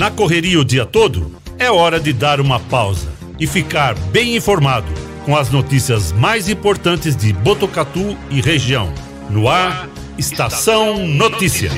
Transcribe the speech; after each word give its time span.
Na 0.00 0.10
correria 0.10 0.58
o 0.58 0.64
dia 0.64 0.86
todo, 0.86 1.30
é 1.58 1.70
hora 1.70 2.00
de 2.00 2.10
dar 2.10 2.40
uma 2.40 2.58
pausa 2.58 3.12
e 3.38 3.46
ficar 3.46 3.94
bem 4.08 4.34
informado 4.34 4.90
com 5.26 5.36
as 5.36 5.50
notícias 5.50 6.10
mais 6.10 6.48
importantes 6.48 7.14
de 7.14 7.34
Botucatu 7.34 8.16
e 8.30 8.40
região. 8.40 8.90
No 9.28 9.46
ar, 9.46 9.90
Estação 10.16 11.06
Notícia. 11.06 11.70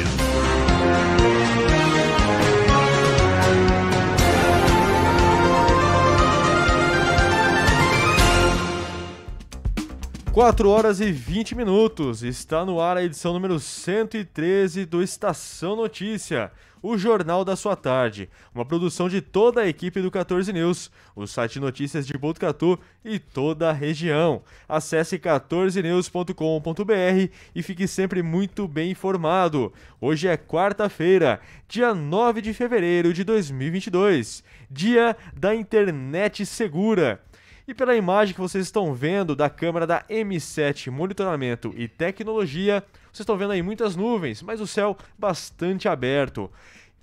Quatro 10.32 10.70
horas 10.70 11.00
e 11.00 11.10
20 11.10 11.56
minutos. 11.56 12.22
Está 12.22 12.64
no 12.64 12.80
ar 12.80 12.96
a 12.96 13.02
edição 13.02 13.32
número 13.32 13.58
113 13.58 14.86
do 14.86 15.02
Estação 15.02 15.74
Notícia 15.74 16.52
o 16.82 16.98
Jornal 16.98 17.44
da 17.44 17.54
Sua 17.54 17.76
Tarde, 17.76 18.28
uma 18.54 18.64
produção 18.64 19.08
de 19.08 19.20
toda 19.20 19.60
a 19.60 19.68
equipe 19.68 20.02
do 20.02 20.10
14 20.10 20.52
News, 20.52 20.90
o 21.14 21.26
site 21.26 21.60
notícias 21.60 22.06
de 22.06 22.18
Botucatu 22.18 22.78
e 23.04 23.18
toda 23.18 23.70
a 23.70 23.72
região. 23.72 24.42
Acesse 24.68 25.18
14news.com.br 25.18 27.32
e 27.54 27.62
fique 27.62 27.86
sempre 27.86 28.22
muito 28.22 28.66
bem 28.66 28.90
informado. 28.90 29.72
Hoje 30.00 30.26
é 30.26 30.36
quarta-feira, 30.36 31.40
dia 31.68 31.94
9 31.94 32.42
de 32.42 32.52
fevereiro 32.52 33.12
de 33.12 33.22
2022, 33.22 34.42
dia 34.68 35.16
da 35.34 35.54
internet 35.54 36.44
segura. 36.44 37.22
E 37.66 37.72
pela 37.72 37.94
imagem 37.94 38.34
que 38.34 38.40
vocês 38.40 38.64
estão 38.64 38.92
vendo 38.92 39.36
da 39.36 39.48
câmera 39.48 39.86
da 39.86 40.02
M7 40.10 40.90
Monitoramento 40.90 41.72
e 41.76 41.86
Tecnologia, 41.86 42.82
vocês 43.12 43.20
estão 43.20 43.36
vendo 43.36 43.52
aí 43.52 43.62
muitas 43.62 43.94
nuvens, 43.94 44.40
mas 44.40 44.60
o 44.60 44.66
céu 44.66 44.96
bastante 45.18 45.86
aberto. 45.86 46.50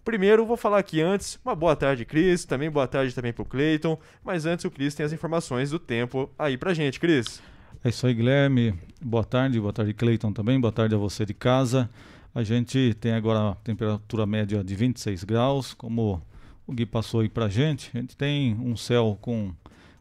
Primeiro, 0.04 0.44
vou 0.44 0.58
falar 0.58 0.80
aqui 0.80 1.02
antes, 1.02 1.40
uma 1.45 1.54
boa 1.54 1.76
tarde, 1.76 2.04
Cris, 2.04 2.45
também 2.45 2.70
boa 2.70 2.88
tarde 2.88 3.13
também 3.13 3.32
pro 3.32 3.45
Cleiton, 3.45 3.95
mas 4.23 4.48
antes 4.48 4.65
o 4.65 4.71
Cris 4.71 4.96
tem 4.96 5.05
as 5.05 5.13
informações 5.13 5.70
do 5.70 5.77
tempo 5.77 6.27
aí 6.40 6.57
pra 6.57 6.74
gente, 6.74 6.99
Cris. 6.99 7.40
É 7.84 7.90
isso 7.90 8.07
aí, 8.07 8.13
Guilherme. 8.15 8.74
Boa 8.99 9.24
tarde, 9.24 9.60
boa 9.60 9.71
tarde, 9.71 9.93
Cleiton 9.93 10.34
também, 10.34 10.60
boa 10.60 10.71
tarde 10.71 10.96
a 10.96 10.98
você 10.98 11.26
de 11.26 11.34
casa. 11.34 11.87
A 12.34 12.41
gente 12.41 12.96
tem 12.99 13.13
agora 13.13 13.52
a 13.52 13.55
temperatura 13.55 14.26
média 14.26 14.63
de 14.63 14.76
26 14.76 15.24
graus, 15.24 15.76
como 15.76 16.21
o 16.65 16.74
Gui 16.74 16.87
passou 16.87 17.21
aí 17.21 17.30
pra 17.30 17.49
gente. 17.49 17.91
A 17.93 17.99
gente 17.99 18.18
tem 18.18 18.55
um 18.55 18.76
céu 18.76 19.15
com 19.21 19.54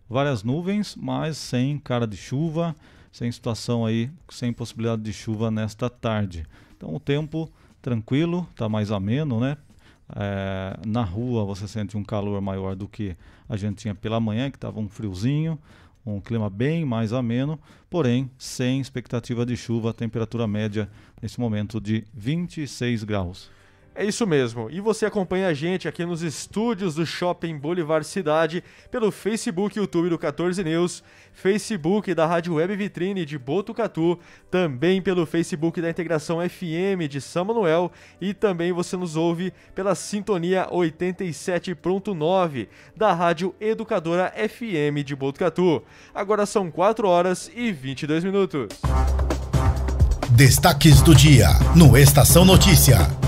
várias 0.09 0.43
nuvens, 0.43 0.97
mas 0.97 1.37
sem 1.37 1.79
cara 1.79 2.07
de 2.07 2.17
chuva, 2.17 2.75
sem 3.13 3.31
situação 3.31 3.85
aí, 3.85 4.11
sem 4.29 4.53
possibilidade 4.53 5.03
de 5.03 5.13
chuva 5.13 5.51
nesta 5.51 5.89
tarde. 5.89 6.47
Então 6.77 6.95
o 6.95 7.01
tempo 7.01 7.51
tranquilo, 7.81 8.47
está 8.51 8.69
mais 8.69 8.91
ameno, 8.91 9.41
né? 9.41 9.57
É, 10.17 10.79
na 10.87 11.03
rua 11.03 11.45
você 11.45 11.69
sente 11.69 11.97
um 11.97 12.03
calor 12.03 12.41
maior 12.41 12.75
do 12.75 12.89
que 12.89 13.15
a 13.49 13.57
gente 13.57 13.77
tinha 13.77 13.95
pela 13.95 14.19
manhã, 14.19 14.51
que 14.51 14.57
estava 14.57 14.81
um 14.81 14.89
friozinho, 14.89 15.59
um 16.05 16.21
clima 16.21 16.49
bem 16.49 16.85
mais 16.85 17.13
ameno, 17.13 17.59
porém 17.91 18.31
sem 18.39 18.81
expectativa 18.81 19.45
de 19.45 19.57
chuva, 19.57 19.93
temperatura 19.93 20.47
média 20.47 20.89
nesse 21.21 21.39
momento 21.39 21.81
de 21.81 22.05
26 22.15 23.05
graus. 23.05 23.51
É 23.99 24.05
isso 24.05 24.25
mesmo. 24.25 24.71
E 24.71 24.81
você 24.81 25.07
acompanha 25.07 25.49
a 25.49 25.53
gente 25.53 25.89
aqui 25.89 26.05
nos 26.05 26.23
estúdios 26.23 26.95
do 26.95 27.05
Shopping 27.05 27.59
Boulevard 27.59 28.07
Cidade 28.07 28.63
pelo 28.93 29.11
Facebook 29.11 29.77
e 29.77 29.81
YouTube 29.81 30.09
do 30.09 30.17
14 30.17 30.63
News, 30.63 31.03
Facebook 31.33 32.15
da 32.15 32.25
Rádio 32.25 32.55
Web 32.55 32.77
Vitrine 32.77 33.25
de 33.25 33.37
Botucatu, 33.37 34.17
também 34.49 35.03
pelo 35.03 35.27
Facebook 35.27 35.83
da 35.83 35.91
Integração 35.91 36.39
FM 36.49 37.09
de 37.11 37.21
São 37.21 37.47
Manuel 37.47 37.91
e 38.21 38.33
também 38.33 38.71
você 38.71 38.97
nos 38.97 39.17
ouve 39.17 39.53
pela 39.75 39.97
Sintonia 39.97 40.69
87.9 40.71 42.69
da 42.97 43.13
Rádio 43.13 43.53
Educadora 43.61 44.33
FM 44.33 45.05
de 45.05 45.17
Botucatu. 45.17 45.83
Agora 46.15 46.47
são 46.47 46.71
4 46.71 47.09
horas 47.09 47.51
e 47.53 47.73
22 47.73 48.23
minutos. 48.23 48.69
Destaques 50.31 51.03
do 51.03 51.17
dia 51.17 51.49
no 51.75 51.99
Estação 51.99 52.45
Notícia. 52.45 53.28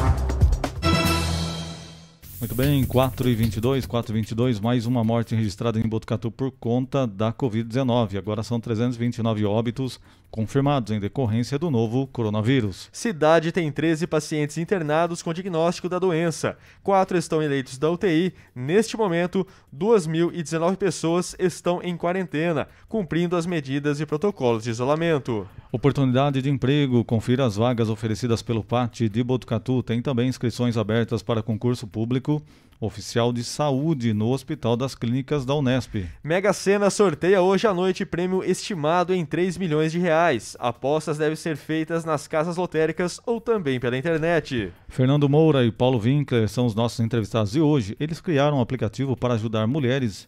Muito 2.41 2.55
bem, 2.55 2.83
4 2.87 3.29
e 3.29 3.35
22, 3.35 3.85
4 3.85 4.13
e 4.13 4.15
22, 4.15 4.61
mais 4.61 4.87
uma 4.87 5.05
morte 5.05 5.35
registrada 5.35 5.79
em 5.79 5.87
Botucatu 5.87 6.31
por 6.31 6.51
conta 6.51 7.07
da 7.07 7.31
Covid-19. 7.31 8.17
Agora 8.17 8.43
são 8.43 8.59
329 8.59 9.45
óbitos 9.45 10.01
confirmados 10.31 10.93
em 10.93 11.01
decorrência 11.01 11.59
do 11.59 11.71
novo 11.71 12.07
coronavírus. 12.07 12.89
Cidade 12.93 13.53
tem 13.53 13.71
13 13.71 14.07
pacientes 14.07 14.57
internados 14.59 15.23
com 15.23 15.35
diagnóstico 15.35 15.89
da 15.89 15.99
doença. 15.99 16.57
Quatro 16.83 17.19
estão 17.19 17.43
em 17.43 17.49
leitos 17.49 17.79
da 17.79 17.91
UTI. 17.91 18.33
Neste 18.55 18.97
momento, 18.97 19.47
2.019 19.77 20.77
pessoas 20.77 21.35
estão 21.39 21.83
em 21.83 21.97
quarentena, 21.97 22.69
cumprindo 22.89 23.37
as 23.37 23.47
medidas 23.47 24.01
e 24.01 24.07
protocolos 24.07 24.65
de 24.65 24.71
isolamento. 24.71 25.47
Oportunidade 25.73 26.41
de 26.41 26.51
emprego. 26.51 27.05
Confira 27.05 27.45
as 27.45 27.57
vagas 27.57 27.89
oferecidas 27.89 28.43
pelo 28.43 28.63
PAT 28.63 29.09
de 29.09 29.23
Botucatu. 29.23 29.83
Tem 29.83 30.01
também 30.01 30.29
inscrições 30.29 30.77
abertas 30.77 31.23
para 31.23 31.43
concurso 31.43 31.87
público 31.87 32.43
oficial 32.81 33.33
de 33.33 33.45
saúde 33.45 34.15
no 34.15 34.31
Hospital 34.31 34.77
das 34.77 34.95
Clínicas 34.95 35.45
da 35.45 35.55
Unesp. 35.55 36.07
Mega 36.25 36.53
Sena 36.53 36.89
sorteia 36.89 37.43
hoje 37.43 37.67
à 37.67 37.75
noite 37.75 38.07
prêmio 38.07 38.43
estimado 38.43 39.13
em 39.13 39.25
3 39.25 39.59
milhões 39.59 39.93
de 39.93 39.99
reais. 39.99 40.57
Apostas 40.59 41.19
devem 41.19 41.37
ser 41.37 41.57
feitas 41.57 42.05
nas 42.05 42.27
casas 42.27 42.57
lotéricas 42.57 43.21
ou 43.27 43.41
também 43.41 43.79
pela 43.79 43.99
internet. 43.99 44.73
Fernando 44.89 45.29
Moura 45.29 45.65
e 45.65 45.71
Paulo 45.71 46.01
Winkler 46.01 46.49
são 46.49 46.65
os 46.65 46.75
nossos 46.75 47.01
entrevistados 47.01 47.53
de 47.53 47.61
hoje. 47.61 47.95
Eles 48.01 48.21
criaram 48.21 48.57
um 48.57 48.61
aplicativo 48.63 49.17
para 49.17 49.35
ajudar 49.35 49.67
mulheres 49.67 50.27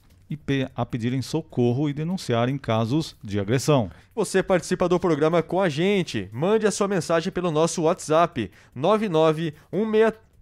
a 0.75 0.87
pedirem 0.87 1.21
socorro 1.21 1.89
e 1.89 1.93
denunciarem 1.93 2.57
casos 2.57 3.17
de 3.23 3.39
agressão. 3.39 3.91
Você 4.15 4.43
participa 4.43 4.89
do 4.89 4.99
programa 4.99 5.43
com 5.43 5.61
a 5.61 5.69
gente. 5.69 6.29
Mande 6.33 6.67
a 6.67 6.71
sua 6.71 6.89
mensagem 6.89 7.33
pelo 7.33 7.51
nosso 7.51 7.83
WhatsApp 7.83 8.51
99 8.75 9.53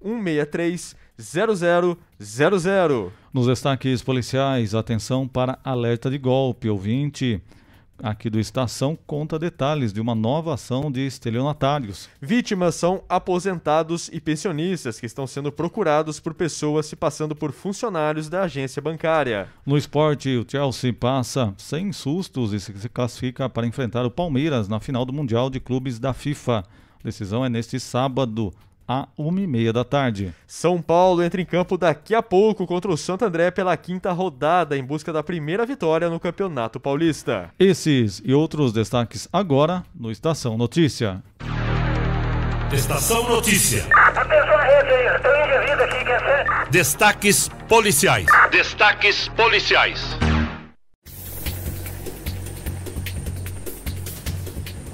163 0.00 0.97
0000. 1.20 3.12
Nos 3.32 3.47
destaques 3.47 4.03
policiais, 4.03 4.75
atenção 4.75 5.28
para 5.28 5.58
alerta 5.64 6.10
de 6.10 6.19
golpe. 6.19 6.69
Ouvinte 6.69 7.41
aqui 8.03 8.31
do 8.31 8.41
Estação 8.41 8.98
conta 9.06 9.38
detalhes 9.38 9.92
de 9.92 10.00
uma 10.00 10.14
nova 10.14 10.54
ação 10.54 10.91
de 10.91 11.06
estelionatários. 11.06 12.09
Vítimas 12.20 12.75
são 12.75 13.03
aposentados 13.09 14.09
e 14.12 14.20
pensionistas 14.20 14.98
que 14.98 15.06
estão 15.06 15.26
sendo 15.26 15.53
procurados 15.53 16.19
por 16.19 16.34
pessoas 16.34 16.86
se 16.86 16.97
passando 16.97 17.34
por 17.34 17.53
funcionários 17.53 18.28
da 18.28 18.42
agência 18.42 18.80
bancária. 18.80 19.48
No 19.64 19.76
esporte, 19.76 20.36
o 20.36 20.47
Chelsea 20.48 20.92
passa 20.92 21.54
sem 21.56 21.92
sustos 21.92 22.53
e 22.53 22.60
se 22.60 22.88
classifica 22.88 23.48
para 23.48 23.66
enfrentar 23.66 24.04
o 24.04 24.10
Palmeiras 24.10 24.69
na 24.69 24.80
final 24.80 25.04
do 25.04 25.12
Mundial 25.12 25.50
de 25.50 25.60
Clubes 25.60 25.98
da 25.98 26.12
FIFA. 26.12 26.64
A 27.00 27.04
decisão 27.04 27.44
é 27.44 27.48
neste 27.48 27.78
sábado, 27.78 28.53
a 28.91 29.06
uma 29.17 29.41
e 29.41 29.47
meia 29.47 29.73
da 29.73 29.84
tarde. 29.84 30.34
São 30.49 30.83
Paulo 30.83 31.23
entra 31.23 31.41
em 31.41 31.45
campo 31.45 31.78
daqui 31.78 32.12
a 32.12 32.21
pouco 32.21 32.67
contra 32.67 32.91
o 32.91 32.97
Santo 32.97 33.25
André 33.25 33.53
pela 33.53 33.77
quinta 33.77 34.11
rodada 34.11 34.77
em 34.77 34.83
busca 34.83 35.12
da 35.12 35.23
primeira 35.23 35.65
vitória 35.65 36.11
no 36.11 36.19
Campeonato 36.19 36.81
Paulista. 36.81 37.51
Esses 37.56 38.21
e 38.25 38.34
outros 38.34 38.73
destaques 38.73 39.28
agora 39.33 39.84
no 39.95 40.11
Estação 40.11 40.59
Notícia. 40.59 41.23
Estação 42.73 43.28
Notícia. 43.28 43.87
Atenção 43.95 44.59
rede 44.59 44.93
aí, 44.93 45.09
aqui? 45.84 46.71
Destaques 46.71 47.49
policiais. 47.69 48.27
Destaques 48.51 49.28
policiais. 49.28 50.17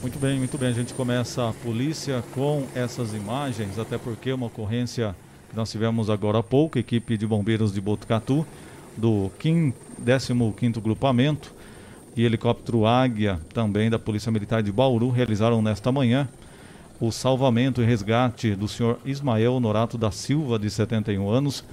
Muito 0.06 0.20
bem, 0.20 0.38
muito 0.38 0.56
bem. 0.56 0.68
A 0.68 0.72
gente 0.72 0.94
começa 0.94 1.48
a 1.48 1.52
polícia 1.52 2.22
com 2.32 2.64
essas 2.76 3.12
imagens, 3.12 3.76
até 3.76 3.98
porque 3.98 4.32
uma 4.32 4.46
ocorrência 4.46 5.16
que 5.50 5.56
nós 5.56 5.68
tivemos 5.68 6.08
agora 6.08 6.38
há 6.38 6.42
pouco, 6.44 6.78
equipe 6.78 7.18
de 7.18 7.26
bombeiros 7.26 7.72
de 7.72 7.80
Botucatu, 7.80 8.46
do 8.96 9.32
15º 9.40 10.80
Grupamento 10.80 11.52
e 12.16 12.24
helicóptero 12.24 12.86
Águia, 12.86 13.40
também 13.52 13.90
da 13.90 13.98
Polícia 13.98 14.30
Militar 14.30 14.62
de 14.62 14.70
Bauru, 14.70 15.10
realizaram 15.10 15.60
nesta 15.60 15.90
manhã 15.90 16.28
o 17.00 17.10
salvamento 17.10 17.82
e 17.82 17.84
resgate 17.84 18.54
do 18.54 18.68
senhor 18.68 19.00
Ismael 19.04 19.58
Norato 19.58 19.98
da 19.98 20.12
Silva, 20.12 20.56
de 20.56 20.70
71 20.70 21.28
anos, 21.28 21.64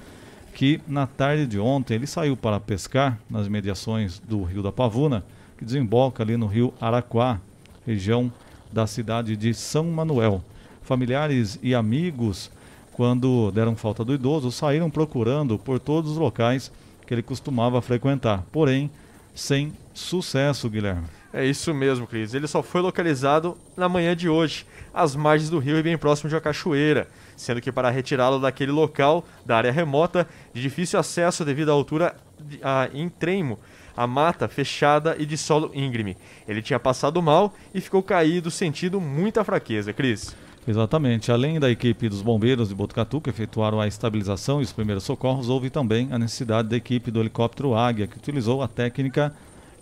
que 0.52 0.80
na 0.88 1.06
tarde 1.06 1.46
de 1.46 1.60
ontem 1.60 1.94
ele 1.94 2.06
saiu 2.08 2.36
para 2.36 2.58
pescar 2.58 3.16
nas 3.30 3.46
mediações 3.46 4.18
do 4.18 4.42
Rio 4.42 4.60
da 4.60 4.72
Pavuna, 4.72 5.24
que 5.56 5.64
desemboca 5.64 6.24
ali 6.24 6.36
no 6.36 6.48
Rio 6.48 6.74
Araquá, 6.80 7.38
região 7.86 8.32
da 8.72 8.86
cidade 8.86 9.36
de 9.36 9.54
São 9.54 9.84
Manuel. 9.84 10.42
Familiares 10.82 11.58
e 11.62 11.74
amigos, 11.74 12.50
quando 12.92 13.50
deram 13.52 13.76
falta 13.76 14.04
do 14.04 14.14
idoso, 14.14 14.50
saíram 14.50 14.90
procurando 14.90 15.58
por 15.58 15.78
todos 15.78 16.12
os 16.12 16.16
locais 16.18 16.70
que 17.06 17.14
ele 17.14 17.22
costumava 17.22 17.80
frequentar, 17.80 18.44
porém 18.50 18.90
sem 19.34 19.72
sucesso, 19.92 20.68
Guilherme. 20.68 21.06
É 21.32 21.44
isso 21.44 21.74
mesmo, 21.74 22.06
Cris. 22.06 22.32
Ele 22.32 22.46
só 22.46 22.62
foi 22.62 22.80
localizado 22.80 23.56
na 23.76 23.88
manhã 23.88 24.14
de 24.14 24.28
hoje, 24.28 24.64
às 24.92 25.16
margens 25.16 25.50
do 25.50 25.58
rio 25.58 25.76
e 25.76 25.82
bem 25.82 25.98
próximo 25.98 26.28
de 26.28 26.34
uma 26.36 26.40
cachoeira, 26.40 27.08
sendo 27.36 27.60
que 27.60 27.72
para 27.72 27.90
retirá-lo 27.90 28.38
daquele 28.38 28.70
local, 28.70 29.24
da 29.44 29.56
área 29.56 29.72
remota, 29.72 30.28
de 30.52 30.62
difícil 30.62 30.98
acesso 30.98 31.44
devido 31.44 31.70
à 31.70 31.72
altura 31.72 32.14
a, 32.62 32.88
em 32.94 33.08
tremo, 33.08 33.58
a 33.96 34.06
mata 34.06 34.48
fechada 34.48 35.16
e 35.18 35.26
de 35.26 35.36
solo 35.36 35.70
íngreme. 35.74 36.16
Ele 36.46 36.62
tinha 36.62 36.78
passado 36.78 37.22
mal 37.22 37.54
e 37.72 37.80
ficou 37.80 38.02
caído, 38.02 38.50
sentindo 38.50 39.00
muita 39.00 39.44
fraqueza, 39.44 39.92
Cris. 39.92 40.34
Exatamente. 40.66 41.30
Além 41.30 41.60
da 41.60 41.70
equipe 41.70 42.08
dos 42.08 42.22
bombeiros 42.22 42.70
de 42.70 42.74
Botucatu, 42.74 43.20
que 43.20 43.30
efetuaram 43.30 43.80
a 43.80 43.86
estabilização 43.86 44.60
e 44.60 44.64
os 44.64 44.72
primeiros 44.72 45.04
socorros, 45.04 45.48
houve 45.48 45.68
também 45.68 46.08
a 46.10 46.18
necessidade 46.18 46.68
da 46.68 46.76
equipe 46.76 47.10
do 47.10 47.20
helicóptero 47.20 47.74
Águia, 47.74 48.06
que 48.06 48.16
utilizou 48.16 48.62
a 48.62 48.68
técnica 48.68 49.34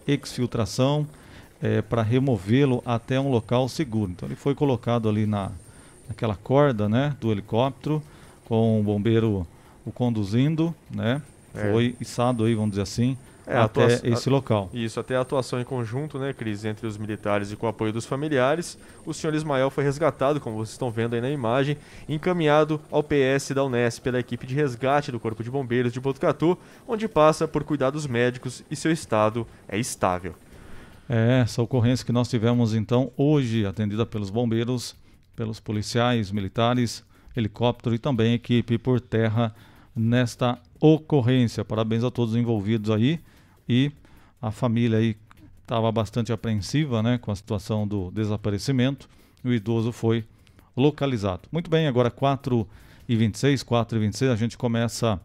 exfiltração 0.06 1.06
é, 1.62 1.80
para 1.80 2.02
removê-lo 2.02 2.82
até 2.84 3.20
um 3.20 3.30
local 3.30 3.68
seguro. 3.68 4.10
Então 4.10 4.28
ele 4.28 4.34
foi 4.34 4.54
colocado 4.54 5.08
ali 5.08 5.24
na, 5.24 5.52
naquela 6.08 6.34
corda 6.34 6.88
né, 6.88 7.16
do 7.20 7.30
helicóptero, 7.30 8.02
com 8.44 8.80
o 8.80 8.82
bombeiro 8.82 9.46
o 9.84 9.92
conduzindo, 9.92 10.74
né? 10.90 11.22
É. 11.54 11.70
Foi 11.70 11.94
içado 12.00 12.44
aí, 12.44 12.54
vamos 12.54 12.70
dizer 12.70 12.82
assim, 12.82 13.16
É, 13.46 13.56
até 13.58 13.84
atua- 13.84 14.08
esse 14.10 14.30
local. 14.30 14.70
Isso, 14.72 15.00
até 15.00 15.16
a 15.16 15.20
atuação 15.20 15.60
em 15.60 15.64
conjunto, 15.64 16.18
né, 16.18 16.32
Cris, 16.32 16.64
entre 16.64 16.86
os 16.86 16.96
militares 16.96 17.50
e 17.50 17.56
com 17.56 17.66
o 17.66 17.68
apoio 17.68 17.92
dos 17.92 18.06
familiares, 18.06 18.78
o 19.04 19.12
senhor 19.12 19.34
Ismael 19.34 19.68
foi 19.68 19.82
resgatado, 19.82 20.40
como 20.40 20.56
vocês 20.56 20.70
estão 20.74 20.90
vendo 20.90 21.14
aí 21.14 21.20
na 21.20 21.28
imagem, 21.30 21.76
encaminhado 22.08 22.80
ao 22.90 23.02
PS 23.02 23.52
da 23.52 23.64
Unesp 23.64 24.00
pela 24.02 24.20
equipe 24.20 24.46
de 24.46 24.54
resgate 24.54 25.10
do 25.10 25.18
Corpo 25.18 25.42
de 25.42 25.50
Bombeiros 25.50 25.92
de 25.92 25.98
Botucatu, 26.00 26.56
onde 26.86 27.08
passa 27.08 27.48
por 27.48 27.64
cuidados 27.64 28.06
médicos 28.06 28.62
e 28.70 28.76
seu 28.76 28.92
estado 28.92 29.46
é 29.68 29.76
estável. 29.78 30.34
É, 31.08 31.40
essa 31.42 31.60
ocorrência 31.60 32.06
que 32.06 32.12
nós 32.12 32.28
tivemos 32.28 32.74
então 32.74 33.10
hoje, 33.16 33.66
atendida 33.66 34.06
pelos 34.06 34.30
bombeiros, 34.30 34.94
pelos 35.34 35.58
policiais, 35.58 36.30
militares, 36.30 37.04
helicóptero 37.36 37.94
e 37.94 37.98
também 37.98 38.34
equipe 38.34 38.78
por 38.78 39.00
terra 39.00 39.52
nesta 39.96 40.58
ocorrência. 40.80 41.64
Parabéns 41.64 42.04
a 42.04 42.10
todos 42.10 42.34
os 42.34 42.40
envolvidos 42.40 42.90
aí 42.90 43.18
e 43.72 43.90
a 44.40 44.50
família 44.50 44.98
aí 44.98 45.16
estava 45.62 45.90
bastante 45.90 46.30
apreensiva, 46.30 47.02
né, 47.02 47.16
com 47.16 47.30
a 47.30 47.36
situação 47.36 47.88
do 47.88 48.10
desaparecimento. 48.10 49.08
E 49.42 49.48
o 49.48 49.54
idoso 49.54 49.92
foi 49.92 50.26
localizado. 50.76 51.48
Muito 51.50 51.70
bem, 51.70 51.86
agora 51.86 52.10
4 52.10 52.68
e 53.08 53.16
26, 53.16 53.62
4 53.62 53.96
e 53.96 54.00
26, 54.00 54.30
a 54.30 54.36
gente 54.36 54.58
começa 54.58 55.18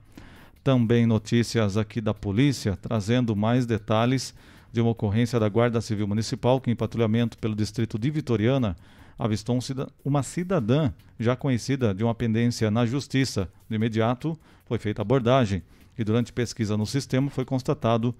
também 0.64 1.06
notícias 1.06 1.76
aqui 1.76 2.00
da 2.00 2.14
polícia, 2.14 2.78
trazendo 2.78 3.36
mais 3.36 3.66
detalhes 3.66 4.34
de 4.72 4.80
uma 4.80 4.92
ocorrência 4.92 5.40
da 5.40 5.50
Guarda 5.50 5.82
Civil 5.82 6.08
Municipal 6.08 6.62
que, 6.62 6.72
em 6.72 6.76
patrulhamento 6.76 7.38
pelo 7.38 7.56
distrito 7.56 8.00
de 8.00 8.10
Vitoriana, 8.10 8.78
avistou 9.20 9.58
um 9.58 9.60
uma 10.06 10.24
cidadã 10.24 10.94
já 11.20 11.36
conhecida 11.36 11.94
de 11.94 12.04
uma 12.04 12.16
pendência 12.16 12.72
na 12.72 12.86
justiça. 12.86 13.50
De 13.70 13.76
imediato, 13.76 14.40
foi 14.66 14.78
feita 14.78 15.02
abordagem 15.02 15.64
e, 15.98 16.04
durante 16.04 16.32
pesquisa 16.32 16.78
no 16.78 16.86
sistema, 16.86 17.30
foi 17.30 17.44
constatado 17.44 18.14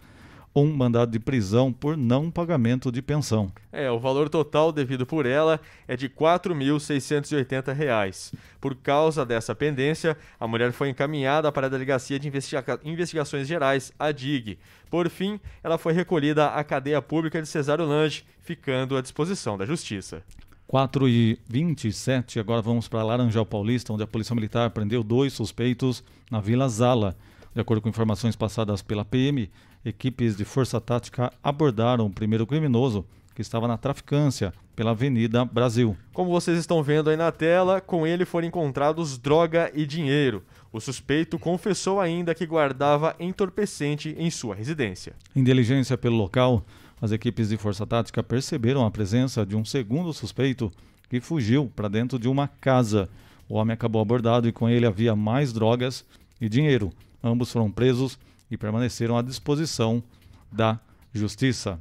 um 0.64 0.74
mandado 0.76 1.12
de 1.12 1.20
prisão 1.20 1.72
por 1.72 1.96
não 1.98 2.32
pagamento 2.32 2.92
de 2.92 3.02
pensão. 3.02 3.52
É, 3.72 3.92
o 3.92 4.00
valor 4.00 4.30
total 4.30 4.72
devido 4.72 5.06
por 5.06 5.26
ela 5.26 5.60
é 5.88 5.96
de 5.96 6.10
4.680 6.10 7.74
reais. 7.74 8.34
Por 8.60 8.76
causa 8.76 9.26
dessa 9.26 9.54
pendência, 9.56 10.18
a 10.40 10.48
mulher 10.48 10.72
foi 10.72 10.90
encaminhada 10.90 11.52
para 11.52 11.68
a 11.68 11.70
Delegacia 11.70 12.20
de 12.20 12.28
Investiga- 12.28 12.80
Investigações 12.84 13.48
Gerais, 13.48 13.92
a 14.00 14.12
DIG. 14.12 14.58
Por 14.90 15.10
fim, 15.10 15.40
ela 15.64 15.78
foi 15.78 15.94
recolhida 15.94 16.48
à 16.48 16.64
cadeia 16.64 17.02
pública 17.02 17.42
de 17.42 17.48
Cesário 17.48 17.86
Lange, 17.86 18.24
ficando 18.42 18.98
à 18.98 19.02
disposição 19.02 19.58
da 19.58 19.66
Justiça. 19.66 20.24
4 20.66 21.08
e 21.08 21.40
27, 21.48 22.40
agora 22.40 22.62
vamos 22.62 22.88
para 22.90 23.04
Laranjal 23.04 23.46
Paulista, 23.46 23.94
onde 23.94 24.04
a 24.04 24.08
Polícia 24.08 24.36
Militar 24.36 24.70
prendeu 24.72 25.02
dois 25.02 25.32
suspeitos 25.34 26.04
na 26.30 26.42
Vila 26.42 26.68
Zala. 26.68 27.16
De 27.56 27.62
acordo 27.62 27.82
com 27.82 27.90
informações 27.90 28.36
passadas 28.36 28.82
pela 28.82 29.06
PM, 29.06 29.50
equipes 29.88 30.36
de 30.36 30.44
força 30.44 30.82
tática 30.82 31.32
abordaram 31.42 32.06
o 32.06 32.10
primeiro 32.10 32.46
criminoso, 32.46 33.06
que 33.34 33.42
estava 33.42 33.68
na 33.68 33.78
traficância 33.78 34.54
pela 34.76 34.92
Avenida 34.92 35.46
Brasil. 35.46 35.96
Como 36.14 36.30
vocês 36.30 36.58
estão 36.60 36.84
vendo 36.84 37.10
aí 37.10 37.16
na 37.16 37.32
tela, 37.32 37.80
com 37.80 38.06
ele 38.06 38.26
foram 38.26 38.48
encontrados 38.48 39.18
droga 39.18 39.72
e 39.74 39.86
dinheiro. 39.86 40.44
O 40.74 40.82
suspeito 40.82 41.40
confessou 41.40 42.02
ainda 42.02 42.36
que 42.36 42.46
guardava 42.46 43.16
entorpecente 43.20 44.14
em 44.18 44.30
sua 44.30 44.56
residência. 44.56 45.14
Em 45.36 45.44
diligência 45.44 45.98
pelo 45.98 46.18
local, 46.18 46.66
as 47.02 47.12
equipes 47.12 47.50
de 47.50 47.58
força 47.58 47.86
tática 47.86 48.22
perceberam 48.22 48.86
a 48.86 48.92
presença 48.92 49.46
de 49.46 49.56
um 49.56 49.64
segundo 49.64 50.12
suspeito 50.14 50.72
que 51.10 51.22
fugiu 51.22 51.72
para 51.76 51.88
dentro 51.88 52.20
de 52.20 52.28
uma 52.28 52.48
casa. 52.48 53.08
O 53.48 53.56
homem 53.56 53.74
acabou 53.74 54.02
abordado 54.02 54.48
e 54.48 54.52
com 54.52 54.68
ele 54.68 54.86
havia 54.86 55.16
mais 55.16 55.54
drogas 55.54 56.04
e 56.42 56.50
dinheiro. 56.50 56.92
Ambos 57.24 57.52
foram 57.52 57.72
presos 57.72 58.20
e 58.50 58.58
permaneceram 58.58 59.18
à 59.18 59.22
disposição 59.22 60.04
da 60.52 60.80
justiça. 61.14 61.78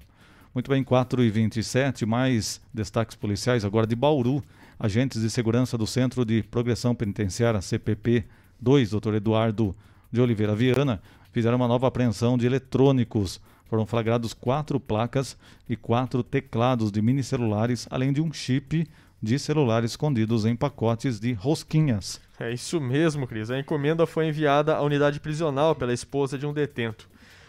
Muito 0.55 0.71
bem, 0.71 0.83
4 0.83 1.23
e 1.23 1.31
27, 1.31 2.07
mais 2.07 2.61
destaques 2.73 3.15
policiais 3.15 3.65
agora 3.65 3.87
de 3.87 3.95
Bauru. 3.95 4.43
Agentes 4.79 5.21
de 5.21 5.31
segurança 5.31 5.77
do 5.77 5.87
Centro 5.87 6.25
de 6.25 6.43
Progressão 6.43 6.95
Penitenciária, 6.95 7.61
CPP 7.61 8.25
2, 8.61 8.91
Dr. 8.91 9.15
Eduardo 9.15 9.77
de 10.11 10.21
Oliveira 10.21 10.55
Viana, 10.55 11.03
fizeram 11.33 11.57
uma 11.57 11.69
nova 11.69 11.87
apreensão 11.87 12.39
de 12.39 12.47
eletrônicos. 12.47 13.41
Foram 13.67 13.85
flagrados 13.85 14.33
quatro 14.33 14.79
placas 14.81 15.37
e 15.69 15.77
quatro 15.77 16.23
teclados 16.23 16.91
de 16.91 17.03
mini 17.03 17.23
celulares, 17.23 17.87
além 17.91 18.13
de 18.13 18.23
um 18.23 18.33
chip 18.33 18.87
de 19.23 19.39
celular 19.39 19.85
escondidos 19.85 20.45
em 20.45 20.55
pacotes 20.55 21.19
de 21.19 21.33
rosquinhas. 21.33 22.21
É 22.39 22.53
isso 22.53 22.81
mesmo, 22.81 23.27
Cris. 23.27 23.51
A 23.51 23.59
encomenda 23.59 24.07
foi 24.07 24.29
enviada 24.29 24.77
à 24.77 24.83
unidade 24.83 25.21
prisional 25.21 25.75
pela 25.75 25.93
esposa 25.93 26.39
de 26.39 26.47
um 26.47 26.53
detento. 26.53 27.09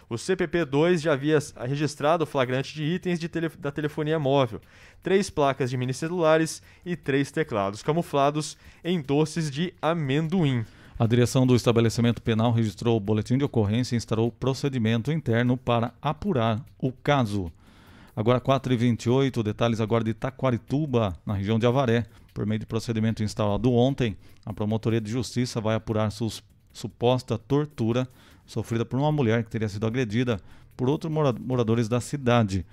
O 0.10 0.16
CPP-2 0.16 1.00
já 1.00 1.12
havia 1.14 1.38
registrado 1.68 2.24
o 2.24 2.28
flagrante 2.28 2.74
de 2.74 2.84
itens 2.84 3.20
de 3.20 3.28
tele- 3.28 3.52
da 3.60 3.70
telefonia 3.72 4.18
móvel, 4.18 4.62
três 5.04 5.30
placas 5.30 5.70
de 5.70 5.76
minicelulares 5.76 6.62
e 6.86 6.96
três 6.96 7.30
teclados 7.30 7.84
camuflados 7.84 8.58
em 8.84 9.02
doces 9.02 9.52
de 9.52 9.74
amendoim. 9.82 10.66
A 10.98 11.06
direção 11.06 11.46
do 11.46 11.56
estabelecimento 11.56 12.22
penal 12.22 12.54
registrou 12.54 12.96
o 12.96 13.02
boletim 13.02 13.38
de 13.38 13.44
ocorrência 13.44 13.94
e 13.96 13.98
instaurou 13.98 14.32
procedimento 14.32 15.12
interno 15.12 15.58
para 15.58 15.94
apurar 16.02 16.64
o 16.80 16.92
caso. 16.94 17.52
Agora 18.18 18.40
4 18.40 18.74
e 18.74 18.76
28 18.76 19.44
detalhes 19.44 19.80
agora 19.80 20.04
de 20.04 20.12
Taquarituba, 20.12 21.16
na 21.24 21.36
região 21.36 21.60
de 21.60 21.68
Avaré. 21.68 22.08
Por 22.34 22.48
meio 22.48 22.58
de 22.58 22.66
procedimento 22.66 23.22
instaurado 23.22 23.72
ontem, 23.72 24.18
a 24.44 24.52
Promotoria 24.52 25.00
de 25.00 25.12
Justiça 25.12 25.62
vai 25.62 25.76
apurar 25.76 26.10
sus- 26.12 26.44
suposta 26.74 27.38
tortura 27.38 28.08
sofrida 28.44 28.84
por 28.84 28.98
uma 29.00 29.12
mulher 29.12 29.44
que 29.44 29.52
teria 29.52 29.70
sido 29.70 29.86
agredida 29.86 30.40
por 30.76 30.90
outros 30.90 31.14
mora- 31.14 31.32
moradores 31.40 31.88
da 31.88 32.02
cidade. 32.02 32.66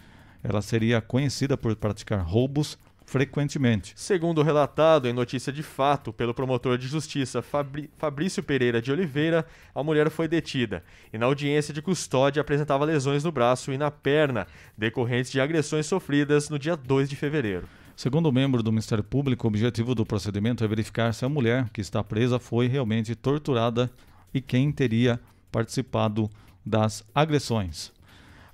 Ela 0.42 0.62
seria 0.62 1.02
conhecida 1.02 1.58
por 1.58 1.76
praticar 1.76 2.24
roubos 2.24 2.78
frequentemente. 3.06 3.92
Segundo 3.96 4.42
relatado 4.42 5.06
em 5.06 5.12
notícia 5.12 5.52
de 5.52 5.62
fato 5.62 6.12
pelo 6.12 6.34
promotor 6.34 6.78
de 6.78 6.86
justiça 6.88 7.42
Fabri- 7.42 7.90
Fabrício 7.96 8.42
Pereira 8.42 8.80
de 8.80 8.90
Oliveira, 8.90 9.46
a 9.74 9.82
mulher 9.82 10.10
foi 10.10 10.26
detida 10.26 10.82
e 11.12 11.18
na 11.18 11.26
audiência 11.26 11.72
de 11.74 11.82
custódia 11.82 12.40
apresentava 12.40 12.84
lesões 12.84 13.22
no 13.24 13.30
braço 13.32 13.72
e 13.72 13.78
na 13.78 13.90
perna, 13.90 14.46
decorrentes 14.76 15.30
de 15.30 15.40
agressões 15.40 15.86
sofridas 15.86 16.48
no 16.48 16.58
dia 16.58 16.76
2 16.76 17.08
de 17.08 17.16
fevereiro. 17.16 17.68
Segundo 17.96 18.26
o 18.26 18.32
membro 18.32 18.62
do 18.62 18.72
Ministério 18.72 19.04
Público, 19.04 19.46
o 19.46 19.48
objetivo 19.48 19.94
do 19.94 20.04
procedimento 20.04 20.64
é 20.64 20.66
verificar 20.66 21.14
se 21.14 21.24
a 21.24 21.28
mulher 21.28 21.68
que 21.72 21.80
está 21.80 22.02
presa 22.02 22.40
foi 22.40 22.66
realmente 22.66 23.14
torturada 23.14 23.88
e 24.32 24.40
quem 24.40 24.72
teria 24.72 25.20
participado 25.52 26.28
das 26.66 27.04
agressões. 27.14 27.92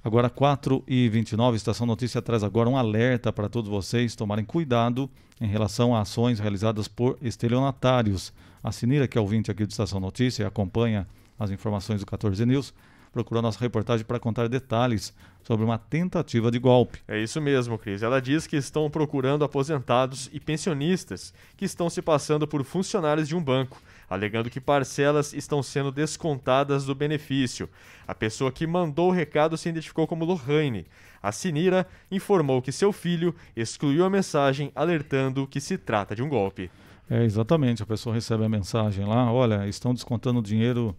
Agora, 0.02 0.30
4 0.30 0.82
e 0.88 1.10
29, 1.10 1.58
Estação 1.58 1.86
Notícia 1.86 2.22
traz 2.22 2.42
agora 2.42 2.70
um 2.70 2.76
alerta 2.76 3.30
para 3.30 3.50
todos 3.50 3.68
vocês 3.68 4.16
tomarem 4.16 4.46
cuidado 4.46 5.10
em 5.38 5.46
relação 5.46 5.94
a 5.94 6.00
ações 6.00 6.38
realizadas 6.38 6.88
por 6.88 7.18
estelionatários. 7.20 8.32
A 8.64 8.72
Sinira, 8.72 9.06
que 9.06 9.18
é 9.18 9.20
ouvinte 9.20 9.50
aqui 9.50 9.66
do 9.66 9.70
Estação 9.70 10.00
Notícia 10.00 10.42
e 10.42 10.46
acompanha 10.46 11.06
as 11.38 11.50
informações 11.50 12.00
do 12.00 12.06
14 12.06 12.46
News, 12.46 12.72
procurou 13.12 13.42
nossa 13.42 13.60
reportagem 13.60 14.06
para 14.06 14.18
contar 14.18 14.48
detalhes 14.48 15.12
sobre 15.42 15.66
uma 15.66 15.76
tentativa 15.76 16.50
de 16.50 16.58
golpe. 16.58 17.00
É 17.06 17.20
isso 17.20 17.38
mesmo, 17.38 17.78
Cris. 17.78 18.02
Ela 18.02 18.22
diz 18.22 18.46
que 18.46 18.56
estão 18.56 18.88
procurando 18.88 19.44
aposentados 19.44 20.30
e 20.32 20.40
pensionistas 20.40 21.34
que 21.58 21.66
estão 21.66 21.90
se 21.90 22.00
passando 22.00 22.46
por 22.48 22.64
funcionários 22.64 23.28
de 23.28 23.36
um 23.36 23.42
banco, 23.42 23.82
alegando 24.10 24.50
que 24.50 24.60
parcelas 24.60 25.32
estão 25.32 25.62
sendo 25.62 25.92
descontadas 25.92 26.84
do 26.84 26.96
benefício. 26.96 27.70
A 28.08 28.14
pessoa 28.14 28.50
que 28.50 28.66
mandou 28.66 29.10
o 29.10 29.12
recado 29.12 29.56
se 29.56 29.68
identificou 29.68 30.04
como 30.04 30.24
Lohane. 30.24 30.84
A 31.22 31.30
Sinira 31.30 31.86
informou 32.10 32.60
que 32.60 32.72
seu 32.72 32.92
filho 32.92 33.32
excluiu 33.54 34.04
a 34.04 34.10
mensagem 34.10 34.72
alertando 34.74 35.46
que 35.46 35.60
se 35.60 35.78
trata 35.78 36.16
de 36.16 36.22
um 36.24 36.28
golpe. 36.28 36.68
É, 37.08 37.22
exatamente. 37.22 37.84
A 37.84 37.86
pessoa 37.86 38.12
recebe 38.12 38.44
a 38.44 38.48
mensagem 38.48 39.06
lá, 39.06 39.32
olha, 39.32 39.68
estão 39.68 39.94
descontando 39.94 40.42
dinheiro 40.42 40.96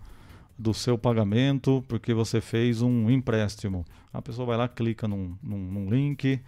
do 0.57 0.73
seu 0.73 0.97
pagamento 0.97 1.83
porque 1.89 2.13
você 2.13 2.39
fez 2.39 2.81
um 2.81 3.09
empréstimo. 3.09 3.85
A 4.13 4.21
pessoa 4.21 4.45
vai 4.45 4.55
lá, 4.55 4.69
clica 4.69 5.05
num, 5.05 5.35
num, 5.43 5.57
num 5.57 5.89
link 5.89 6.39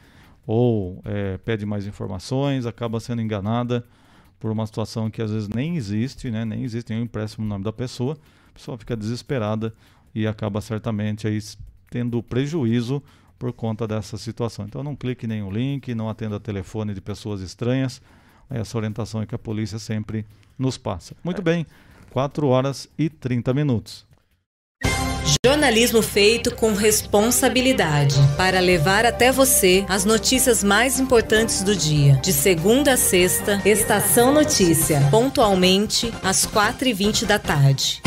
ou 0.48 1.02
é, 1.04 1.38
pede 1.40 1.66
mais 1.66 1.86
informações, 1.86 2.66
acaba 2.66 3.02
sendo 3.02 3.22
enganada 3.22 3.84
por 4.44 4.52
uma 4.52 4.66
situação 4.66 5.10
que 5.10 5.22
às 5.22 5.32
vezes 5.32 5.48
nem 5.48 5.78
existe, 5.78 6.30
né? 6.30 6.44
nem 6.44 6.66
existe 6.66 6.90
nenhum 6.90 7.06
empréstimo 7.06 7.46
no 7.46 7.50
nome 7.50 7.64
da 7.64 7.72
pessoa, 7.72 8.18
a 8.50 8.52
pessoa 8.52 8.78
fica 8.78 8.94
desesperada 8.94 9.74
e 10.14 10.28
acaba 10.28 10.60
certamente 10.60 11.26
aí 11.26 11.40
tendo 11.90 12.22
prejuízo 12.22 13.02
por 13.40 13.54
conta 13.54 13.88
dessa 13.88 14.18
situação. 14.18 14.66
Então 14.66 14.84
não 14.84 14.98
clique 14.98 15.26
em 15.26 15.30
nenhum 15.30 15.50
link, 15.50 15.96
não 15.96 16.10
atenda 16.10 16.42
telefone 16.42 16.94
de 16.94 17.00
pessoas 17.00 17.40
estranhas. 17.40 18.02
Essa 18.50 18.78
orientação 18.78 19.22
é 19.22 19.26
que 19.26 19.34
a 19.34 19.40
polícia 19.40 19.80
sempre 19.80 20.26
nos 20.60 20.78
passa. 20.78 21.16
Muito 21.24 21.40
é. 21.40 21.42
bem, 21.42 21.66
4 22.10 22.46
horas 22.46 22.90
e 22.98 23.10
30 23.10 23.54
minutos. 23.54 24.06
Jornalismo 25.46 26.02
feito 26.02 26.56
com 26.56 26.72
responsabilidade 26.72 28.16
para 28.38 28.62
levar 28.62 29.06
até 29.06 29.30
você 29.30 29.86
as 29.90 30.06
notícias 30.06 30.64
mais 30.64 31.02
importantes 31.02 31.62
do 31.64 31.76
dia. 31.76 32.14
De 32.24 32.32
segunda 32.32 32.94
a 32.94 32.98
sexta, 32.98 33.62
Estação 33.66 34.34
Notícia, 34.34 35.02
pontualmente 35.12 36.14
às 36.24 36.48
4h20 36.48 37.26
da 37.26 37.38
tarde. 37.38 38.02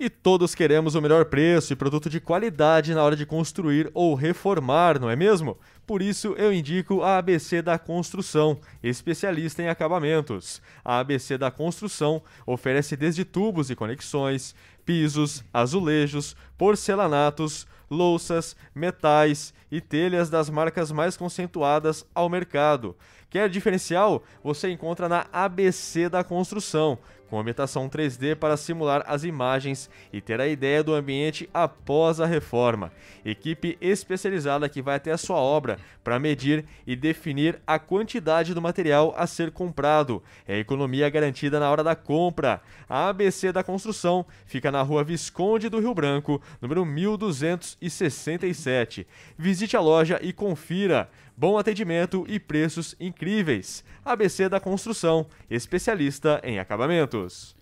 E 0.00 0.08
todos 0.08 0.54
queremos 0.54 0.94
o 0.94 1.02
melhor 1.02 1.24
preço 1.24 1.72
e 1.72 1.76
produto 1.76 2.08
de 2.08 2.20
qualidade 2.20 2.94
na 2.94 3.02
hora 3.02 3.16
de 3.16 3.26
construir 3.26 3.90
ou 3.92 4.14
reformar, 4.14 5.00
não 5.00 5.10
é 5.10 5.16
mesmo? 5.16 5.58
Por 5.84 6.00
isso 6.00 6.36
eu 6.38 6.52
indico 6.52 7.02
a 7.02 7.18
ABC 7.18 7.60
da 7.60 7.76
Construção, 7.80 8.60
especialista 8.80 9.60
em 9.60 9.68
acabamentos. 9.68 10.62
A 10.84 11.00
ABC 11.00 11.36
da 11.36 11.50
Construção 11.50 12.22
oferece 12.46 12.96
desde 12.96 13.24
tubos 13.24 13.70
e 13.70 13.74
conexões, 13.74 14.54
pisos, 14.86 15.42
azulejos, 15.52 16.36
porcelanatos, 16.56 17.66
louças, 17.90 18.54
metais 18.72 19.52
e 19.68 19.80
telhas 19.80 20.30
das 20.30 20.48
marcas 20.48 20.92
mais 20.92 21.16
conceituadas 21.16 22.06
ao 22.14 22.28
mercado. 22.28 22.94
Quer 23.28 23.48
diferencial? 23.48 24.22
Você 24.44 24.70
encontra 24.70 25.08
na 25.08 25.26
ABC 25.32 26.08
da 26.08 26.22
Construção 26.22 26.98
com 27.28 27.40
imitação 27.40 27.88
3D 27.88 28.36
para 28.36 28.56
simular 28.56 29.02
as 29.06 29.24
imagens 29.24 29.90
e 30.12 30.20
ter 30.20 30.40
a 30.40 30.48
ideia 30.48 30.82
do 30.82 30.94
ambiente 30.94 31.48
após 31.52 32.20
a 32.20 32.26
reforma. 32.26 32.92
Equipe 33.24 33.76
especializada 33.80 34.68
que 34.68 34.82
vai 34.82 34.96
até 34.96 35.12
a 35.12 35.18
sua 35.18 35.36
obra 35.36 35.78
para 36.02 36.18
medir 36.18 36.64
e 36.86 36.96
definir 36.96 37.60
a 37.66 37.78
quantidade 37.78 38.54
do 38.54 38.62
material 38.62 39.14
a 39.16 39.26
ser 39.26 39.50
comprado. 39.50 40.22
É 40.46 40.58
economia 40.58 41.10
garantida 41.10 41.60
na 41.60 41.70
hora 41.70 41.84
da 41.84 41.94
compra. 41.94 42.62
A 42.88 43.08
ABC 43.08 43.52
da 43.52 43.62
Construção 43.62 44.24
fica 44.46 44.72
na 44.72 44.82
rua 44.82 45.04
Visconde 45.04 45.68
do 45.68 45.80
Rio 45.80 45.94
Branco, 45.94 46.40
número 46.60 46.84
1267. 46.84 49.06
Visite 49.36 49.76
a 49.76 49.80
loja 49.80 50.18
e 50.22 50.32
confira. 50.32 51.08
Bom 51.40 51.56
atendimento 51.56 52.26
e 52.28 52.40
preços 52.40 52.96
incríveis. 52.98 53.84
ABC 54.04 54.48
da 54.48 54.58
Construção, 54.58 55.24
especialista 55.48 56.40
em 56.42 56.58
acabamentos. 56.58 57.54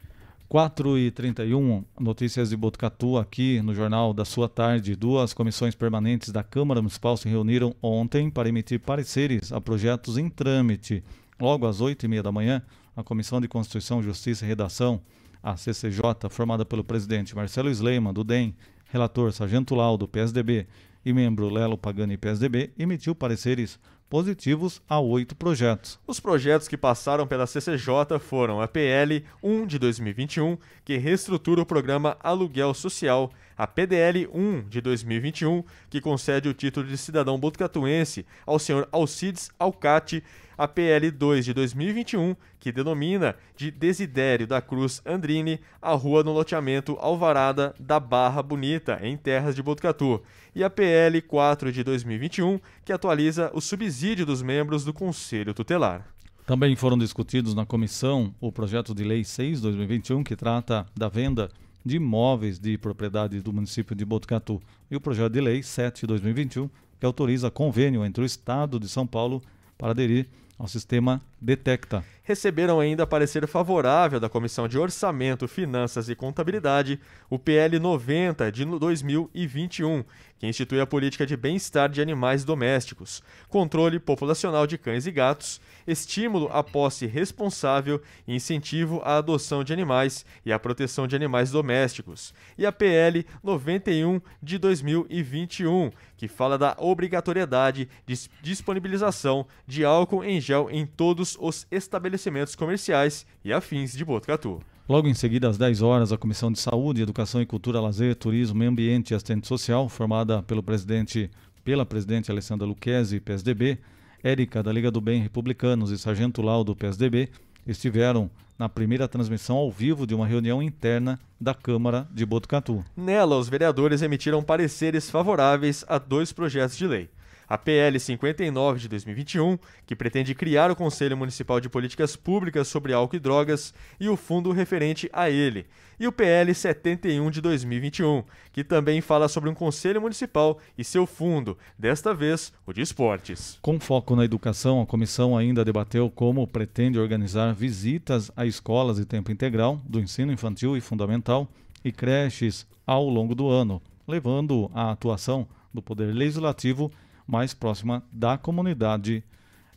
4 0.49 0.97
e 0.97 1.11
31 1.11 1.85
notícias 2.01 2.49
de 2.49 2.57
Botucatu 2.57 3.19
aqui 3.19 3.61
no 3.61 3.75
Jornal 3.75 4.15
da 4.15 4.25
Sua 4.25 4.49
Tarde. 4.49 4.97
Duas 4.97 5.35
comissões 5.35 5.75
permanentes 5.75 6.33
da 6.33 6.43
Câmara 6.43 6.81
Municipal 6.81 7.19
se 7.19 7.29
reuniram 7.29 7.77
ontem 7.83 8.31
para 8.31 8.49
emitir 8.49 8.81
pareceres 8.81 9.53
a 9.53 9.61
projetos 9.61 10.17
em 10.17 10.31
trâmite. 10.31 11.05
Logo 11.39 11.67
às 11.67 11.79
8 11.79 12.07
e 12.07 12.09
meia 12.09 12.23
da 12.23 12.33
manhã, 12.33 12.63
a 12.97 13.03
Comissão 13.03 13.43
de 13.43 13.47
Constituição, 13.47 14.03
Justiça 14.03 14.47
e 14.47 14.49
Redação, 14.49 15.03
a 15.43 15.55
CCJ, 15.55 16.31
formada 16.31 16.65
pelo 16.65 16.83
presidente 16.83 17.37
Marcelo 17.37 17.69
Sleiman, 17.69 18.15
do 18.15 18.25
DEM, 18.25 18.57
relator 18.87 19.31
Sargento 19.33 19.75
Lau, 19.75 19.99
do 19.99 20.09
PSDB, 20.09 20.67
e 21.07 21.13
membro 21.13 21.49
Lelo 21.49 21.79
Pagani 21.79 22.17
PSDB, 22.17 22.73
emitiu 22.77 23.15
pareceres 23.15 23.79
positivos 24.11 24.83
a 24.89 24.99
oito 24.99 25.37
projetos. 25.37 26.01
Os 26.05 26.19
projetos 26.19 26.67
que 26.67 26.77
passaram 26.77 27.29
pela 27.29 27.47
CCJ 27.47 28.19
foram 28.19 28.61
a 28.61 28.67
PL 28.67 29.25
1 29.41 29.67
de 29.67 29.79
2021, 29.79 30.59
que 30.85 30.97
reestrutura 30.97 31.63
o 31.63 31.67
programa 31.67 32.17
Aluguel 32.21 32.75
Social, 32.75 33.31
a 33.57 33.69
PDL 33.69 34.29
1 34.35 34.69
de 34.69 34.81
2021, 34.81 35.63
que 35.89 36.01
concede 36.01 36.49
o 36.49 36.55
título 36.55 36.89
de 36.89 36.99
cidadão 36.99 37.39
botucatuense 37.39 38.27
ao 38.45 38.59
senhor 38.59 38.89
Alcides 38.91 39.49
Alcate 39.61 40.25
a 40.57 40.67
PL 40.67 41.11
2 41.11 41.45
de 41.45 41.55
2021, 41.55 42.35
que 42.59 42.73
denomina 42.73 43.37
de 43.57 43.71
Desidério 43.71 44.47
da 44.47 44.61
Cruz 44.61 45.03
Andrini 45.05 45.61
a 45.81 45.93
rua 45.93 46.23
no 46.23 46.33
loteamento 46.33 46.97
Alvarada 47.01 47.75
da 47.79 48.01
Barra 48.01 48.43
Bonita, 48.43 48.99
em 49.03 49.17
terras 49.17 49.55
de 49.55 49.63
Botucatu, 49.63 50.23
e 50.55 50.65
a 50.65 50.71
PL 50.71 51.21
4 51.23 51.71
de 51.71 51.85
2021, 51.85 52.59
que 52.85 52.93
atualiza 52.93 53.51
o 53.53 53.61
subsídio 53.61 54.25
dos 54.25 54.43
membros 54.43 54.85
do 54.85 54.93
Conselho 54.93 55.53
Tutelar. 55.53 56.07
Também 56.47 56.77
foram 56.77 56.97
discutidos 56.97 57.55
na 57.55 57.67
comissão 57.67 58.33
o 58.41 58.53
projeto 58.53 58.95
de 58.95 59.03
lei 59.03 59.23
6/2021 59.23 60.23
que 60.23 60.37
trata 60.37 60.87
da 60.97 61.09
venda 61.09 61.51
de 61.85 61.97
imóveis 61.97 62.59
de 62.59 62.79
propriedade 62.79 63.41
do 63.41 63.53
município 63.53 63.97
de 63.97 64.05
Botucatu 64.05 64.63
e 64.89 64.97
o 64.97 65.01
projeto 65.01 65.33
de 65.33 65.41
lei 65.41 65.61
7/2021 65.61 66.71
que 66.99 67.05
autoriza 67.05 67.51
convênio 67.51 68.05
entre 68.05 68.23
o 68.23 68.27
Estado 68.27 68.79
de 68.79 68.89
São 68.89 69.07
Paulo 69.07 69.43
para 69.77 69.91
aderir 69.91 70.29
ao 70.59 70.67
sistema 70.67 71.21
Detecta. 71.41 72.05
Receberam 72.23 72.81
ainda 72.81 73.07
parecer 73.07 73.47
favorável 73.47 74.19
da 74.19 74.29
Comissão 74.29 74.67
de 74.67 74.79
Orçamento, 74.79 75.47
Finanças 75.47 76.09
e 76.09 76.15
Contabilidade, 76.15 76.99
o 77.29 77.39
PL 77.39 77.79
90 77.79 78.51
de 78.51 78.65
2021, 78.65 80.05
que 80.39 80.47
institui 80.47 80.81
a 80.81 80.87
política 80.87 81.27
de 81.27 81.37
bem-estar 81.37 81.89
de 81.89 82.01
animais 82.01 82.45
domésticos, 82.45 83.23
controle 83.49 83.99
populacional 83.99 84.67
de 84.67 84.77
cães 84.77 85.07
e 85.07 85.11
gatos, 85.11 85.61
estímulo 85.87 86.49
à 86.53 86.63
posse 86.63 87.07
responsável 87.07 88.01
e 88.27 88.35
incentivo 88.35 89.01
à 89.05 89.17
adoção 89.17 89.65
de 89.65 89.73
animais 89.73 90.25
e 90.45 90.53
à 90.53 90.59
proteção 90.59 91.07
de 91.07 91.17
animais 91.17 91.51
domésticos, 91.51 92.35
e 92.59 92.67
a 92.67 92.73
PL 92.73 93.25
91 93.43 94.21
de 94.43 94.59
2021, 94.59 95.91
que 96.17 96.29
fala 96.29 96.59
da 96.59 96.77
obrigatoriedade 96.79 97.89
de 98.07 98.29
disponibilização 98.43 99.47
de 99.67 99.85
álcool 99.85 100.25
em 100.25 100.41
gel 100.41 100.69
em 100.71 100.87
todos 100.87 101.37
os 101.41 101.67
estabelecimentos 101.71 102.55
comerciais 102.55 103.27
e 103.45 103.53
afins 103.53 103.93
de 103.93 104.05
Botucatu. 104.05 104.61
Logo 104.89 105.09
em 105.09 105.15
seguida, 105.15 105.49
às 105.49 105.59
10 105.59 105.83
horas, 105.83 106.13
a 106.13 106.17
Comissão 106.17 106.53
de 106.53 106.61
Saúde, 106.61 107.03
Educação 107.03 107.43
e 107.43 107.47
Cultura, 107.47 107.81
Lazer, 107.81 108.15
Turismo, 108.15 108.57
Meio 108.57 108.71
Ambiente 108.71 109.11
e 109.11 109.15
Assistente 109.17 109.45
Social, 109.45 109.89
formada 109.89 110.45
pelo 110.45 110.63
presidente, 110.63 111.29
pela 111.65 111.85
presidente 111.85 112.31
Alessandra 112.31 112.65
Luquezzi, 112.65 113.19
PSDB, 113.19 113.79
Érica, 114.23 114.63
da 114.63 114.73
Liga 114.73 114.89
do 114.89 115.01
Bem 115.01 115.21
Republicanos 115.21 115.91
e 115.91 115.99
Sargento 115.99 116.41
Lau, 116.41 116.63
do 116.63 116.77
PSDB, 116.77 117.31
estiveram 117.67 118.31
na 118.57 118.69
primeira 118.69 119.09
transmissão 119.09 119.57
ao 119.57 119.73
vivo 119.73 120.07
de 120.07 120.15
uma 120.15 120.25
reunião 120.25 120.63
interna 120.63 121.19
da 121.41 121.53
Câmara 121.53 122.07
de 122.15 122.25
Botucatu. 122.25 122.85
Nela, 122.97 123.37
os 123.37 123.49
vereadores 123.49 124.03
emitiram 124.03 124.41
pareceres 124.41 125.11
favoráveis 125.11 125.85
a 125.89 125.99
dois 125.99 126.33
projetos 126.33 126.77
de 126.77 126.87
lei 126.87 127.11
a 127.49 127.57
PL 127.57 127.99
59 127.99 128.81
de 128.81 128.89
2021, 128.89 129.59
que 129.87 129.97
pretende 129.97 130.35
criar 130.35 130.71
o 130.71 130.77
Conselho 130.77 131.17
Municipal 131.17 131.61
de 131.61 131.69
Políticas 131.69 132.17
Públicas 132.17 132.69
sobre 132.69 132.93
Álcool 132.93 133.17
e 133.17 133.21
Drogas 133.21 133.73
e 134.01 134.09
o 134.09 134.17
fundo 134.17 134.53
referente 134.53 135.09
a 135.13 135.31
ele, 135.31 135.67
e 135.99 136.07
o 136.07 136.13
PL 136.13 136.55
71 136.55 137.31
de 137.31 137.41
2021, 137.41 138.25
que 138.53 138.65
também 138.65 139.01
fala 139.01 139.29
sobre 139.29 139.49
um 139.49 139.55
Conselho 139.55 140.01
Municipal 140.01 140.59
e 140.77 140.85
seu 140.85 141.07
fundo, 141.07 141.57
desta 141.79 142.13
vez 142.13 142.53
o 142.67 142.73
de 142.73 142.81
esportes. 142.81 143.59
Com 143.63 143.81
foco 143.81 144.17
na 144.17 144.25
educação, 144.25 144.81
a 144.81 144.87
comissão 144.87 145.37
ainda 145.37 145.65
debateu 145.65 146.11
como 146.11 146.47
pretende 146.47 146.99
organizar 146.99 147.55
visitas 147.55 148.31
a 148.37 148.45
escolas 148.45 148.97
de 148.97 149.05
tempo 149.05 149.31
integral 149.33 149.81
do 149.85 150.01
ensino 150.01 150.33
infantil 150.33 150.77
e 150.77 150.81
fundamental 150.81 151.49
e 151.85 151.93
creches 151.93 152.67
ao 152.87 153.09
longo 153.09 153.35
do 153.35 153.49
ano, 153.49 153.81
levando 154.07 154.71
a 154.75 154.91
atuação 154.91 155.47
do 155.73 155.83
Poder 155.83 156.13
Legislativo 156.15 156.91
mais 157.27 157.53
próxima 157.55 158.03
da 158.13 158.39
comunidade 158.39 159.25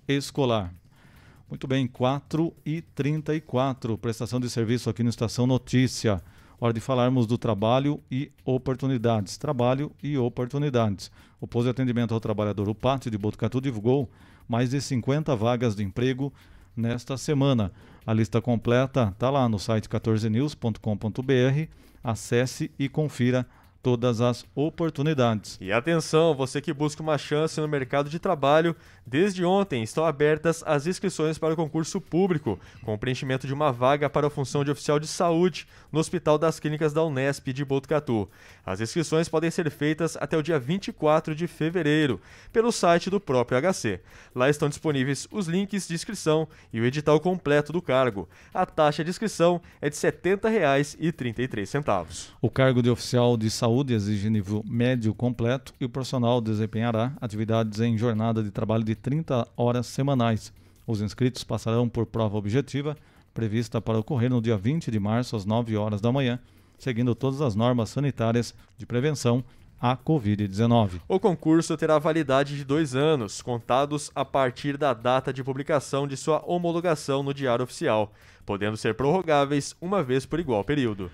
escolar. 0.08 0.74
Muito 1.50 1.68
bem, 1.68 1.88
4 1.88 2.54
e 2.66 2.82
34 2.82 3.98
prestação 3.98 4.40
de 4.40 4.50
serviço 4.50 4.90
aqui 4.90 5.02
no 5.02 5.10
Estação 5.10 5.48
Notícia. 5.48 6.22
Hora 6.62 6.74
de 6.74 6.80
falarmos 6.80 7.26
do 7.26 7.38
trabalho 7.38 8.00
e 8.12 8.32
oportunidades. 8.46 9.38
Trabalho 9.38 9.92
e 10.04 10.18
oportunidades. 10.18 11.10
O 11.40 11.48
posto 11.48 11.66
de 11.66 11.72
atendimento 11.72 12.14
ao 12.14 12.20
trabalhador, 12.20 12.70
o 12.70 12.76
Pátio 12.76 13.10
de 13.10 13.18
Botucatu, 13.18 13.60
divulgou 13.62 14.10
mais 14.48 14.70
de 14.70 14.80
50 14.82 15.36
vagas 15.36 15.76
de 15.76 15.84
emprego 15.84 16.34
nesta 16.76 17.18
semana. 17.18 17.72
A 18.06 18.14
lista 18.14 18.42
completa 18.42 19.10
está 19.12 19.30
lá 19.30 19.48
no 19.48 19.58
site 19.58 19.88
14news.com.br. 19.88 21.72
Acesse 22.04 22.70
e 22.78 22.88
confira 22.88 23.46
todas 23.82 24.22
as 24.22 24.46
oportunidades. 24.54 25.58
E 25.62 25.72
atenção, 25.72 26.36
você 26.36 26.62
que 26.62 26.74
busca 26.74 27.02
uma 27.02 27.18
chance 27.18 27.60
no 27.60 27.68
mercado 27.68 28.08
de 28.10 28.20
trabalho, 28.20 28.76
desde 29.06 29.46
ontem 29.46 29.82
estão 29.82 30.06
abertas 30.06 30.62
as 30.66 30.86
inscrições 30.86 31.38
para 31.38 31.54
o 31.54 31.58
concurso 31.58 32.02
público, 32.02 32.60
com 32.84 32.94
o 32.94 32.98
preenchimento 32.98 33.48
de 33.48 33.54
uma 33.54 33.72
vaga 33.72 34.10
para 34.10 34.28
a 34.28 34.30
função 34.30 34.64
de 34.64 34.72
oficial 34.72 35.00
de 35.00 35.08
saúde 35.08 35.68
no 35.92 36.00
Hospital 36.00 36.38
das 36.38 36.60
Clínicas 36.60 36.94
da 36.94 37.04
Unesp 37.04 37.54
de 37.54 37.64
Botucatu. 37.64 38.30
As 38.66 38.82
inscrições 38.82 39.30
podem 39.30 39.50
ser 39.50 39.72
feitas 39.72 40.18
até 40.18 40.38
o 40.38 40.44
dia 40.44 40.60
24 40.60 41.34
de 41.34 41.48
fevereiro, 41.48 42.20
pelo 42.52 42.72
site 42.72 43.10
do 43.10 43.20
próprio 43.20 43.60
HC. 43.60 44.00
Lá 44.36 44.50
estão 44.50 44.70
disponíveis 44.70 45.28
os 45.32 45.48
links 45.48 45.88
de 45.88 45.96
inscrição 45.96 46.48
e 46.72 46.80
o 46.82 46.86
edital 46.86 47.20
completo 47.20 47.72
do 47.72 47.82
cargo. 47.82 48.28
A 48.54 48.66
taxa 48.66 49.04
de 49.04 49.10
inscrição 49.10 49.62
é 49.82 49.90
de 49.90 49.96
R$ 49.96 50.12
70,33. 50.12 52.30
O 52.42 52.50
cargo 52.50 52.84
de 52.84 52.90
oficial 52.90 53.38
de 53.38 53.50
saúde 53.50 53.69
exige 53.94 54.30
nível 54.30 54.64
médio 54.68 55.14
completo 55.14 55.74
e 55.80 55.86
o 55.86 55.90
profissional 55.90 56.42
desempenhará 56.42 57.14
atividades 57.22 57.80
em 57.80 57.98
jornada 57.98 58.44
de 58.44 58.52
trabalho 58.52 58.84
de 58.84 58.96
30 58.96 59.48
horas 59.56 59.88
semanais. 59.88 60.52
Os 60.88 61.02
inscritos 61.02 61.44
passarão 61.44 61.88
por 61.88 62.06
prova 62.06 62.38
objetiva, 62.38 62.98
prevista 63.34 63.80
para 63.80 64.00
ocorrer 64.00 64.30
no 64.30 64.42
dia 64.42 64.58
20 64.58 64.90
de 64.90 65.00
março, 65.00 65.36
às 65.36 65.46
9 65.46 65.78
horas 65.78 66.02
da 66.02 66.12
manhã, 66.12 66.40
seguindo 66.78 67.14
todas 67.14 67.42
as 67.42 67.56
normas 67.56 67.90
sanitárias 67.90 68.56
de 68.78 68.86
prevenção 68.86 69.44
à 69.80 69.96
Covid-19. 69.96 71.02
O 71.08 71.20
concurso 71.20 71.78
terá 71.78 72.00
validade 72.00 72.56
de 72.56 72.66
dois 72.66 72.96
anos, 72.96 73.42
contados 73.42 74.12
a 74.14 74.26
partir 74.26 74.78
da 74.78 74.94
data 74.94 75.32
de 75.32 75.44
publicação 75.44 76.08
de 76.08 76.18
sua 76.18 76.44
homologação 76.46 77.24
no 77.24 77.34
Diário 77.34 77.64
Oficial, 77.64 78.12
podendo 78.46 78.76
ser 78.76 78.96
prorrogáveis 78.96 79.76
uma 79.80 80.04
vez 80.04 80.26
por 80.26 80.40
igual 80.40 80.64
período. 80.64 81.10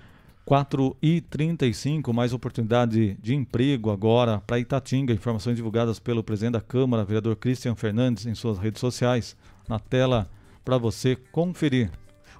4 0.45 0.95
e 1.01 1.21
35, 1.21 2.13
mais 2.13 2.31
oportunidade 2.31 3.15
de 3.15 3.33
emprego 3.33 3.89
agora 3.89 4.43
para 4.45 4.59
Itatinga. 4.59 5.11
Informações 5.11 5.55
divulgadas 5.55 5.97
pelo 5.97 6.23
presidente 6.23 6.53
da 6.53 6.61
Câmara, 6.61 7.03
vereador 7.03 7.35
Christian 7.35 7.75
Fernandes, 7.75 8.27
em 8.27 8.35
suas 8.35 8.59
redes 8.59 8.79
sociais. 8.79 9.35
Na 9.67 9.79
tela 9.79 10.29
para 10.63 10.77
você 10.77 11.15
conferir. 11.31 11.89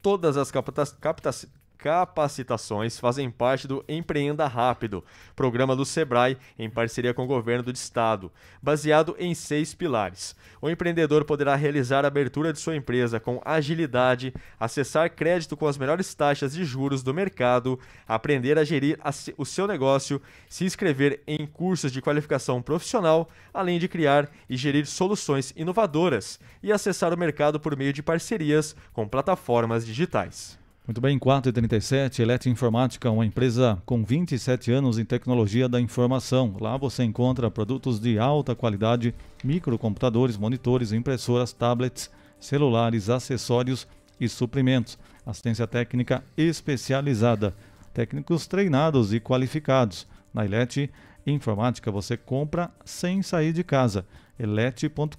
Todas 0.02 0.38
as 0.38 0.50
capta 0.50 0.86
capta 1.02 1.32
capacitações 1.78 3.00
fazem 3.00 3.30
parte 3.30 3.68
do 3.68 3.84
Empreenda 3.88 4.48
Rápido, 4.48 5.04
programa 5.36 5.76
do 5.76 5.86
Sebrae 5.86 6.38
em 6.58 6.70
parceria 6.70 7.14
com 7.14 7.24
o 7.24 7.28
governo 7.28 7.64
do 7.64 7.72
estado, 7.72 8.32
baseado 8.62 9.16
em 9.20 9.36
seis 9.36 9.74
pilares. 9.74 10.36
O 10.62 10.70
empreendedor 10.70 11.24
poderá 11.24 11.56
realizar 11.56 12.04
a 12.04 12.08
abertura 12.08 12.52
de 12.52 12.60
sua 12.60 12.76
empresa 12.76 13.20
com 13.20 13.42
agilidade, 13.46 14.34
acessar 14.60 15.12
crédito 15.12 15.56
com 15.56 15.68
as 15.68 15.78
melhores 15.78 16.14
taxas 16.14 16.54
de 16.54 16.66
juros 16.66 17.04
do 17.04 17.14
mercado, 17.14 17.80
aprender 18.08 18.58
a 18.58 18.64
gerir 18.64 18.98
a 19.02 19.12
o 19.38 19.46
seu 19.46 19.68
negócio, 19.68 20.22
se 20.48 20.66
inscrever 20.66 21.22
em 21.28 21.46
cursos 21.46 21.92
de 21.92 22.02
qualificação 22.02 22.62
profissional, 22.62 23.30
além 23.54 23.80
de 23.80 23.88
criar 23.88 24.30
e 24.50 24.56
gerir 24.56 24.86
soluções 24.86 25.54
inovadoras 25.56 26.40
e 26.62 26.72
acessar 26.72 27.14
o 27.14 27.18
mercado 27.18 27.60
por 27.60 27.76
meio 27.76 27.94
de 27.94 28.04
parcerias 28.04 28.76
com 28.94 29.08
plataformas 29.08 29.86
digitais. 29.86 30.58
Muito 30.88 31.02
bem, 31.02 31.20
4 31.20 31.50
e 31.50 31.52
37 31.52 32.22
Elete 32.22 32.50
Informática, 32.50 33.12
uma 33.12 33.26
empresa 33.26 33.78
com 33.86 34.06
27 34.06 34.72
anos 34.72 34.98
em 34.98 35.04
tecnologia 35.04 35.68
da 35.68 35.82
informação. 35.82 36.56
Lá 36.62 36.78
você 36.78 37.04
encontra 37.04 37.52
produtos 37.52 38.00
de 38.00 38.18
alta 38.18 38.56
qualidade, 38.56 39.14
microcomputadores, 39.44 40.38
monitores, 40.38 40.94
impressoras, 40.94 41.52
tablets, 41.52 42.10
celulares, 42.40 43.10
acessórios 43.10 43.86
e 44.18 44.30
suprimentos. 44.30 44.98
Assistência 45.26 45.68
técnica 45.68 46.24
especializada. 46.38 47.54
Técnicos 47.94 48.48
treinados 48.48 49.14
e 49.14 49.20
qualificados. 49.20 50.08
Na 50.34 50.46
Elete 50.46 50.90
Informática 51.26 51.92
você 51.92 52.16
compra 52.16 52.72
sem 52.86 53.22
sair 53.22 53.52
de 53.52 53.62
casa. 53.62 54.06
elete.com.br. 54.40 55.18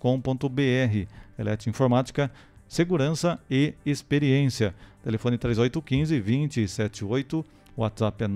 Elete 1.38 1.68
Informática 1.68 2.30
segurança 2.68 3.40
e 3.50 3.74
experiência. 3.84 4.74
Telefone 5.02 5.38
3815 5.38 6.20
2078, 6.20 7.44
WhatsApp 7.76 8.24
é 8.24 8.28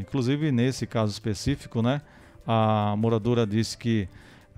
Inclusive, 0.00 0.50
nesse 0.50 0.86
caso 0.86 1.12
específico, 1.12 1.82
né, 1.82 2.02
a 2.46 2.94
moradora 2.96 3.46
disse 3.46 3.76
que 3.76 4.08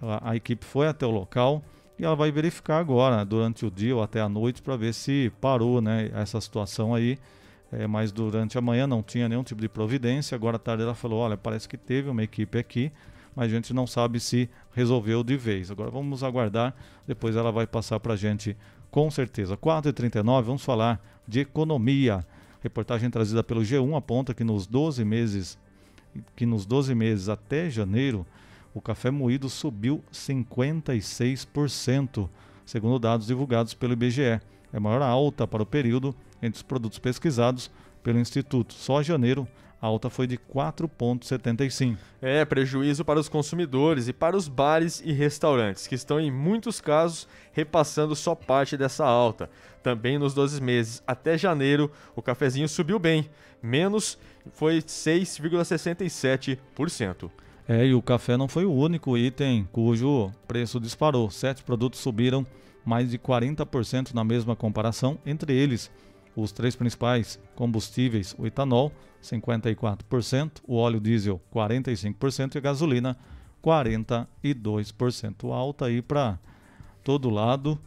a, 0.00 0.30
a, 0.30 0.37
equipe 0.37 0.64
foi 0.64 0.87
até 0.87 1.07
o 1.07 1.11
local 1.11 1.62
e 1.98 2.04
ela 2.04 2.16
vai 2.16 2.30
verificar 2.33 2.78
agora, 2.78 3.24
durante 3.24 3.64
o 3.66 3.70
dia 3.70 3.94
ou 3.94 4.02
até 4.02 4.20
a 4.20 4.28
noite, 4.28 4.62
para 4.62 4.76
ver 4.76 4.92
se 4.94 5.30
parou 5.40 5.80
né, 5.80 6.11
essa 6.14 6.40
situação 6.40 6.94
aí. 6.94 7.18
É, 7.72 7.87
mas 7.87 8.12
durante 8.12 8.57
a 8.57 8.61
manhã 8.61 8.87
não 8.87 9.02
tinha 9.02 9.28
nenhum 9.28 9.42
tipo 9.42 9.61
de 9.61 9.68
providência. 9.68 10.35
Agora 10.35 10.57
à 10.57 10.59
tarde 10.59 10.83
ela 10.83 10.94
falou: 10.94 11.20
olha, 11.20 11.37
parece 11.37 11.68
que 11.68 11.76
teve 11.76 12.09
uma 12.09 12.22
equipe 12.22 12.57
aqui, 12.57 12.92
mas 13.35 13.46
a 13.46 13.54
gente 13.54 13.74
não 13.74 13.87
sabe 13.87 14.20
se 14.20 14.48
resolveu 14.72 15.24
de 15.24 15.37
vez. 15.37 15.70
Agora 15.70 15.90
vamos 15.90 16.22
aguardar, 16.22 16.74
depois 17.07 17.35
ela 17.35 17.50
vai 17.50 17.66
passar 17.66 17.98
para 17.98 18.14
a 18.14 18.16
gente 18.16 18.57
com 18.94 19.11
certeza. 19.11 19.57
4h39, 19.57 20.42
vamos 20.42 20.64
falar 20.64 21.04
de 21.26 21.40
Economia. 21.40 22.24
Reportagem 22.62 23.11
trazida 23.11 23.42
pelo 23.42 23.62
G1 23.62 23.96
aponta 23.96 24.33
que 24.33 24.44
nos 24.44 24.68
12 24.68 25.04
meses 25.04 25.59
que 26.37 26.46
nos 26.46 26.64
12 26.64 26.94
meses 26.94 27.28
até 27.28 27.68
janeiro, 27.68 28.24
o 28.72 28.80
café 28.80 29.11
moído 29.11 29.50
subiu 29.50 30.00
56%, 30.12 32.28
segundo 32.64 33.00
dados 33.00 33.26
divulgados 33.26 33.74
pelo 33.74 33.94
IBGE. 33.94 34.22
É 34.22 34.40
a 34.72 34.78
maior 34.78 35.02
alta 35.02 35.44
para 35.44 35.64
o 35.64 35.66
período 35.66 36.14
entre 36.40 36.59
os 36.59 36.62
produtos 36.62 37.00
pesquisados 37.00 37.68
pelo 38.00 38.20
Instituto. 38.20 38.74
Só 38.74 39.02
janeiro 39.02 39.48
a 39.85 39.87
alta 39.87 40.09
foi 40.09 40.27
de 40.27 40.38
4,75. 40.38 41.99
É, 42.23 42.42
prejuízo 42.42 43.05
para 43.05 43.20
os 43.20 43.29
consumidores 43.29 44.09
e 44.09 44.14
para 44.14 44.35
os 44.35 44.49
bares 44.49 45.03
e 45.05 45.12
restaurantes, 45.12 45.87
que 45.87 45.94
estão 45.94 46.18
em 46.18 46.31
muitos 46.31 46.81
casos 46.81 47.29
repassando 47.53 48.16
só 48.16 48.35
parte 48.35 48.79
dessa 48.79 49.05
alta. 49.05 49.51
Também 49.83 50.16
nos 50.16 50.33
12 50.33 50.62
meses 50.62 51.03
até 51.07 51.37
janeiro, 51.37 51.90
o 52.16 52.23
cafezinho 52.23 52.66
subiu 52.66 52.99
bem, 52.99 53.29
menos 53.62 54.16
foi 54.53 54.79
6,67%. 54.79 57.31
É, 57.68 57.85
e 57.85 57.92
o 57.92 58.01
café 58.01 58.38
não 58.38 58.49
foi 58.49 58.64
o 58.64 58.73
único 58.73 59.18
item 59.18 59.68
cujo 59.70 60.33
preço 60.49 60.81
disparou. 60.81 61.31
Sete 61.31 61.62
produtos 61.62 62.01
subiram 62.01 62.47
mais 62.87 63.11
de 63.11 63.18
40% 63.18 64.14
na 64.14 64.25
mesma 64.25 64.57
comparação, 64.57 65.18
entre 65.27 65.53
eles 65.53 65.90
os 66.37 66.53
três 66.53 66.75
principais 66.75 67.38
combustíveis, 67.55 68.35
o 68.38 68.47
etanol, 68.47 68.92
54%, 69.23 70.61
o 70.66 70.77
óleo 70.77 71.01
diesel, 71.01 71.40
45% 71.53 72.55
e 72.55 72.59
a 72.59 72.61
gasolina, 72.61 73.16
42%. 73.62 75.51
Alta 75.53 75.87
aí 75.87 76.03
para 76.03 76.38
todo 77.03 77.31
lado, 77.31 77.79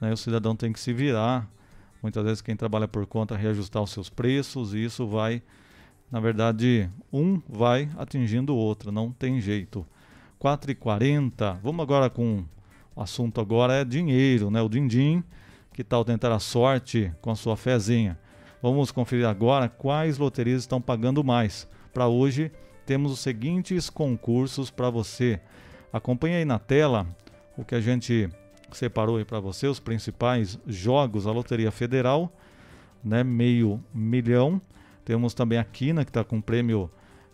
né? 0.00 0.12
o 0.12 0.16
cidadão 0.16 0.54
tem 0.54 0.72
que 0.72 0.80
se 0.80 0.92
virar. 0.92 1.48
Muitas 2.02 2.24
vezes 2.24 2.42
quem 2.42 2.56
trabalha 2.56 2.88
por 2.88 3.06
conta 3.06 3.36
reajustar 3.36 3.82
os 3.82 3.90
seus 3.90 4.10
preços 4.10 4.74
e 4.74 4.84
isso 4.84 5.06
vai, 5.06 5.42
na 6.10 6.20
verdade, 6.20 6.90
um 7.12 7.40
vai 7.48 7.88
atingindo 7.96 8.54
o 8.54 8.56
outro, 8.56 8.90
não 8.90 9.12
tem 9.12 9.40
jeito. 9.40 9.86
4,40. 10.40 11.60
Vamos 11.62 11.82
agora 11.82 12.10
com 12.10 12.44
o 12.94 13.00
assunto 13.00 13.40
agora 13.40 13.74
é 13.74 13.84
dinheiro, 13.84 14.50
né? 14.50 14.60
O 14.60 14.68
din-din 14.68 15.22
que 15.72 15.82
tal 15.82 16.04
tentar 16.04 16.32
a 16.32 16.38
sorte 16.38 17.12
com 17.20 17.30
a 17.30 17.36
sua 17.36 17.56
fezinha? 17.56 18.18
Vamos 18.62 18.92
conferir 18.92 19.26
agora 19.26 19.68
quais 19.68 20.18
loterias 20.18 20.60
estão 20.60 20.80
pagando 20.80 21.24
mais. 21.24 21.66
Para 21.92 22.06
hoje, 22.06 22.52
temos 22.86 23.12
os 23.12 23.20
seguintes 23.20 23.90
concursos 23.90 24.70
para 24.70 24.90
você. 24.90 25.40
Acompanhe 25.92 26.36
aí 26.36 26.44
na 26.44 26.58
tela 26.58 27.06
o 27.56 27.64
que 27.64 27.74
a 27.74 27.80
gente 27.80 28.28
separou 28.72 29.16
aí 29.16 29.24
para 29.24 29.40
você, 29.40 29.66
os 29.66 29.80
principais 29.80 30.58
jogos, 30.66 31.26
a 31.26 31.32
Loteria 31.32 31.70
Federal, 31.70 32.32
né, 33.02 33.22
meio 33.24 33.82
milhão. 33.92 34.60
Temos 35.04 35.34
também 35.34 35.58
a 35.58 35.64
Quina, 35.64 36.04
que 36.04 36.10
está 36.10 36.22
com 36.22 36.40
prêmio 36.40 36.90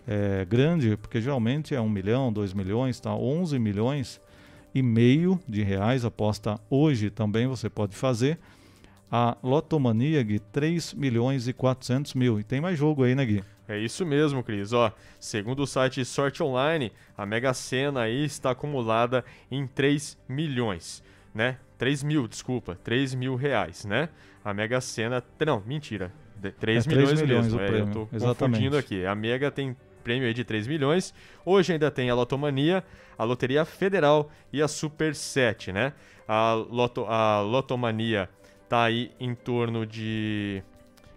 é, 0.07 0.45
grande, 0.45 0.97
porque 0.97 1.21
geralmente 1.21 1.75
é 1.75 1.81
um 1.81 1.89
milhão, 1.89 2.33
dois 2.33 2.55
milhões, 2.55 2.99
tá? 2.99 3.15
11 3.15 3.59
milhões 3.59 4.21
e 4.75 4.83
meio 4.83 5.41
de 5.49 5.63
reais. 5.63 6.05
Aposta 6.05 6.61
hoje 6.69 7.11
também 7.11 7.47
você 7.47 7.69
pode 7.69 7.97
fazer. 7.97 8.39
A 9.11 9.37
Lotomania, 9.43 10.23
Gui, 10.23 10.39
3 10.39 10.93
milhões 10.95 11.49
e 11.49 11.53
400 11.53 12.15
mil. 12.15 12.39
E 12.39 12.45
tem 12.45 12.61
mais 12.61 12.79
jogo 12.79 13.05
aí, 13.05 13.15
né, 13.15 13.25
Gui? 13.25 13.43
É 13.67 13.79
isso 13.79 14.05
mesmo, 14.05 14.43
Cris. 14.43 14.73
Ó, 14.73 14.93
segundo 15.21 15.61
o 15.61 15.67
site 15.67 16.05
Sorte 16.05 16.43
Online, 16.43 16.91
a 17.17 17.27
Mega 17.27 17.53
Sena 17.53 18.03
aí 18.03 18.25
está 18.25 18.51
acumulada 18.51 19.25
em 19.51 19.67
3 19.67 20.19
milhões, 20.29 21.03
né? 21.35 21.59
3 21.77 22.03
mil, 22.03 22.27
desculpa, 22.27 22.79
3 22.83 23.15
mil 23.15 23.35
reais, 23.37 23.85
né? 23.85 24.09
A 24.45 24.55
Mega 24.55 24.81
Sena, 24.81 25.23
não, 25.47 25.63
mentira, 25.67 26.13
3 26.59 26.87
é 26.87 26.89
milhões, 26.89 27.09
3 27.09 27.23
milhões 27.23 27.47
mesmo. 27.47 27.59
o 27.59 27.63
É, 27.63 27.81
eu 27.81 27.87
tô 27.91 28.09
exatamente. 28.17 28.39
confundindo 28.39 28.79
aqui. 28.79 29.05
A 29.05 29.15
Mega 29.15 29.51
tem 29.51 29.77
prêmio 29.99 30.27
aí 30.27 30.35
de 30.35 30.45
3 30.45 30.67
milhões. 30.67 31.13
Hoje 31.45 31.73
ainda 31.73 31.91
tem 31.91 32.11
a 32.11 32.15
Lotomania, 32.15 32.83
a 33.17 33.25
Loteria 33.25 33.65
Federal 33.65 34.31
e 34.53 34.63
a 34.63 34.69
Super 34.69 35.15
7, 35.15 35.73
né? 35.73 35.93
A, 36.27 36.53
Loto, 36.53 37.05
a 37.07 37.41
Lotomania 37.41 38.29
tá 38.69 38.85
aí 38.85 39.11
em 39.19 39.35
torno 39.35 39.87
de... 39.87 40.63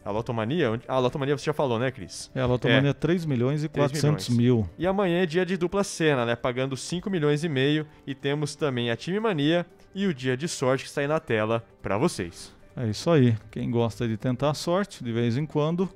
A 0.04 0.10
Lotomania? 0.10 0.82
a 0.88 0.98
Lotomania 0.98 1.38
você 1.38 1.46
já 1.46 1.54
falou, 1.54 1.78
né, 1.78 1.92
Cris? 1.92 2.32
É, 2.34 2.42
a 2.42 2.48
Lotomania 2.48 2.92
3 2.92 3.24
milhões 3.26 3.64
e 3.64 3.70
3 3.70 3.92
400 3.92 4.30
milhões. 4.30 4.66
mil. 4.66 4.70
E 4.80 4.88
amanhã 4.88 5.22
é 5.22 5.26
dia 5.28 5.46
de 5.46 5.56
dupla 5.56 5.84
cena, 5.84 6.26
né? 6.26 6.36
Pagando 6.36 6.76
5 6.76 7.08
milhões 7.08 7.44
e 7.44 7.50
meio. 7.50 7.86
E 8.08 8.16
temos 8.16 8.56
também 8.56 8.90
a 8.90 8.96
Time 8.96 9.20
Mania 9.20 9.64
e 9.94 10.08
o 10.08 10.14
Dia 10.14 10.36
de 10.36 10.48
Sorte 10.48 10.86
que 10.86 10.90
está 10.90 11.02
aí 11.02 11.08
na 11.08 11.20
tela 11.20 11.64
para 11.84 12.00
vocês. 12.00 12.52
É 12.76 12.88
isso 12.88 13.12
aí. 13.12 13.36
Quem 13.52 13.70
gosta 13.70 14.08
de 14.08 14.18
tentar 14.18 14.50
a 14.50 14.54
sorte 14.54 15.04
de 15.04 15.12
vez 15.12 15.38
em 15.38 15.46
quando 15.46 15.88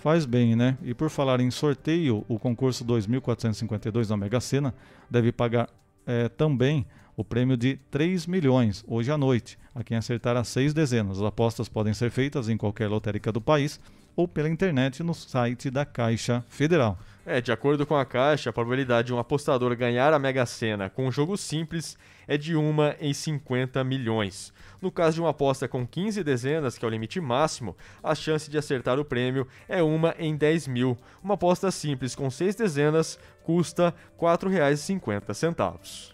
faz 0.00 0.24
bem, 0.24 0.56
né? 0.56 0.76
E 0.82 0.94
por 0.94 1.10
falar 1.10 1.40
em 1.40 1.50
sorteio, 1.50 2.24
o 2.26 2.38
concurso 2.38 2.82
2452 2.84 4.08
da 4.08 4.16
Mega 4.16 4.40
Sena 4.40 4.74
deve 5.08 5.30
pagar 5.30 5.68
é, 6.06 6.28
também 6.28 6.86
o 7.16 7.22
prêmio 7.22 7.56
de 7.56 7.76
3 7.90 8.26
milhões 8.26 8.82
hoje 8.88 9.12
à 9.12 9.18
noite 9.18 9.58
a 9.74 9.84
quem 9.84 9.96
acertar 9.96 10.36
as 10.36 10.48
seis 10.48 10.72
dezenas. 10.72 11.18
As 11.18 11.24
apostas 11.24 11.68
podem 11.68 11.92
ser 11.92 12.10
feitas 12.10 12.48
em 12.48 12.56
qualquer 12.56 12.88
lotérica 12.88 13.30
do 13.30 13.40
país 13.40 13.78
ou 14.16 14.26
pela 14.26 14.48
internet 14.48 15.02
no 15.02 15.14
site 15.14 15.70
da 15.70 15.84
Caixa 15.84 16.44
Federal. 16.48 16.98
É, 17.24 17.40
de 17.40 17.52
acordo 17.52 17.86
com 17.86 17.94
a 17.94 18.04
Caixa, 18.04 18.50
a 18.50 18.52
probabilidade 18.52 19.08
de 19.08 19.14
um 19.14 19.18
apostador 19.18 19.76
ganhar 19.76 20.12
a 20.12 20.18
Mega 20.18 20.44
Sena 20.46 20.88
com 20.88 21.06
um 21.06 21.12
jogo 21.12 21.36
simples 21.36 21.96
é 22.30 22.38
de 22.38 22.54
1 22.54 22.76
em 23.00 23.12
50 23.12 23.82
milhões. 23.82 24.52
No 24.80 24.88
caso 24.92 25.14
de 25.14 25.20
uma 25.20 25.30
aposta 25.30 25.66
com 25.66 25.84
15 25.84 26.22
dezenas, 26.22 26.78
que 26.78 26.84
é 26.84 26.88
o 26.88 26.90
limite 26.90 27.20
máximo, 27.20 27.76
a 28.00 28.14
chance 28.14 28.48
de 28.48 28.56
acertar 28.56 29.00
o 29.00 29.04
prêmio 29.04 29.48
é 29.68 29.82
1 29.82 30.00
em 30.16 30.36
10 30.36 30.68
mil. 30.68 30.96
Uma 31.20 31.34
aposta 31.34 31.72
simples 31.72 32.14
com 32.14 32.30
6 32.30 32.54
dezenas 32.54 33.18
custa 33.42 33.92
R$ 34.16 34.26
4,50. 34.28 36.12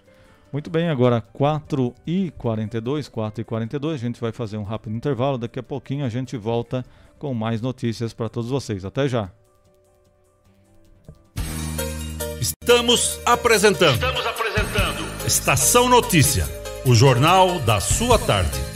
Muito 0.51 0.71
bem, 0.71 0.89
agora 0.89 1.21
4 1.21 1.95
e 2.07 2.31
42, 2.39 3.09
4 3.09 3.43
e 3.43 3.45
42, 3.45 3.95
a 3.95 3.99
gente 3.99 4.19
vai 4.19 4.33
fazer 4.33 4.57
um 4.57 4.63
rápido 4.63 4.97
intervalo. 4.97 5.37
Daqui 5.37 5.59
a 5.59 5.63
pouquinho 5.63 6.07
a 6.07 6.09
gente 6.09 6.35
volta 6.39 6.83
com 7.19 7.35
mais 7.35 7.61
notícias 7.61 8.15
para 8.15 8.31
todos 8.31 8.49
vocês. 8.49 8.87
Até 8.87 9.07
já. 9.07 9.31
Estamos 12.41 13.21
apresentando 13.27 13.95
Estamos 13.97 14.21
apresentando 14.21 14.36
Estação 15.27 15.89
Notícia, 15.89 16.49
o 16.85 16.95
jornal 16.95 17.59
da 17.59 17.81
sua 17.81 18.17
tarde. 18.17 18.76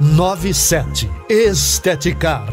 97. 0.00 1.08
Esteticar. 1.28 2.48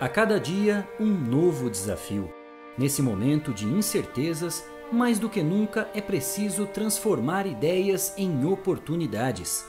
A 0.00 0.08
cada 0.08 0.40
dia, 0.40 0.88
um 0.98 1.06
novo 1.06 1.68
desafio. 1.68 2.32
Nesse 2.76 3.02
momento 3.02 3.52
de 3.52 3.66
incertezas, 3.66 4.64
mais 4.90 5.18
do 5.18 5.28
que 5.28 5.42
nunca 5.42 5.88
é 5.94 6.00
preciso 6.00 6.66
transformar 6.66 7.46
ideias 7.46 8.14
em 8.16 8.46
oportunidades. 8.46 9.64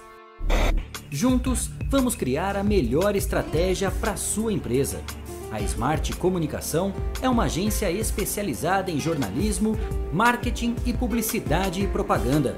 Juntos, 1.12 1.70
vamos 1.90 2.16
criar 2.16 2.56
a 2.56 2.64
melhor 2.64 3.16
estratégia 3.16 3.92
para 3.92 4.16
sua 4.16 4.54
empresa. 4.54 5.02
A 5.52 5.60
Smart 5.62 6.14
Comunicação 6.16 6.94
é 7.22 7.30
uma 7.30 7.44
agência 7.44 7.92
especializada 7.92 8.90
em 8.90 9.00
jornalismo, 9.00 9.78
marketing 10.12 10.76
e 10.86 10.94
publicidade 10.94 11.84
e 11.84 11.88
propaganda 11.88 12.58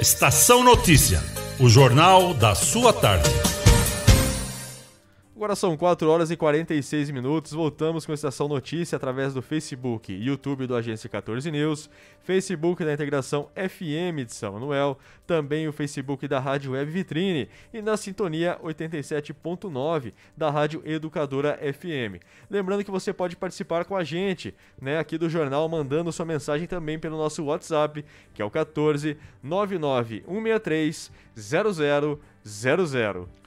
Estação 0.00 0.64
Notícia, 0.64 1.22
o 1.58 1.68
jornal 1.68 2.34
da 2.34 2.54
sua 2.54 2.92
tarde. 2.92 3.30
Agora 5.36 5.56
são 5.56 5.76
4 5.76 6.08
horas 6.08 6.30
e 6.30 6.36
46 6.36 7.10
minutos. 7.10 7.50
Voltamos 7.50 8.06
com 8.06 8.12
a 8.12 8.14
Estação 8.14 8.46
Notícia 8.46 8.94
através 8.94 9.34
do 9.34 9.42
Facebook, 9.42 10.12
YouTube 10.12 10.64
do 10.64 10.76
Agência 10.76 11.10
14 11.10 11.50
News, 11.50 11.90
Facebook 12.22 12.84
da 12.84 12.92
Integração 12.92 13.50
FM 13.56 14.24
de 14.24 14.32
São 14.32 14.52
Manuel, 14.52 14.96
também 15.26 15.66
o 15.66 15.72
Facebook 15.72 16.28
da 16.28 16.38
Rádio 16.38 16.70
Web 16.70 16.88
Vitrine 16.88 17.48
e 17.72 17.82
na 17.82 17.96
sintonia 17.96 18.60
87.9 18.62 20.12
da 20.36 20.52
Rádio 20.52 20.80
Educadora 20.84 21.58
FM. 21.58 22.22
Lembrando 22.48 22.84
que 22.84 22.90
você 22.92 23.12
pode 23.12 23.34
participar 23.34 23.84
com 23.86 23.96
a 23.96 24.04
gente, 24.04 24.54
né, 24.80 25.00
aqui 25.00 25.18
do 25.18 25.28
jornal, 25.28 25.68
mandando 25.68 26.12
sua 26.12 26.24
mensagem 26.24 26.68
também 26.68 26.96
pelo 26.96 27.18
nosso 27.18 27.42
WhatsApp, 27.42 28.04
que 28.32 28.40
é 28.40 28.44
o 28.44 28.50
14 28.50 29.18
99 29.42 30.22
163 30.28 31.10
0000. 31.34 33.43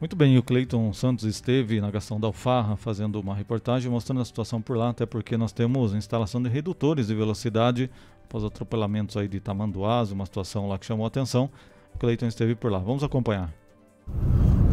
Muito 0.00 0.16
bem, 0.16 0.38
o 0.38 0.42
Cleiton 0.42 0.90
Santos 0.94 1.26
esteve 1.26 1.78
na 1.78 1.90
Gastão 1.90 2.18
da 2.18 2.26
Alfarra 2.26 2.74
fazendo 2.74 3.20
uma 3.20 3.34
reportagem 3.34 3.90
mostrando 3.90 4.22
a 4.22 4.24
situação 4.24 4.62
por 4.62 4.74
lá, 4.74 4.88
até 4.88 5.04
porque 5.04 5.36
nós 5.36 5.52
temos 5.52 5.92
instalação 5.92 6.42
de 6.42 6.48
redutores 6.48 7.08
de 7.08 7.14
velocidade 7.14 7.90
após 8.24 8.42
atropelamentos 8.42 9.18
aí 9.18 9.28
de 9.28 9.38
Tamanduás, 9.40 10.10
uma 10.10 10.24
situação 10.24 10.66
lá 10.66 10.78
que 10.78 10.86
chamou 10.86 11.04
a 11.04 11.08
atenção. 11.08 11.50
O 11.94 11.98
Cleiton 11.98 12.26
esteve 12.28 12.54
por 12.54 12.72
lá. 12.72 12.78
Vamos 12.78 13.04
acompanhar. 13.04 13.52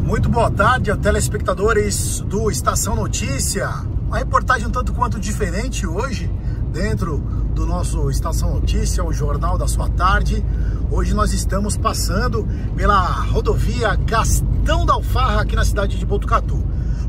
Muito 0.01 0.29
boa 0.29 0.49
tarde, 0.49 0.95
telespectadores 0.97 2.21
do 2.21 2.49
Estação 2.49 2.95
Notícia. 2.95 3.67
Uma 4.07 4.19
reportagem 4.19 4.65
um 4.65 4.71
tanto 4.71 4.93
quanto 4.93 5.19
diferente 5.19 5.85
hoje, 5.85 6.31
dentro 6.77 7.17
do 7.55 7.65
nosso 7.65 8.07
Estação 8.11 8.53
Notícia, 8.53 9.03
o 9.03 9.11
Jornal 9.11 9.57
da 9.57 9.67
Sua 9.67 9.89
Tarde. 9.89 10.45
Hoje 10.91 11.11
nós 11.11 11.33
estamos 11.33 11.75
passando 11.75 12.47
pela 12.75 13.01
rodovia 13.01 13.95
Gastão 13.95 14.85
da 14.85 14.93
Alfarra, 14.93 15.41
aqui 15.41 15.55
na 15.55 15.65
cidade 15.65 15.97
de 15.97 16.05
Botucatu. 16.05 16.63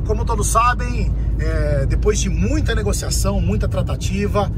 Como 0.07 0.25
todos 0.25 0.47
sabem, 0.47 1.15
é, 1.39 1.85
depois 1.85 2.19
de 2.19 2.31
muita 2.31 2.75
negociação, 2.75 3.43
muita 3.43 3.69
tratativa, 3.69 4.51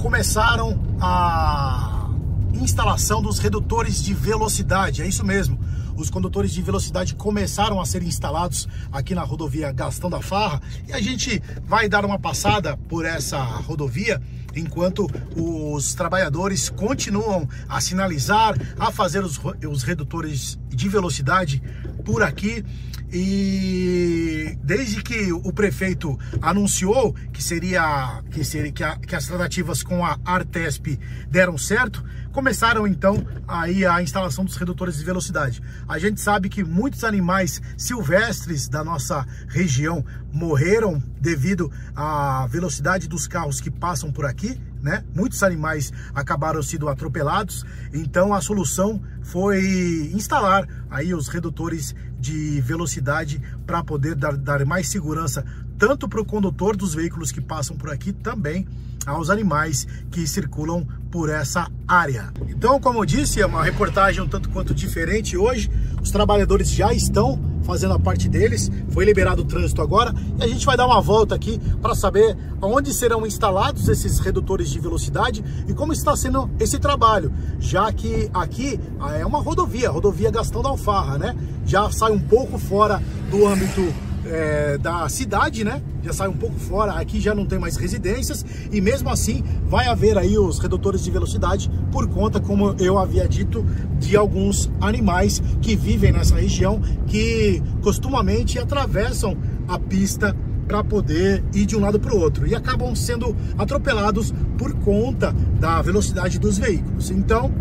começaram 0.00 0.80
a 0.98 2.08
instalação 2.54 3.20
dos 3.20 3.38
redutores 3.38 4.02
de 4.02 4.14
velocidade. 4.14 5.02
É 5.02 5.06
isso 5.06 5.26
mesmo 5.26 5.58
os 5.96 6.10
condutores 6.10 6.52
de 6.52 6.62
velocidade 6.62 7.14
começaram 7.14 7.80
a 7.80 7.86
ser 7.86 8.02
instalados 8.02 8.68
aqui 8.92 9.14
na 9.14 9.22
rodovia 9.22 9.72
Gastão 9.72 10.10
da 10.10 10.20
Farra. 10.20 10.60
E 10.86 10.92
a 10.92 11.00
gente 11.00 11.42
vai 11.64 11.88
dar 11.88 12.04
uma 12.04 12.18
passada 12.18 12.76
por 12.88 13.04
essa 13.04 13.38
rodovia 13.38 14.20
enquanto 14.54 15.06
os 15.36 15.94
trabalhadores 15.94 16.68
continuam 16.70 17.48
a 17.68 17.80
sinalizar, 17.80 18.54
a 18.78 18.90
fazer 18.90 19.22
os, 19.22 19.40
os 19.68 19.82
redutores 19.82 20.58
de 20.68 20.88
velocidade 20.88 21.62
por 22.04 22.22
aqui. 22.22 22.64
E 23.12 24.58
desde 24.64 25.00
que 25.00 25.32
o 25.32 25.52
prefeito 25.52 26.18
anunciou 26.42 27.14
que 27.32 27.42
seria 27.42 28.20
que 28.32 28.44
seria 28.44 28.72
que, 28.72 28.82
a, 28.82 28.96
que 28.96 29.14
as 29.14 29.26
tratativas 29.26 29.82
com 29.82 30.04
a 30.04 30.18
Artesp 30.24 30.98
deram 31.30 31.56
certo, 31.56 32.04
começaram 32.36 32.86
então 32.86 33.26
aí 33.48 33.86
a 33.86 34.02
instalação 34.02 34.44
dos 34.44 34.56
redutores 34.56 34.98
de 34.98 35.04
velocidade. 35.06 35.62
A 35.88 35.98
gente 35.98 36.20
sabe 36.20 36.50
que 36.50 36.62
muitos 36.62 37.02
animais 37.02 37.62
silvestres 37.78 38.68
da 38.68 38.84
nossa 38.84 39.26
região 39.48 40.04
morreram 40.30 41.02
devido 41.18 41.72
à 41.94 42.46
velocidade 42.46 43.08
dos 43.08 43.26
carros 43.26 43.58
que 43.58 43.70
passam 43.70 44.12
por 44.12 44.26
aqui, 44.26 44.60
né? 44.82 45.02
Muitos 45.14 45.42
animais 45.42 45.90
acabaram 46.14 46.62
sendo 46.62 46.90
atropelados, 46.90 47.64
então 47.90 48.34
a 48.34 48.40
solução 48.42 49.00
foi 49.22 50.10
instalar 50.12 50.68
aí 50.90 51.14
os 51.14 51.28
redutores 51.28 51.94
de 52.20 52.60
velocidade 52.60 53.40
para 53.66 53.82
poder 53.82 54.14
dar, 54.14 54.36
dar 54.36 54.62
mais 54.66 54.90
segurança 54.90 55.42
tanto 55.78 56.06
para 56.06 56.20
o 56.20 56.24
condutor 56.24 56.76
dos 56.76 56.94
veículos 56.94 57.32
que 57.32 57.40
passam 57.40 57.78
por 57.78 57.90
aqui, 57.90 58.12
também 58.12 58.68
aos 59.06 59.30
animais 59.30 59.86
que 60.10 60.26
circulam 60.26 60.86
por 61.10 61.30
essa 61.30 61.68
área. 61.86 62.32
Então, 62.48 62.80
como 62.80 62.98
eu 62.98 63.06
disse, 63.06 63.40
é 63.40 63.46
uma 63.46 63.62
reportagem 63.62 64.20
um 64.20 64.28
tanto 64.28 64.50
quanto 64.50 64.74
diferente 64.74 65.36
hoje. 65.36 65.70
Os 66.02 66.10
trabalhadores 66.10 66.68
já 66.68 66.92
estão 66.92 67.40
fazendo 67.62 67.94
a 67.94 67.98
parte 67.98 68.28
deles, 68.28 68.70
foi 68.90 69.04
liberado 69.04 69.42
o 69.42 69.44
trânsito 69.44 69.82
agora 69.82 70.14
e 70.38 70.44
a 70.44 70.46
gente 70.46 70.64
vai 70.64 70.76
dar 70.76 70.86
uma 70.86 71.00
volta 71.00 71.34
aqui 71.34 71.58
para 71.82 71.94
saber 71.96 72.36
onde 72.62 72.94
serão 72.94 73.26
instalados 73.26 73.88
esses 73.88 74.20
redutores 74.20 74.70
de 74.70 74.78
velocidade 74.78 75.44
e 75.66 75.74
como 75.74 75.92
está 75.92 76.14
sendo 76.16 76.48
esse 76.60 76.78
trabalho, 76.78 77.32
já 77.58 77.92
que 77.92 78.30
aqui 78.32 78.78
ah, 79.00 79.16
é 79.16 79.26
uma 79.26 79.40
rodovia, 79.40 79.90
rodovia 79.90 80.30
Gastão 80.30 80.62
da 80.62 80.68
Alfarra, 80.68 81.18
né? 81.18 81.36
Já 81.64 81.90
sai 81.90 82.12
um 82.12 82.20
pouco 82.20 82.56
fora 82.56 83.02
do 83.30 83.46
âmbito 83.46 83.92
é, 84.30 84.78
da 84.78 85.08
cidade, 85.08 85.64
né? 85.64 85.82
Já 86.02 86.12
sai 86.12 86.28
um 86.28 86.36
pouco 86.36 86.58
fora, 86.58 86.92
aqui 86.92 87.20
já 87.20 87.34
não 87.34 87.46
tem 87.46 87.58
mais 87.58 87.76
residências 87.76 88.44
e 88.70 88.80
mesmo 88.80 89.08
assim 89.08 89.42
vai 89.68 89.86
haver 89.86 90.16
aí 90.16 90.38
os 90.38 90.58
redutores 90.58 91.02
de 91.02 91.10
velocidade 91.10 91.70
por 91.90 92.08
conta, 92.08 92.40
como 92.40 92.74
eu 92.78 92.98
havia 92.98 93.28
dito, 93.28 93.64
de 93.98 94.16
alguns 94.16 94.70
animais 94.80 95.42
que 95.60 95.74
vivem 95.74 96.12
nessa 96.12 96.36
região 96.36 96.80
que 97.06 97.62
costumamente 97.82 98.58
atravessam 98.58 99.36
a 99.66 99.78
pista 99.78 100.36
para 100.66 100.82
poder 100.82 101.44
ir 101.54 101.64
de 101.66 101.76
um 101.76 101.80
lado 101.80 101.98
para 101.98 102.14
o 102.14 102.20
outro 102.20 102.46
e 102.46 102.54
acabam 102.54 102.94
sendo 102.94 103.36
atropelados 103.56 104.34
por 104.58 104.74
conta 104.74 105.34
da 105.60 105.80
velocidade 105.80 106.38
dos 106.38 106.58
veículos. 106.58 107.10
Então, 107.10 107.52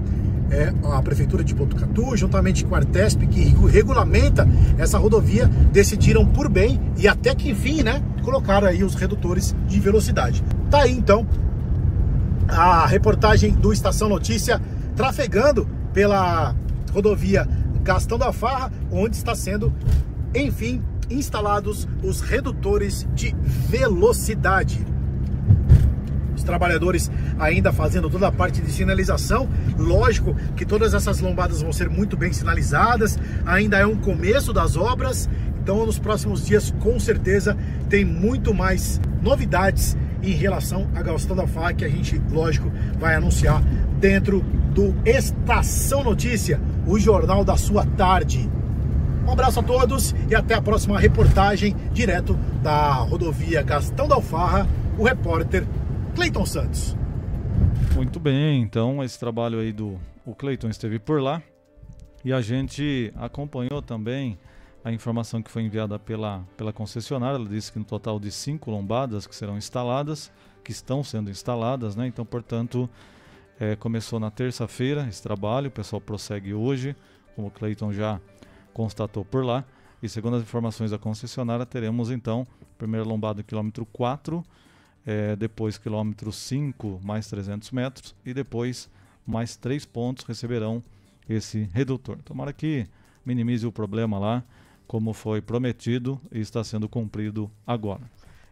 é, 0.49 0.73
a 0.91 1.01
Prefeitura 1.01 1.43
de 1.43 1.53
Botucatu, 1.53 2.15
juntamente 2.15 2.63
com 2.65 2.75
a 2.75 2.79
Artesp, 2.79 3.25
que 3.27 3.55
regulamenta 3.67 4.47
essa 4.77 4.97
rodovia, 4.97 5.47
decidiram 5.71 6.25
por 6.25 6.49
bem 6.49 6.79
e 6.97 7.07
até 7.07 7.33
que 7.33 7.49
enfim, 7.49 7.83
né, 7.83 8.01
colocaram 8.23 8.67
aí 8.67 8.83
os 8.83 8.95
redutores 8.95 9.55
de 9.67 9.79
velocidade. 9.79 10.43
Tá 10.69 10.81
aí 10.81 10.91
então 10.91 11.25
a 12.47 12.85
reportagem 12.85 13.53
do 13.53 13.73
Estação 13.73 14.07
Notícia 14.07 14.61
trafegando 14.95 15.67
pela 15.93 16.55
rodovia 16.93 17.47
Gastão 17.81 18.17
da 18.17 18.31
Farra, 18.31 18.71
onde 18.91 19.15
está 19.15 19.35
sendo, 19.35 19.73
enfim, 20.33 20.81
instalados 21.09 21.87
os 22.03 22.21
redutores 22.21 23.07
de 23.13 23.35
velocidade 23.69 24.85
trabalhadores 26.45 27.11
ainda 27.39 27.73
fazendo 27.73 28.09
toda 28.09 28.27
a 28.27 28.31
parte 28.31 28.61
de 28.61 28.71
sinalização. 28.71 29.49
Lógico 29.77 30.35
que 30.55 30.65
todas 30.65 30.93
essas 30.93 31.19
lombadas 31.19 31.61
vão 31.61 31.73
ser 31.73 31.89
muito 31.89 32.15
bem 32.15 32.31
sinalizadas, 32.31 33.19
ainda 33.45 33.77
é 33.77 33.85
um 33.85 33.97
começo 33.97 34.53
das 34.53 34.77
obras, 34.77 35.29
então 35.61 35.85
nos 35.85 35.99
próximos 35.99 36.45
dias 36.45 36.73
com 36.79 36.99
certeza 36.99 37.57
tem 37.89 38.05
muito 38.05 38.53
mais 38.53 39.01
novidades 39.21 39.97
em 40.21 40.31
relação 40.31 40.87
a 40.95 41.01
Gastão 41.01 41.35
da 41.35 41.47
Fá 41.47 41.73
que 41.73 41.85
a 41.85 41.89
gente, 41.89 42.21
lógico, 42.31 42.71
vai 42.99 43.15
anunciar 43.15 43.61
dentro 43.99 44.41
do 44.73 44.93
Estação 45.05 46.03
Notícia, 46.03 46.59
o 46.85 46.99
jornal 46.99 47.43
da 47.43 47.57
sua 47.57 47.85
tarde. 47.85 48.49
Um 49.25 49.31
abraço 49.31 49.59
a 49.59 49.63
todos 49.63 50.13
e 50.29 50.35
até 50.35 50.53
a 50.53 50.61
próxima 50.61 50.99
reportagem 50.99 51.75
direto 51.91 52.37
da 52.61 52.93
rodovia 52.93 53.63
Gastão 53.63 54.07
da 54.07 54.15
Alfarra, 54.15 54.67
o 54.97 55.03
repórter 55.03 55.65
Cleiton 56.15 56.45
Santos. 56.45 56.95
Muito 57.93 58.21
bem, 58.21 58.61
então 58.61 59.03
esse 59.03 59.19
trabalho 59.19 59.59
aí 59.59 59.73
do 59.73 59.99
o 60.25 60.33
Cleiton 60.33 60.69
esteve 60.69 60.97
por 60.97 61.21
lá 61.21 61.43
e 62.23 62.31
a 62.31 62.39
gente 62.39 63.11
acompanhou 63.17 63.81
também 63.81 64.39
a 64.81 64.93
informação 64.93 65.43
que 65.43 65.51
foi 65.51 65.63
enviada 65.63 65.99
pela, 65.99 66.45
pela 66.55 66.71
concessionária. 66.71 67.35
Ela 67.35 67.49
disse 67.49 67.69
que 67.69 67.77
no 67.77 67.83
total 67.83 68.17
de 68.17 68.31
cinco 68.31 68.71
lombadas 68.71 69.27
que 69.27 69.35
serão 69.35 69.57
instaladas, 69.57 70.31
que 70.63 70.71
estão 70.71 71.03
sendo 71.03 71.29
instaladas, 71.29 71.97
né? 71.97 72.07
Então, 72.07 72.25
portanto, 72.25 72.89
é, 73.59 73.75
começou 73.75 74.17
na 74.17 74.31
terça-feira 74.31 75.05
esse 75.09 75.21
trabalho, 75.21 75.67
o 75.67 75.71
pessoal 75.71 75.99
prossegue 75.99 76.53
hoje, 76.53 76.95
como 77.35 77.49
o 77.49 77.51
Cleiton 77.51 77.91
já 77.91 78.21
constatou 78.73 79.25
por 79.25 79.43
lá. 79.43 79.65
E 80.01 80.07
segundo 80.07 80.37
as 80.37 80.43
informações 80.43 80.91
da 80.91 80.97
concessionária, 80.97 81.65
teremos 81.65 82.09
então 82.09 82.47
primeiro 82.77 83.05
lombada 83.05 83.43
quilômetro 83.43 83.85
4 83.87 84.41
é, 85.05 85.35
depois 85.35 85.77
quilômetro 85.77 86.31
5 86.31 86.99
mais 87.03 87.27
300 87.27 87.71
metros 87.71 88.15
e 88.25 88.33
depois 88.33 88.89
mais 89.25 89.55
três 89.55 89.85
pontos 89.85 90.25
receberão 90.25 90.83
esse 91.29 91.69
redutor. 91.73 92.17
Tomara 92.23 92.53
que 92.53 92.87
minimize 93.25 93.65
o 93.65 93.71
problema 93.71 94.19
lá, 94.19 94.43
como 94.87 95.13
foi 95.13 95.41
prometido 95.41 96.19
e 96.31 96.39
está 96.39 96.63
sendo 96.63 96.87
cumprido 96.87 97.49
agora. 97.65 98.03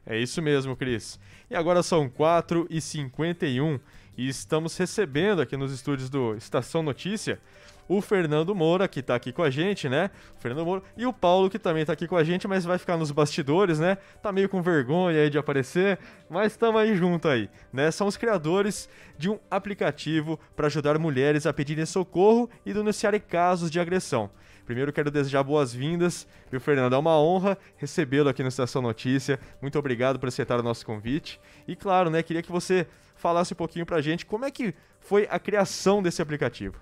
É 0.05 0.19
isso 0.19 0.41
mesmo, 0.41 0.75
Cris. 0.75 1.19
E 1.49 1.55
agora 1.55 1.81
são 1.81 2.09
4h51 2.09 3.79
e 4.17 4.27
estamos 4.27 4.75
recebendo 4.77 5.41
aqui 5.41 5.55
nos 5.55 5.71
estúdios 5.71 6.09
do 6.09 6.35
Estação 6.35 6.83
Notícia 6.83 7.39
o 7.87 8.01
Fernando 8.01 8.53
Moura, 8.55 8.87
que 8.87 9.01
tá 9.01 9.15
aqui 9.15 9.31
com 9.31 9.43
a 9.43 9.49
gente, 9.49 9.89
né? 9.89 10.09
O 10.37 10.41
Fernando 10.41 10.65
Moura 10.65 10.83
e 10.95 11.05
o 11.05 11.13
Paulo, 11.13 11.49
que 11.49 11.59
também 11.59 11.85
tá 11.85 11.93
aqui 11.93 12.07
com 12.07 12.15
a 12.15 12.23
gente, 12.23 12.47
mas 12.47 12.65
vai 12.65 12.77
ficar 12.77 12.97
nos 12.97 13.11
bastidores, 13.11 13.79
né? 13.79 13.97
Tá 14.21 14.31
meio 14.31 14.49
com 14.49 14.61
vergonha 14.61 15.21
aí 15.21 15.29
de 15.29 15.37
aparecer, 15.37 15.99
mas 16.29 16.53
estamos 16.53 16.79
aí 16.79 16.95
junto 16.95 17.27
aí, 17.27 17.49
né? 17.71 17.91
São 17.91 18.07
os 18.07 18.17
criadores 18.17 18.89
de 19.17 19.29
um 19.29 19.39
aplicativo 19.49 20.39
para 20.55 20.67
ajudar 20.67 20.97
mulheres 20.97 21.45
a 21.45 21.53
pedirem 21.53 21.85
socorro 21.85 22.49
e 22.65 22.73
denunciarem 22.73 23.19
casos 23.19 23.69
de 23.69 23.79
agressão. 23.79 24.29
Primeiro 24.65 24.93
quero 24.93 25.11
desejar 25.11 25.43
boas-vindas, 25.43 26.25
viu, 26.49 26.59
Fernando? 26.59 26.95
É 26.95 26.97
uma 26.97 27.19
honra 27.19 27.57
recebê-lo 27.75 28.29
aqui 28.29 28.41
no 28.41 28.47
Estação 28.47 28.81
Notícia. 28.81 29.37
Muito 29.61 29.77
obrigado 29.77 30.17
por 30.17 30.29
aceitar 30.29 30.57
o 30.57 30.63
nosso 30.63 30.85
convite. 30.85 31.39
E 31.67 31.75
claro, 31.75 32.09
né, 32.09 32.23
queria 32.23 32.41
que 32.41 32.51
você 32.51 32.87
falasse 33.15 33.53
um 33.53 33.57
pouquinho 33.57 33.85
pra 33.85 33.99
gente 33.99 34.25
como 34.25 34.45
é 34.45 34.51
que 34.51 34.73
foi 35.01 35.27
a 35.29 35.37
criação 35.37 36.01
desse 36.01 36.21
aplicativo. 36.21 36.77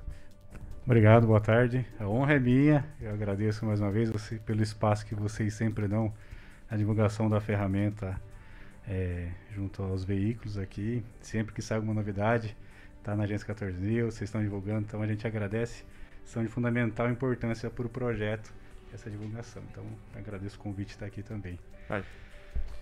Obrigado, 0.83 1.27
boa 1.27 1.39
tarde. 1.39 1.85
A 1.99 2.07
honra 2.07 2.33
é 2.33 2.39
minha. 2.39 2.83
Eu 2.99 3.13
agradeço 3.13 3.63
mais 3.65 3.79
uma 3.79 3.91
vez 3.91 4.09
você, 4.09 4.37
pelo 4.37 4.63
espaço 4.63 5.05
que 5.05 5.13
vocês 5.13 5.53
sempre 5.53 5.87
dão 5.87 6.11
na 6.69 6.75
divulgação 6.75 7.29
da 7.29 7.39
ferramenta 7.39 8.19
é, 8.87 9.29
junto 9.53 9.83
aos 9.83 10.03
veículos 10.03 10.57
aqui. 10.57 11.05
Sempre 11.21 11.53
que 11.53 11.61
sai 11.61 11.77
alguma 11.77 11.93
novidade, 11.93 12.57
está 12.97 13.15
na 13.15 13.25
Agência 13.25 13.45
14 13.45 13.79
News, 13.79 14.15
vocês 14.15 14.27
estão 14.27 14.41
divulgando, 14.41 14.81
então 14.87 15.03
a 15.03 15.07
gente 15.07 15.25
agradece. 15.25 15.83
São 16.25 16.41
de 16.41 16.49
fundamental 16.49 17.09
importância 17.11 17.69
para 17.69 17.85
o 17.85 17.89
projeto 17.89 18.51
essa 18.91 19.07
divulgação. 19.07 19.61
Então, 19.71 19.85
agradeço 20.15 20.57
o 20.57 20.59
convite 20.59 20.87
de 20.87 20.93
estar 20.93 21.05
aqui 21.05 21.21
também. 21.21 21.59
Vai. 21.87 22.03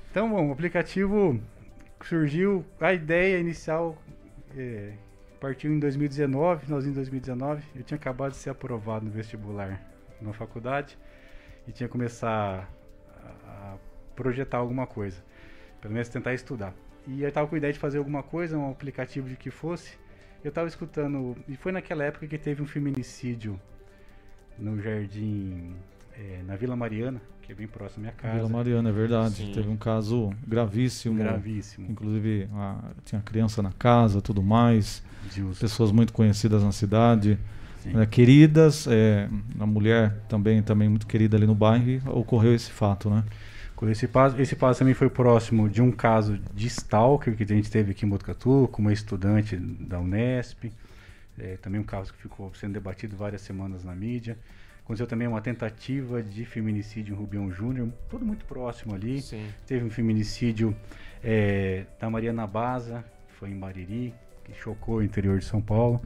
Então, 0.09 0.29
bom, 0.29 0.47
o 0.47 0.51
aplicativo 0.53 1.37
surgiu, 2.01 2.65
a 2.79 2.93
ideia 2.93 3.39
inicial 3.39 4.01
é, 4.57 4.93
Partiu 5.39 5.71
em 5.71 5.79
2019, 5.79 6.65
finalzinho 6.65 6.91
de 6.91 6.99
2019. 6.99 7.63
Eu 7.75 7.83
tinha 7.83 7.97
acabado 7.97 8.31
de 8.31 8.37
ser 8.37 8.49
aprovado 8.49 9.05
no 9.05 9.11
vestibular 9.11 9.81
na 10.21 10.33
faculdade 10.33 10.97
e 11.67 11.71
tinha 11.71 11.87
que 11.87 11.91
começar 11.91 12.69
a 13.45 13.77
projetar 14.15 14.57
alguma 14.57 14.85
coisa. 14.85 15.23
Pelo 15.79 15.93
menos 15.93 16.09
tentar 16.09 16.33
estudar. 16.33 16.73
E 17.07 17.23
eu 17.23 17.29
estava 17.29 17.47
com 17.47 17.55
a 17.55 17.57
ideia 17.57 17.71
de 17.71 17.79
fazer 17.79 17.99
alguma 17.99 18.21
coisa, 18.21 18.57
um 18.57 18.69
aplicativo 18.69 19.29
de 19.29 19.37
que 19.37 19.49
fosse. 19.49 19.97
Eu 20.43 20.49
estava 20.49 20.67
escutando, 20.67 21.35
e 21.47 21.55
foi 21.55 21.71
naquela 21.71 22.03
época 22.03 22.27
que 22.27 22.37
teve 22.37 22.61
um 22.61 22.65
feminicídio 22.65 23.59
no 24.57 24.81
Jardim, 24.81 25.73
é, 26.17 26.41
na 26.45 26.57
Vila 26.57 26.75
Mariana, 26.75 27.21
que 27.41 27.51
é 27.51 27.55
bem 27.55 27.67
próximo 27.67 28.03
à 28.03 28.07
minha 28.07 28.13
casa. 28.13 28.35
Vila 28.35 28.49
Mariana, 28.49 28.89
é 28.89 28.91
verdade. 28.91 29.35
Sim. 29.35 29.51
Teve 29.53 29.69
um 29.69 29.77
caso 29.77 30.31
gravíssimo. 30.45 31.17
Gravíssimo. 31.17 31.89
Inclusive, 31.89 32.49
a, 32.53 32.91
tinha 33.05 33.21
criança 33.21 33.61
na 33.61 33.71
casa, 33.71 34.21
tudo 34.21 34.43
mais. 34.43 35.01
Justo. 35.33 35.61
Pessoas 35.61 35.91
muito 35.91 36.13
conhecidas 36.13 36.63
na 36.63 36.71
cidade. 36.71 37.37
Né, 37.85 38.05
queridas, 38.05 38.87
é, 38.87 39.29
a 39.57 39.65
mulher 39.65 40.13
também, 40.27 40.61
também 40.61 40.89
muito 40.89 41.07
querida 41.07 41.37
ali 41.37 41.47
no 41.47 41.55
bairro, 41.55 41.89
e 41.89 42.01
ocorreu 42.05 42.53
esse 42.53 42.69
fato, 42.69 43.09
né? 43.09 43.23
Esse 43.89 44.09
caso, 44.09 44.41
esse 44.41 44.55
caso 44.57 44.79
também 44.79 44.93
foi 44.93 45.09
próximo 45.09 45.69
de 45.69 45.81
um 45.81 45.89
caso 45.89 46.37
de 46.53 46.67
stalker 46.67 47.33
que 47.37 47.43
a 47.43 47.47
gente 47.47 47.71
teve 47.71 47.91
aqui 47.91 48.05
em 48.05 48.09
Botucatu, 48.09 48.67
com 48.73 48.81
uma 48.81 48.91
estudante 48.91 49.55
da 49.55 49.97
Unesp. 49.99 50.65
É, 51.39 51.55
também 51.61 51.79
um 51.79 51.85
caso 51.85 52.13
que 52.13 52.21
ficou 52.21 52.51
sendo 52.53 52.73
debatido 52.73 53.15
várias 53.15 53.41
semanas 53.41 53.85
na 53.85 53.95
mídia. 53.95 54.37
Aconteceu 54.83 55.07
também 55.07 55.27
uma 55.27 55.39
tentativa 55.39 56.21
de 56.21 56.43
feminicídio 56.43 57.13
em 57.13 57.17
Rubião 57.17 57.49
Júnior, 57.51 57.87
tudo 58.09 58.25
muito 58.25 58.43
próximo 58.43 58.93
ali. 58.93 59.21
Sim. 59.21 59.47
Teve 59.65 59.85
um 59.85 59.89
feminicídio 59.89 60.75
é, 61.23 61.85
da 61.97 62.09
Mariana 62.09 62.45
Baza, 62.45 63.05
foi 63.39 63.51
em 63.51 63.55
Mariri, 63.55 64.13
que 64.49 64.59
chocou 64.59 64.97
o 64.97 65.03
interior 65.03 65.39
de 65.39 65.45
São 65.45 65.61
Paulo. 65.61 66.01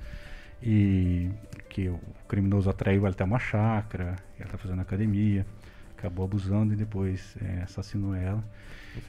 E 0.61 1.29
que 1.69 1.89
o 1.89 1.99
criminoso 2.27 2.69
atraiu 2.69 3.01
ela 3.01 3.09
até 3.09 3.23
uma 3.23 3.39
chácara, 3.39 4.15
ela 4.37 4.45
está 4.45 4.57
fazendo 4.57 4.81
academia, 4.81 5.45
acabou 5.97 6.23
abusando 6.23 6.73
e 6.73 6.75
depois 6.75 7.35
é, 7.41 7.63
assassinou 7.63 8.13
ela. 8.13 8.43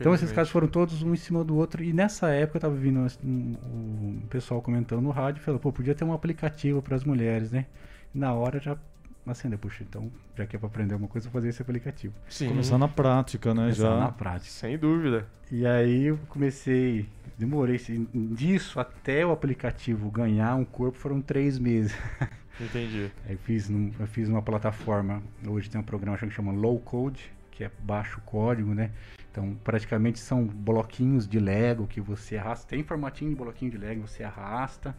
Então 0.00 0.14
esses 0.14 0.32
casos 0.32 0.50
foram 0.50 0.66
todos 0.66 1.02
um 1.02 1.12
em 1.12 1.16
cima 1.16 1.44
do 1.44 1.56
outro. 1.56 1.84
E 1.84 1.92
nessa 1.92 2.28
época 2.30 2.56
eu 2.56 2.58
estava 2.58 2.74
vindo 2.74 3.00
um, 3.00 3.28
um, 3.28 4.20
o 4.24 4.26
pessoal 4.28 4.62
comentando 4.62 5.02
no 5.02 5.10
rádio 5.10 5.40
e 5.40 5.44
falou, 5.44 5.60
pô, 5.60 5.70
podia 5.72 5.94
ter 5.94 6.04
um 6.04 6.12
aplicativo 6.12 6.80
para 6.80 6.96
as 6.96 7.04
mulheres, 7.04 7.50
né? 7.50 7.66
Na 8.14 8.32
hora 8.32 8.58
já 8.58 8.76
assim, 9.26 9.48
né, 9.48 9.56
puxa, 9.56 9.82
então, 9.82 10.10
já 10.36 10.46
que 10.46 10.56
é 10.56 10.58
para 10.58 10.68
aprender 10.68 10.94
uma 10.94 11.08
coisa, 11.08 11.28
vou 11.28 11.32
fazer 11.40 11.48
esse 11.48 11.62
aplicativo. 11.62 12.14
Sim. 12.28 12.48
Começar 12.48 12.78
na 12.78 12.88
prática, 12.88 13.54
né, 13.54 13.62
Começar 13.62 13.90
já. 13.90 13.98
na 13.98 14.12
prática. 14.12 14.50
Sem 14.50 14.78
dúvida. 14.78 15.26
E 15.50 15.66
aí 15.66 16.04
eu 16.04 16.18
comecei, 16.28 17.08
demorei, 17.38 17.76
assim, 17.76 18.06
disso 18.12 18.80
até 18.80 19.24
o 19.24 19.32
aplicativo 19.32 20.10
ganhar 20.10 20.54
um 20.54 20.64
corpo 20.64 20.98
foram 20.98 21.20
três 21.20 21.58
meses. 21.58 21.96
Entendi. 22.60 23.10
Aí 23.28 23.36
fiz, 23.36 23.68
eu 23.70 24.06
fiz 24.06 24.28
uma 24.28 24.42
plataforma, 24.42 25.22
hoje 25.46 25.68
tem 25.68 25.80
um 25.80 25.84
programa 25.84 26.16
que 26.16 26.30
chama 26.30 26.52
Low 26.52 26.78
Code, 26.78 27.32
que 27.50 27.64
é 27.64 27.70
baixo 27.80 28.20
código, 28.24 28.74
né? 28.74 28.90
Então, 29.30 29.56
praticamente 29.64 30.18
são 30.20 30.44
bloquinhos 30.44 31.26
de 31.26 31.40
Lego 31.40 31.86
que 31.86 32.00
você 32.00 32.36
arrasta. 32.36 32.68
Tem 32.68 32.84
formatinho 32.84 33.30
de 33.30 33.36
bloquinho 33.36 33.70
de 33.70 33.78
Lego, 33.78 34.06
você 34.06 34.22
arrasta. 34.22 34.96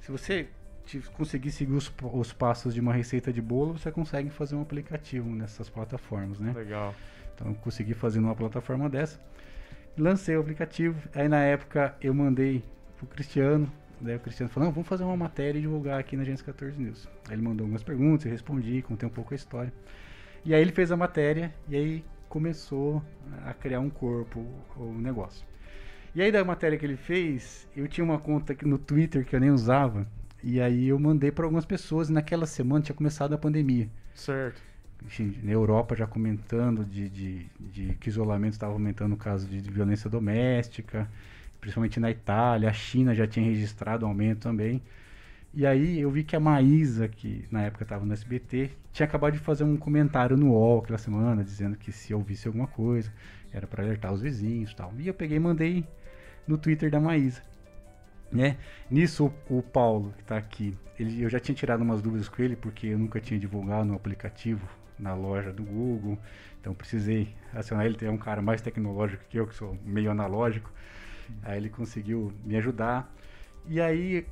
Se 0.00 0.10
você 0.10 0.48
conseguir 1.16 1.50
seguir 1.50 1.72
os, 1.72 1.92
os 2.12 2.32
passos 2.32 2.74
de 2.74 2.80
uma 2.80 2.92
receita 2.92 3.32
de 3.32 3.40
bolo, 3.40 3.78
você 3.78 3.90
consegue 3.90 4.30
fazer 4.30 4.54
um 4.54 4.62
aplicativo 4.62 5.28
nessas 5.30 5.68
plataformas, 5.68 6.38
né? 6.38 6.52
Legal. 6.52 6.94
Então 7.34 7.48
eu 7.48 7.54
consegui 7.54 7.94
fazer 7.94 8.20
numa 8.20 8.34
plataforma 8.34 8.88
dessa. 8.88 9.20
Lancei 9.96 10.36
o 10.36 10.40
aplicativo. 10.40 10.96
Aí 11.14 11.28
na 11.28 11.40
época 11.40 11.94
eu 12.00 12.14
mandei 12.14 12.62
pro 12.96 13.06
Cristiano. 13.06 13.70
Daí 14.00 14.16
o 14.16 14.20
Cristiano 14.20 14.50
falou, 14.50 14.66
não, 14.66 14.72
vamos 14.74 14.88
fazer 14.88 15.04
uma 15.04 15.16
matéria 15.16 15.58
e 15.58 15.62
divulgar 15.62 15.98
aqui 15.98 16.16
na 16.16 16.22
Agência 16.22 16.44
14 16.44 16.80
News. 16.80 17.08
Aí 17.28 17.34
ele 17.34 17.42
mandou 17.42 17.64
algumas 17.64 17.82
perguntas, 17.82 18.26
eu 18.26 18.32
respondi, 18.32 18.82
contei 18.82 19.08
um 19.08 19.12
pouco 19.12 19.32
a 19.32 19.36
história. 19.36 19.72
E 20.44 20.54
aí 20.54 20.60
ele 20.60 20.72
fez 20.72 20.92
a 20.92 20.96
matéria 20.96 21.54
e 21.68 21.76
aí 21.76 22.04
começou 22.28 23.02
a 23.46 23.54
criar 23.54 23.80
um 23.80 23.88
corpo, 23.88 24.44
o 24.76 24.92
negócio. 24.92 25.46
E 26.14 26.20
aí 26.20 26.30
da 26.30 26.44
matéria 26.44 26.76
que 26.76 26.84
ele 26.84 26.96
fez, 26.96 27.66
eu 27.74 27.88
tinha 27.88 28.04
uma 28.04 28.18
conta 28.18 28.54
no 28.62 28.78
Twitter 28.78 29.24
que 29.24 29.34
eu 29.34 29.40
nem 29.40 29.50
usava, 29.50 30.06
e 30.44 30.60
aí 30.60 30.88
eu 30.88 30.98
mandei 30.98 31.32
para 31.32 31.46
algumas 31.46 31.64
pessoas, 31.64 32.10
e 32.10 32.12
naquela 32.12 32.44
semana 32.44 32.84
tinha 32.84 32.94
começado 32.94 33.32
a 33.32 33.38
pandemia. 33.38 33.88
Certo. 34.14 34.60
Enfim, 35.04 35.38
na 35.42 35.50
Europa 35.50 35.96
já 35.96 36.06
comentando 36.06 36.84
de, 36.84 37.08
de, 37.08 37.46
de 37.58 37.94
que 37.94 38.10
isolamento 38.10 38.52
estava 38.52 38.72
aumentando 38.74 39.14
o 39.14 39.16
caso 39.16 39.48
de, 39.48 39.62
de 39.62 39.70
violência 39.70 40.08
doméstica, 40.10 41.08
principalmente 41.60 41.98
na 41.98 42.10
Itália, 42.10 42.68
a 42.68 42.72
China 42.74 43.14
já 43.14 43.26
tinha 43.26 43.44
registrado 43.46 44.04
um 44.04 44.08
aumento 44.10 44.40
também. 44.40 44.82
E 45.54 45.64
aí 45.64 45.98
eu 45.98 46.10
vi 46.10 46.22
que 46.22 46.36
a 46.36 46.40
Maísa, 46.40 47.08
que 47.08 47.46
na 47.50 47.62
época 47.62 47.84
estava 47.84 48.04
no 48.04 48.12
SBT, 48.12 48.70
tinha 48.92 49.06
acabado 49.06 49.32
de 49.32 49.38
fazer 49.38 49.64
um 49.64 49.76
comentário 49.78 50.36
no 50.36 50.50
UOL 50.50 50.80
aquela 50.80 50.98
semana, 50.98 51.42
dizendo 51.42 51.76
que 51.76 51.90
se 51.90 52.12
ouvisse 52.12 52.48
alguma 52.48 52.66
coisa, 52.66 53.10
era 53.50 53.66
para 53.66 53.82
alertar 53.82 54.12
os 54.12 54.20
vizinhos 54.20 54.72
e 54.72 54.76
tal. 54.76 54.92
E 54.98 55.06
eu 55.06 55.14
peguei 55.14 55.38
e 55.38 55.40
mandei 55.40 55.86
no 56.46 56.58
Twitter 56.58 56.90
da 56.90 57.00
Maísa. 57.00 57.40
Né? 58.34 58.56
Nisso 58.90 59.32
o, 59.48 59.58
o 59.58 59.62
Paulo, 59.62 60.12
que 60.16 60.22
está 60.22 60.36
aqui, 60.36 60.76
ele, 60.98 61.22
eu 61.22 61.30
já 61.30 61.38
tinha 61.38 61.54
tirado 61.54 61.82
umas 61.82 62.02
dúvidas 62.02 62.28
com 62.28 62.42
ele, 62.42 62.56
porque 62.56 62.88
eu 62.88 62.98
nunca 62.98 63.20
tinha 63.20 63.38
divulgado 63.38 63.84
no 63.84 63.94
aplicativo, 63.94 64.68
na 64.98 65.14
loja 65.14 65.52
do 65.52 65.62
Google, 65.62 66.18
então 66.60 66.74
precisei 66.74 67.28
acionar 67.52 67.86
ele, 67.86 67.96
tem 67.96 68.08
um 68.08 68.18
cara 68.18 68.42
mais 68.42 68.60
tecnológico 68.60 69.24
que 69.28 69.38
eu, 69.38 69.46
que 69.46 69.54
sou 69.54 69.78
meio 69.84 70.10
analógico, 70.10 70.70
aí 71.42 71.58
ele 71.58 71.68
conseguiu 71.68 72.32
me 72.44 72.56
ajudar. 72.56 73.12
E 73.66 73.80
aí, 73.80 74.26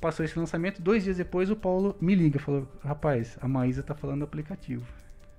passou 0.00 0.24
esse 0.24 0.38
lançamento, 0.38 0.80
dois 0.80 1.04
dias 1.04 1.16
depois 1.16 1.50
o 1.50 1.56
Paulo 1.56 1.96
me 2.00 2.14
liga, 2.14 2.38
falou, 2.38 2.66
rapaz, 2.82 3.36
a 3.40 3.46
Maísa 3.46 3.82
tá 3.82 3.94
falando 3.94 4.20
do 4.20 4.24
aplicativo. 4.24 4.86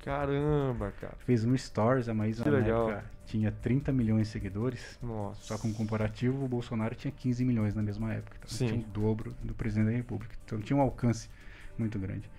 Caramba, 0.04 0.92
cara. 1.00 1.16
Fez 1.20 1.46
um 1.46 1.56
stories, 1.56 2.10
a 2.10 2.14
Maísa 2.14 2.44
Que 2.44 2.50
na 2.50 2.58
legal. 2.58 2.90
época 2.90 3.12
tinha 3.26 3.52
30 3.52 3.92
milhões 3.94 4.28
de 4.28 4.34
seguidores. 4.34 5.00
Nossa. 5.02 5.42
Só 5.42 5.58
como 5.58 5.74
comparativo, 5.74 6.44
o 6.44 6.48
Bolsonaro 6.48 6.96
tinha 6.96 7.12
15 7.12 7.46
milhões 7.46 7.74
na 7.74 7.82
mesma 7.82 8.14
época. 8.14 8.36
Então 8.38 8.50
Sim. 8.50 8.68
tinha 8.68 8.80
o 8.80 8.84
dobro 8.84 9.34
do 9.42 9.54
presidente 9.54 9.86
da 9.92 9.98
República. 9.98 10.36
Então 10.44 10.60
tinha 10.60 10.76
um 10.76 10.82
alcance 10.82 11.30
muito 11.78 11.98
grande. 11.98 12.30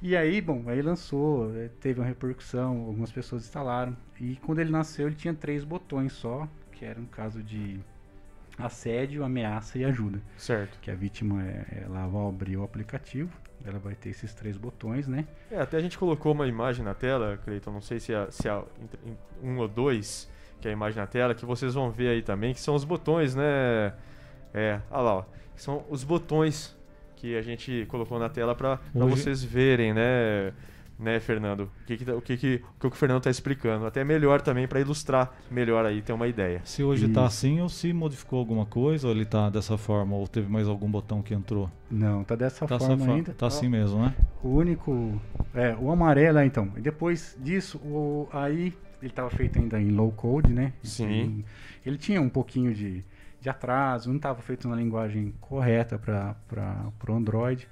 E 0.00 0.16
aí, 0.16 0.40
bom, 0.40 0.62
aí 0.66 0.80
lançou, 0.82 1.54
eh, 1.56 1.70
teve 1.80 2.00
uma 2.00 2.06
repercussão, 2.06 2.78
algumas 2.86 3.10
pessoas 3.10 3.44
instalaram. 3.44 3.96
E 4.20 4.36
quando 4.36 4.60
ele 4.60 4.70
nasceu, 4.70 5.06
ele 5.06 5.16
tinha 5.16 5.34
três 5.34 5.64
botões 5.64 6.12
só, 6.12 6.46
que 6.72 6.84
era 6.84 7.00
no 7.00 7.06
caso 7.08 7.42
de 7.42 7.80
assédio, 8.58 9.24
ameaça 9.24 9.78
e 9.78 9.84
ajuda. 9.84 10.20
Certo. 10.36 10.78
Que 10.80 10.90
a 10.90 10.94
vítima, 10.94 11.42
ela 11.42 12.06
vai 12.06 12.26
abrir 12.28 12.56
o 12.56 12.62
aplicativo, 12.62 13.30
ela 13.64 13.78
vai 13.78 13.94
ter 13.94 14.10
esses 14.10 14.32
três 14.34 14.56
botões, 14.56 15.06
né? 15.08 15.26
É, 15.50 15.60
até 15.60 15.76
a 15.76 15.80
gente 15.80 15.98
colocou 15.98 16.32
uma 16.32 16.46
imagem 16.46 16.84
na 16.84 16.94
tela, 16.94 17.38
Cleiton, 17.44 17.72
não 17.72 17.80
sei 17.80 17.98
se 18.00 18.12
é, 18.14 18.26
se 18.30 18.48
é 18.48 18.62
um 19.42 19.58
ou 19.58 19.66
dois, 19.68 20.28
que 20.60 20.68
é 20.68 20.70
a 20.70 20.72
imagem 20.72 20.98
na 21.00 21.06
tela, 21.06 21.34
que 21.34 21.44
vocês 21.44 21.74
vão 21.74 21.90
ver 21.90 22.08
aí 22.08 22.22
também, 22.22 22.54
que 22.54 22.60
são 22.60 22.74
os 22.74 22.84
botões, 22.84 23.34
né? 23.34 23.92
É, 24.54 24.80
olha 24.90 25.02
lá, 25.02 25.14
ó. 25.16 25.24
São 25.56 25.84
os 25.88 26.04
botões 26.04 26.76
que 27.16 27.36
a 27.36 27.42
gente 27.42 27.86
colocou 27.88 28.18
na 28.18 28.28
tela 28.28 28.54
para 28.54 28.78
Hoje- 28.94 29.22
vocês 29.22 29.42
verem, 29.42 29.92
né? 29.94 30.52
Né, 30.98 31.20
Fernando? 31.20 31.64
O 31.82 31.86
que, 31.86 31.96
que, 31.98 32.04
tá- 32.06 32.14
o, 32.14 32.22
que, 32.22 32.36
que, 32.38 32.62
o 32.78 32.80
que 32.80 32.86
o 32.86 32.90
Fernando 32.90 33.22
tá 33.22 33.30
explicando. 33.30 33.84
Até 33.84 34.02
melhor 34.02 34.40
também 34.40 34.66
para 34.66 34.80
ilustrar 34.80 35.30
melhor 35.50 35.84
aí, 35.84 36.00
ter 36.00 36.14
uma 36.14 36.26
ideia. 36.26 36.62
Se 36.64 36.82
hoje 36.82 37.06
tá 37.08 37.26
assim 37.26 37.60
ou 37.60 37.68
se 37.68 37.92
modificou 37.92 38.38
alguma 38.38 38.64
coisa, 38.64 39.06
ou 39.06 39.12
ele 39.12 39.26
tá 39.26 39.50
dessa 39.50 39.76
forma, 39.76 40.16
ou 40.16 40.26
teve 40.26 40.50
mais 40.50 40.66
algum 40.66 40.90
botão 40.90 41.20
que 41.22 41.34
entrou? 41.34 41.70
Não, 41.90 42.24
tá 42.24 42.34
dessa 42.34 42.66
Tá 42.66 42.78
forma 42.78 42.94
essa 42.94 43.12
ainda. 43.12 43.34
Tá 43.34 43.46
assim 43.46 43.68
mesmo, 43.68 44.00
né? 44.00 44.14
O 44.42 44.48
único. 44.48 45.20
É, 45.54 45.76
o 45.78 45.90
amarelo, 45.90 46.38
é, 46.38 46.46
então. 46.46 46.72
E 46.76 46.80
depois 46.80 47.36
disso, 47.40 47.76
o, 47.78 48.26
aí 48.32 48.72
ele 49.02 49.10
estava 49.10 49.28
feito 49.28 49.58
ainda 49.58 49.78
em 49.78 49.90
low 49.90 50.10
code, 50.12 50.50
né? 50.52 50.72
Sim. 50.82 51.04
Ele, 51.10 51.44
ele 51.84 51.98
tinha 51.98 52.22
um 52.22 52.30
pouquinho 52.30 52.72
de, 52.74 53.04
de 53.38 53.50
atraso, 53.50 54.08
não 54.08 54.16
estava 54.16 54.40
feito 54.40 54.66
na 54.66 54.76
linguagem 54.76 55.34
correta 55.42 55.98
para 55.98 56.34
o 57.06 57.12
Android. 57.12 57.68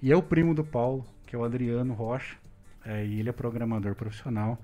E 0.00 0.12
é 0.12 0.16
o 0.16 0.22
primo 0.22 0.54
do 0.54 0.62
Paulo, 0.62 1.04
que 1.26 1.34
é 1.34 1.38
o 1.38 1.42
Adriano 1.44 1.92
Rocha, 1.92 2.36
é, 2.88 3.04
e 3.04 3.20
ele 3.20 3.28
é 3.28 3.32
programador 3.32 3.94
profissional. 3.94 4.58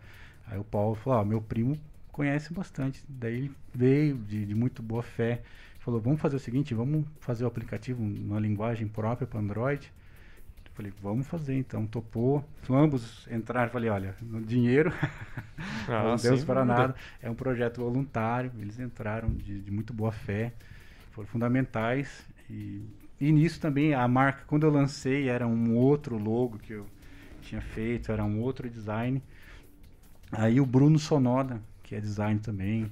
Aí 0.47 0.59
o 0.59 0.65
Paulo 0.65 0.95
falou: 0.95 1.21
Ó, 1.21 1.25
meu 1.25 1.43
primo 1.43 1.79
conhece 2.11 2.55
bastante. 2.55 3.05
Daí 3.07 3.35
ele 3.35 3.53
veio 3.75 4.17
de, 4.17 4.47
de 4.47 4.55
muito 4.55 4.83
boa 4.83 5.03
fé. 5.03 5.43
Falou: 5.79 6.01
vamos 6.01 6.21
fazer 6.21 6.37
o 6.37 6.41
seguinte, 6.41 6.73
vamos 6.73 7.05
fazer 7.21 7.45
o 7.45 7.47
aplicativo 7.47 8.03
numa 8.03 8.41
linguagem 8.41 8.89
própria 8.89 9.27
para 9.27 9.39
Android. 9.39 9.93
Falei, 10.73 10.93
vamos 11.01 11.29
fazer 11.29 11.55
então. 11.55 11.87
Topou. 11.87 12.45
Ambos 12.69 13.29
entraram. 13.31 13.71
Falei, 13.71 13.91
olha, 13.91 14.17
no 14.21 14.41
dinheiro 14.41 14.93
Ah, 15.87 16.03
não 16.03 16.17
demos 16.17 16.45
para 16.45 16.65
nada. 16.65 16.97
É 17.23 17.31
um 17.31 17.35
projeto 17.35 17.81
voluntário. 17.81 18.51
Eles 18.59 18.81
entraram 18.81 19.29
de, 19.29 19.61
de 19.61 19.71
muito 19.71 19.93
boa 19.93 20.11
fé. 20.11 20.53
Foram 21.13 21.29
fundamentais. 21.29 22.27
E, 22.51 22.83
e 23.21 23.31
nisso 23.31 23.61
também 23.61 23.95
a 23.95 24.09
marca, 24.09 24.43
quando 24.49 24.67
eu 24.67 24.71
lancei, 24.71 25.29
era 25.29 25.47
um 25.47 25.77
outro 25.77 26.19
logo 26.19 26.59
que 26.59 26.73
eu 26.73 26.87
tinha 27.45 27.61
feito, 27.61 28.11
era 28.11 28.25
um 28.25 28.41
outro 28.41 28.69
design. 28.69 29.23
Aí 30.33 30.61
o 30.61 30.67
Bruno 30.67 30.99
Sonoda, 30.99 31.61
que 31.83 31.95
é 31.95 32.01
design 32.01 32.41
também, 32.41 32.91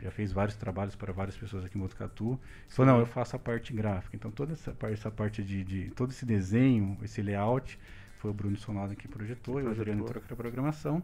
já 0.00 0.10
fez 0.10 0.32
vários 0.32 0.56
trabalhos 0.56 0.96
para 0.96 1.12
várias 1.12 1.36
pessoas 1.36 1.64
aqui 1.64 1.76
em 1.76 1.80
Botucatu. 1.80 2.38
Falou, 2.68 2.92
não, 2.92 2.98
eu 3.00 3.06
faço 3.06 3.36
a 3.36 3.38
parte 3.38 3.72
gráfica. 3.72 4.16
Então 4.16 4.30
toda 4.30 4.52
essa 4.54 4.72
parte, 4.72 4.94
essa 4.94 5.10
parte 5.10 5.42
de, 5.42 5.62
de- 5.62 5.90
todo 5.90 6.10
esse 6.10 6.24
desenho, 6.24 6.96
esse 7.02 7.20
layout, 7.22 7.78
foi 8.18 8.30
o 8.30 8.34
Bruno 8.34 8.56
Sonoda 8.56 8.94
que 8.94 9.06
projetou, 9.08 9.60
e 9.60 9.62
o 9.62 9.64
Projetou. 9.66 9.82
Adriano 9.82 10.02
entrou 10.04 10.22
com 10.22 10.32
a 10.32 10.36
programação. 10.36 11.02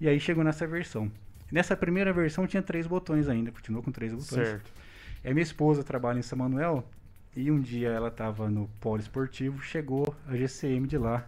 E 0.00 0.08
aí 0.08 0.20
chegou 0.20 0.44
nessa 0.44 0.66
versão. 0.66 1.10
Nessa 1.50 1.76
primeira 1.76 2.12
versão 2.12 2.46
tinha 2.46 2.62
três 2.62 2.86
botões 2.86 3.28
ainda, 3.28 3.50
continuou 3.50 3.82
com 3.82 3.90
três 3.90 4.12
botões. 4.12 4.28
Certo. 4.48 4.70
A 5.24 5.30
minha 5.30 5.42
esposa 5.42 5.82
trabalha 5.82 6.18
em 6.18 6.22
São 6.22 6.38
Manuel 6.38 6.88
e 7.34 7.50
um 7.50 7.60
dia 7.60 7.88
ela 7.88 8.08
estava 8.08 8.48
no 8.50 8.68
polo 8.80 9.00
esportivo, 9.00 9.60
chegou 9.62 10.14
a 10.28 10.36
GCM 10.36 10.86
de 10.86 10.96
lá, 10.98 11.26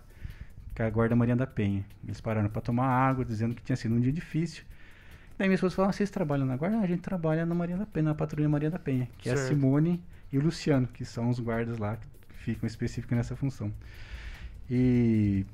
com 0.81 0.87
a 0.87 0.91
guarda 0.91 1.15
Maria 1.15 1.37
da 1.37 1.47
Penha. 1.47 1.85
Eles 2.03 2.21
pararam 2.21 2.49
para 2.49 2.63
tomar 2.63 2.87
água, 2.87 3.25
dizendo 3.25 3.55
que 3.55 3.63
tinha 3.63 3.77
sido 3.77 3.95
um 3.95 4.01
dia 4.01 4.13
difícil. 4.13 4.65
Daí 5.39 5.47
minha 5.47 5.55
esposa 5.55 5.75
falou: 5.75 5.91
ah, 5.91 5.93
vocês 5.93 6.11
trabalham 6.11 6.47
na 6.47 6.57
guarda? 6.57 6.79
Ah, 6.79 6.81
a 6.81 6.87
gente 6.87 7.01
trabalha 7.01 7.45
na 7.45 7.55
Maria 7.55 7.77
da 7.77 7.87
Penha, 7.87 8.05
na 8.05 8.15
patrulha 8.15 8.49
Maria 8.49 8.71
da 8.71 8.79
Penha, 8.79 9.09
que 9.19 9.29
é 9.29 9.33
a 9.33 9.37
Certo. 9.37 9.49
Simone 9.49 10.03
e 10.33 10.39
o 10.39 10.43
Luciano, 10.43 10.87
que 10.87 11.05
são 11.05 11.29
os 11.29 11.39
guardas 11.39 11.79
lá 11.79 11.97
que 11.97 12.07
ficam 12.35 12.67
específicos 12.67 13.17
nessa 13.17 13.37
função. 13.37 13.73
E 14.71 15.45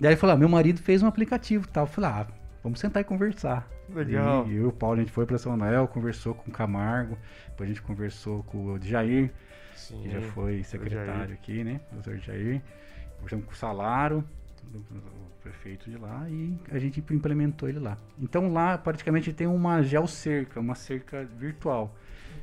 daí 0.00 0.16
falou: 0.16 0.34
ah, 0.34 0.38
meu 0.38 0.48
marido 0.48 0.80
fez 0.80 1.02
um 1.02 1.06
aplicativo, 1.06 1.66
e 1.66 1.68
tal. 1.68 1.84
Eu 1.84 1.88
falei: 1.88 2.10
ah, 2.10 2.26
vamos 2.62 2.80
sentar 2.80 3.02
e 3.02 3.04
conversar. 3.04 3.68
Legal. 3.88 4.48
E 4.48 4.56
eu 4.56 4.62
e 4.62 4.66
o 4.66 4.72
Paulo, 4.72 4.96
a 4.96 5.00
gente 5.00 5.12
foi 5.12 5.26
para 5.26 5.38
São 5.38 5.56
Manuel, 5.56 5.86
conversou 5.86 6.34
com 6.34 6.50
o 6.50 6.52
Camargo, 6.52 7.18
depois 7.50 7.68
a 7.68 7.72
gente 7.72 7.82
conversou 7.82 8.42
com 8.44 8.64
o 8.64 8.80
Jair, 8.80 9.30
Sim, 9.76 10.02
que 10.02 10.10
já 10.10 10.20
foi 10.32 10.62
secretário 10.62 11.34
aqui, 11.34 11.62
né? 11.62 11.80
Doutor 11.92 12.16
Jair. 12.18 12.62
Conversamos 13.24 13.46
com 13.46 13.52
o 13.52 13.56
Salaro, 13.56 14.24
o 14.74 15.42
prefeito 15.42 15.90
de 15.90 15.96
lá, 15.96 16.26
e 16.28 16.58
a 16.70 16.78
gente 16.78 17.02
implementou 17.10 17.68
ele 17.68 17.78
lá. 17.78 17.96
Então 18.18 18.52
lá 18.52 18.76
praticamente 18.76 19.32
tem 19.32 19.46
uma 19.46 19.82
geocerca, 19.82 20.60
uma 20.60 20.74
cerca 20.74 21.24
virtual. 21.24 21.94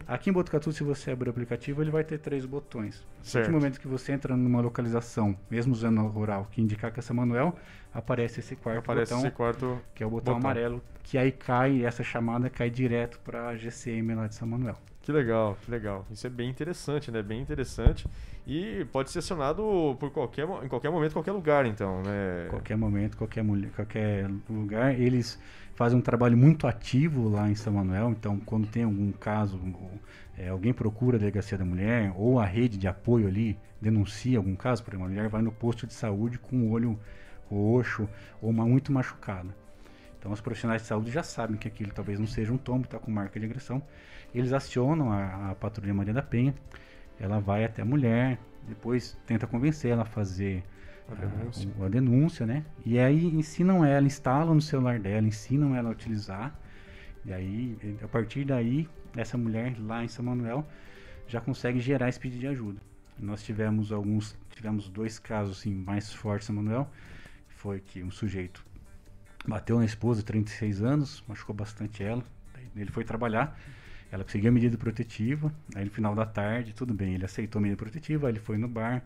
Aqui 0.07 0.31
em 0.31 0.33
Botucatu, 0.33 0.71
se 0.71 0.83
você 0.83 1.11
abrir 1.11 1.29
o 1.29 1.31
aplicativo, 1.31 1.81
ele 1.83 1.91
vai 1.91 2.03
ter 2.03 2.17
três 2.17 2.45
botões. 2.45 3.05
A 3.19 3.23
Certo. 3.23 3.33
partir 3.33 3.51
do 3.51 3.53
momento 3.59 3.79
que 3.79 3.87
você 3.87 4.11
entra 4.11 4.35
numa 4.35 4.59
localização, 4.59 5.37
mesmo 5.49 5.71
usando 5.73 6.01
o 6.01 6.07
rural, 6.07 6.47
que 6.51 6.59
indicar 6.61 6.91
que 6.91 6.99
é 6.99 7.03
São 7.03 7.15
Manuel, 7.15 7.55
aparece 7.93 8.39
esse 8.39 8.55
quarto 8.55 8.79
Aparece 8.79 9.13
botão, 9.13 9.27
esse 9.27 9.35
quarto 9.35 9.79
que 9.93 10.01
é 10.01 10.05
o 10.05 10.09
botão, 10.09 10.33
botão. 10.33 10.49
amarelo, 10.49 10.81
que 11.03 11.17
aí 11.17 11.31
cai, 11.31 11.85
essa 11.85 12.03
chamada 12.03 12.49
cai 12.49 12.71
direto 12.71 13.19
para 13.19 13.49
a 13.49 13.55
GCM 13.55 14.15
lá 14.15 14.25
de 14.27 14.33
São 14.33 14.47
Manuel. 14.47 14.77
Que 15.01 15.11
legal, 15.11 15.57
que 15.63 15.69
legal. 15.69 16.05
Isso 16.09 16.25
é 16.25 16.29
bem 16.29 16.49
interessante, 16.49 17.11
né? 17.11 17.21
Bem 17.21 17.41
interessante. 17.41 18.07
E 18.45 18.85
pode 18.91 19.11
ser 19.11 19.19
acionado 19.19 19.95
por 19.99 20.11
qualquer, 20.11 20.47
em 20.63 20.67
qualquer 20.67 20.89
momento, 20.89 21.13
qualquer 21.13 21.31
lugar, 21.31 21.65
então, 21.65 22.01
né? 22.01 22.47
Qualquer 22.49 22.75
momento, 22.75 23.15
qualquer 23.15 23.43
mulher, 23.43 23.71
qualquer 23.71 24.29
lugar, 24.49 24.99
eles 24.99 25.39
fazem 25.75 25.97
um 25.97 26.01
trabalho 26.01 26.35
muito 26.35 26.67
ativo 26.67 27.29
lá 27.29 27.49
em 27.49 27.55
São 27.55 27.73
Manuel. 27.73 28.09
Então, 28.11 28.39
quando 28.39 28.67
tem 28.67 28.83
algum 28.83 29.11
caso, 29.11 29.59
é, 30.37 30.49
alguém 30.49 30.73
procura 30.73 31.17
a 31.17 31.19
delegacia 31.19 31.57
da 31.57 31.65
mulher 31.65 32.11
ou 32.15 32.39
a 32.39 32.45
rede 32.45 32.77
de 32.77 32.87
apoio 32.87 33.27
ali 33.27 33.57
denuncia 33.79 34.37
algum 34.37 34.55
caso, 34.55 34.83
por 34.83 34.91
exemplo, 34.91 35.07
a 35.07 35.09
mulher 35.09 35.27
vai 35.27 35.41
no 35.41 35.51
posto 35.51 35.87
de 35.87 35.93
saúde 35.93 36.37
com 36.37 36.55
o 36.57 36.71
olho 36.71 36.99
roxo 37.49 38.07
ou 38.41 38.49
uma, 38.49 38.65
muito 38.65 38.91
machucada. 38.91 39.49
Então, 40.19 40.31
os 40.31 40.39
profissionais 40.39 40.83
de 40.83 40.87
saúde 40.87 41.09
já 41.09 41.23
sabem 41.23 41.57
que 41.57 41.67
aquilo 41.67 41.91
talvez 41.91 42.19
não 42.19 42.27
seja 42.27 42.53
um 42.53 42.57
tombo, 42.57 42.85
está 42.85 42.99
com 42.99 43.09
marca 43.09 43.39
de 43.39 43.45
agressão. 43.45 43.81
Eles 44.33 44.53
acionam 44.53 45.11
a, 45.11 45.49
a 45.49 45.55
patrulha 45.55 45.93
Maria 45.93 46.13
da 46.13 46.21
Penha, 46.21 46.53
ela 47.21 47.39
vai 47.39 47.63
até 47.63 47.83
a 47.83 47.85
mulher, 47.85 48.39
depois 48.67 49.15
tenta 49.27 49.45
convencer 49.45 49.91
ela 49.91 50.01
a 50.01 50.05
fazer 50.05 50.63
A 51.07 51.13
a- 51.13 51.15
denúncia. 51.15 51.69
o- 51.77 51.83
a 51.85 51.89
denúncia, 51.89 52.45
né? 52.45 52.65
E 52.85 52.97
aí 52.97 53.25
ensinam 53.27 53.85
ela, 53.85 54.05
instalam 54.07 54.55
no 54.55 54.61
celular 54.61 54.99
dela, 54.99 55.25
ensinam 55.27 55.75
ela 55.75 55.89
a 55.89 55.91
utilizar. 55.91 56.57
E 57.23 57.31
aí, 57.31 57.77
a 58.03 58.07
partir 58.07 58.43
daí, 58.45 58.89
essa 59.15 59.37
mulher 59.37 59.75
lá 59.79 60.03
em 60.03 60.07
São 60.07 60.25
Manuel 60.25 60.65
já 61.27 61.39
consegue 61.39 61.79
gerar 61.79 62.09
esse 62.09 62.19
pedido 62.19 62.39
de 62.39 62.47
ajuda. 62.47 62.81
Nós 63.19 63.43
tivemos 63.43 63.91
alguns, 63.91 64.35
tivemos 64.49 64.89
dois 64.89 65.19
casos 65.19 65.59
assim, 65.59 65.73
mais 65.73 66.11
fortes 66.11 66.49
em 66.49 66.53
São 66.53 66.55
Manuel. 66.63 66.89
Foi 67.49 67.79
que 67.79 68.01
um 68.01 68.09
sujeito 68.09 68.65
bateu 69.47 69.77
na 69.77 69.85
esposa, 69.85 70.23
36 70.23 70.81
anos, 70.81 71.23
machucou 71.27 71.55
bastante 71.55 72.03
ela. 72.03 72.23
Ele 72.75 72.89
foi 72.89 73.03
trabalhar, 73.03 73.55
ela 74.11 74.23
conseguiu 74.23 74.49
a 74.49 74.51
medida 74.51 74.77
protetiva. 74.77 75.53
Aí 75.75 75.85
no 75.85 75.91
final 75.91 76.13
da 76.13 76.25
tarde, 76.25 76.73
tudo 76.73 76.93
bem, 76.93 77.15
ele 77.15 77.25
aceitou 77.25 77.59
a 77.59 77.61
medida 77.61 77.77
protetiva, 77.77 78.27
aí 78.27 78.33
ele 78.33 78.39
foi 78.39 78.57
no 78.57 78.67
bar, 78.67 79.03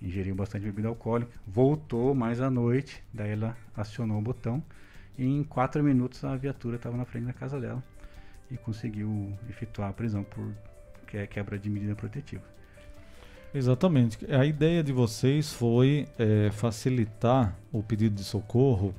ingeriu 0.00 0.34
bastante 0.34 0.64
bebida 0.64 0.88
alcoólica, 0.88 1.30
voltou 1.46 2.14
mais 2.14 2.40
à 2.40 2.50
noite, 2.50 3.02
daí 3.12 3.32
ela 3.32 3.56
acionou 3.76 4.18
o 4.18 4.22
botão 4.22 4.62
e 5.18 5.26
em 5.26 5.44
quatro 5.44 5.82
minutos 5.84 6.24
a 6.24 6.34
viatura 6.36 6.76
estava 6.76 6.96
na 6.96 7.04
frente 7.04 7.26
da 7.26 7.32
casa 7.32 7.60
dela 7.60 7.84
e 8.50 8.56
conseguiu 8.56 9.32
efetuar 9.48 9.90
a 9.90 9.92
prisão 9.92 10.24
por 10.24 10.52
quebra 11.06 11.58
de 11.58 11.68
medida 11.68 11.94
protetiva. 11.94 12.42
Exatamente. 13.52 14.18
A 14.32 14.44
ideia 14.44 14.82
de 14.82 14.92
vocês 14.92 15.52
foi 15.52 16.06
é, 16.18 16.50
facilitar 16.52 17.56
o 17.72 17.82
pedido 17.82 18.14
de 18.14 18.24
socorro, 18.24 18.94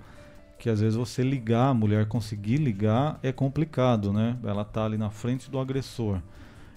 que 0.62 0.70
às 0.70 0.80
vezes 0.80 0.96
você 0.96 1.24
ligar, 1.24 1.70
a 1.70 1.74
mulher 1.74 2.06
conseguir 2.06 2.58
ligar 2.58 3.20
é 3.24 3.32
complicado, 3.32 4.14
né? 4.14 4.38
Ela 4.44 4.64
tá 4.64 4.86
ali 4.86 4.96
na 4.96 5.10
frente 5.10 5.50
do 5.50 5.58
agressor. 5.58 6.22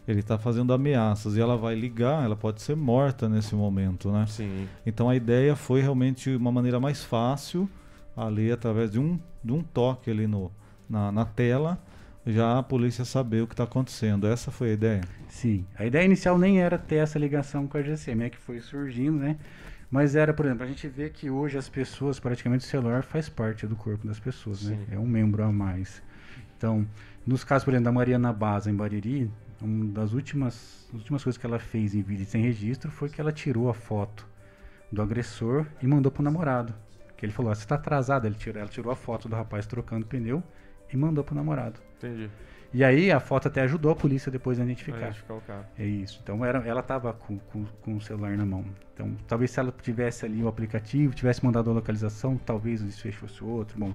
Ele 0.08 0.20
está 0.20 0.38
fazendo 0.38 0.72
ameaças 0.72 1.36
e 1.36 1.40
ela 1.40 1.54
vai 1.54 1.74
ligar, 1.74 2.24
ela 2.24 2.34
pode 2.34 2.62
ser 2.62 2.74
morta 2.74 3.28
nesse 3.28 3.54
momento, 3.54 4.10
né? 4.10 4.24
Sim. 4.26 4.66
Então 4.86 5.10
a 5.10 5.14
ideia 5.14 5.54
foi 5.54 5.82
realmente 5.82 6.34
uma 6.34 6.50
maneira 6.50 6.80
mais 6.80 7.04
fácil, 7.04 7.68
ali 8.16 8.50
através 8.50 8.90
de 8.90 8.98
um, 8.98 9.20
de 9.44 9.52
um 9.52 9.62
toque 9.62 10.10
ali 10.10 10.26
no, 10.26 10.50
na, 10.88 11.12
na 11.12 11.26
tela, 11.26 11.78
já 12.26 12.58
a 12.58 12.62
polícia 12.62 13.04
saber 13.04 13.42
o 13.42 13.46
que 13.46 13.52
está 13.52 13.64
acontecendo. 13.64 14.26
Essa 14.26 14.50
foi 14.50 14.70
a 14.70 14.72
ideia? 14.72 15.00
Sim. 15.28 15.66
A 15.78 15.84
ideia 15.84 16.06
inicial 16.06 16.38
nem 16.38 16.58
era 16.58 16.78
ter 16.78 16.96
essa 16.96 17.18
ligação 17.18 17.66
com 17.66 17.76
a 17.76 17.82
GCM, 17.82 18.24
é 18.24 18.30
que 18.30 18.38
foi 18.38 18.60
surgindo, 18.60 19.18
né? 19.18 19.36
Mas 19.90 20.16
era, 20.16 20.32
por 20.32 20.46
exemplo, 20.46 20.64
a 20.64 20.66
gente 20.66 20.88
vê 20.88 21.08
que 21.10 21.30
hoje 21.30 21.56
as 21.56 21.68
pessoas, 21.68 22.18
praticamente 22.18 22.64
o 22.64 22.68
celular 22.68 23.02
faz 23.02 23.28
parte 23.28 23.66
do 23.66 23.76
corpo 23.76 24.06
das 24.06 24.18
pessoas, 24.18 24.64
né? 24.64 24.78
É 24.90 24.98
um 24.98 25.06
membro 25.06 25.42
a 25.42 25.52
mais. 25.52 26.02
Então, 26.56 26.86
nos 27.26 27.44
casos, 27.44 27.64
por 27.64 27.70
exemplo, 27.72 27.84
da 27.84 27.92
Mariana 27.92 28.32
Baza 28.32 28.70
em 28.70 28.74
Bariri, 28.74 29.30
uma 29.60 29.92
das 29.92 30.12
últimas, 30.12 30.88
últimas 30.92 31.22
coisas 31.22 31.38
que 31.38 31.46
ela 31.46 31.58
fez 31.58 31.94
em 31.94 32.02
vídeo 32.02 32.26
sem 32.26 32.42
registro 32.42 32.90
foi 32.90 33.08
que 33.08 33.20
ela 33.20 33.32
tirou 33.32 33.68
a 33.68 33.74
foto 33.74 34.26
do 34.90 35.00
agressor 35.02 35.66
e 35.82 35.86
mandou 35.86 36.10
pro 36.10 36.22
namorado. 36.22 36.74
Que 37.16 37.24
ele 37.24 37.32
falou, 37.32 37.52
ah, 37.52 37.54
você 37.54 37.66
tá 37.66 37.76
atrasada. 37.76 38.26
Ele 38.26 38.36
tirou, 38.36 38.60
ela 38.60 38.68
tirou 38.68 38.92
a 38.92 38.96
foto 38.96 39.28
do 39.28 39.36
rapaz 39.36 39.66
trocando 39.66 40.06
pneu 40.06 40.42
e 40.92 40.96
mandou 40.96 41.24
pro 41.24 41.34
namorado. 41.34 41.80
Entendi. 41.96 42.30
E 42.74 42.82
aí 42.82 43.12
a 43.12 43.20
foto 43.20 43.46
até 43.46 43.62
ajudou 43.62 43.92
a 43.92 43.94
polícia 43.94 44.32
depois 44.32 44.58
a 44.58 44.64
identificar. 44.64 44.96
A 44.96 45.02
identificar 45.02 45.34
o 45.34 45.40
cara. 45.40 45.70
É 45.78 45.86
isso. 45.86 46.18
Então 46.20 46.44
era, 46.44 46.58
ela 46.66 46.80
estava 46.80 47.12
com, 47.12 47.38
com, 47.38 47.64
com, 47.80 47.96
o 47.96 48.00
celular 48.00 48.36
na 48.36 48.44
mão. 48.44 48.64
Então 48.92 49.16
talvez 49.28 49.52
se 49.52 49.60
ela 49.60 49.72
tivesse 49.80 50.26
ali 50.26 50.42
o 50.42 50.48
aplicativo, 50.48 51.14
tivesse 51.14 51.44
mandado 51.44 51.70
a 51.70 51.72
localização, 51.72 52.36
talvez 52.36 52.82
o 52.82 52.84
desfecho 52.84 53.18
fosse 53.18 53.44
outro. 53.44 53.78
Bom, 53.78 53.94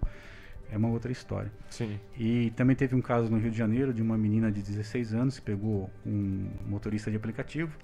é 0.71 0.77
uma 0.77 0.87
outra 0.87 1.11
história. 1.11 1.51
Sim. 1.69 1.99
E 2.17 2.51
também 2.51 2.73
teve 2.73 2.95
um 2.95 3.01
caso 3.01 3.29
no 3.29 3.37
Rio 3.37 3.51
de 3.51 3.57
Janeiro 3.57 3.93
de 3.93 4.01
uma 4.01 4.17
menina 4.17 4.49
de 4.49 4.61
16 4.61 5.13
anos 5.13 5.39
que 5.39 5.45
pegou 5.45 5.89
um 6.05 6.49
motorista 6.65 7.11
de 7.11 7.17
aplicativo. 7.17 7.77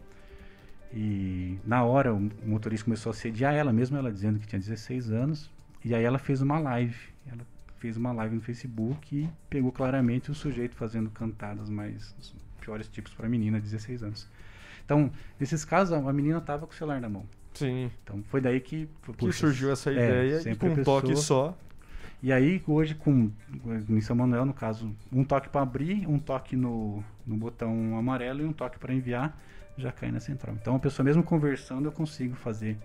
E 0.93 1.59
na 1.65 1.83
hora 1.83 2.13
o 2.13 2.31
motorista 2.45 2.85
começou 2.85 3.09
a 3.09 3.13
sediar 3.13 3.53
ela, 3.53 3.73
mesmo 3.73 3.97
ela 3.97 4.09
dizendo 4.09 4.39
que 4.39 4.47
tinha 4.47 4.59
16 4.59 5.11
anos. 5.11 5.51
E 5.83 5.93
aí 5.93 6.05
ela 6.05 6.17
fez 6.17 6.41
uma 6.41 6.57
live. 6.57 6.97
Ela 7.29 7.45
fez 7.79 7.97
uma 7.97 8.11
live 8.11 8.35
no 8.35 8.41
Facebook 8.41 9.15
e 9.15 9.29
pegou 9.49 9.71
claramente 9.71 10.31
o 10.31 10.35
sujeito 10.35 10.75
fazendo 10.75 11.09
cantadas 11.09 11.69
mais 11.69 12.15
piores 12.59 12.87
tipos 12.87 13.13
para 13.13 13.29
menina 13.29 13.59
de 13.59 13.65
16 13.65 14.03
anos. 14.03 14.27
Então, 14.83 15.11
nesses 15.39 15.65
casos, 15.65 15.93
a 15.93 16.13
menina 16.13 16.37
estava 16.37 16.65
com 16.65 16.73
o 16.73 16.75
celular 16.75 17.01
na 17.01 17.09
mão. 17.09 17.25
Sim. 17.53 17.89
Então 18.03 18.21
foi 18.23 18.41
daí 18.41 18.59
que, 18.59 18.87
que 19.17 19.31
surgiu 19.31 19.71
essa 19.71 19.89
é, 19.89 19.93
ideia 19.93 20.41
é, 20.45 20.51
e 20.51 20.55
com 20.55 20.67
um 20.67 20.83
toque 20.83 21.15
só. 21.15 21.57
E 22.21 22.31
aí, 22.31 22.61
hoje, 22.67 22.95
com 22.95 23.31
em 23.89 24.01
São 24.01 24.15
Manuel, 24.15 24.45
no 24.45 24.53
caso, 24.53 24.93
um 25.11 25.23
toque 25.23 25.47
para 25.49 25.61
abrir, 25.61 26.07
um 26.07 26.17
toque 26.17 26.55
no, 26.55 27.03
no 27.25 27.35
botão 27.35 27.97
amarelo 27.97 28.41
e 28.41 28.45
um 28.45 28.53
toque 28.53 28.79
para 28.79 28.93
enviar, 28.93 29.39
já 29.77 29.91
cai 29.91 30.11
na 30.11 30.19
central. 30.19 30.55
Então, 30.59 30.75
a 30.75 30.79
pessoa 30.79 31.03
mesmo 31.03 31.21
conversando, 31.21 31.85
eu 31.85 31.91
consigo 31.91 32.35
fazer, 32.35 32.77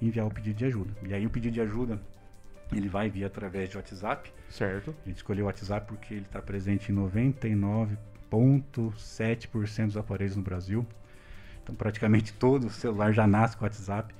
enviar 0.00 0.26
o 0.26 0.30
pedido 0.30 0.56
de 0.56 0.64
ajuda. 0.64 0.92
E 1.06 1.12
aí, 1.12 1.26
o 1.26 1.30
pedido 1.30 1.52
de 1.52 1.60
ajuda, 1.60 2.00
ele 2.78 2.88
vai 2.88 3.10
vir 3.10 3.24
através 3.24 3.68
de 3.68 3.76
WhatsApp. 3.76 4.32
Certo. 4.48 4.94
A 5.04 5.08
gente 5.08 5.16
escolheu 5.16 5.44
o 5.44 5.48
WhatsApp 5.48 5.84
porque 5.86 6.14
ele 6.14 6.26
está 6.26 6.40
presente 6.40 6.92
em 6.92 6.94
99,7% 6.94 9.86
dos 9.86 9.96
aparelhos 9.96 10.36
no 10.36 10.42
Brasil. 10.42 10.86
Então, 11.62 11.74
praticamente 11.74 12.32
todo 12.32 12.70
celular 12.70 13.12
já 13.12 13.26
nasce 13.26 13.56
com 13.56 13.64
o 13.64 13.66
WhatsApp. 13.66 14.14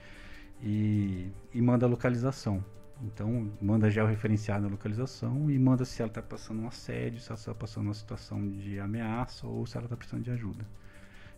E, 0.63 1.33
e 1.55 1.63
manda 1.63 1.87
a 1.87 1.89
localização. 1.89 2.63
Então, 3.03 3.51
manda 3.61 3.91
georreferenciado 3.91 4.65
na 4.65 4.69
localização 4.69 5.51
e 5.51 5.59
manda 5.59 5.87
se 5.87 6.03
ela 6.03 6.11
está 6.11 6.21
passando 6.21 6.61
um 6.61 6.69
assédio, 6.69 7.19
se 7.19 7.31
ela 7.31 7.39
está 7.39 7.55
passando 7.55 7.87
uma 7.87 7.95
situação 7.95 8.47
de 8.47 8.79
ameaça 8.79 9.47
ou 9.47 9.67
se 9.67 9.75
ela 9.77 9.87
está 9.87 9.97
precisando 9.97 10.25
de 10.25 10.31
ajuda. 10.31 10.67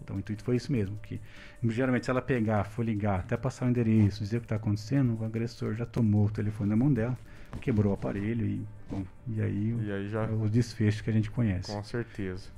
Então, 0.03 0.17
o 0.17 0.19
intuito 0.19 0.43
foi 0.43 0.57
isso 0.57 0.71
mesmo, 0.71 0.97
que 1.03 1.21
geralmente 1.65 2.05
se 2.05 2.11
ela 2.11 2.21
pegar, 2.21 2.65
for 2.65 2.85
ligar, 2.85 3.21
até 3.21 3.37
passar 3.37 3.67
o 3.67 3.71
endereço, 3.71 4.23
dizer 4.23 4.39
o 4.39 4.41
que 4.41 4.47
está 4.47 4.57
acontecendo, 4.57 5.19
o 5.21 5.25
agressor 5.25 5.75
já 5.75 5.87
tomou 5.87 6.27
o 6.27 6.31
telefone 6.31 6.71
na 6.71 6.77
mão 6.77 6.93
dela, 6.93 7.17
quebrou 7.61 7.93
o 7.93 7.95
aparelho 7.95 8.47
e, 8.47 8.63
bom, 8.91 9.05
e 9.29 9.41
aí, 9.41 9.77
e 9.83 9.93
aí 9.93 10.09
já... 10.09 10.25
é 10.25 10.31
o 10.31 10.49
desfecho 10.49 11.03
que 11.05 11.11
a 11.11 11.13
gente 11.13 11.31
conhece. 11.31 11.73
Com 11.73 11.83
certeza. 11.85 12.49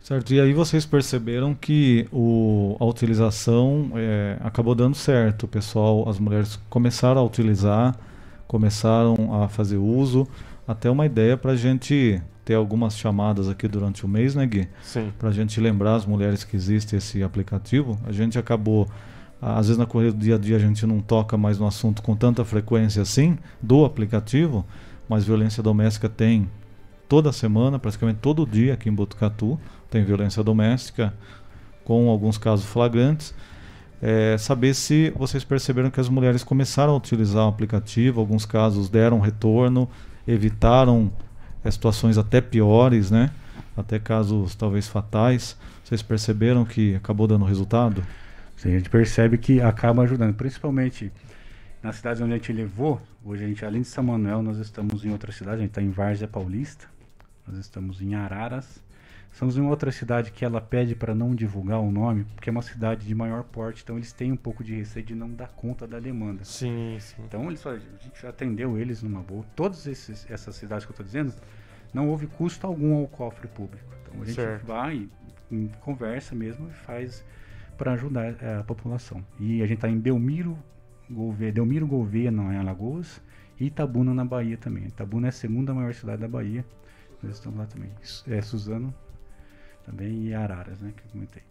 Certo, 0.00 0.32
e 0.32 0.40
aí 0.40 0.52
vocês 0.52 0.86
perceberam 0.86 1.52
que 1.54 2.06
o, 2.12 2.76
a 2.78 2.84
utilização 2.84 3.90
é, 3.96 4.36
acabou 4.40 4.74
dando 4.74 4.94
certo. 4.94 5.44
O 5.44 5.48
pessoal, 5.48 6.08
as 6.08 6.18
mulheres 6.20 6.56
começaram 6.70 7.20
a 7.20 7.24
utilizar, 7.24 7.98
começaram 8.46 9.42
a 9.42 9.48
fazer 9.48 9.78
uso. 9.78 10.28
Até 10.68 10.88
uma 10.88 11.06
ideia 11.06 11.36
para 11.36 11.52
a 11.52 11.56
gente 11.56 12.22
ter 12.46 12.54
algumas 12.54 12.96
chamadas 12.96 13.48
aqui 13.48 13.66
durante 13.66 14.06
o 14.06 14.08
mês, 14.08 14.36
né, 14.36 14.46
Gui? 14.46 14.68
Sim. 14.80 15.12
Para 15.18 15.30
a 15.30 15.32
gente 15.32 15.60
lembrar 15.60 15.96
as 15.96 16.06
mulheres 16.06 16.44
que 16.44 16.54
existe 16.54 16.94
esse 16.94 17.20
aplicativo. 17.20 17.98
A 18.06 18.12
gente 18.12 18.38
acabou, 18.38 18.88
às 19.42 19.66
vezes 19.66 19.76
na 19.76 19.84
corrida 19.84 20.12
do 20.12 20.18
dia 20.18 20.36
a 20.36 20.38
dia 20.38 20.54
a 20.54 20.60
gente 20.60 20.86
não 20.86 21.00
toca 21.00 21.36
mais 21.36 21.58
no 21.58 21.66
assunto 21.66 22.00
com 22.02 22.14
tanta 22.14 22.44
frequência 22.44 23.02
assim, 23.02 23.36
do 23.60 23.84
aplicativo, 23.84 24.64
mas 25.08 25.24
violência 25.24 25.60
doméstica 25.60 26.08
tem 26.08 26.48
toda 27.08 27.32
semana, 27.32 27.80
praticamente 27.80 28.20
todo 28.20 28.46
dia 28.46 28.74
aqui 28.74 28.88
em 28.88 28.94
Botucatu 28.94 29.58
tem 29.90 30.04
violência 30.04 30.40
doméstica, 30.44 31.12
com 31.84 32.08
alguns 32.08 32.38
casos 32.38 32.64
flagrantes. 32.64 33.34
É, 34.00 34.38
saber 34.38 34.72
se 34.72 35.12
vocês 35.16 35.42
perceberam 35.42 35.90
que 35.90 35.98
as 35.98 36.08
mulheres 36.08 36.44
começaram 36.44 36.92
a 36.92 36.96
utilizar 36.96 37.44
o 37.44 37.48
aplicativo, 37.48 38.20
alguns 38.20 38.46
casos 38.46 38.88
deram 38.88 39.18
retorno, 39.18 39.88
evitaram 40.28 41.10
é, 41.66 41.70
situações 41.70 42.16
até 42.16 42.40
piores, 42.40 43.10
né? 43.10 43.30
Até 43.76 43.98
casos 43.98 44.54
talvez 44.54 44.88
fatais. 44.88 45.56
Vocês 45.84 46.02
perceberam 46.02 46.64
que 46.64 46.94
acabou 46.94 47.26
dando 47.26 47.44
resultado? 47.44 48.02
Sim, 48.56 48.70
a 48.70 48.78
gente 48.78 48.88
percebe 48.88 49.36
que 49.36 49.60
acaba 49.60 50.02
ajudando, 50.02 50.34
principalmente 50.34 51.12
nas 51.82 51.96
cidades 51.96 52.22
onde 52.22 52.32
a 52.32 52.36
gente 52.36 52.52
levou. 52.52 53.00
Hoje 53.24 53.44
a 53.44 53.48
gente, 53.48 53.64
além 53.64 53.82
de 53.82 53.88
São 53.88 54.04
Manuel, 54.04 54.42
nós 54.42 54.58
estamos 54.58 55.04
em 55.04 55.10
outra 55.10 55.30
cidade, 55.30 55.58
a 55.58 55.60
gente 55.60 55.70
está 55.70 55.82
em 55.82 55.90
Várzea 55.90 56.26
Paulista, 56.26 56.86
nós 57.46 57.58
estamos 57.58 58.00
em 58.00 58.14
Araras, 58.14 58.82
Estamos 59.36 59.58
em 59.58 59.60
outra 59.60 59.92
cidade 59.92 60.32
que 60.32 60.46
ela 60.46 60.62
pede 60.62 60.94
para 60.94 61.14
não 61.14 61.34
divulgar 61.34 61.78
o 61.78 61.90
nome, 61.92 62.24
porque 62.34 62.48
é 62.48 62.50
uma 62.50 62.62
cidade 62.62 63.06
de 63.06 63.14
maior 63.14 63.44
porte, 63.44 63.82
então 63.82 63.98
eles 63.98 64.10
têm 64.10 64.32
um 64.32 64.36
pouco 64.36 64.64
de 64.64 64.74
receio 64.74 65.04
de 65.04 65.14
não 65.14 65.30
dar 65.30 65.48
conta 65.48 65.86
da 65.86 66.00
demanda. 66.00 66.42
Sim, 66.42 66.96
sim. 66.98 67.16
Então 67.22 67.46
eles, 67.46 67.66
a 67.66 67.76
gente 67.76 68.26
atendeu 68.26 68.78
eles 68.78 69.02
numa 69.02 69.20
boa. 69.20 69.44
Todas 69.54 69.86
esses, 69.86 70.26
essas 70.30 70.56
cidades 70.56 70.86
que 70.86 70.90
eu 70.90 70.94
estou 70.94 71.04
dizendo, 71.04 71.34
não 71.92 72.08
houve 72.08 72.26
custo 72.26 72.66
algum 72.66 72.94
ao 72.94 73.06
cofre 73.08 73.46
público. 73.46 73.84
Então 74.02 74.22
a 74.22 74.24
gente 74.24 74.36
certo. 74.36 74.64
vai 74.64 75.06
e 75.50 75.70
conversa 75.80 76.34
mesmo 76.34 76.70
e 76.70 76.72
faz 76.72 77.22
para 77.76 77.92
ajudar 77.92 78.42
é, 78.42 78.56
a 78.60 78.64
população. 78.64 79.22
E 79.38 79.60
a 79.60 79.66
gente 79.66 79.76
está 79.76 79.88
em 79.90 80.00
Belmiro, 80.00 80.58
Gouveia, 81.10 81.52
Delmiro 81.52 81.86
Gouveia, 81.86 82.30
não 82.30 82.50
é 82.50 82.56
Alagoas, 82.56 83.20
e 83.60 83.66
Itabuna 83.66 84.14
na 84.14 84.24
Bahia 84.24 84.56
também. 84.56 84.86
Itabuna 84.86 85.26
é 85.26 85.28
a 85.28 85.32
segunda 85.32 85.74
maior 85.74 85.92
cidade 85.92 86.22
da 86.22 86.28
Bahia. 86.28 86.64
Nós 87.22 87.34
estamos 87.34 87.58
lá 87.58 87.66
também. 87.66 87.90
É 88.28 88.40
Suzano, 88.40 88.94
também 89.86 90.26
e 90.26 90.34
Araras, 90.34 90.80
né, 90.80 90.92
que 90.94 91.02
eu 91.02 91.10
comentei. 91.12 91.42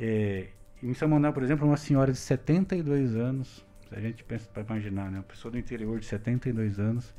É, 0.00 0.48
em 0.82 0.94
São 0.94 1.06
Manuel, 1.08 1.32
por 1.32 1.42
exemplo, 1.42 1.66
uma 1.66 1.76
senhora 1.76 2.10
de 2.10 2.18
72 2.18 3.14
anos, 3.14 3.64
se 3.88 3.94
a 3.94 4.00
gente 4.00 4.24
pensa 4.24 4.48
para 4.52 4.62
imaginar, 4.62 5.10
né, 5.10 5.18
uma 5.18 5.24
pessoa 5.24 5.52
do 5.52 5.58
interior 5.58 6.00
de 6.00 6.06
72 6.06 6.80
anos, 6.80 7.14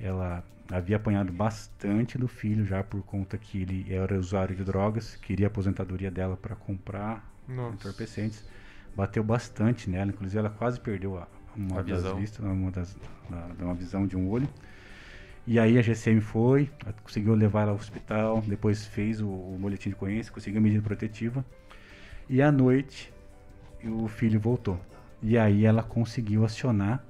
ela 0.00 0.44
havia 0.70 0.96
apanhado 0.96 1.32
bastante 1.32 2.16
do 2.18 2.28
filho 2.28 2.64
já 2.64 2.82
por 2.82 3.02
conta 3.02 3.36
que 3.36 3.62
ele 3.62 3.86
era 3.92 4.18
usuário 4.18 4.54
de 4.54 4.64
drogas, 4.64 5.16
queria 5.16 5.46
a 5.46 5.48
aposentadoria 5.48 6.10
dela 6.10 6.36
para 6.36 6.54
comprar 6.56 7.28
Nossa. 7.46 7.74
entorpecentes, 7.74 8.44
bateu 8.94 9.22
bastante 9.22 9.90
nela, 9.90 10.10
inclusive 10.10 10.38
ela 10.38 10.50
quase 10.50 10.80
perdeu 10.80 11.18
a, 11.18 11.28
uma 11.56 11.80
A 11.80 11.82
das 11.82 12.02
vistas, 12.14 12.44
uma 12.44 12.70
das, 12.70 12.96
da, 13.28 13.64
uma 13.64 13.74
visão 13.74 14.06
de 14.06 14.16
um 14.16 14.28
olho. 14.28 14.48
E 15.46 15.60
aí 15.60 15.78
a 15.78 15.82
GCM 15.82 16.20
foi, 16.20 16.68
conseguiu 17.04 17.34
levar 17.34 17.62
ela 17.62 17.70
ao 17.70 17.76
hospital, 17.76 18.42
depois 18.46 18.84
fez 18.84 19.20
o, 19.20 19.28
o 19.28 19.56
boletim 19.60 19.90
de 19.90 19.94
ocorrência, 19.94 20.32
conseguiu 20.32 20.58
a 20.58 20.62
medida 20.62 20.82
protetiva. 20.82 21.44
E 22.28 22.42
à 22.42 22.50
noite 22.50 23.12
o 23.84 24.08
filho 24.08 24.40
voltou. 24.40 24.80
E 25.22 25.38
aí 25.38 25.64
ela 25.64 25.82
conseguiu 25.82 26.44
acionar 26.44 27.02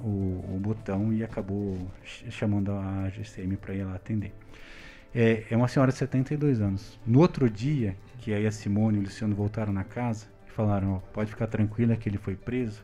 o, 0.00 0.54
o 0.54 0.58
botão 0.60 1.12
e 1.12 1.22
acabou 1.22 1.78
chamando 2.30 2.72
a 2.72 3.10
GCM 3.10 3.56
para 3.56 3.74
ir 3.74 3.84
lá 3.84 3.94
atender. 3.94 4.32
É, 5.14 5.44
é 5.50 5.56
uma 5.56 5.68
senhora 5.68 5.92
de 5.92 5.98
72 5.98 6.60
anos. 6.60 6.98
No 7.06 7.20
outro 7.20 7.48
dia, 7.48 7.96
que 8.20 8.32
aí 8.32 8.46
a 8.46 8.52
Simone 8.52 8.96
e 8.96 9.00
o 9.00 9.02
Luciano 9.02 9.34
voltaram 9.34 9.72
na 9.72 9.84
casa 9.84 10.26
e 10.46 10.50
falaram: 10.50 11.02
pode 11.12 11.30
ficar 11.30 11.46
tranquila 11.46 11.96
que 11.96 12.08
ele 12.08 12.18
foi 12.18 12.36
preso. 12.36 12.82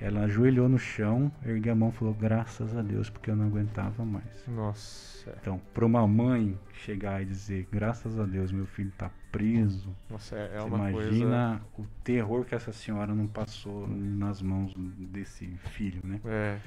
Ela 0.00 0.22
ajoelhou 0.22 0.68
no 0.68 0.78
chão, 0.78 1.30
ergueu 1.44 1.72
a 1.72 1.76
mão 1.76 1.90
e 1.90 1.92
falou: 1.92 2.14
graças 2.14 2.74
a 2.76 2.80
Deus, 2.80 3.10
porque 3.10 3.30
eu 3.30 3.36
não 3.36 3.46
aguentava 3.46 4.04
mais. 4.04 4.44
Nossa. 4.48 5.34
Então, 5.40 5.60
para 5.74 5.84
uma 5.84 6.06
mãe 6.06 6.58
chegar 6.72 7.20
e 7.20 7.26
dizer: 7.26 7.68
graças 7.70 8.18
a 8.18 8.24
Deus, 8.24 8.50
meu 8.50 8.66
filho 8.66 8.88
está 8.88 9.10
preso. 9.30 9.94
Nossa, 10.08 10.36
é, 10.36 10.56
é 10.56 10.62
uma 10.62 10.90
imagina 10.90 11.60
coisa... 11.74 11.90
o 11.90 12.02
terror 12.02 12.44
que 12.44 12.54
essa 12.54 12.72
senhora 12.72 13.14
não 13.14 13.26
passou 13.26 13.86
nas 13.86 14.40
mãos 14.40 14.74
desse 14.76 15.46
filho, 15.72 16.00
né? 16.02 16.20
É. 16.24 16.58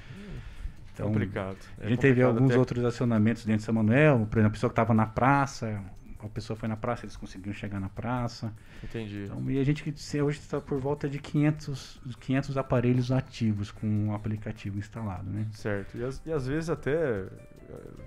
Então, 0.93 1.07
complicado. 1.07 1.57
É 1.79 1.87
a 1.87 1.89
gente 1.89 1.99
teve 1.99 2.21
alguns 2.21 2.51
até... 2.51 2.59
outros 2.59 2.85
acionamentos 2.85 3.43
dentro 3.45 3.59
de 3.59 3.65
São 3.65 3.73
Manuel, 3.73 4.27
por 4.29 4.37
exemplo, 4.37 4.47
a 4.47 4.51
pessoa 4.51 4.69
que 4.69 4.73
estava 4.73 4.93
na 4.93 5.07
praça, 5.07 5.83
a 6.27 6.29
pessoa 6.29 6.57
foi 6.57 6.67
na 6.69 6.77
praça, 6.77 7.05
eles 7.05 7.15
conseguiram 7.15 7.53
chegar 7.53 7.79
na 7.79 7.89
praça. 7.89 8.53
Entendi. 8.83 9.25
Então, 9.25 9.49
e 9.49 9.59
a 9.59 9.63
gente 9.63 9.83
hoje 10.21 10.39
está 10.39 10.59
por 10.61 10.79
volta 10.79 11.09
de 11.09 11.19
500, 11.19 12.01
500 12.19 12.57
aparelhos 12.57 13.11
ativos 13.11 13.71
com 13.71 14.09
o 14.09 14.13
aplicativo 14.13 14.77
instalado, 14.77 15.29
né? 15.29 15.47
Certo. 15.51 15.97
E, 15.97 16.03
as, 16.03 16.21
e 16.25 16.31
às 16.31 16.47
vezes 16.47 16.69
até, 16.69 17.25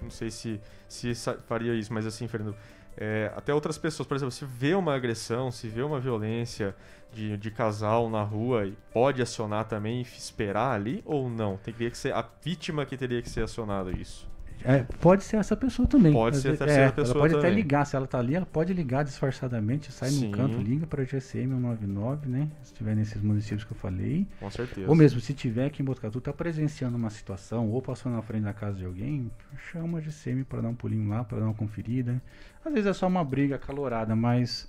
não 0.03 0.11
sei 0.11 0.31
se, 0.31 0.61
se 0.89 1.15
faria 1.47 1.75
isso, 1.75 1.93
mas 1.93 2.07
assim, 2.07 2.27
Fernando, 2.27 2.57
é, 2.97 3.31
até 3.37 3.53
outras 3.53 3.77
pessoas, 3.77 4.07
por 4.07 4.17
exemplo, 4.17 4.33
se 4.33 4.45
vê 4.47 4.75
uma 4.75 4.95
agressão, 4.95 5.51
se 5.51 5.69
vê 5.69 5.83
uma 5.83 6.01
violência 6.01 6.75
de, 7.13 7.37
de 7.37 7.51
casal 7.51 8.09
na 8.09 8.23
rua, 8.23 8.73
pode 8.93 9.21
acionar 9.21 9.67
também 9.67 9.99
e 9.99 10.03
esperar 10.03 10.75
ali 10.75 11.03
ou 11.05 11.29
não? 11.29 11.59
Teria 11.59 11.91
que 11.91 11.99
ser 11.99 12.15
a 12.15 12.27
vítima 12.43 12.87
que 12.87 12.97
teria 12.97 13.21
que 13.21 13.29
ser 13.29 13.43
acionada 13.43 13.91
isso. 13.93 14.27
É, 14.65 14.85
pode 15.01 15.23
ser 15.23 15.37
essa 15.37 15.57
pessoa 15.57 15.87
também. 15.87 16.13
Pode 16.13 16.39
ser 16.39 16.55
a 16.55 16.57
terceira 16.57 16.85
é, 16.87 16.91
pessoa 16.91 17.15
Ela 17.15 17.21
pode 17.21 17.35
também. 17.35 17.49
até 17.51 17.55
ligar, 17.55 17.85
se 17.85 17.95
ela 17.95 18.05
está 18.05 18.19
ali, 18.19 18.35
ela 18.35 18.47
pode 18.47 18.73
ligar 18.73 19.05
disfarçadamente, 19.05 19.93
sai 19.93 20.11
Sim. 20.11 20.27
no 20.27 20.33
canto, 20.33 20.57
liga 20.59 20.87
para 20.87 21.03
o 21.03 21.05
GCM 21.05 21.55
199, 21.55 22.29
né? 22.29 22.49
Se 22.63 22.73
estiver 22.73 22.97
nesses 22.97 23.21
municípios 23.23 23.65
que 23.65 23.73
eu 23.73 23.77
falei. 23.77 24.27
Com 24.41 24.51
certeza. 24.51 24.89
Ou 24.89 24.95
mesmo 24.95 25.21
se 25.21 25.33
tiver 25.35 25.67
aqui 25.67 25.83
em 25.83 25.85
Botucatu, 25.85 26.19
está 26.19 26.33
presenciando 26.33 26.97
uma 26.97 27.11
situação, 27.11 27.69
ou 27.71 27.81
passou 27.81 28.11
na 28.11 28.23
frente 28.23 28.45
da 28.45 28.53
casa 28.53 28.79
de 28.79 28.85
alguém, 28.85 29.31
chama 29.71 29.99
a 29.99 30.01
GCM 30.01 30.45
para 30.45 30.63
dar 30.63 30.69
um 30.69 30.75
pulinho 30.75 31.09
lá, 31.09 31.23
para 31.23 31.39
dar 31.39 31.45
uma 31.45 31.55
conferida. 31.55 32.21
Às 32.65 32.73
vezes 32.73 32.87
é 32.87 32.93
só 32.93 33.07
uma 33.07 33.25
briga 33.25 33.57
acalorada, 33.57 34.17
mas 34.17 34.69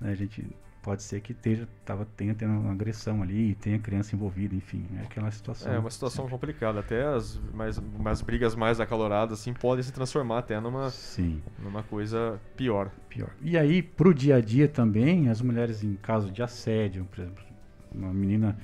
né, 0.00 0.10
a 0.10 0.14
gente 0.14 0.44
pode 0.82 1.02
ser 1.02 1.20
que 1.20 1.32
esteja, 1.32 1.68
tava, 1.84 2.06
tenha 2.16 2.34
tendo 2.34 2.52
uma 2.52 2.72
agressão 2.72 3.22
ali, 3.22 3.54
tenha 3.56 3.78
criança 3.78 4.14
envolvida, 4.14 4.54
enfim, 4.54 4.86
é 4.98 5.02
aquela 5.02 5.30
situação. 5.30 5.72
É 5.72 5.78
uma 5.78 5.90
situação 5.90 6.24
sempre. 6.24 6.30
complicada, 6.30 6.80
até 6.80 7.04
as 7.04 7.38
mais, 7.52 7.78
mais 7.98 8.20
brigas 8.22 8.54
mais 8.54 8.80
acaloradas 8.80 9.40
assim 9.40 9.52
podem 9.52 9.82
se 9.82 9.92
transformar 9.92 10.38
até 10.38 10.58
numa, 10.60 10.90
Sim. 10.90 11.42
numa 11.58 11.82
coisa 11.82 12.40
pior. 12.56 12.90
Pior. 13.08 13.30
E 13.40 13.58
aí, 13.58 13.82
pro 13.82 14.14
dia 14.14 14.36
a 14.36 14.40
dia 14.40 14.68
também, 14.68 15.28
as 15.28 15.40
mulheres 15.40 15.82
em 15.82 15.94
caso 15.94 16.30
de 16.30 16.42
assédio, 16.42 17.04
por 17.06 17.20
exemplo, 17.20 17.44
uma 17.92 18.12
menina 18.12 18.56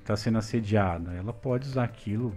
está 0.00 0.14
é, 0.14 0.16
sendo 0.16 0.38
assediada, 0.38 1.12
ela 1.12 1.32
pode 1.32 1.68
usar 1.68 1.84
aquilo 1.84 2.34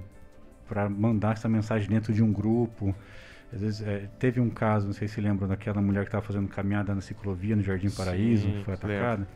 para 0.68 0.88
mandar 0.88 1.34
essa 1.34 1.50
mensagem 1.50 1.90
dentro 1.90 2.14
de 2.14 2.22
um 2.22 2.32
grupo, 2.32 2.94
às 3.54 3.62
vezes, 3.62 3.82
é, 3.82 4.08
teve 4.20 4.40
um 4.40 4.50
caso, 4.50 4.86
não 4.86 4.94
sei 4.94 5.08
se 5.08 5.20
lembram, 5.20 5.48
daquela 5.48 5.82
mulher 5.82 6.02
que 6.02 6.10
estava 6.10 6.24
fazendo 6.24 6.48
caminhada 6.48 6.94
na 6.94 7.02
ciclovia 7.02 7.56
no 7.56 7.64
Jardim 7.64 7.90
Paraíso, 7.90 8.48
Sim, 8.48 8.62
foi 8.64 8.74
atacada. 8.76 9.28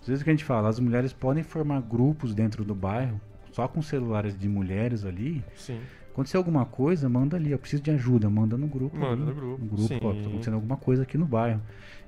Às 0.00 0.06
vezes 0.06 0.20
o 0.20 0.24
que 0.24 0.30
a 0.30 0.32
gente 0.32 0.44
fala, 0.44 0.68
as 0.68 0.78
mulheres 0.78 1.12
podem 1.12 1.42
formar 1.42 1.80
grupos 1.80 2.34
dentro 2.34 2.64
do 2.64 2.74
bairro, 2.74 3.20
só 3.50 3.66
com 3.66 3.80
celulares 3.80 4.38
de 4.38 4.48
mulheres 4.48 5.04
ali. 5.04 5.42
Sim. 5.56 5.80
Acontecer 6.16 6.38
alguma 6.38 6.64
coisa, 6.64 7.10
manda 7.10 7.36
ali. 7.36 7.50
Eu 7.50 7.58
preciso 7.58 7.82
de 7.82 7.90
ajuda, 7.90 8.30
manda 8.30 8.56
no 8.56 8.66
grupo. 8.66 8.96
Manda 8.96 9.22
no 9.22 9.34
grupo. 9.34 9.62
No 9.62 9.76
grupo, 9.76 10.08
ó, 10.08 10.14
tá 10.14 10.20
acontecendo 10.20 10.54
alguma 10.54 10.78
coisa 10.78 11.02
aqui 11.02 11.18
no 11.18 11.26
bairro. 11.26 11.60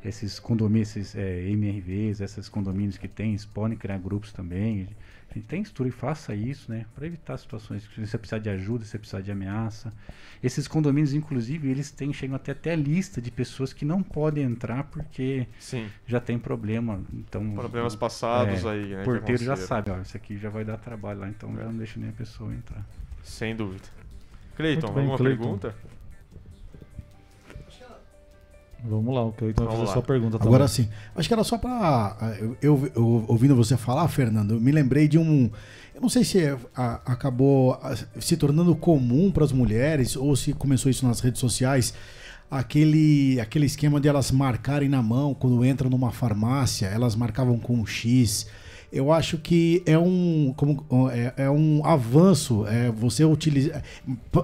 Esses 0.02 0.40
condomínios, 0.40 0.96
esses 0.96 1.14
é, 1.14 1.42
MRVs, 1.50 2.22
esses 2.22 2.48
condomínios 2.48 2.96
que 2.96 3.06
tem, 3.06 3.32
eles 3.32 3.44
podem 3.44 3.76
criar 3.76 3.98
grupos 3.98 4.32
também. 4.32 4.88
A 5.30 5.34
gente 5.34 5.46
tem 5.46 5.60
estrutura 5.60 5.90
e 5.90 5.92
faça 5.92 6.34
isso, 6.34 6.70
né? 6.70 6.86
Para 6.94 7.06
evitar 7.06 7.36
situações 7.36 7.86
que 7.86 8.00
você 8.00 8.16
precisar 8.16 8.38
de 8.38 8.48
ajuda, 8.48 8.82
você 8.82 8.98
precisar 8.98 9.20
de 9.20 9.30
ameaça. 9.30 9.92
Esses 10.42 10.66
condomínios, 10.66 11.12
inclusive, 11.12 11.68
eles 11.68 11.90
têm, 11.90 12.10
chegam 12.10 12.34
até 12.34 12.52
até 12.52 12.72
a 12.72 12.76
lista 12.76 13.20
de 13.20 13.30
pessoas 13.30 13.74
que 13.74 13.84
não 13.84 14.02
podem 14.02 14.42
entrar 14.42 14.84
porque 14.84 15.46
Sim. 15.58 15.86
já 16.06 16.18
tem 16.18 16.38
problema. 16.38 17.02
Então, 17.12 17.52
Problemas 17.52 17.94
passados 17.94 18.64
é, 18.64 18.70
aí, 18.70 18.86
né? 18.86 19.02
O 19.02 19.04
porteiro 19.04 19.44
já 19.44 19.54
sabe, 19.54 19.90
ó, 19.90 20.00
isso 20.00 20.16
aqui 20.16 20.38
já 20.38 20.48
vai 20.48 20.64
dar 20.64 20.78
trabalho 20.78 21.20
lá, 21.20 21.28
então 21.28 21.54
já 21.54 21.64
não 21.64 21.76
deixa 21.76 22.00
nem 22.00 22.08
a 22.08 22.14
pessoa 22.14 22.54
entrar. 22.54 22.86
Sem 23.22 23.54
dúvida. 23.54 23.97
Cleiton, 24.58 24.88
alguma 24.88 25.16
Clayton. 25.16 25.24
pergunta? 25.24 25.74
Vamos 28.84 29.14
lá, 29.14 29.24
o 29.24 29.32
Cleiton 29.32 29.64
vai 29.64 29.76
fazer 29.76 29.92
sua 29.92 30.02
pergunta 30.02 30.38
também. 30.38 30.48
Agora 30.48 30.66
sim. 30.66 30.88
Acho 31.14 31.28
que 31.28 31.34
era 31.34 31.44
só 31.44 31.56
para 31.58 32.36
eu, 32.40 32.56
eu, 32.60 32.92
eu, 32.94 33.24
ouvindo 33.28 33.54
você 33.54 33.76
falar, 33.76 34.08
Fernando, 34.08 34.54
eu 34.54 34.60
me 34.60 34.72
lembrei 34.72 35.06
de 35.06 35.16
um. 35.16 35.48
Eu 35.94 36.00
não 36.00 36.08
sei 36.08 36.24
se 36.24 36.40
a, 36.74 36.94
acabou 37.06 37.78
se 38.20 38.36
tornando 38.36 38.74
comum 38.74 39.30
para 39.30 39.44
as 39.44 39.52
mulheres 39.52 40.16
ou 40.16 40.34
se 40.34 40.52
começou 40.52 40.90
isso 40.90 41.06
nas 41.06 41.20
redes 41.20 41.40
sociais. 41.40 41.94
Aquele, 42.50 43.38
aquele 43.40 43.66
esquema 43.66 44.00
de 44.00 44.08
elas 44.08 44.30
marcarem 44.32 44.88
na 44.88 45.02
mão 45.02 45.34
quando 45.34 45.64
entram 45.64 45.90
numa 45.90 46.10
farmácia, 46.10 46.86
elas 46.86 47.14
marcavam 47.14 47.58
com 47.58 47.74
um 47.74 47.86
X 47.86 48.46
eu 48.92 49.12
acho 49.12 49.38
que 49.38 49.82
é 49.86 49.98
um, 49.98 50.52
como, 50.56 50.84
é, 51.10 51.44
é 51.44 51.50
um 51.50 51.84
avanço. 51.84 52.66
É, 52.66 52.90
você 52.90 53.24
utiliza. 53.24 53.82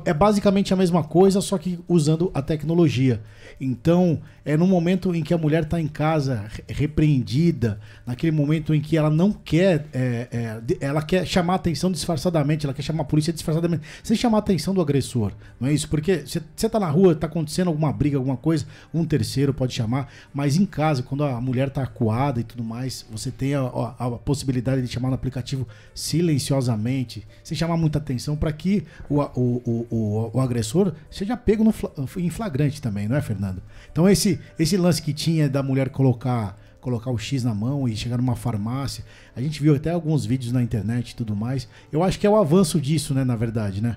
É 0.05 0.13
basicamente 0.13 0.73
a 0.73 0.77
mesma 0.77 1.03
coisa, 1.03 1.41
só 1.41 1.57
que 1.59 1.79
usando 1.89 2.31
a 2.35 2.43
tecnologia. 2.43 3.23
Então, 3.61 4.21
é 4.45 4.57
no 4.57 4.67
momento 4.67 5.15
em 5.15 5.23
que 5.23 5.33
a 5.33 5.39
mulher 5.39 5.63
está 5.63 5.81
em 5.81 5.87
casa 5.87 6.45
repreendida, 6.69 7.81
naquele 8.07 8.33
momento 8.33 8.75
em 8.75 8.81
que 8.81 8.97
ela 8.97 9.11
não 9.11 9.33
quer, 9.33 9.87
é, 9.93 10.29
é, 10.31 10.61
ela 10.81 11.03
quer 11.03 11.27
chamar 11.27 11.55
atenção 11.55 11.91
disfarçadamente, 11.91 12.67
ela 12.67 12.75
quer 12.75 12.83
chamar 12.83 13.03
a 13.03 13.07
polícia 13.07 13.33
disfarçadamente, 13.33 13.83
sem 14.03 14.17
chamar 14.17 14.39
a 14.39 14.41
atenção 14.41 14.75
do 14.75 14.81
agressor, 14.81 15.33
não 15.61 15.69
é 15.69 15.73
isso? 15.73 15.89
Porque 15.89 16.25
você 16.27 16.43
está 16.57 16.79
na 16.79 16.89
rua, 16.89 17.13
está 17.13 17.27
acontecendo 17.27 17.69
alguma 17.69 17.93
briga, 17.93 18.17
alguma 18.17 18.37
coisa, 18.37 18.67
um 18.93 19.05
terceiro 19.05 19.55
pode 19.55 19.73
chamar, 19.73 20.13
mas 20.33 20.57
em 20.57 20.67
casa, 20.67 21.03
quando 21.03 21.25
a 21.25 21.41
mulher 21.41 21.69
está 21.69 21.83
acuada 21.83 22.41
e 22.41 22.45
tudo 22.45 22.63
mais, 22.63 23.07
você 23.11 23.31
tem 23.31 23.55
a, 23.55 23.63
a, 23.63 24.07
a 24.07 24.11
possibilidade 24.13 24.83
de 24.83 24.89
chamar 24.89 25.09
no 25.09 25.15
aplicativo 25.15 25.67
silenciosamente, 25.95 27.27
sem 27.43 27.57
chamar 27.57 27.77
muita 27.77 27.99
atenção, 27.99 28.37
para 28.37 28.53
que 28.53 28.85
o, 29.09 29.21
o, 29.21 29.63
o, 29.65 29.87
o, 29.91 30.31
o 30.35 30.41
agressor 30.41 30.93
seja 31.11 31.37
pego 31.37 31.65
no, 31.65 31.75
em 32.19 32.31
flagrante 32.31 32.81
também, 32.83 33.09
não 33.09 33.17
é, 33.17 33.23
Fernando? 33.23 33.44
Então 33.91 34.09
esse 34.09 34.41
esse, 34.59 34.77
lance 34.77 35.03
que 35.03 35.13
tinha 35.13 35.49
da 35.49 35.63
mulher 35.63 35.91
colocar 35.91 36.57
colocar 36.81 37.11
o 37.11 37.17
X 37.17 37.43
na 37.43 37.55
mão 37.55 37.89
e 37.89 37.97
chegar 37.97 38.19
numa 38.19 38.37
farmácia. 38.37 39.05
A 39.35 39.41
gente 39.41 39.63
viu 39.63 39.75
até 39.75 39.91
alguns 39.91 40.27
vídeos 40.27 40.53
na 40.53 40.63
internet 40.63 41.11
e 41.11 41.17
tudo 41.17 41.35
mais. 41.35 41.67
Eu 41.91 42.03
acho 42.03 42.21
que 42.21 42.27
é 42.27 42.31
o 42.31 42.37
avanço 42.37 42.79
disso, 42.79 43.15
né, 43.15 43.25
na 43.25 43.35
verdade, 43.35 43.83
né? 43.83 43.97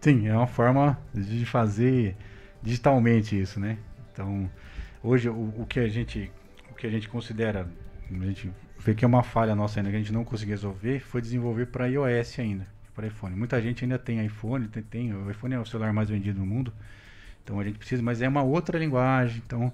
Sim, 0.00 0.28
é 0.28 0.36
uma 0.36 0.46
forma 0.46 0.96
de 1.12 1.44
fazer 1.44 2.16
digitalmente 2.62 3.40
isso, 3.40 3.58
né? 3.58 3.76
Então, 4.12 4.48
hoje 5.02 5.28
o, 5.28 5.52
o 5.58 5.66
que 5.66 5.80
a 5.80 5.88
gente 5.88 6.30
o 6.70 6.74
que 6.74 6.86
a 6.86 6.90
gente 6.90 7.08
considera, 7.08 7.68
a 8.10 8.24
gente 8.24 8.50
vê 8.78 8.94
que 8.94 9.04
é 9.04 9.08
uma 9.08 9.22
falha 9.22 9.54
nossa 9.54 9.78
ainda 9.78 9.90
que 9.90 9.96
a 9.96 9.98
gente 9.98 10.12
não 10.12 10.24
conseguiu 10.24 10.54
resolver, 10.54 11.00
foi 11.00 11.20
desenvolver 11.20 11.66
para 11.66 11.86
iOS 11.86 12.38
ainda, 12.38 12.66
para 12.94 13.06
iPhone. 13.06 13.36
Muita 13.36 13.60
gente 13.60 13.84
ainda 13.84 13.98
tem 13.98 14.24
iPhone, 14.24 14.68
tem, 14.68 14.82
tem, 14.82 15.14
o 15.14 15.30
iPhone 15.30 15.54
é 15.54 15.58
o 15.58 15.66
celular 15.66 15.92
mais 15.92 16.08
vendido 16.08 16.40
do 16.40 16.46
mundo. 16.46 16.72
Então 17.42 17.58
a 17.60 17.64
gente 17.64 17.78
precisa, 17.78 18.02
mas 18.02 18.22
é 18.22 18.28
uma 18.28 18.42
outra 18.42 18.78
linguagem. 18.78 19.42
Então 19.44 19.72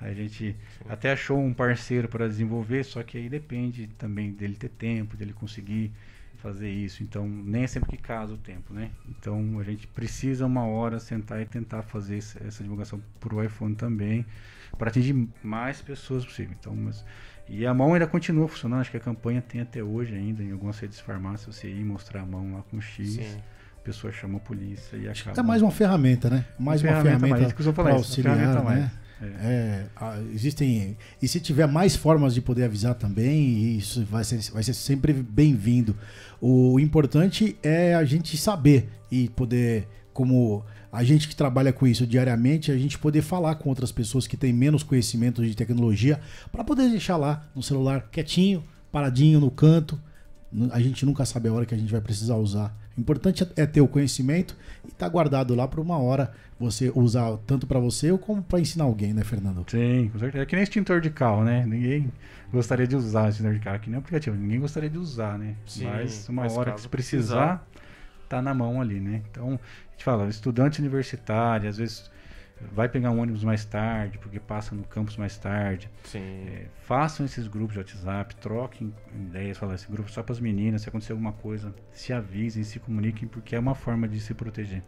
a 0.00 0.12
gente 0.12 0.56
até 0.88 1.12
achou 1.12 1.38
um 1.38 1.54
parceiro 1.54 2.08
para 2.08 2.26
desenvolver, 2.26 2.84
só 2.84 3.02
que 3.02 3.16
aí 3.16 3.28
depende 3.28 3.86
também 3.98 4.32
dele 4.32 4.56
ter 4.56 4.70
tempo, 4.70 5.16
dele 5.16 5.32
conseguir 5.32 5.92
fazer 6.36 6.68
isso. 6.68 7.02
Então 7.02 7.28
nem 7.28 7.62
é 7.62 7.66
sempre 7.66 7.90
que 7.90 7.96
casa 7.96 8.34
o 8.34 8.36
tempo, 8.36 8.74
né? 8.74 8.90
Então 9.08 9.58
a 9.60 9.62
gente 9.62 9.86
precisa 9.86 10.44
uma 10.44 10.66
hora 10.66 10.98
sentar 10.98 11.40
e 11.40 11.46
tentar 11.46 11.82
fazer 11.82 12.16
essa 12.16 12.62
divulgação 12.62 13.00
para 13.20 13.34
o 13.34 13.42
iPhone 13.42 13.76
também, 13.76 14.26
para 14.76 14.90
atingir 14.90 15.28
mais 15.42 15.80
pessoas 15.80 16.24
possível. 16.24 16.56
Então, 16.58 16.74
mas, 16.74 17.04
e 17.48 17.64
a 17.64 17.72
mão 17.72 17.94
ainda 17.94 18.06
continua 18.08 18.48
funcionando. 18.48 18.80
Acho 18.80 18.90
que 18.90 18.96
a 18.96 19.00
campanha 19.00 19.40
tem 19.40 19.60
até 19.60 19.84
hoje 19.84 20.14
ainda 20.14 20.42
em 20.42 20.50
algumas 20.50 20.78
redes 20.80 20.96
de 20.96 21.04
farmácia 21.04 21.52
você 21.52 21.68
ir 21.68 21.84
mostrar 21.84 22.22
a 22.22 22.26
mão 22.26 22.54
lá 22.54 22.62
com 22.62 22.80
X. 22.80 23.10
Sim 23.10 23.42
pessoa 23.82 24.12
chama 24.12 24.38
a 24.38 24.40
polícia 24.40 24.96
e 24.96 25.08
acaba. 25.08 25.38
É 25.38 25.42
mais 25.42 25.62
uma 25.62 25.70
ferramenta, 25.70 26.30
né? 26.30 26.44
Mais 26.58 26.82
uma, 26.82 26.92
uma 26.92 27.02
ferramenta, 27.02 27.72
para 27.72 27.92
auxiliar, 27.92 28.36
né? 28.64 28.90
É. 28.98 29.02
É, 29.22 29.86
existem 30.34 30.96
e 31.20 31.28
se 31.28 31.38
tiver 31.38 31.66
mais 31.68 31.94
formas 31.94 32.34
de 32.34 32.40
poder 32.40 32.64
avisar 32.64 32.94
também, 32.96 33.76
isso 33.76 34.04
vai 34.04 34.24
ser, 34.24 34.40
vai 34.52 34.64
ser 34.64 34.74
sempre 34.74 35.12
bem-vindo. 35.12 35.96
O 36.40 36.80
importante 36.80 37.56
é 37.62 37.94
a 37.94 38.04
gente 38.04 38.36
saber 38.36 38.88
e 39.12 39.28
poder, 39.28 39.86
como 40.12 40.64
a 40.90 41.04
gente 41.04 41.28
que 41.28 41.36
trabalha 41.36 41.72
com 41.72 41.86
isso 41.86 42.04
diariamente, 42.04 42.72
a 42.72 42.76
gente 42.76 42.98
poder 42.98 43.22
falar 43.22 43.54
com 43.54 43.68
outras 43.68 43.92
pessoas 43.92 44.26
que 44.26 44.36
têm 44.36 44.52
menos 44.52 44.82
conhecimento 44.82 45.44
de 45.44 45.54
tecnologia 45.54 46.20
para 46.50 46.64
poder 46.64 46.90
deixar 46.90 47.16
lá 47.16 47.46
no 47.54 47.62
celular 47.62 48.08
quietinho, 48.10 48.64
paradinho 48.90 49.38
no 49.38 49.52
canto. 49.52 50.00
A 50.72 50.80
gente 50.80 51.06
nunca 51.06 51.24
sabe 51.24 51.48
a 51.48 51.52
hora 51.52 51.64
que 51.64 51.74
a 51.74 51.78
gente 51.78 51.92
vai 51.92 52.00
precisar 52.00 52.34
usar 52.34 52.76
O 52.96 53.00
importante 53.00 53.46
é 53.56 53.66
ter 53.66 53.80
o 53.80 53.88
conhecimento 53.88 54.56
e 54.84 54.88
estar 54.88 55.06
tá 55.06 55.08
guardado 55.08 55.54
lá 55.54 55.66
para 55.66 55.80
uma 55.80 55.98
hora 55.98 56.32
você 56.58 56.92
usar 56.94 57.36
tanto 57.46 57.66
para 57.66 57.80
você 57.80 58.12
ou 58.12 58.18
como 58.18 58.42
para 58.42 58.60
ensinar 58.60 58.84
alguém, 58.84 59.12
né, 59.12 59.24
Fernando? 59.24 59.64
Sim, 59.68 60.10
com 60.12 60.18
certeza. 60.18 60.42
É 60.42 60.46
que 60.46 60.54
nem 60.54 60.62
extintor 60.62 61.00
de 61.00 61.10
carro, 61.10 61.42
né? 61.42 61.64
Ninguém 61.66 62.12
gostaria 62.52 62.86
de 62.86 62.94
usar 62.94 63.30
extintor 63.30 63.54
de 63.54 63.60
carro, 63.60 63.80
que 63.80 63.90
nem 63.90 63.98
aplicativo. 63.98 64.36
Ninguém 64.36 64.60
gostaria 64.60 64.90
de 64.90 64.98
usar, 64.98 65.38
né? 65.38 65.56
Sim, 65.66 65.86
mas 65.86 66.28
uma 66.28 66.42
mas 66.42 66.56
hora 66.56 66.72
que 66.72 66.80
se 66.82 66.88
precisar, 66.88 67.58
precisar, 67.58 67.68
tá 68.28 68.42
na 68.42 68.54
mão 68.54 68.80
ali, 68.80 69.00
né? 69.00 69.22
Então, 69.30 69.58
a 69.88 69.92
gente 69.92 70.04
fala, 70.04 70.28
estudante 70.28 70.80
universitário, 70.80 71.68
às 71.68 71.78
vezes 71.78 72.10
vai 72.72 72.88
pegar 72.88 73.10
um 73.10 73.20
ônibus 73.20 73.42
mais 73.42 73.64
tarde, 73.64 74.18
porque 74.18 74.38
passa 74.38 74.74
no 74.74 74.84
campus 74.84 75.16
mais 75.16 75.36
tarde. 75.36 75.90
É, 76.18 76.66
façam 76.84 77.26
esses 77.26 77.46
grupos 77.48 77.72
de 77.72 77.78
WhatsApp, 77.78 78.36
troquem 78.36 78.94
ideias, 79.14 79.58
falar 79.58 79.74
esse 79.74 79.90
grupo 79.90 80.10
só 80.10 80.22
para 80.22 80.32
as 80.32 80.40
meninas, 80.40 80.82
se 80.82 80.88
acontecer 80.88 81.12
alguma 81.12 81.32
coisa, 81.32 81.74
se 81.92 82.12
avisem, 82.12 82.62
se 82.62 82.78
comuniquem, 82.78 83.28
porque 83.28 83.56
é 83.56 83.58
uma 83.58 83.74
forma 83.74 84.06
de 84.06 84.20
se 84.20 84.34
proteger. 84.34 84.82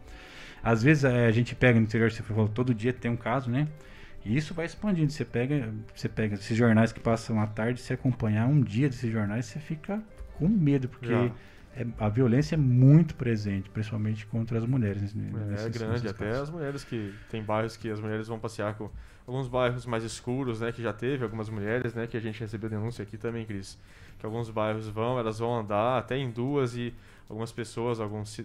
Às 0.63 0.81
vezes 0.81 1.03
é, 1.03 1.25
a 1.25 1.31
gente 1.31 1.55
pega 1.55 1.79
no 1.79 1.85
interior, 1.85 2.11
você 2.11 2.23
falou, 2.23 2.47
todo 2.47 2.73
dia 2.73 2.93
tem 2.93 3.11
um 3.11 3.17
caso, 3.17 3.49
né? 3.49 3.67
E 4.23 4.35
isso 4.35 4.53
vai 4.53 4.65
expandindo. 4.65 5.11
Você 5.11 5.23
pega, 5.23 5.71
você 5.93 6.09
pega 6.09 6.35
esses 6.35 6.57
jornais 6.57 6.91
que 6.91 6.99
passam 6.99 7.39
à 7.39 7.45
tarde, 7.45 7.79
se 7.79 7.93
acompanhar 7.93 8.47
um 8.47 8.61
dia 8.61 8.89
desses 8.89 9.11
jornais, 9.11 9.45
você 9.45 9.59
fica 9.59 10.01
com 10.33 10.47
medo, 10.47 10.89
porque 10.89 11.07
Já 11.07 11.31
é, 11.75 11.85
a 11.99 12.09
violência 12.09 12.55
é 12.55 12.57
muito 12.57 13.15
presente, 13.15 13.69
principalmente 13.69 14.25
contra 14.25 14.57
as 14.57 14.65
mulheres. 14.65 15.13
é 15.13 15.69
grande, 15.69 16.07
até 16.07 16.25
casos. 16.25 16.43
as 16.43 16.49
mulheres 16.49 16.83
que 16.83 17.13
tem 17.29 17.43
bairros 17.43 17.75
que 17.75 17.89
as 17.89 17.99
mulheres 17.99 18.27
vão 18.27 18.39
passear 18.39 18.75
com 18.75 18.89
alguns 19.27 19.47
bairros 19.47 19.85
mais 19.85 20.03
escuros, 20.03 20.61
né, 20.61 20.71
que 20.71 20.81
já 20.81 20.93
teve 20.93 21.23
algumas 21.23 21.49
mulheres, 21.49 21.93
né, 21.93 22.07
que 22.07 22.15
a 22.15 22.19
gente 22.19 22.39
recebeu 22.39 22.69
denúncia 22.69 23.03
aqui 23.03 23.17
também, 23.17 23.45
Cris, 23.45 23.77
que 24.17 24.25
alguns 24.25 24.49
bairros 24.49 24.87
vão, 24.87 25.19
elas 25.19 25.39
vão 25.39 25.59
andar 25.59 25.97
até 25.97 26.15
em 26.17 26.29
duas 26.31 26.75
e 26.77 26.93
algumas 27.27 27.51
pessoas, 27.51 27.99
alguns 27.99 28.39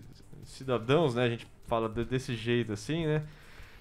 cidadãos, 0.44 1.14
né, 1.14 1.24
a 1.24 1.28
gente 1.28 1.46
fala 1.66 1.88
desse 1.88 2.34
jeito 2.34 2.72
assim, 2.72 3.06
né, 3.06 3.22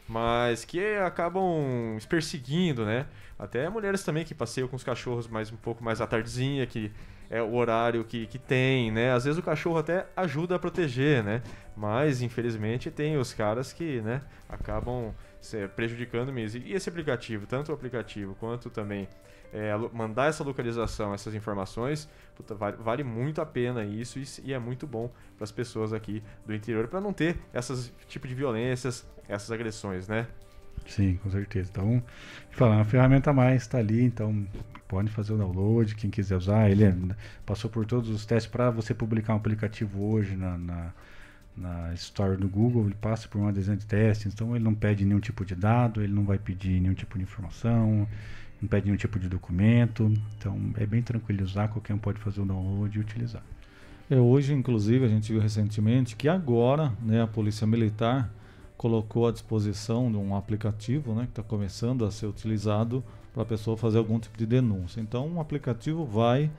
mas 0.07 0.65
que 0.65 0.79
acabam 0.97 1.97
perseguindo, 2.09 2.83
né? 2.83 3.05
Até 3.37 3.69
mulheres 3.69 4.03
também 4.03 4.25
que 4.25 4.33
passeiam 4.33 4.67
com 4.67 4.75
os 4.75 4.83
cachorros 4.83 5.27
mais 5.27 5.51
um 5.51 5.55
pouco 5.55 5.83
mais 5.83 6.01
à 6.01 6.07
tardezinha, 6.07 6.65
que 6.65 6.91
é 7.29 7.41
o 7.41 7.53
horário 7.53 8.03
que, 8.03 8.25
que 8.25 8.39
tem, 8.39 8.91
né? 8.91 9.13
Às 9.13 9.25
vezes 9.25 9.37
o 9.37 9.43
cachorro 9.43 9.77
até 9.77 10.07
ajuda 10.15 10.55
a 10.55 10.59
proteger, 10.59 11.23
né? 11.23 11.41
Mas 11.77 12.21
infelizmente 12.21 12.89
tem 12.89 13.17
os 13.17 13.33
caras 13.33 13.71
que, 13.71 14.01
né, 14.01 14.21
acabam 14.47 15.13
prejudicando 15.75 16.33
mesmo. 16.33 16.61
E 16.65 16.73
esse 16.73 16.89
aplicativo, 16.89 17.45
tanto 17.45 17.71
o 17.71 17.75
aplicativo 17.75 18.35
quanto 18.39 18.69
também 18.69 19.07
é, 19.53 19.71
mandar 19.93 20.27
essa 20.27 20.43
localização, 20.43 21.13
essas 21.13 21.33
informações, 21.33 22.09
puta, 22.35 22.53
vale, 22.55 22.77
vale, 22.77 23.03
muito 23.03 23.41
a 23.41 23.45
pena 23.45 23.83
isso 23.83 24.19
e, 24.19 24.25
e 24.49 24.53
é 24.53 24.59
muito 24.59 24.85
bom 24.85 25.11
para 25.37 25.43
as 25.43 25.51
pessoas 25.51 25.93
aqui 25.93 26.23
do 26.45 26.53
interior 26.53 26.87
para 26.87 26.99
não 26.99 27.13
ter 27.13 27.37
essas 27.53 27.91
tipo 28.07 28.27
de 28.27 28.35
violências, 28.35 29.07
essas 29.27 29.51
agressões, 29.51 30.07
né? 30.07 30.27
Sim, 30.85 31.17
com 31.17 31.29
certeza. 31.29 31.69
Então, 31.71 32.03
falar, 32.51 32.77
uma 32.77 32.85
ferramenta 32.85 33.29
a 33.29 33.33
mais 33.33 33.61
está 33.61 33.77
ali, 33.77 34.03
então 34.03 34.47
pode 34.89 35.09
fazer 35.11 35.33
o 35.33 35.37
download, 35.37 35.95
quem 35.95 36.09
quiser 36.09 36.35
usar. 36.35 36.69
Ele 36.69 36.83
é, 36.83 36.93
passou 37.45 37.69
por 37.69 37.85
todos 37.85 38.09
os 38.09 38.25
testes 38.25 38.51
para 38.51 38.69
você 38.71 38.93
publicar 38.93 39.33
um 39.33 39.37
aplicativo 39.37 40.03
hoje 40.03 40.35
na, 40.35 40.57
na, 40.57 40.93
na, 41.55 41.93
Store 41.93 42.35
do 42.35 42.49
Google, 42.49 42.85
ele 42.87 42.95
passa 42.95 43.27
por 43.29 43.39
uma 43.39 43.53
dezena 43.53 43.77
de 43.77 43.85
testes, 43.85 44.33
então 44.33 44.55
ele 44.55 44.65
não 44.65 44.73
pede 44.73 45.05
nenhum 45.05 45.19
tipo 45.19 45.45
de 45.45 45.55
dado, 45.55 46.01
ele 46.01 46.11
não 46.11 46.25
vai 46.25 46.39
pedir 46.39 46.81
nenhum 46.81 46.95
tipo 46.95 47.17
de 47.17 47.23
informação, 47.23 48.07
não 48.59 48.67
pede 48.67 48.87
nenhum 48.87 48.97
tipo 48.97 49.19
de 49.19 49.29
documento, 49.29 50.11
então 50.37 50.59
é 50.75 50.85
bem 50.85 51.03
tranquilo 51.03 51.43
usar, 51.43 51.67
qualquer 51.67 51.93
um 51.93 51.99
pode 51.99 52.19
fazer 52.19 52.41
o 52.41 52.45
download 52.45 52.97
e 52.97 52.99
utilizar. 52.99 53.43
É, 54.09 54.17
hoje, 54.17 54.53
inclusive, 54.53 55.05
a 55.05 55.07
gente 55.07 55.31
viu 55.31 55.39
recentemente 55.39 56.15
que 56.15 56.27
agora 56.27 56.91
né, 56.99 57.21
a 57.21 57.27
Polícia 57.27 57.67
Militar 57.67 58.27
colocou 58.75 59.27
à 59.27 59.31
disposição 59.31 60.11
de 60.11 60.17
um 60.17 60.35
aplicativo 60.35 61.13
né, 61.13 61.25
que 61.25 61.31
está 61.31 61.43
começando 61.43 62.03
a 62.03 62.09
ser 62.09 62.25
utilizado 62.25 63.03
para 63.39 63.43
a 63.43 63.47
pessoa 63.47 63.77
fazer 63.77 63.97
algum 63.97 64.19
tipo 64.19 64.37
de 64.37 64.45
denúncia. 64.45 64.99
Então, 64.99 65.25
um 65.25 65.39
aplicativo 65.39 66.03
vai 66.03 66.51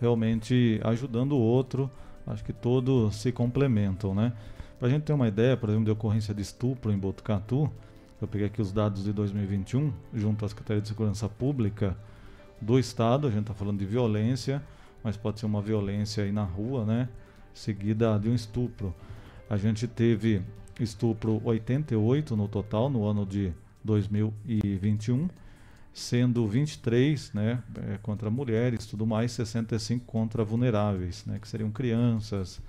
realmente 0.00 0.80
ajudando 0.82 1.32
o 1.32 1.38
outro. 1.38 1.88
Acho 2.26 2.42
que 2.42 2.52
todos 2.52 3.14
se 3.14 3.30
complementam, 3.30 4.16
né? 4.16 4.32
Para 4.76 4.88
a 4.88 4.90
gente 4.90 5.04
ter 5.04 5.12
uma 5.12 5.28
ideia, 5.28 5.56
por 5.56 5.68
exemplo, 5.68 5.84
de 5.84 5.92
ocorrência 5.92 6.34
de 6.34 6.42
estupro 6.42 6.90
em 6.90 6.98
Botucatu, 6.98 7.70
eu 8.20 8.26
peguei 8.26 8.48
aqui 8.48 8.60
os 8.60 8.72
dados 8.72 9.04
de 9.04 9.12
2021, 9.12 9.92
junto 10.12 10.44
à 10.44 10.48
Secretaria 10.48 10.82
de 10.82 10.88
Segurança 10.88 11.28
Pública 11.28 11.96
do 12.60 12.80
Estado. 12.80 13.28
A 13.28 13.30
gente 13.30 13.42
está 13.42 13.54
falando 13.54 13.78
de 13.78 13.86
violência, 13.86 14.60
mas 15.04 15.16
pode 15.16 15.38
ser 15.38 15.46
uma 15.46 15.62
violência 15.62 16.24
aí 16.24 16.32
na 16.32 16.42
rua, 16.42 16.84
né? 16.84 17.08
Seguida 17.54 18.18
de 18.18 18.28
um 18.28 18.34
estupro. 18.34 18.92
A 19.48 19.56
gente 19.56 19.86
teve 19.86 20.42
estupro 20.80 21.40
88 21.44 22.36
no 22.36 22.48
total 22.48 22.90
no 22.90 23.06
ano 23.06 23.24
de 23.24 23.52
2021, 23.84 25.28
sendo 25.94 26.44
23 26.46 27.32
né, 27.32 27.62
é, 27.88 27.98
contra 28.02 28.28
mulheres, 28.28 28.84
tudo 28.84 29.06
mais, 29.06 29.30
65 29.32 30.04
contra 30.04 30.44
vulneráveis, 30.44 31.24
né, 31.24 31.38
que 31.40 31.46
seriam 31.46 31.70
crianças, 31.70 32.60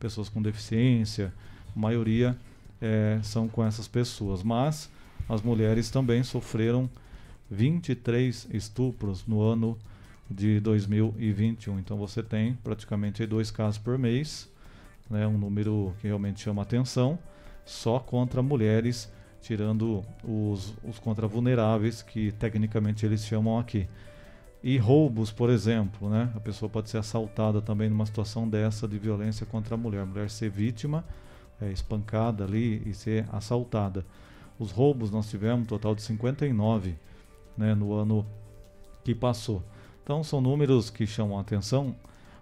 pessoas 0.00 0.28
com 0.28 0.42
deficiência, 0.42 1.32
a 1.74 1.78
maioria 1.78 2.36
é, 2.80 3.20
são 3.22 3.48
com 3.48 3.64
essas 3.64 3.86
pessoas. 3.86 4.42
Mas 4.42 4.90
as 5.28 5.40
mulheres 5.40 5.90
também 5.90 6.24
sofreram 6.24 6.90
23 7.48 8.48
estupros 8.52 9.24
no 9.26 9.40
ano 9.40 9.78
de 10.28 10.58
2021. 10.58 11.78
Então 11.78 11.96
você 11.96 12.20
tem 12.20 12.54
praticamente 12.64 13.24
dois 13.26 13.52
casos 13.52 13.78
por 13.78 13.96
mês, 13.96 14.50
né, 15.08 15.24
um 15.24 15.38
número 15.38 15.94
que 16.00 16.08
realmente 16.08 16.40
chama 16.40 16.62
atenção 16.62 17.16
só 17.64 18.00
contra 18.00 18.42
mulheres, 18.42 19.08
tirando 19.42 20.04
os, 20.24 20.72
os 20.84 20.98
contra 20.98 21.26
vulneráveis, 21.26 22.00
que 22.00 22.32
tecnicamente 22.32 23.04
eles 23.04 23.24
chamam 23.24 23.58
aqui. 23.58 23.88
E 24.62 24.78
roubos, 24.78 25.32
por 25.32 25.50
exemplo, 25.50 26.08
né? 26.08 26.30
A 26.36 26.40
pessoa 26.40 26.68
pode 26.68 26.88
ser 26.88 26.98
assaltada 26.98 27.60
também 27.60 27.90
numa 27.90 28.06
situação 28.06 28.48
dessa 28.48 28.86
de 28.86 28.96
violência 28.96 29.44
contra 29.44 29.74
a 29.74 29.78
mulher. 29.78 30.02
A 30.02 30.06
mulher 30.06 30.30
ser 30.30 30.48
vítima, 30.48 31.04
é, 31.60 31.72
espancada 31.72 32.44
ali 32.44 32.80
e 32.86 32.94
ser 32.94 33.26
assaltada. 33.32 34.06
Os 34.58 34.70
roubos 34.70 35.10
nós 35.10 35.28
tivemos 35.28 35.64
um 35.64 35.66
total 35.66 35.96
de 35.96 36.02
59 36.02 36.94
né, 37.56 37.74
no 37.74 37.92
ano 37.92 38.24
que 39.02 39.14
passou. 39.16 39.64
Então 40.04 40.22
são 40.22 40.40
números 40.40 40.88
que 40.88 41.06
chamam 41.06 41.36
a 41.36 41.40
atenção. 41.40 41.96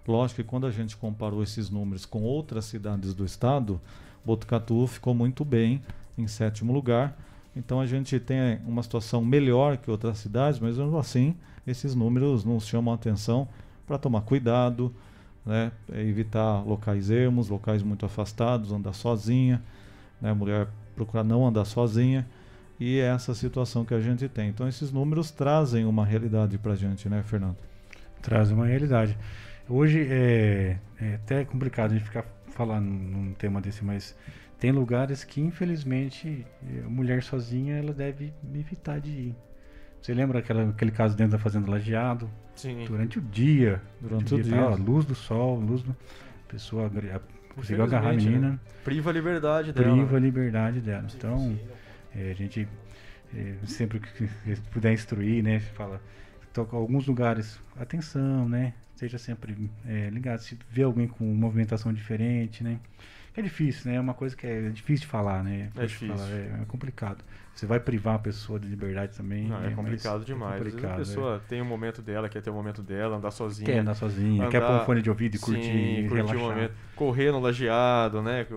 Lógico 0.07 0.43
que 0.43 0.47
quando 0.47 0.67
a 0.67 0.71
gente 0.71 0.95
comparou 0.97 1.41
esses 1.41 1.71
números 1.71 2.05
com 2.05 2.21
outras 2.21 2.65
cidades 2.65 3.15
do 3.15 3.25
estado, 3.25 3.81
Botucatu 4.23 4.85
ficou 4.85 5.15
muito 5.15 5.43
bem 5.43 5.81
em 6.21 6.27
sétimo 6.27 6.71
lugar. 6.71 7.17
Então 7.55 7.81
a 7.81 7.85
gente 7.85 8.19
tem 8.19 8.59
uma 8.65 8.81
situação 8.81 9.23
melhor 9.23 9.77
que 9.77 9.91
outras 9.91 10.17
cidades, 10.19 10.59
mas 10.59 10.77
mesmo 10.77 10.97
assim 10.97 11.35
esses 11.65 11.93
números 11.93 12.43
nos 12.43 12.65
chamam 12.65 12.93
a 12.93 12.95
atenção 12.95 13.47
para 13.85 13.97
tomar 13.97 14.21
cuidado, 14.21 14.93
né? 15.45 15.71
evitar 15.93 16.63
locais 16.65 17.09
ermos, 17.09 17.49
locais 17.49 17.83
muito 17.83 18.05
afastados, 18.05 18.71
andar 18.71 18.93
sozinha, 18.93 19.61
né? 20.21 20.33
mulher 20.33 20.67
procurar 20.95 21.23
não 21.23 21.45
andar 21.45 21.65
sozinha 21.65 22.27
e 22.79 22.99
é 22.99 23.07
essa 23.13 23.35
situação 23.35 23.85
que 23.85 23.93
a 23.93 23.99
gente 23.99 24.27
tem. 24.27 24.49
Então 24.49 24.67
esses 24.67 24.91
números 24.91 25.29
trazem 25.29 25.85
uma 25.85 26.05
realidade 26.05 26.57
para 26.57 26.73
a 26.73 26.75
gente, 26.75 27.07
né, 27.09 27.21
Fernando? 27.21 27.57
Trazem 28.21 28.55
uma 28.55 28.65
realidade. 28.65 29.17
Hoje 29.69 30.07
é, 30.09 30.77
é 30.99 31.15
até 31.15 31.45
complicado 31.45 31.91
a 31.91 31.93
gente 31.93 32.05
ficar 32.05 32.25
falar 32.51 32.81
num 32.81 33.33
tema 33.33 33.61
desse, 33.61 33.83
mas 33.83 34.15
tem 34.61 34.71
lugares 34.71 35.23
que 35.23 35.41
infelizmente 35.41 36.45
a 36.85 36.87
mulher 36.87 37.23
sozinha 37.23 37.77
ela 37.77 37.91
deve 37.91 38.31
evitar 38.53 39.01
de 39.01 39.09
ir. 39.09 39.35
Você 39.99 40.13
lembra 40.13 40.37
aquela, 40.37 40.69
aquele 40.69 40.91
caso 40.91 41.17
dentro 41.17 41.31
da 41.31 41.39
fazenda 41.39 41.69
lajeado? 41.69 42.29
Sim. 42.55 42.85
Durante 42.85 43.17
o 43.17 43.21
dia. 43.21 43.81
Durante, 43.99 44.25
durante 44.25 44.33
o 44.35 44.43
dia. 44.43 44.67
dia. 44.67 44.85
luz 44.85 45.03
do 45.03 45.15
sol, 45.15 45.59
luz 45.59 45.81
do. 45.81 45.89
A 46.47 46.51
pessoa 46.51 46.91
conseguiu 47.55 47.83
agarrar 47.83 48.11
a 48.11 48.13
menina. 48.13 48.49
Né? 48.51 48.59
Priva 48.83 49.09
a 49.09 49.13
liberdade 49.13 49.73
dela. 49.73 49.95
Priva 49.95 50.17
a 50.17 50.19
liberdade 50.19 50.79
dela. 50.79 51.07
Então, 51.11 51.59
é, 52.15 52.29
a 52.29 52.33
gente 52.35 52.67
é, 53.35 53.55
sempre 53.65 53.99
que 53.99 54.29
puder 54.69 54.93
instruir, 54.93 55.43
né? 55.43 55.59
Fala. 55.59 55.99
Toca 56.53 56.75
alguns 56.77 57.07
lugares, 57.07 57.59
atenção, 57.79 58.47
né? 58.47 58.75
Seja 58.95 59.17
sempre 59.17 59.71
é, 59.87 60.07
ligado. 60.11 60.37
Se 60.39 60.55
vê 60.69 60.83
alguém 60.83 61.07
com 61.07 61.25
movimentação 61.25 61.91
diferente, 61.91 62.63
né? 62.63 62.79
É 63.35 63.41
difícil, 63.41 63.91
né? 63.91 63.97
É 63.97 63.99
uma 63.99 64.13
coisa 64.13 64.35
que 64.35 64.45
é 64.45 64.69
difícil 64.69 65.05
de 65.05 65.07
falar, 65.07 65.43
né? 65.43 65.69
É 65.77 65.85
difícil. 65.85 66.15
Falar, 66.15 66.29
é, 66.29 66.59
é 66.61 66.65
complicado. 66.67 67.23
Você 67.53 67.65
vai 67.65 67.79
privar 67.79 68.15
a 68.15 68.19
pessoa 68.19 68.59
de 68.59 68.67
liberdade 68.67 69.15
também. 69.15 69.47
Não, 69.47 69.57
é 69.57 69.67
né? 69.67 69.73
complicado 69.75 70.17
Mas 70.17 70.25
demais. 70.25 70.55
É 70.55 70.63
complicado, 70.63 70.93
a 70.93 70.97
pessoa 70.97 71.41
tem 71.47 71.61
um 71.61 71.65
momento 71.65 72.01
dela, 72.01 72.29
quer 72.29 72.41
ter 72.41 72.49
um 72.49 72.53
momento 72.53 72.81
dela, 72.81 73.17
andar 73.17 73.31
sozinha. 73.31 73.65
Quer 73.65 73.79
andar 73.79 73.93
sozinha, 73.93 74.47
quer 74.47 74.61
pôr 74.61 74.71
um 74.71 74.85
fone 74.85 75.01
de 75.01 75.09
ouvido 75.09 75.35
e 75.35 75.39
curtir, 75.39 75.63
Sim, 75.63 76.07
curtir 76.07 76.35
o 76.35 76.39
momento. 76.39 76.73
Correr 76.95 77.31
no 77.31 77.39
lajeado, 77.39 78.21
né? 78.21 78.47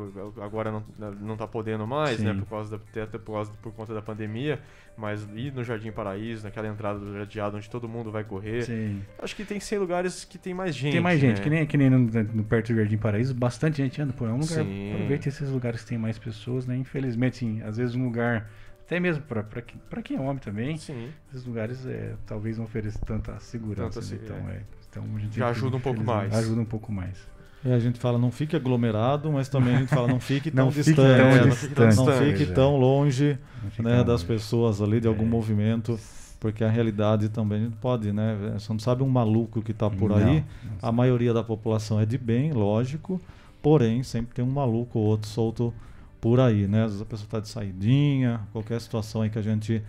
Agora 0.41 0.71
não, 0.71 0.85
não 1.21 1.37
tá 1.37 1.47
podendo 1.47 1.87
mais, 1.87 2.21
né? 2.21 2.33
Sim. 2.33 2.41
Por, 2.41 2.49
causa 2.49 2.79
da, 2.79 3.03
até 3.03 3.19
por, 3.19 3.33
causa, 3.33 3.53
por 3.63 3.73
conta 3.73 3.93
da 3.93 4.03
pandemia. 4.03 4.61
Mas 4.97 5.27
ir 5.35 5.53
no 5.53 5.65
Jardim 5.65 5.91
Paraíso, 5.91 6.45
naquela 6.45 6.69
entrada 6.69 7.01
do 7.01 7.19
lajeado 7.19 7.57
onde 7.57 7.69
todo 7.69 7.89
mundo 7.89 8.13
vai 8.13 8.23
correr. 8.23 8.63
Sim. 8.63 9.03
Acho 9.19 9.35
que 9.35 9.45
tem 9.45 9.59
que 9.59 9.65
ser 9.65 9.79
lugares 9.79 10.25
que 10.25 10.39
tem 10.39 10.55
mais 10.55 10.75
gente. 10.75 10.93
Tem 10.93 11.01
mais 11.01 11.19
gente, 11.19 11.39
né? 11.39 11.43
que 11.43 11.51
nem, 11.51 11.67
que 11.67 11.77
nem 11.77 11.91
no, 11.91 11.99
no 11.99 12.45
perto 12.45 12.73
do 12.73 12.77
Jardim 12.79 12.97
Paraíso, 12.97 13.35
bastante 13.35 13.79
gente 13.79 14.01
anda 14.01 14.13
por. 14.13 14.29
É 14.29 14.33
um 14.33 14.39
lugar. 14.39 14.65
Sim. 14.65 14.95
Aproveite 14.95 15.29
esses 15.29 15.51
lugares 15.51 15.83
que 15.83 15.89
tem 15.89 15.99
mais 15.99 16.17
pessoas, 16.17 16.65
né? 16.65 16.77
Infelizmente, 16.77 17.39
sim, 17.39 17.61
às 17.63 17.77
vezes 17.77 17.97
um 17.97 18.05
lugar. 18.05 18.49
Até 18.87 19.01
mesmo 19.01 19.23
para 19.23 19.43
que- 19.63 19.79
pra 19.89 20.03
quem 20.03 20.17
é 20.17 20.21
homem 20.21 20.39
também, 20.39 20.77
Sim. 20.77 21.09
esses 21.31 21.45
lugares 21.47 21.87
é, 21.87 22.15
talvez 22.27 22.59
não 22.59 22.65
ofereçam 22.65 23.01
tanta 23.07 23.39
segurança. 23.41 24.01
Tanta 24.01 24.15
né? 24.15 24.21
Então, 24.25 24.37
é. 24.51 24.53
é. 24.57 24.63
Então, 24.91 25.05
a 25.17 25.19
gente 25.19 25.39
Já 25.39 25.49
ajuda 25.49 25.77
um 25.77 25.81
pouco 25.81 26.05
mais. 26.05 26.33
Ajuda 26.35 26.61
um 26.61 26.65
pouco 26.67 26.93
mais. 26.93 27.17
E 27.65 27.73
a 27.73 27.79
gente 27.79 27.99
fala, 27.99 28.19
não 28.19 28.31
fique 28.31 28.55
aglomerado, 28.55 29.33
mas 29.33 29.49
também 29.49 29.75
a 29.75 29.79
gente 29.79 29.89
fala, 29.89 30.07
não 30.07 30.21
fique 30.21 30.51
tão 30.53 30.67
Não 30.67 30.71
fique 30.73 30.85
distante. 30.93 31.17
tão 31.19 31.31
né? 31.31 31.41
não 31.41 31.49
distante. 31.49 31.61
fique 31.67 31.75
tão, 31.75 31.87
não 31.97 32.05
Pois 32.05 32.19
fique 32.39 32.43
é. 32.51 32.55
tão 32.55 32.77
longe 32.77 33.39
Não 33.63 33.71
fique 33.71 33.83
né, 33.83 33.97
tão 33.97 34.05
das 34.05 34.21
longe. 34.21 34.27
pessoas 34.27 34.83
ali, 34.83 35.01
de 35.01 35.09
algum 35.09 35.25
movimento, 35.25 35.99
porque 36.39 36.63
a 36.63 36.69
realidade 36.69 37.31
também 37.31 37.61
a 37.63 37.65
gente 37.65 37.77
pode, 37.79 38.13
né? 38.13 38.37
Você 38.53 38.71
não 38.71 38.79
sabe 38.79 39.03
um 39.03 39.09
maluco 39.09 39.63
que 39.63 39.71
está 39.71 39.89
por 39.89 40.11
Não, 40.11 40.17
aí. 40.17 40.25
não 40.37 40.45
A 40.83 40.93
maioria 40.93 41.33
da 41.33 41.43
população 41.43 41.99
é 41.99 42.05
de 42.05 42.19
bem, 42.19 42.53
lógico, 42.53 43.19
porém 43.63 44.03
sempre 44.03 44.35
tem 44.35 44.45
um 44.45 44.51
maluco 44.51 44.99
ou 44.99 45.07
outro 45.07 45.27
solto 45.31 45.73
por 46.25 46.41
aí, 46.41 46.67
né? 46.67 46.85
Às 46.85 46.93
vezes 46.93 47.03
a 47.03 47.05
pessoa 47.05 47.27
está 47.27 47.39
de 47.39 47.49
saidinha, 47.51 48.41
qualquer 48.51 48.81
situação 48.81 49.21
aí 49.21 49.29
que 49.29 49.39
a 49.39 49.43
gente 49.43 49.83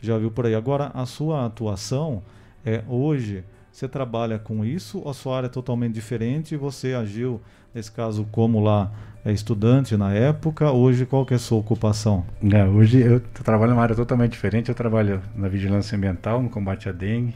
já 0.00 0.16
viu 0.16 0.30
por 0.30 0.46
aí. 0.46 0.54
Agora, 0.54 0.90
a 0.94 1.04
sua 1.04 1.44
atuação 1.44 2.22
é 2.64 2.82
hoje, 2.88 3.44
você 3.70 3.86
trabalha 3.86 4.38
com 4.38 4.64
isso 4.64 5.00
ou 5.00 5.10
a 5.10 5.12
sua 5.12 5.36
área 5.36 5.48
é 5.48 5.50
totalmente 5.50 5.92
diferente 5.92 6.56
você 6.56 6.94
agiu, 6.94 7.42
nesse 7.74 7.92
caso, 7.92 8.26
como 8.32 8.58
lá 8.58 8.90
é 9.22 9.32
estudante 9.32 9.94
na 9.94 10.14
época, 10.14 10.72
hoje 10.72 11.04
qual 11.04 11.26
que 11.26 11.34
é 11.34 11.36
a 11.36 11.38
sua 11.38 11.58
ocupação? 11.58 12.24
É, 12.50 12.64
hoje 12.64 12.98
eu 12.98 13.20
trabalho 13.20 13.72
numa 13.72 13.82
área 13.82 13.94
totalmente 13.94 14.32
diferente. 14.32 14.70
Eu 14.70 14.74
trabalho 14.74 15.20
na 15.36 15.46
vigilância 15.46 15.94
ambiental, 15.94 16.42
no 16.42 16.48
combate 16.48 16.88
à 16.88 16.92
dengue. 16.92 17.34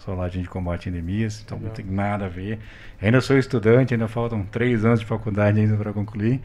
Sou 0.00 0.16
lá 0.16 0.28
de 0.28 0.42
combate 0.48 0.88
a 0.88 0.90
endemias, 0.90 1.40
então 1.46 1.56
não 1.56 1.70
tem 1.70 1.84
nada 1.84 2.24
a 2.24 2.28
ver. 2.28 2.58
Ainda 3.00 3.20
sou 3.20 3.38
estudante, 3.38 3.94
ainda 3.94 4.08
faltam 4.08 4.42
três 4.42 4.84
anos 4.84 4.98
de 4.98 5.06
faculdade 5.06 5.60
ainda 5.60 5.76
para 5.76 5.92
concluir. 5.92 6.40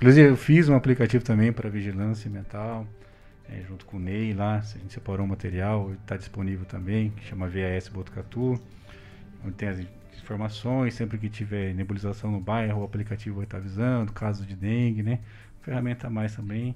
Inclusive, 0.00 0.30
eu 0.30 0.36
fiz 0.36 0.66
um 0.66 0.74
aplicativo 0.74 1.22
também 1.22 1.52
para 1.52 1.68
vigilância 1.68 2.26
ambiental, 2.26 2.86
eh, 3.46 3.62
junto 3.68 3.84
com 3.84 3.98
o 3.98 4.00
Ney 4.00 4.32
lá. 4.32 4.56
A 4.56 4.78
gente 4.78 4.94
separou 4.94 5.26
um 5.26 5.28
material, 5.28 5.92
está 5.92 6.16
disponível 6.16 6.64
também, 6.64 7.10
que 7.10 7.22
chama 7.26 7.46
VAS 7.46 7.88
Botucatu, 7.88 8.58
onde 9.44 9.54
tem 9.56 9.68
as 9.68 9.78
informações. 10.18 10.94
Sempre 10.94 11.18
que 11.18 11.28
tiver 11.28 11.74
nebulização 11.74 12.30
no 12.30 12.40
bairro, 12.40 12.80
o 12.80 12.84
aplicativo 12.84 13.36
vai 13.36 13.44
estar 13.44 13.58
avisando, 13.58 14.10
caso 14.10 14.46
de 14.46 14.56
dengue, 14.56 15.02
né? 15.02 15.20
Ferramenta 15.60 16.06
a 16.06 16.10
mais 16.10 16.34
também 16.34 16.74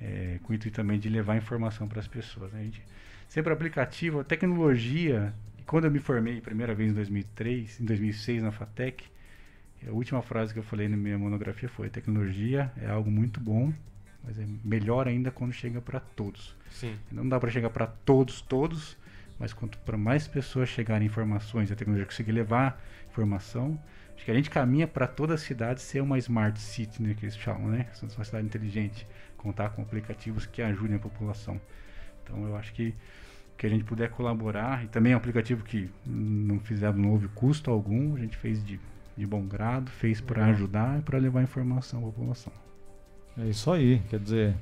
é, 0.00 0.38
com 0.42 0.54
o 0.54 0.56
intuito 0.56 0.74
também 0.74 0.98
de 0.98 1.10
levar 1.10 1.36
informação 1.36 1.86
para 1.86 2.00
as 2.00 2.08
pessoas. 2.08 2.50
Né? 2.50 2.60
A 2.60 2.64
gente, 2.64 2.82
sempre 3.28 3.52
aplicativo, 3.52 4.24
tecnologia. 4.24 5.34
Quando 5.66 5.84
eu 5.84 5.90
me 5.90 5.98
formei 5.98 6.40
primeira 6.40 6.74
vez 6.74 6.90
em 6.90 6.94
2003, 6.94 7.80
em 7.80 7.84
2006 7.84 8.42
na 8.42 8.50
FATEC, 8.50 9.04
a 9.88 9.92
última 9.92 10.22
frase 10.22 10.52
que 10.52 10.58
eu 10.58 10.62
falei 10.62 10.88
na 10.88 10.96
minha 10.96 11.18
monografia 11.18 11.68
foi: 11.68 11.88
tecnologia 11.88 12.72
é 12.80 12.88
algo 12.88 13.10
muito 13.10 13.40
bom, 13.40 13.72
mas 14.22 14.38
é 14.38 14.46
melhor 14.64 15.06
ainda 15.06 15.30
quando 15.30 15.52
chega 15.52 15.80
para 15.80 16.00
todos. 16.00 16.56
Sim. 16.70 16.96
Não 17.10 17.28
dá 17.28 17.38
para 17.38 17.50
chegar 17.50 17.70
para 17.70 17.86
todos, 17.86 18.40
todos, 18.40 18.96
mas 19.38 19.52
quanto 19.52 19.78
para 19.78 19.96
mais 19.96 20.26
pessoas 20.26 20.68
chegarem 20.68 21.06
informações, 21.06 21.70
a 21.70 21.76
tecnologia 21.76 22.06
conseguir 22.06 22.32
levar 22.32 22.82
informação, 23.10 23.78
acho 24.14 24.24
que 24.24 24.30
a 24.30 24.34
gente 24.34 24.50
caminha 24.50 24.86
para 24.86 25.06
toda 25.06 25.34
a 25.34 25.38
cidade 25.38 25.80
ser 25.80 26.00
uma 26.00 26.18
smart 26.18 26.58
city, 26.60 27.02
né, 27.02 27.14
que 27.14 27.24
eles 27.24 27.36
chamam, 27.36 27.68
né? 27.68 27.86
Uma 28.16 28.24
cidade 28.24 28.46
inteligente, 28.46 29.06
contar 29.36 29.70
com 29.70 29.82
aplicativos 29.82 30.46
que 30.46 30.62
ajudem 30.62 30.96
a 30.96 31.00
população. 31.00 31.60
Então 32.22 32.46
eu 32.46 32.56
acho 32.56 32.72
que 32.72 32.94
que 33.56 33.66
a 33.66 33.70
gente 33.70 33.84
puder 33.84 34.10
colaborar 34.10 34.84
e 34.84 34.88
também 34.88 35.12
é 35.12 35.14
um 35.14 35.18
aplicativo 35.18 35.64
que 35.64 35.90
não 36.04 36.58
fizemos 36.58 37.00
não 37.00 37.10
houve 37.10 37.28
custo 37.28 37.70
algum, 37.70 38.16
a 38.16 38.18
gente 38.18 38.36
fez 38.36 38.64
de, 38.64 38.80
de 39.16 39.26
bom 39.26 39.42
grado, 39.42 39.90
fez 39.90 40.20
para 40.20 40.46
ajudar 40.46 40.98
e 40.98 41.02
para 41.02 41.18
levar 41.18 41.42
informação 41.42 42.00
à 42.00 42.02
população. 42.02 42.52
É 43.38 43.46
isso 43.46 43.70
aí, 43.70 44.00
quer 44.08 44.18
dizer, 44.18 44.54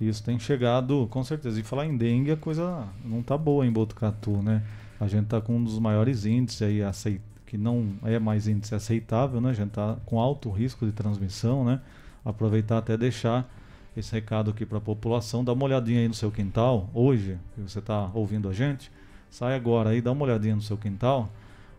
isso 0.00 0.22
tem 0.22 0.38
chegado 0.38 1.06
com 1.10 1.22
certeza. 1.24 1.58
E 1.60 1.62
falar 1.62 1.86
em 1.86 1.96
dengue, 1.96 2.32
a 2.32 2.36
coisa 2.36 2.86
não 3.04 3.22
tá 3.22 3.36
boa 3.36 3.66
em 3.66 3.72
Botucatu, 3.72 4.42
né? 4.42 4.62
A 5.00 5.06
gente 5.06 5.26
tá 5.26 5.40
com 5.40 5.56
um 5.56 5.64
dos 5.64 5.78
maiores 5.78 6.24
índices 6.24 6.62
aí, 6.62 6.82
aceit 6.82 7.20
que 7.46 7.56
não 7.56 7.94
é 8.04 8.18
mais 8.18 8.46
índice 8.46 8.74
aceitável, 8.74 9.40
né? 9.40 9.50
A 9.50 9.54
gente 9.54 9.70
tá 9.70 9.96
com 10.04 10.20
alto 10.20 10.50
risco 10.50 10.84
de 10.84 10.92
transmissão, 10.92 11.64
né? 11.64 11.80
Aproveitar 12.22 12.76
até 12.76 12.94
deixar 12.94 13.48
esse 13.96 14.12
recado 14.12 14.50
aqui 14.50 14.66
para 14.66 14.78
a 14.78 14.80
população, 14.80 15.42
dá 15.42 15.52
uma 15.54 15.64
olhadinha 15.64 16.00
aí 16.00 16.08
no 16.08 16.14
seu 16.14 16.30
quintal, 16.30 16.90
hoje, 16.92 17.38
que 17.54 17.62
você 17.62 17.78
está 17.78 18.10
ouvindo 18.12 18.50
a 18.50 18.52
gente, 18.52 18.92
sai 19.30 19.56
agora 19.56 19.90
aí, 19.90 20.02
dá 20.02 20.12
uma 20.12 20.24
olhadinha 20.24 20.54
no 20.54 20.60
seu 20.60 20.76
quintal, 20.76 21.30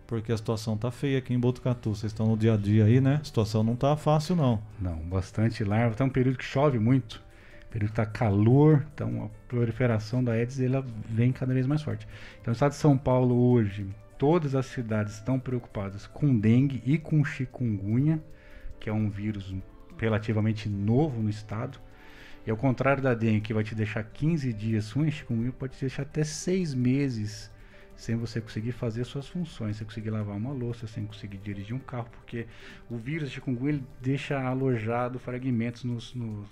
porque 0.09 0.31
a 0.31 0.37
situação 0.37 0.75
tá 0.75 0.89
feia 0.89 1.19
aqui 1.19 1.35
em 1.35 1.39
Botucatu. 1.39 1.93
Vocês 1.93 2.11
estão 2.11 2.25
no 2.25 2.35
dia 2.35 2.55
a 2.55 2.57
dia 2.57 2.85
aí, 2.85 2.99
né? 2.99 3.19
A 3.21 3.23
situação 3.23 3.63
não 3.63 3.75
tá 3.75 3.95
fácil 3.95 4.35
não. 4.35 4.59
Não, 4.81 4.95
bastante 4.95 5.63
larva. 5.63 5.95
Tá 5.95 6.03
um 6.03 6.09
período 6.09 6.35
que 6.35 6.43
chove 6.43 6.79
muito. 6.79 7.21
Período 7.69 7.91
que 7.91 7.95
tá 7.95 8.07
calor, 8.07 8.87
então 8.91 9.25
a 9.25 9.29
proliferação 9.47 10.23
da 10.23 10.31
Aedes 10.31 10.59
ela 10.59 10.83
vem 11.07 11.31
cada 11.31 11.53
vez 11.53 11.67
mais 11.67 11.83
forte. 11.83 12.07
Então, 12.41 12.51
no 12.51 12.53
estado 12.53 12.71
de 12.71 12.77
São 12.77 12.97
Paulo 12.97 13.51
hoje, 13.51 13.85
todas 14.17 14.55
as 14.55 14.65
cidades 14.65 15.13
estão 15.13 15.39
preocupadas 15.39 16.07
com 16.07 16.35
dengue 16.35 16.81
e 16.83 16.97
com 16.97 17.23
chikungunya, 17.23 18.19
que 18.79 18.89
é 18.89 18.93
um 18.93 19.11
vírus 19.11 19.53
relativamente 19.99 20.67
novo 20.67 21.21
no 21.21 21.29
estado. 21.29 21.79
E 22.47 22.49
ao 22.49 22.57
contrário 22.57 23.03
da 23.03 23.13
dengue, 23.13 23.41
que 23.41 23.53
vai 23.53 23.63
te 23.63 23.75
deixar 23.75 24.03
15 24.03 24.51
dias 24.53 24.89
ruim, 24.89 25.11
chikungunya 25.11 25.51
pode 25.51 25.75
te 25.75 25.81
deixar 25.81 26.01
até 26.01 26.23
6 26.23 26.73
meses 26.73 27.51
sem 27.99 28.15
você 28.15 28.39
conseguir 28.39 28.71
fazer 28.71 29.03
suas 29.03 29.27
funções, 29.27 29.75
sem 29.75 29.85
conseguir 29.85 30.09
lavar 30.09 30.37
uma 30.37 30.53
louça, 30.53 30.87
sem 30.87 31.05
conseguir 31.05 31.37
dirigir 31.37 31.75
um 31.75 31.79
carro, 31.79 32.07
porque 32.09 32.47
o 32.89 32.95
vírus 32.95 33.27
de 33.27 33.35
chikungunya 33.35 33.81
deixa 34.01 34.39
alojado 34.41 35.19
fragmentos 35.19 35.83
nos, 35.83 36.15
nos, 36.15 36.47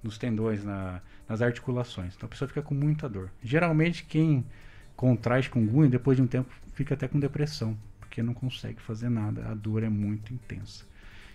nos 0.00 0.16
tendões, 0.16 0.64
na, 0.64 1.02
nas 1.28 1.42
articulações. 1.42 2.14
Então 2.14 2.28
a 2.28 2.30
pessoa 2.30 2.46
fica 2.46 2.62
com 2.62 2.72
muita 2.72 3.08
dor. 3.08 3.32
Geralmente 3.42 4.04
quem 4.04 4.46
contrai 4.94 5.42
chikungunya, 5.42 5.90
depois 5.90 6.16
de 6.16 6.22
um 6.22 6.26
tempo, 6.28 6.48
fica 6.72 6.94
até 6.94 7.08
com 7.08 7.18
depressão, 7.18 7.76
porque 7.98 8.22
não 8.22 8.32
consegue 8.32 8.80
fazer 8.80 9.08
nada, 9.08 9.50
a 9.50 9.54
dor 9.54 9.82
é 9.82 9.88
muito 9.88 10.32
intensa. 10.32 10.84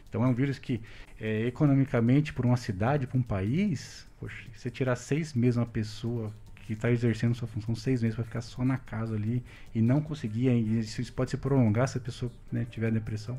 Então 0.08 0.24
é 0.24 0.28
um 0.28 0.34
vírus 0.34 0.58
que, 0.58 0.80
é, 1.20 1.46
economicamente, 1.46 2.32
para 2.32 2.48
uma 2.48 2.56
cidade, 2.56 3.06
para 3.06 3.18
um 3.18 3.22
país, 3.22 4.08
poxa, 4.18 4.48
você 4.54 4.72
tirar 4.72 4.96
seis 4.96 5.34
meses 5.34 5.58
uma 5.58 5.66
pessoa 5.66 6.34
que 6.66 6.74
está 6.74 6.92
exercendo 6.92 7.36
sua 7.36 7.48
função 7.48 7.76
seis 7.76 8.02
meses 8.02 8.16
para 8.16 8.24
ficar 8.24 8.42
só 8.42 8.66
na 8.66 8.78
casa 8.78 9.16
ali 9.16 9.44
e 9.74 9.82
não 9.82 10.02
conseguir, 10.02 10.50
e 10.50 10.80
isso 10.80 11.14
pode 11.14 11.32
se 11.32 11.38
prolongar 11.38 11.88
se 11.88 11.98
a 11.98 12.02
pessoa 12.02 12.32
né, 12.52 12.66
tiver 12.70 12.92
depressão. 12.92 13.38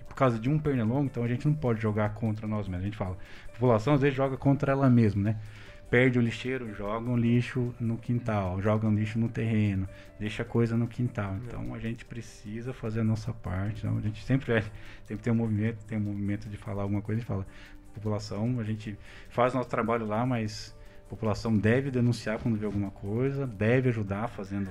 E 0.00 0.04
por 0.04 0.14
causa 0.14 0.38
de 0.38 0.48
um 0.48 0.58
pernilongo, 0.58 1.04
então 1.06 1.22
a 1.22 1.28
gente 1.28 1.46
não 1.46 1.54
pode 1.54 1.80
jogar 1.80 2.14
contra 2.14 2.46
nós 2.46 2.66
mesmos. 2.66 2.82
A 2.82 2.86
gente 2.86 2.96
fala, 2.96 3.18
a 3.48 3.52
população 3.52 3.94
às 3.94 4.00
vezes 4.00 4.16
joga 4.16 4.36
contra 4.36 4.72
ela 4.72 4.88
mesma, 4.88 5.22
né? 5.22 5.40
Perde 5.90 6.18
o 6.18 6.22
lixeiro, 6.22 6.74
joga 6.74 7.08
um 7.08 7.16
lixo 7.16 7.72
no 7.78 7.98
quintal, 7.98 8.60
joga 8.60 8.88
um 8.88 8.94
lixo 8.94 9.18
no 9.18 9.28
terreno, 9.28 9.86
deixa 10.18 10.42
coisa 10.42 10.76
no 10.76 10.88
quintal. 10.88 11.36
Então 11.46 11.74
a 11.74 11.78
gente 11.78 12.04
precisa 12.04 12.72
fazer 12.72 13.00
a 13.00 13.04
nossa 13.04 13.32
parte. 13.32 13.80
Então, 13.80 13.98
a 13.98 14.00
gente 14.00 14.24
sempre, 14.24 14.54
é, 14.54 14.64
sempre 15.04 15.22
tem 15.22 15.32
um 15.32 15.36
movimento, 15.36 15.84
tem 15.84 15.98
um 15.98 16.00
movimento 16.00 16.48
de 16.48 16.56
falar 16.56 16.82
alguma 16.82 17.02
coisa, 17.02 17.20
gente 17.20 17.28
fala, 17.28 17.46
população, 17.94 18.58
a 18.58 18.64
gente 18.64 18.98
faz 19.28 19.54
nosso 19.54 19.68
trabalho 19.68 20.06
lá, 20.06 20.26
mas 20.26 20.73
a 21.06 21.10
população 21.10 21.56
deve 21.56 21.90
denunciar 21.90 22.38
quando 22.38 22.56
vê 22.56 22.66
alguma 22.66 22.90
coisa, 22.90 23.46
deve 23.46 23.88
ajudar 23.90 24.28
fazendo 24.28 24.70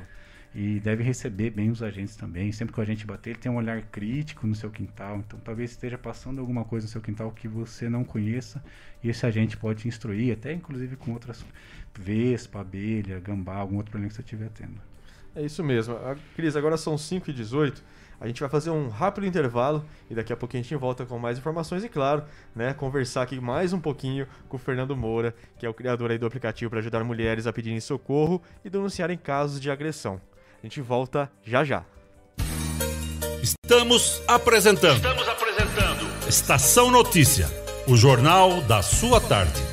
e 0.55 0.79
deve 0.79 1.03
receber 1.03 1.49
bem 1.49 1.71
os 1.71 1.81
agentes 1.81 2.15
também. 2.15 2.51
Sempre 2.51 2.73
que 2.73 2.79
o 2.79 2.83
agente 2.83 3.05
bater, 3.05 3.31
ele 3.31 3.39
tem 3.39 3.51
um 3.51 3.55
olhar 3.55 3.81
crítico 3.83 4.45
no 4.45 4.53
seu 4.53 4.69
quintal. 4.69 5.17
Então, 5.17 5.39
talvez 5.43 5.71
esteja 5.71 5.97
passando 5.97 6.39
alguma 6.39 6.63
coisa 6.63 6.85
no 6.85 6.91
seu 6.91 7.01
quintal 7.01 7.31
que 7.31 7.47
você 7.47 7.89
não 7.89 8.03
conheça 8.03 8.63
e 9.03 9.09
esse 9.09 9.25
agente 9.25 9.57
pode 9.57 9.81
te 9.81 9.87
instruir, 9.87 10.33
até 10.33 10.53
inclusive 10.53 10.95
com 10.95 11.11
outras 11.13 11.43
vespa, 11.97 12.61
abelha, 12.61 13.19
gambá, 13.19 13.55
algum 13.55 13.77
outro 13.77 13.91
problema 13.91 14.09
que 14.09 14.15
você 14.15 14.21
estiver 14.21 14.49
tendo. 14.49 14.79
É 15.35 15.43
isso 15.43 15.63
mesmo. 15.63 15.95
A- 15.95 16.15
Cris, 16.35 16.55
agora 16.55 16.77
são 16.77 16.97
5 16.97 17.29
e 17.29 17.33
18 17.33 17.83
A 18.23 18.27
gente 18.27 18.39
vai 18.39 18.49
fazer 18.49 18.69
um 18.69 18.87
rápido 18.87 19.27
intervalo 19.27 19.83
e 20.09 20.15
daqui 20.15 20.31
a 20.31 20.37
pouquinho 20.37 20.61
a 20.61 20.63
gente 20.63 20.75
volta 20.77 21.05
com 21.05 21.19
mais 21.19 21.37
informações 21.37 21.83
e, 21.83 21.89
claro, 21.89 22.23
né, 22.55 22.73
conversar 22.73 23.23
aqui 23.23 23.37
mais 23.37 23.73
um 23.73 23.81
pouquinho 23.81 24.25
com 24.47 24.55
o 24.55 24.59
Fernando 24.59 24.95
Moura, 24.95 25.35
que 25.59 25.65
é 25.65 25.69
o 25.69 25.73
criador 25.73 26.09
aí 26.09 26.17
do 26.17 26.25
aplicativo 26.25 26.69
para 26.69 26.79
ajudar 26.79 27.03
mulheres 27.03 27.45
a 27.47 27.51
pedirem 27.51 27.81
socorro 27.81 28.41
e 28.63 28.69
denunciarem 28.69 29.17
casos 29.17 29.59
de 29.59 29.69
agressão. 29.69 30.21
A 30.61 30.65
gente 30.65 30.79
volta 30.79 31.29
já 31.43 31.65
já. 31.65 31.83
Estamos 33.41 34.21
apresentando. 34.25 34.95
Estamos 34.95 35.27
apresentando. 35.27 36.07
Estação 36.25 36.89
Notícia, 36.89 37.47
o 37.89 37.97
jornal 37.97 38.61
da 38.61 38.81
sua 38.81 39.19
tarde. 39.19 39.72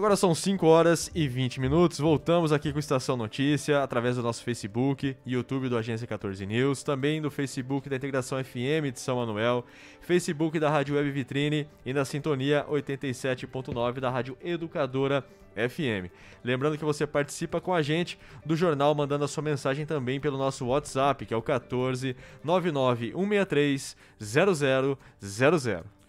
Agora 0.00 0.16
são 0.16 0.34
5 0.34 0.66
horas 0.66 1.10
e 1.14 1.28
20 1.28 1.60
minutos. 1.60 1.98
Voltamos 1.98 2.52
aqui 2.52 2.72
com 2.72 2.78
Estação 2.78 3.18
Notícia 3.18 3.82
através 3.82 4.16
do 4.16 4.22
nosso 4.22 4.42
Facebook, 4.42 5.14
YouTube 5.26 5.68
do 5.68 5.76
Agência 5.76 6.06
14 6.06 6.46
News, 6.46 6.82
também 6.82 7.20
do 7.20 7.30
Facebook 7.30 7.86
da 7.86 7.96
Integração 7.96 8.42
FM 8.42 8.94
de 8.94 8.98
São 8.98 9.16
Manuel, 9.16 9.62
Facebook 10.00 10.58
da 10.58 10.70
Rádio 10.70 10.96
Web 10.96 11.10
Vitrine 11.10 11.68
e 11.84 11.92
na 11.92 12.06
sintonia 12.06 12.64
87.9 12.70 14.00
da 14.00 14.08
Rádio 14.08 14.38
Educadora 14.42 15.22
FM. 15.54 16.10
Lembrando 16.42 16.78
que 16.78 16.84
você 16.84 17.06
participa 17.06 17.60
com 17.60 17.74
a 17.74 17.82
gente 17.82 18.18
do 18.42 18.56
jornal 18.56 18.94
mandando 18.94 19.26
a 19.26 19.28
sua 19.28 19.42
mensagem 19.42 19.84
também 19.84 20.18
pelo 20.18 20.38
nosso 20.38 20.64
WhatsApp, 20.64 21.26
que 21.26 21.34
é 21.34 21.36
o 21.36 21.42
14 21.42 22.16
99 22.42 23.12
163 23.12 23.96
0000. 24.18 25.99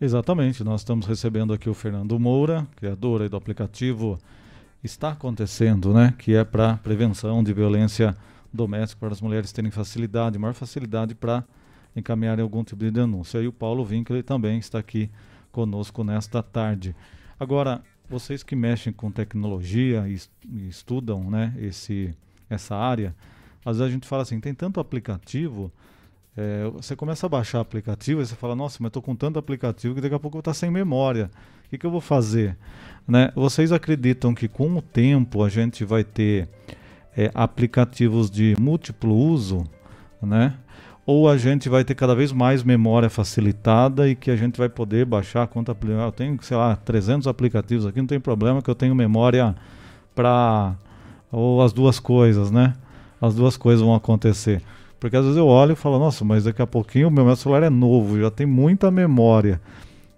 Exatamente, 0.00 0.64
nós 0.64 0.80
estamos 0.80 1.06
recebendo 1.06 1.52
aqui 1.52 1.70
o 1.70 1.74
Fernando 1.74 2.18
Moura, 2.18 2.66
criador 2.74 3.28
do 3.28 3.36
aplicativo 3.36 4.18
Está 4.82 5.10
Acontecendo, 5.10 5.94
né? 5.94 6.12
Que 6.18 6.34
é 6.34 6.44
para 6.44 6.76
prevenção 6.78 7.44
de 7.44 7.52
violência 7.52 8.14
doméstica, 8.52 8.98
para 8.98 9.12
as 9.12 9.20
mulheres 9.20 9.52
terem 9.52 9.70
facilidade, 9.70 10.36
maior 10.36 10.52
facilidade 10.52 11.14
para 11.14 11.44
encaminharem 11.94 12.42
algum 12.42 12.64
tipo 12.64 12.82
de 12.82 12.90
denúncia. 12.90 13.38
E 13.38 13.46
o 13.46 13.52
Paulo 13.52 13.86
Winkler 13.88 14.24
também 14.24 14.58
está 14.58 14.80
aqui 14.80 15.08
conosco 15.52 16.02
nesta 16.02 16.42
tarde. 16.42 16.94
Agora, 17.38 17.80
vocês 18.10 18.42
que 18.42 18.56
mexem 18.56 18.92
com 18.92 19.12
tecnologia 19.12 20.08
e, 20.08 20.18
estudam 20.68 21.30
né, 21.30 21.54
esse, 21.56 22.12
essa 22.50 22.74
área, 22.74 23.14
às 23.64 23.78
vezes 23.78 23.92
a 23.92 23.94
gente 23.94 24.08
fala 24.08 24.22
assim, 24.22 24.40
tem 24.40 24.54
tanto 24.54 24.80
aplicativo 24.80 25.72
é, 26.36 26.68
você 26.72 26.96
começa 26.96 27.26
a 27.26 27.28
baixar 27.28 27.60
aplicativo 27.60 28.20
e 28.20 28.26
você 28.26 28.34
fala, 28.34 28.56
nossa, 28.56 28.78
mas 28.80 28.88
estou 28.88 29.02
com 29.02 29.14
tanto 29.14 29.38
aplicativo 29.38 29.94
que 29.94 30.00
daqui 30.00 30.14
a 30.14 30.18
pouco 30.18 30.36
eu 30.36 30.40
estar 30.40 30.54
sem 30.54 30.70
memória. 30.70 31.30
O 31.66 31.70
que, 31.70 31.78
que 31.78 31.86
eu 31.86 31.90
vou 31.90 32.00
fazer? 32.00 32.56
Né? 33.06 33.30
Vocês 33.34 33.70
acreditam 33.70 34.34
que 34.34 34.48
com 34.48 34.76
o 34.76 34.82
tempo 34.82 35.44
a 35.44 35.48
gente 35.48 35.84
vai 35.84 36.02
ter 36.02 36.48
é, 37.16 37.30
aplicativos 37.34 38.30
de 38.30 38.56
múltiplo 38.58 39.14
uso, 39.14 39.64
né? 40.20 40.54
Ou 41.06 41.28
a 41.28 41.36
gente 41.36 41.68
vai 41.68 41.84
ter 41.84 41.94
cada 41.94 42.14
vez 42.14 42.32
mais 42.32 42.62
memória 42.62 43.10
facilitada 43.10 44.08
e 44.08 44.16
que 44.16 44.30
a 44.30 44.36
gente 44.36 44.56
vai 44.56 44.70
poder 44.70 45.04
baixar 45.04 45.46
quanto 45.46 45.70
aplicativo. 45.70 46.06
Eu 46.06 46.12
tenho, 46.12 46.38
sei 46.42 46.56
lá, 46.56 46.74
300 46.76 47.28
aplicativos 47.28 47.86
aqui, 47.86 48.00
não 48.00 48.06
tem 48.06 48.18
problema 48.18 48.62
que 48.62 48.70
eu 48.70 48.74
tenho 48.74 48.94
memória 48.94 49.54
para 50.14 50.74
ou 51.30 51.60
as 51.62 51.72
duas 51.72 51.98
coisas, 52.00 52.50
né? 52.50 52.74
As 53.20 53.34
duas 53.34 53.56
coisas 53.56 53.84
vão 53.84 53.94
acontecer. 53.94 54.62
Porque 54.98 55.16
às 55.16 55.24
vezes 55.24 55.36
eu 55.36 55.46
olho 55.46 55.72
e 55.72 55.76
falo, 55.76 55.98
nossa, 55.98 56.24
mas 56.24 56.44
daqui 56.44 56.62
a 56.62 56.66
pouquinho 56.66 57.08
o 57.08 57.10
meu 57.10 57.36
celular 57.36 57.62
é 57.62 57.70
novo, 57.70 58.18
já 58.18 58.30
tem 58.30 58.46
muita 58.46 58.90
memória. 58.90 59.60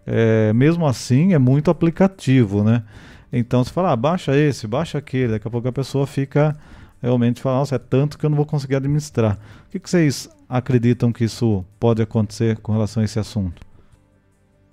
É, 0.06 0.52
mesmo 0.52 0.86
assim, 0.86 1.34
é 1.34 1.38
muito 1.38 1.70
aplicativo, 1.70 2.62
né? 2.62 2.84
Então 3.32 3.64
você 3.64 3.72
fala, 3.72 3.92
ah, 3.92 3.96
baixa 3.96 4.36
esse, 4.36 4.66
baixa 4.66 4.98
aquele, 4.98 5.32
daqui 5.32 5.48
a 5.48 5.50
pouco 5.50 5.66
a 5.66 5.72
pessoa 5.72 6.06
fica 6.06 6.56
realmente 7.02 7.42
fala, 7.42 7.58
nossa, 7.58 7.76
é 7.76 7.78
tanto 7.78 8.18
que 8.18 8.24
eu 8.24 8.30
não 8.30 8.36
vou 8.36 8.46
conseguir 8.46 8.76
administrar. 8.76 9.38
O 9.66 9.70
que, 9.70 9.78
que 9.78 9.90
vocês 9.90 10.28
acreditam 10.48 11.12
que 11.12 11.24
isso 11.24 11.64
pode 11.78 12.00
acontecer 12.02 12.56
com 12.58 12.72
relação 12.72 13.02
a 13.02 13.04
esse 13.04 13.18
assunto? 13.18 13.62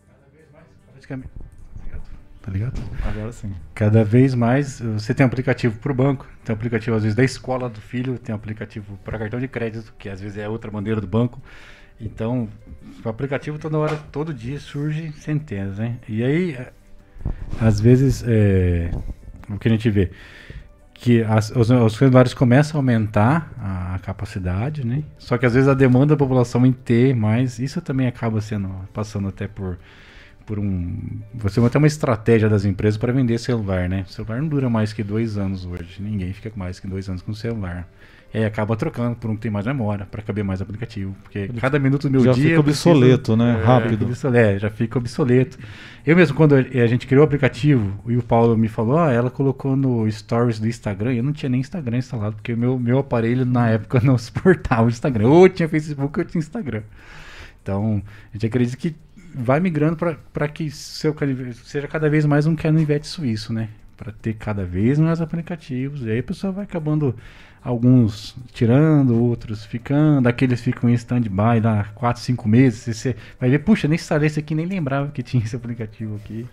Cada 0.07 0.29
vez 0.31 0.47
mais, 0.51 0.65
praticamente 0.91 1.43
tá 2.43 2.51
ligado? 2.51 2.81
Agora 3.03 3.31
sim. 3.31 3.53
Cada 3.73 4.03
vez 4.03 4.35
mais 4.35 4.79
você 4.81 5.13
tem 5.13 5.25
um 5.25 5.27
aplicativo 5.27 5.79
para 5.79 5.91
o 5.91 5.95
banco, 5.95 6.27
tem 6.43 6.53
um 6.53 6.57
aplicativo 6.57 6.95
às 6.95 7.03
vezes 7.03 7.15
da 7.15 7.23
escola 7.23 7.69
do 7.69 7.79
filho, 7.79 8.17
tem 8.17 8.33
um 8.33 8.37
aplicativo 8.37 8.97
para 9.03 9.17
cartão 9.17 9.39
de 9.39 9.47
crédito, 9.47 9.93
que 9.97 10.09
às 10.09 10.21
vezes 10.21 10.37
é 10.37 10.47
outra 10.47 10.69
bandeira 10.69 10.99
do 10.99 11.07
banco. 11.07 11.41
Então, 11.99 12.49
o 13.03 13.09
aplicativo 13.09 13.57
toda 13.57 13.77
hora, 13.77 13.95
todo 14.11 14.33
dia 14.33 14.59
surge 14.59 15.11
centenas, 15.13 15.77
né? 15.77 15.97
E 16.07 16.23
aí, 16.23 16.53
é, 16.53 16.73
às 17.61 17.79
vezes, 17.79 18.23
é, 18.27 18.91
o 19.49 19.57
que 19.57 19.67
a 19.67 19.71
gente 19.71 19.89
vê 19.89 20.11
que 20.93 21.21
as, 21.21 21.49
os, 21.49 21.69
os 21.69 21.97
celulares 21.97 22.33
começam 22.33 22.77
a 22.77 22.79
aumentar 22.79 23.51
a, 23.59 23.95
a, 23.95 23.99
capacidade, 23.99 24.85
né? 24.85 25.03
Só 25.17 25.37
que 25.37 25.45
às 25.45 25.53
vezes 25.53 25.67
a 25.67 25.73
demanda 25.73 26.15
da 26.15 26.17
população 26.17 26.65
em 26.65 26.71
ter 26.71 27.13
mais, 27.13 27.59
isso 27.59 27.81
também 27.81 28.07
acaba 28.07 28.39
sendo 28.39 28.69
passando 28.93 29.27
até 29.27 29.45
por 29.45 29.77
por 30.45 30.59
um. 30.59 30.97
Você 31.35 31.59
vai 31.59 31.69
ter 31.69 31.77
uma 31.77 31.87
estratégia 31.87 32.49
das 32.49 32.65
empresas 32.65 32.97
para 32.97 33.11
vender 33.11 33.37
celular, 33.37 33.87
né? 33.89 34.05
O 34.07 34.11
celular 34.11 34.41
não 34.41 34.47
dura 34.47 34.69
mais 34.69 34.93
que 34.93 35.03
dois 35.03 35.37
anos 35.37 35.65
hoje. 35.65 36.01
Ninguém 36.01 36.33
fica 36.33 36.51
mais 36.55 36.79
que 36.79 36.87
dois 36.87 37.09
anos 37.09 37.21
com 37.21 37.33
celular. 37.33 37.87
E 38.33 38.39
aí 38.39 38.45
acaba 38.45 38.75
trocando 38.75 39.15
por 39.15 39.29
um 39.29 39.35
que 39.35 39.43
tem 39.43 39.51
mais 39.51 39.67
memória, 39.67 40.07
para 40.07 40.19
caber 40.23 40.43
mais 40.43 40.59
aplicativo. 40.59 41.15
Porque 41.21 41.49
cada 41.59 41.77
minuto 41.77 42.09
do 42.09 42.11
meu 42.11 42.23
já 42.23 42.31
dia. 42.31 42.43
Já 42.43 42.49
fica 42.49 42.59
obsoleto, 42.61 43.37
né? 43.37 43.59
É, 43.61 43.63
Rápido. 43.63 44.07
É, 44.35 44.57
já 44.57 44.71
fica 44.71 44.97
obsoleto. 44.97 45.59
Eu 46.03 46.15
mesmo, 46.15 46.35
quando 46.35 46.55
a 46.55 46.87
gente 46.87 47.05
criou 47.05 47.21
o 47.21 47.25
aplicativo, 47.25 48.01
e 48.07 48.17
o 48.17 48.23
Paulo 48.23 48.57
me 48.57 48.67
falou, 48.67 48.97
ah, 48.97 49.11
ela 49.11 49.29
colocou 49.29 49.75
no 49.75 50.09
Stories 50.09 50.59
do 50.59 50.67
Instagram, 50.67 51.13
eu 51.13 51.23
não 51.23 51.31
tinha 51.31 51.47
nem 51.47 51.61
Instagram 51.61 51.97
instalado, 51.97 52.35
porque 52.35 52.53
o 52.53 52.57
meu, 52.57 52.79
meu 52.79 52.97
aparelho 52.97 53.45
na 53.45 53.69
época 53.69 54.01
não 54.03 54.17
suportava 54.17 54.85
o 54.85 54.89
Instagram. 54.89 55.27
Ou 55.27 55.47
tinha 55.47 55.69
Facebook 55.69 56.19
ou 56.19 56.25
tinha 56.25 56.39
Instagram. 56.39 56.81
Então, 57.61 58.01
a 58.31 58.33
gente 58.33 58.47
acredita 58.47 58.75
que 58.75 58.95
vai 59.33 59.59
migrando 59.59 59.97
para 60.31 60.47
que 60.47 60.69
seu 60.71 61.15
seja 61.63 61.87
cada 61.87 62.09
vez 62.09 62.25
mais 62.25 62.45
um 62.45 62.55
canivete 62.55 63.07
suíço, 63.07 63.53
né? 63.53 63.69
Para 63.97 64.11
ter 64.11 64.33
cada 64.35 64.65
vez 64.65 64.99
mais 64.99 65.21
aplicativos. 65.21 66.03
E 66.03 66.11
aí 66.11 66.19
a 66.19 66.23
pessoa 66.23 66.51
vai 66.53 66.63
acabando 66.65 67.15
alguns 67.63 68.35
tirando, 68.51 69.15
outros 69.21 69.63
ficando, 69.65 70.27
aqueles 70.27 70.61
ficam 70.61 70.89
em 70.89 70.93
stand-by 70.93 71.59
lá 71.63 71.85
4, 71.95 72.21
5 72.21 72.47
meses. 72.47 72.97
Você 72.97 73.15
vai 73.39 73.49
ver, 73.49 73.59
puxa, 73.59 73.87
nem 73.87 73.95
instalei 73.95 74.27
esse 74.27 74.39
aqui, 74.39 74.53
nem 74.55 74.65
lembrava 74.65 75.09
que 75.11 75.23
tinha 75.23 75.43
esse 75.43 75.55
aplicativo 75.55 76.15
aqui. 76.15 76.45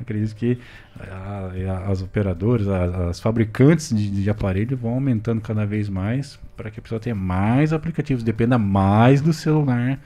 acredito 0.00 0.34
que 0.34 0.58
a- 0.98 1.50
a- 1.86 1.90
as 1.92 2.00
operadoras, 2.02 2.66
as, 2.66 3.20
fabricantes 3.20 3.90
de, 3.94 4.10
de 4.10 4.30
aparelho 4.30 4.76
vão 4.76 4.94
aumentando 4.94 5.40
cada 5.42 5.66
vez 5.66 5.88
mais 5.90 6.38
para 6.56 6.70
que 6.70 6.78
a 6.80 6.82
pessoa 6.82 6.98
tenha 7.00 7.14
mais 7.14 7.72
aplicativos, 7.72 8.22
dependa 8.22 8.58
mais 8.58 9.20
do 9.20 9.32
celular. 9.32 9.98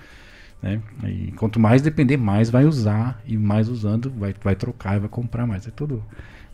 Né? 0.65 0.81
E 1.05 1.31
quanto 1.33 1.61
mais 1.61 1.83
depender, 1.83 2.17
mais 2.17 2.49
vai 2.49 2.65
usar 2.65 3.21
e 3.27 3.37
mais 3.37 3.69
usando, 3.69 4.11
vai, 4.11 4.35
vai 4.43 4.57
trocar 4.57 4.97
e 4.97 5.01
vai 5.01 5.11
comprar 5.11 5.47
mais. 5.47 5.69
É 5.69 5.71
tudo. 5.71 6.03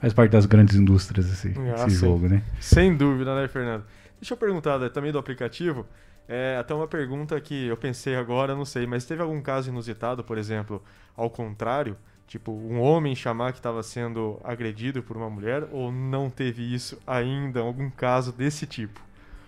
Faz 0.00 0.12
parte 0.12 0.32
das 0.32 0.46
grandes 0.46 0.74
indústrias 0.74 1.30
esse, 1.30 1.54
Ah, 1.56 1.86
esse 1.86 1.90
jogo, 1.90 2.28
né? 2.28 2.42
Sem 2.58 2.96
dúvida, 2.96 3.40
né, 3.40 3.46
Fernando? 3.46 3.84
Deixa 4.20 4.34
eu 4.34 4.36
perguntar 4.36 4.80
né, 4.80 4.88
também 4.88 5.12
do 5.12 5.18
aplicativo. 5.18 5.86
É, 6.28 6.56
até 6.58 6.74
uma 6.74 6.88
pergunta 6.88 7.40
que 7.40 7.66
eu 7.66 7.76
pensei 7.76 8.16
agora, 8.16 8.56
não 8.56 8.64
sei, 8.64 8.84
mas 8.84 9.04
teve 9.04 9.22
algum 9.22 9.40
caso 9.40 9.70
inusitado, 9.70 10.24
por 10.24 10.36
exemplo, 10.36 10.82
ao 11.16 11.30
contrário? 11.30 11.96
Tipo, 12.26 12.50
um 12.50 12.80
homem 12.80 13.14
chamar 13.14 13.52
que 13.52 13.58
estava 13.58 13.80
sendo 13.80 14.40
agredido 14.42 15.04
por 15.04 15.16
uma 15.16 15.30
mulher? 15.30 15.68
Ou 15.70 15.92
não 15.92 16.28
teve 16.28 16.62
isso 16.74 16.98
ainda? 17.06 17.60
Algum 17.60 17.88
caso 17.90 18.32
desse 18.32 18.66
tipo? 18.66 19.00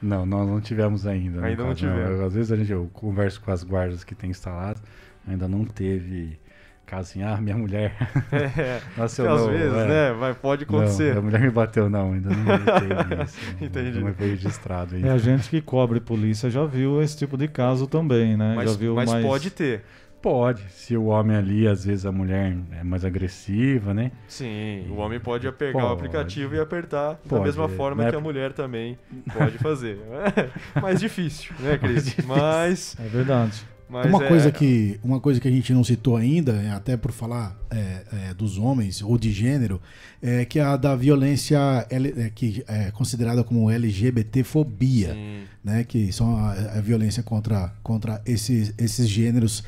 Não, 0.03 0.27
nós 0.27 0.49
não 0.49 0.61
tivemos 0.61 1.07
ainda. 1.07 1.41
no 1.41 1.47
Ainda 1.47 1.63
não 1.63 1.71
caso, 1.71 1.87
né? 1.87 1.93
tivemos. 1.95 2.21
Às 2.21 2.35
vezes 2.35 2.53
a 2.53 2.57
gente, 2.57 2.73
eu 2.73 2.91
converso 2.93 3.41
com 3.41 3.51
as 3.53 3.63
guardas 3.63 4.03
que 4.05 4.15
tem 4.15 4.31
instalado, 4.31 4.81
ainda 5.27 5.47
não 5.47 5.65
teve 5.65 6.39
caso 6.85 7.09
assim, 7.11 7.23
ah, 7.23 7.39
minha 7.41 7.57
mulher 7.57 7.97
É, 8.33 8.81
nasceu 9.01 9.33
às 9.33 9.41
novo, 9.41 9.53
vezes, 9.53 9.73
é. 9.79 9.87
né, 9.87 10.13
vai- 10.13 10.35
pode 10.35 10.65
acontecer. 10.65 11.15
Não, 11.15 11.21
a 11.23 11.25
mulher 11.25 11.41
me 11.41 11.51
bateu, 11.51 11.89
não, 11.89 12.13
ainda 12.13 12.29
não 12.29 12.45
teve 12.45 13.23
isso. 13.23 13.39
Entendi. 13.65 14.01
Não 14.01 14.13
foi 14.13 14.29
registrado 14.31 14.97
aí. 14.97 15.03
É, 15.07 15.11
a 15.11 15.17
gente 15.19 15.49
que 15.49 15.63
cobre 15.63 16.01
polícia 16.01 16.51
já 16.51 16.65
viu 16.67 17.01
esse 17.03 17.17
tipo 17.17 17.39
de 17.39 17.49
caso 17.49 17.87
também, 17.87 18.37
né? 18.37 18.55
Mas, 18.57 18.71
já 18.73 18.77
viu 18.77 18.95
mas 18.95 19.11
mais... 19.11 19.25
pode 19.25 19.51
ter. 19.51 19.83
Pode, 20.23 20.63
se 20.71 20.97
o 20.97 21.07
homem 21.07 21.37
ali, 21.37 21.67
às 21.67 21.85
vezes 21.85 22.07
a 22.07 22.13
mulher 22.13 22.57
é 22.79 22.85
mais 22.85 23.05
agressiva, 23.05 23.93
né? 23.93 24.13
Sim, 24.29 24.87
o 24.89 24.95
homem 24.97 25.19
pode 25.19 25.51
pegar 25.53 25.79
o 25.79 25.81
Pode. 25.89 25.93
aplicativo 25.95 26.55
e 26.55 26.61
apertar 26.61 27.15
da 27.15 27.17
Pode, 27.29 27.45
mesma 27.45 27.65
é. 27.65 27.69
forma 27.69 28.05
Na 28.05 28.11
que 28.11 28.17
a 28.17 28.21
mulher 28.21 28.53
também 28.53 28.97
pode 29.37 29.59
fazer. 29.59 29.99
É 30.77 30.81
mais 30.81 31.01
difícil, 31.01 31.53
né, 31.59 31.77
Cris? 31.77 32.05
difícil. 32.05 32.25
Mas. 32.29 32.97
É 32.99 33.09
verdade. 33.09 33.65
Mas 33.89 34.07
uma 34.07 34.25
é- 34.25 34.29
coisa 34.29 34.51
que 34.51 34.99
uma 35.05 35.21
coisa 35.21 35.39
que 35.39 35.47
a 35.47 35.51
gente 35.51 35.71
não 35.75 35.85
citou 35.85 36.17
ainda, 36.17 36.53
é 36.53 36.71
até 36.71 36.97
por 36.97 37.13
falar 37.13 37.55
é, 37.71 37.77
é, 38.31 38.35
dos 38.35 38.57
homens 38.57 39.03
ou 39.03 39.19
de 39.19 39.31
gênero, 39.31 39.83
é 40.23 40.47
que 40.47 40.59
a 40.59 40.77
da 40.79 40.97
violência 40.97 41.59
L- 41.91 42.15
é, 42.17 42.31
que 42.31 42.65
é 42.67 42.91
considerada 42.91 43.45
como 43.45 43.71
LGBTfobia, 43.71 45.13
Sim. 45.13 45.43
né, 45.63 45.85
que 45.85 46.11
são 46.13 46.37
a, 46.39 46.53
a 46.53 46.81
violência 46.81 47.23
contra, 47.23 47.73
contra 47.83 48.23
esses, 48.25 48.73
esses 48.79 49.09
gêneros. 49.09 49.63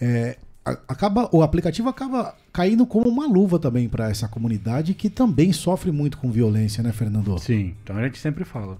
É, 0.00 0.38
acaba 0.64 1.28
o 1.32 1.42
aplicativo 1.42 1.88
acaba 1.88 2.34
caindo 2.52 2.86
como 2.86 3.08
uma 3.08 3.26
luva 3.26 3.58
também 3.58 3.88
para 3.88 4.10
essa 4.10 4.28
comunidade 4.28 4.94
que 4.94 5.08
também 5.08 5.52
sofre 5.52 5.90
muito 5.90 6.18
com 6.18 6.30
violência, 6.30 6.82
né, 6.82 6.92
Fernando? 6.92 7.38
Sim, 7.38 7.74
então 7.82 7.96
a 7.96 8.02
gente 8.04 8.18
sempre 8.18 8.44
fala, 8.44 8.78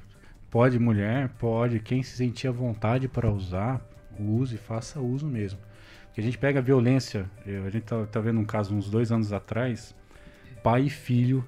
pode 0.51 0.79
mulher, 0.79 1.29
pode, 1.39 1.81
quem 1.81 2.03
se 2.03 2.17
sentir 2.17 2.49
à 2.49 2.53
vontade 2.53 3.09
para 3.09 3.31
usar, 3.31 3.81
use, 4.19 4.57
faça 4.57 5.01
uso 5.01 5.27
mesmo. 5.27 5.59
Porque 6.07 6.21
a 6.21 6.25
gente 6.25 6.39
pega 6.39 6.59
a 6.59 6.63
violência, 6.63 7.31
a 7.47 7.71
gente 7.71 7.85
tá, 7.85 8.05
tá 8.07 8.21
vendo 8.21 8.41
um 8.41 8.45
caso 8.45 8.75
uns 8.75 8.91
dois 8.91 9.13
anos 9.13 9.33
atrás, 9.33 9.95
pai 10.63 10.83
e 10.83 10.91
filho, 10.91 11.47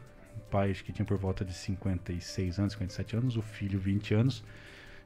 pai 0.51 0.71
acho 0.71 0.85
que 0.85 0.93
tinha 0.93 1.05
por 1.05 1.19
volta 1.19 1.45
de 1.45 1.53
56 1.53 2.59
anos, 2.59 2.73
57 2.75 3.17
anos, 3.17 3.37
o 3.37 3.43
filho 3.43 3.79
20 3.79 4.15
anos, 4.15 4.45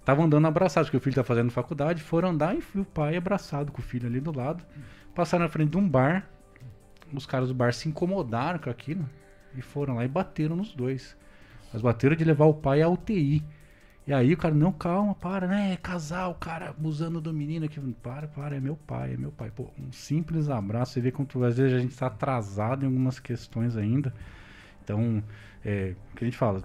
estavam 0.07 0.27
andando 0.27 0.47
abraçados, 0.47 0.89
porque 0.89 0.99
o 0.99 1.01
filho 1.01 1.17
tá 1.17 1.25
fazendo 1.25 1.51
faculdade, 1.51 2.01
foram 2.01 2.29
andar 2.29 2.55
e 2.55 2.63
o 2.79 2.85
pai 2.85 3.17
abraçado 3.17 3.73
com 3.73 3.81
o 3.81 3.85
filho 3.85 4.07
ali 4.07 4.21
do 4.21 4.31
lado, 4.31 4.65
passaram 5.13 5.43
na 5.43 5.51
frente 5.51 5.71
de 5.71 5.77
um 5.77 5.89
bar, 5.89 6.31
os 7.13 7.27
caras 7.27 7.49
do 7.49 7.55
bar 7.55 7.75
se 7.75 7.89
incomodaram 7.89 8.61
com 8.61 8.71
aquilo 8.71 9.05
e 9.57 9.61
foram 9.61 9.97
lá 9.97 10.05
e 10.05 10.09
bateram 10.09 10.55
nos 10.55 10.73
dois. 10.73 11.17
Mas 11.73 11.83
bateram 11.83 12.15
de 12.15 12.25
levar 12.25 12.45
o 12.45 12.55
pai 12.55 12.83
à 12.83 12.89
UTI. 12.89 13.43
E 14.07 14.15
aí 14.15 14.33
o 14.33 14.37
cara, 14.37 14.55
não, 14.55 14.71
calma, 14.71 15.13
para, 15.17 15.49
né? 15.49 15.73
É 15.73 15.77
casal, 15.77 16.33
cara 16.37 16.71
abusando 16.71 17.21
do 17.21 17.35
menino 17.35 17.67
aqui. 17.67 17.81
Para, 18.01 18.29
para, 18.29 18.55
é 18.55 18.61
meu 18.61 18.77
pai, 18.77 19.15
é 19.15 19.17
meu 19.17 19.33
pai. 19.33 19.51
Pô, 19.51 19.73
um 19.77 19.91
simples 19.91 20.49
abraço, 20.49 20.93
você 20.93 21.01
vê 21.01 21.11
quanto 21.11 21.43
às 21.43 21.57
vezes 21.57 21.75
a 21.75 21.81
gente 21.81 21.91
está 21.91 22.07
atrasado 22.07 22.85
em 22.85 22.87
algumas 22.87 23.19
questões 23.19 23.77
ainda. 23.77 24.15
Então, 24.85 25.21
é, 25.65 25.97
o 26.13 26.17
que 26.17 26.25
a 26.25 26.29
gente 26.29 26.39
fala, 26.39 26.63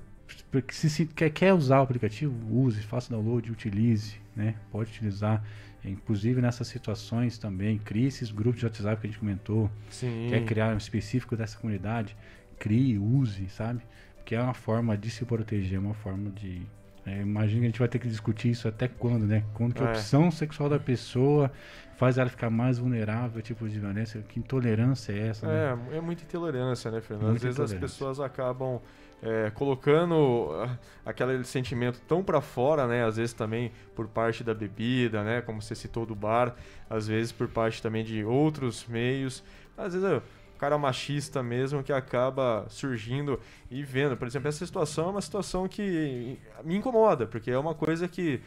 porque 0.52 0.74
se, 0.74 0.90
se 0.90 1.06
quer, 1.06 1.30
quer 1.30 1.54
usar 1.54 1.80
o 1.80 1.84
aplicativo, 1.84 2.34
use, 2.50 2.82
faça 2.82 3.10
download, 3.14 3.52
utilize, 3.52 4.16
né? 4.36 4.56
Pode 4.72 4.90
utilizar. 4.92 5.44
Inclusive 5.84 6.42
nessas 6.42 6.68
situações 6.68 7.38
também, 7.40 7.80
crie 7.80 8.06
esses 8.06 8.30
grupos 8.32 8.60
de 8.60 8.66
WhatsApp 8.68 9.02
que 9.02 9.08
a 9.08 9.10
gente 9.10 9.20
comentou. 9.20 9.70
Sim. 9.90 10.28
Quer 10.30 10.46
criar 10.46 10.74
um 10.74 10.78
específico 10.78 11.36
dessa 11.36 11.58
comunidade, 11.58 12.16
crie, 12.60 13.00
use, 13.00 13.50
sabe? 13.50 13.82
Porque 14.18 14.36
é 14.36 14.42
uma 14.42 14.54
forma 14.54 14.96
de 14.96 15.10
se 15.10 15.26
proteger, 15.26 15.78
é 15.78 15.80
uma 15.80 15.96
forma 15.96 16.30
de. 16.30 16.62
É, 17.04 17.22
imagina 17.22 17.62
que 17.62 17.66
a 17.66 17.70
gente 17.70 17.80
vai 17.80 17.88
ter 17.88 17.98
que 17.98 18.08
discutir 18.08 18.52
isso 18.52 18.68
até 18.68 18.88
quando, 18.88 19.26
né? 19.26 19.44
Quando 19.56 19.74
que 19.74 19.82
a 19.82 19.88
É. 19.88 19.90
opção 19.90 20.30
sexual 20.30 20.70
da 20.70 20.78
pessoa 20.80 21.52
faz 21.98 22.20
ela 22.20 22.30
ficar 22.30 22.52
mais 22.52 22.78
vulnerável 22.78 23.40
a 23.40 23.42
tipo 23.42 23.68
de 23.68 23.80
violência. 23.80 24.22
Que 24.30 24.40
intolerância 24.40 25.12
é 25.12 25.28
essa, 25.30 25.48
né? 25.48 25.80
É, 25.94 25.98
é 25.98 26.02
muita 26.02 26.24
intolerância, 26.24 26.92
né, 26.92 27.02
Fernando? 27.02 27.36
Às 27.36 27.42
vezes 27.42 27.60
as 27.60 27.74
pessoas 27.74 28.20
acabam 28.20 28.80
é, 29.24 29.52
colocando 29.52 30.50
ah, 30.64 30.78
aquele 31.06 31.44
sentimento 31.44 32.02
tão 32.08 32.24
pra 32.24 32.42
fora, 32.42 32.88
né? 32.88 33.06
Às 33.06 33.18
vezes 33.18 33.34
também 33.34 33.72
por 33.96 34.08
parte 34.08 34.44
da 34.44 34.54
bebida, 34.54 35.24
né? 35.24 35.42
Como 35.42 35.62
você 35.62 35.76
citou 35.76 36.06
do 36.06 36.16
bar, 36.16 36.56
às 36.90 37.08
vezes 37.08 37.32
por 37.32 37.48
parte 37.48 37.82
também 37.82 38.04
de 38.04 38.24
outros 38.24 38.86
meios. 38.88 39.44
Às 39.78 39.94
vezes 39.94 40.10
é 40.10 40.18
o 40.18 40.60
cara 40.60 40.78
machista 40.78 41.42
mesmo 41.42 41.84
que 41.84 41.92
acaba 41.94 42.66
surgindo 42.70 43.40
e 43.70 43.84
vendo. 43.84 44.16
Por 44.18 44.28
exemplo, 44.28 44.48
essa 44.48 44.66
situação 44.66 45.08
é 45.08 45.10
uma 45.12 45.22
situação 45.22 45.68
que 45.68 46.38
me 46.64 46.76
incomoda, 46.76 47.26
porque 47.26 47.52
é 47.52 47.58
uma 47.58 47.74
coisa 47.74 48.08
que 48.08 48.42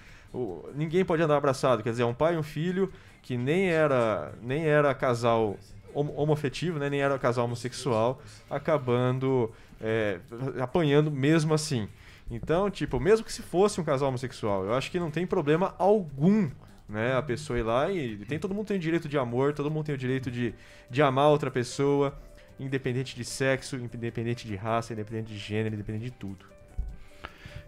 ninguém 0.75 1.05
pode 1.05 1.22
andar 1.22 1.37
abraçado. 1.37 1.83
Quer 1.83 1.91
dizer, 1.91 2.03
é 2.03 2.07
um 2.07 2.14
pai 2.14 2.35
e 2.35 2.37
um 2.39 2.43
filho 2.43 2.93
que 3.22 3.37
nem 3.37 3.68
era, 3.68 4.33
nem 4.43 4.66
era 4.66 4.95
casal 4.95 5.57
homo- 5.95 6.12
homoafetivo, 6.16 6.79
né? 6.79 6.91
nem 6.91 7.01
era 7.01 7.18
casal 7.18 7.47
homossexual, 7.47 8.20
acabando 8.51 9.51
é, 9.81 10.20
apanhando 10.61 11.11
mesmo 11.11 11.55
assim. 11.55 11.89
Então, 12.31 12.70
tipo, 12.70 12.99
mesmo 12.99 13.25
que 13.25 13.33
se 13.33 13.43
fosse 13.43 13.81
um 13.81 13.85
casal 13.85 14.09
homossexual, 14.09 14.64
eu 14.64 14.75
acho 14.75 14.91
que 14.91 14.99
não 14.99 15.11
tem 15.11 15.27
problema 15.27 15.75
algum, 15.79 16.51
né? 16.89 17.16
A 17.16 17.22
pessoa 17.22 17.59
ir 17.59 17.62
lá 17.62 17.91
e 17.91 18.16
tem 18.25 18.39
todo 18.39 18.55
mundo 18.55 18.66
tem 18.66 18.77
o 18.77 18.81
direito 18.81 19.09
de 19.09 19.18
amor, 19.18 19.53
todo 19.53 19.70
mundo 19.70 19.87
tem 19.87 19.95
o 19.95 19.99
direito 19.99 20.31
de, 20.31 20.55
de 20.91 21.03
amar 21.03 21.29
outra 21.29 21.51
pessoa, 21.51 22.18
independente 22.59 23.14
de 23.14 23.25
sexo, 23.25 23.77
independente 23.77 24.47
de 24.47 24.57
raça, 24.57 24.93
independente 24.93 25.33
de 25.33 25.39
gênero, 25.39 25.75
independente 25.75 26.05
de 26.05 26.11
tudo. 26.12 26.47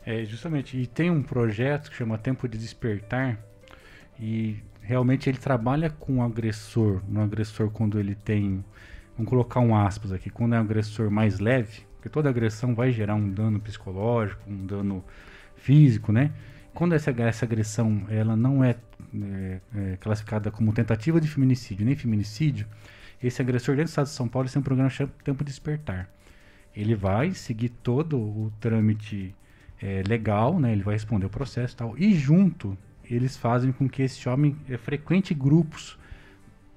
É, 0.07 0.25
justamente. 0.25 0.79
E 0.79 0.87
tem 0.87 1.11
um 1.11 1.23
projeto 1.23 1.91
que 1.91 1.97
chama 1.97 2.17
Tempo 2.17 2.49
de 2.49 2.57
Despertar. 2.57 3.39
E 4.19 4.63
realmente 4.81 5.29
ele 5.29 5.39
trabalha 5.39 5.91
com 5.91 6.19
o 6.19 6.23
agressor. 6.23 7.03
No 7.09 7.21
agressor, 7.21 7.71
quando 7.71 7.99
ele 7.99 8.15
tem. 8.15 8.65
Vamos 9.17 9.29
colocar 9.29 9.61
um 9.61 9.75
aspas 9.75 10.13
aqui. 10.13 10.31
Quando 10.31 10.55
é 10.55 10.59
um 10.59 10.61
agressor 10.61 11.11
mais 11.11 11.41
leve, 11.41 11.86
porque 12.07 12.11
toda 12.11 12.29
agressão 12.29 12.75
vai 12.75 12.93
gerar 12.93 13.17
um 13.17 13.29
dano 13.29 13.59
psicológico, 13.59 14.41
um 14.49 14.65
dano 14.65 15.05
físico, 15.57 16.13
né? 16.13 16.31
Quando 16.73 16.95
essa, 16.95 17.11
essa 17.11 17.45
agressão 17.45 18.07
ela 18.09 18.37
não 18.37 18.63
é, 18.63 18.77
é, 19.15 19.61
é, 19.75 19.97
classificada 19.97 20.51
como 20.51 20.73
tentativa 20.73 21.21
de 21.21 21.27
feminicídio 21.27 21.85
nem 21.85 21.97
feminicídio, 21.97 22.67
esse 23.21 23.43
agressor 23.43 23.75
dentro 23.75 23.87
do 23.87 23.89
estado 23.89 24.07
de 24.07 24.13
São 24.13 24.29
Paulo 24.29 24.49
tem 24.49 24.61
um 24.61 24.63
programa 24.63 24.89
chamado 24.89 25.15
Tempo 25.25 25.43
de 25.43 25.51
Despertar. 25.51 26.09
Ele 26.77 26.95
vai 26.95 27.33
seguir 27.33 27.71
todo 27.71 28.19
o 28.19 28.53
trâmite 28.61 29.35
é, 29.83 30.03
legal, 30.07 30.61
né? 30.61 30.73
Ele 30.73 30.83
vai 30.83 30.95
responder 30.95 31.27
o 31.27 31.31
processo 31.31 31.75
e 31.75 31.77
tal. 31.77 31.99
E 31.99 32.15
junto, 32.15 32.79
eles 33.11 33.37
fazem 33.37 33.73
com 33.73 33.89
que 33.89 34.03
esse 34.03 34.29
homem 34.29 34.57
é, 34.69 34.77
frequente 34.77 35.35
grupos 35.35 35.99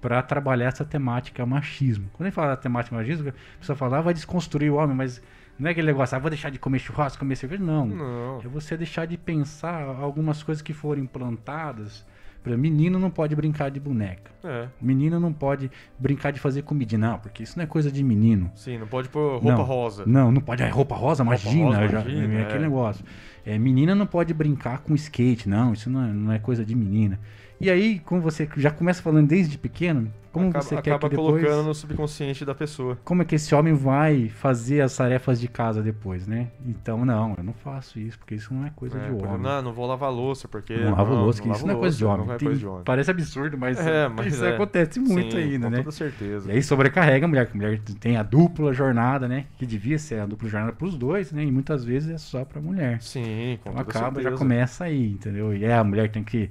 para 0.02 0.22
trabalhar 0.22 0.68
essa 0.68 0.86
temática 0.86 1.46
machismo. 1.46 2.10
Quando 2.14 2.28
ele 2.28 2.32
fala 2.32 2.50
da 2.50 2.58
temática 2.58 2.96
machismo, 2.96 3.30
a 3.30 3.60
pessoa 3.60 3.76
fala, 3.76 3.98
ah, 3.98 4.02
vai 4.02 4.14
desconstruir 4.14 4.70
o 4.72 4.76
homem, 4.76 4.96
mas 4.96 5.22
não 5.58 5.68
é 5.68 5.72
aquele 5.72 5.88
negócio, 5.88 6.16
ah, 6.16 6.20
vou 6.20 6.30
deixar 6.30 6.50
de 6.50 6.58
comer 6.60 6.80
churrasco, 6.80 7.20
comer 7.20 7.36
cerveja. 7.36 7.62
Não. 7.64 7.86
Não. 7.86 8.40
É 8.44 8.48
você 8.48 8.78
deixar 8.78 9.06
de 9.06 9.18
pensar 9.18 9.84
algumas 10.00 10.42
coisas 10.42 10.62
que 10.62 10.74
foram 10.74 11.02
implantadas. 11.02 12.06
Exemplo, 12.46 12.58
menino 12.58 12.98
não 12.98 13.12
pode 13.12 13.36
brincar 13.36 13.70
de 13.70 13.80
boneca. 13.80 14.32
É. 14.44 14.68
Menino 14.82 15.20
não 15.20 15.34
pode 15.34 15.70
brincar 16.00 16.32
de 16.32 16.40
fazer 16.40 16.62
comida. 16.62 16.98
Não, 16.98 17.20
porque 17.20 17.44
isso 17.44 17.58
não 17.58 17.64
é 17.64 17.68
coisa 17.68 17.92
de 17.92 18.02
menino. 18.02 18.50
Sim, 18.56 18.78
não 18.78 18.88
pode 18.88 19.10
pôr 19.10 19.34
roupa 19.34 19.50
Não, 19.58 19.64
rosa. 19.64 20.04
Não, 20.06 20.32
não 20.32 20.42
pode. 20.42 20.64
É 20.64 20.70
roupa 20.70 20.96
rosa, 20.96 21.24
Roupa 21.24 21.40
imagina. 21.42 21.66
rosa, 21.66 21.88
já- 21.88 22.00
imagina, 22.02 22.34
é 22.34 22.38
é. 22.38 22.44
aquele 22.44 22.64
negócio. 22.64 23.04
É, 23.46 23.58
menina 23.60 23.94
não 23.94 24.06
pode 24.08 24.34
brincar 24.34 24.80
com 24.80 24.96
skate, 24.96 25.50
não. 25.50 25.74
Isso 25.74 25.90
não 25.90 26.02
é, 26.04 26.08
não 26.14 26.32
é 26.32 26.40
coisa 26.40 26.64
de 26.64 26.74
menina. 26.74 27.20
E 27.60 27.70
aí, 27.70 28.00
como 28.00 28.22
você 28.22 28.48
já 28.58 28.72
começa 28.72 29.02
falando 29.02 29.28
desde 29.28 29.58
pequeno, 29.58 30.12
como 30.32 30.48
acaba, 30.50 30.64
você 30.64 30.76
quer 30.82 30.92
acaba 30.92 31.10
que 31.10 31.16
depois... 31.16 31.42
colocando 31.44 31.68
no 31.68 31.74
subconsciente 31.74 32.46
da 32.46 32.56
pessoa. 32.56 32.98
Como 33.04 33.22
é 33.22 33.26
que 33.26 33.36
esse 33.36 33.54
homem 33.54 33.74
vai 33.74 34.30
fazer 34.30 34.80
as 34.82 34.96
tarefas 34.96 35.42
de 35.42 35.48
casa 35.48 35.82
depois, 35.82 36.26
né? 36.28 36.52
Então, 36.66 37.04
não, 37.04 37.34
eu 37.38 37.44
não 37.44 37.52
faço 37.54 38.00
isso, 38.00 38.18
porque 38.18 38.36
isso 38.36 38.54
não 38.54 38.66
é 38.66 38.70
coisa 38.70 38.98
É, 38.98 39.08
de 39.08 39.12
homem. 39.26 39.40
não, 39.40 39.62
não 39.62 39.74
vou 39.74 39.86
lavar 39.88 40.12
louça, 40.12 40.48
porque... 40.48 40.78
Não 40.78 40.92
lavo 40.92 41.14
louça, 41.16 41.42
que 41.42 41.48
lavo 41.48 41.58
isso 41.58 41.68
não 41.68 41.74
é 41.76 41.78
coisa 41.80 41.98
de 41.98 42.06
homem. 42.06 42.28
não 42.28 42.34
é 42.36 42.40
coisa 42.40 42.60
de 42.60 42.68
homem. 42.68 42.84
Parece 42.86 43.12
absurdo, 43.12 43.58
mas, 43.58 43.78
É, 43.80 44.08
mas 44.16 44.34
isso 44.34 44.46
é. 44.46 44.54
acontece 44.54 45.00
muito 45.00 45.36
Sim, 45.36 45.38
ainda, 45.44 45.66
com 45.66 45.72
né? 45.72 45.78
toda 45.80 45.92
certeza. 45.92 46.50
E 46.50 46.56
aí 46.56 46.64
sobrecarrega 46.64 47.26
a 47.26 47.28
mulher, 47.28 47.46
que 47.48 47.54
a 47.54 47.56
mulher 47.56 47.80
tem 48.00 48.16
a 48.16 48.24
dupla 48.24 48.72
jornada, 48.72 49.28
né? 49.28 49.48
Que 49.58 49.66
devia 49.66 49.98
ser 50.00 50.20
a 50.22 50.26
dupla 50.26 50.48
jornada 50.48 50.72
para 50.74 50.88
os 50.88 50.96
dois, 50.98 51.32
né? 51.34 51.44
E 51.44 51.52
muitas 51.52 51.84
vezes 51.84 52.10
é 52.10 52.18
só 52.18 52.46
para 52.46 52.60
a 52.60 52.62
mulher. 52.62 53.02
Sim, 53.02 53.60
com 53.64 53.72
Então 53.72 53.82
acaba, 53.82 54.22
já 54.22 54.30
certeza. 54.30 54.38
começa 54.38 54.84
aí, 54.86 55.12
entendeu? 55.12 55.54
E 55.56 55.66
é, 55.66 55.74
a 55.76 55.84
mulher 55.84 56.10
tem 56.10 56.24
que 56.24 56.50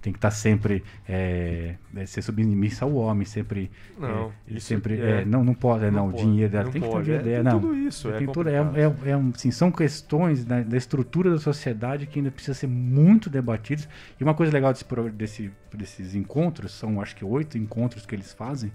tem 0.00 0.12
que 0.12 0.18
estar 0.18 0.30
sempre 0.30 0.82
é, 1.08 1.74
é, 1.94 2.06
ser 2.06 2.22
submissa 2.22 2.84
ao 2.84 2.94
homem, 2.94 3.24
sempre 3.26 3.70
Não, 3.98 4.32
é, 4.50 4.58
sempre 4.60 4.98
é- 5.00 5.20
é, 5.20 5.24
não 5.24 5.44
não 5.44 5.54
pode, 5.54 5.84
é, 5.84 5.90
não 5.90 5.98
não, 5.98 6.08
o 6.08 6.10
pode, 6.12 6.24
dinheiro 6.24 6.50
dela 6.52 6.70
tem 6.70 6.80
que 6.80 6.86
ter 6.88 6.92
pode, 6.92 7.12
é, 7.12 7.16
ideia, 7.20 7.42
tem 7.42 7.52
não. 7.52 7.60
tudo 7.60 7.74
isso, 7.74 8.08
é 8.10 8.26
tudo, 8.26 8.48
é, 8.48 9.16
um- 9.16 9.32
são 9.34 9.70
questões 9.70 10.44
da, 10.44 10.62
da 10.62 10.76
estrutura 10.76 11.30
da 11.30 11.38
sociedade 11.38 12.06
que 12.06 12.18
ainda 12.18 12.30
precisa 12.30 12.54
ser 12.54 12.66
muito 12.66 13.28
debatidas. 13.28 13.88
E 14.18 14.24
uma 14.24 14.34
coisa 14.34 14.52
legal 14.52 14.72
desse, 14.72 14.84
desse, 15.12 15.50
desses 15.74 16.14
encontros, 16.14 16.72
são 16.72 17.00
acho 17.00 17.14
que 17.14 17.24
oito 17.24 17.58
encontros 17.58 18.06
que 18.06 18.14
eles 18.14 18.32
fazem, 18.32 18.72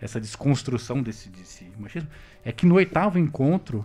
essa 0.00 0.20
desconstrução 0.20 1.02
desse, 1.02 1.28
desse 1.28 1.66
machismo, 1.78 2.08
é 2.44 2.52
que 2.52 2.66
no 2.66 2.74
oitavo 2.76 3.18
encontro 3.18 3.84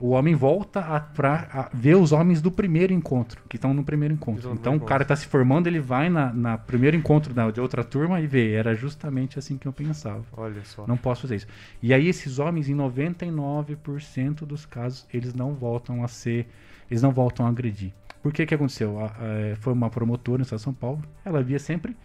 o 0.00 0.10
homem 0.10 0.34
volta 0.34 0.80
a, 0.80 0.98
pra, 0.98 1.46
a 1.52 1.70
ver 1.76 1.94
os 1.96 2.10
homens 2.10 2.40
do 2.40 2.50
primeiro 2.50 2.92
encontro, 2.92 3.42
que 3.48 3.56
estão 3.56 3.74
no 3.74 3.84
primeiro 3.84 4.14
encontro. 4.14 4.40
Então 4.54 4.72
o 4.76 4.80
cara 4.86 5.02
está 5.02 5.14
se 5.14 5.26
formando, 5.26 5.66
ele 5.66 5.78
vai 5.78 6.08
na, 6.08 6.32
na 6.32 6.56
primeiro 6.58 6.96
encontro 6.96 7.34
da, 7.34 7.50
de 7.50 7.60
outra 7.60 7.84
turma 7.84 8.20
e 8.20 8.26
vê, 8.26 8.52
era 8.52 8.74
justamente 8.74 9.38
assim 9.38 9.58
que 9.58 9.68
eu 9.68 9.72
pensava. 9.72 10.24
Olha 10.36 10.64
só. 10.64 10.86
Não 10.86 10.96
posso 10.96 11.22
fazer 11.22 11.36
isso. 11.36 11.46
E 11.82 11.92
aí 11.92 12.08
esses 12.08 12.38
homens, 12.38 12.68
em 12.68 12.74
99% 12.74 14.44
dos 14.46 14.66
casos, 14.66 15.06
eles 15.12 15.34
não 15.34 15.54
voltam 15.54 16.02
a 16.04 16.08
ser, 16.08 16.48
eles 16.90 17.02
não 17.02 17.10
voltam 17.12 17.46
a 17.46 17.48
agredir. 17.48 17.92
Por 18.22 18.32
que 18.32 18.44
que 18.46 18.54
aconteceu? 18.54 18.98
A- 19.00 19.06
a- 19.06 19.56
foi 19.56 19.72
uma 19.72 19.88
promotora 19.90 20.38
no 20.38 20.42
estado 20.42 20.58
de 20.58 20.64
São 20.64 20.74
Paulo, 20.74 21.02
ela 21.24 21.42
via 21.42 21.58
sempre 21.58 21.96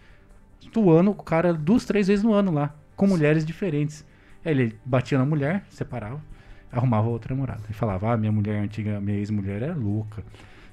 atuando 0.66 1.10
o 1.10 1.14
cara 1.14 1.52
duas, 1.52 1.84
três 1.84 2.08
vezes 2.08 2.24
no 2.24 2.32
ano 2.32 2.52
lá, 2.52 2.74
com 2.94 3.06
mulheres 3.06 3.44
diferentes. 3.44 4.04
Aí 4.44 4.52
Ele 4.52 4.78
batia 4.84 5.18
na 5.18 5.24
mulher, 5.26 5.64
separava, 5.70 6.20
arrumava 6.72 7.08
outra 7.08 7.34
namorada. 7.34 7.62
E 7.70 7.72
falava, 7.72 8.12
ah, 8.12 8.16
minha 8.16 8.32
mulher 8.32 8.60
antiga, 8.62 9.00
minha 9.00 9.18
ex-mulher 9.18 9.62
é 9.62 9.72
louca. 9.72 10.22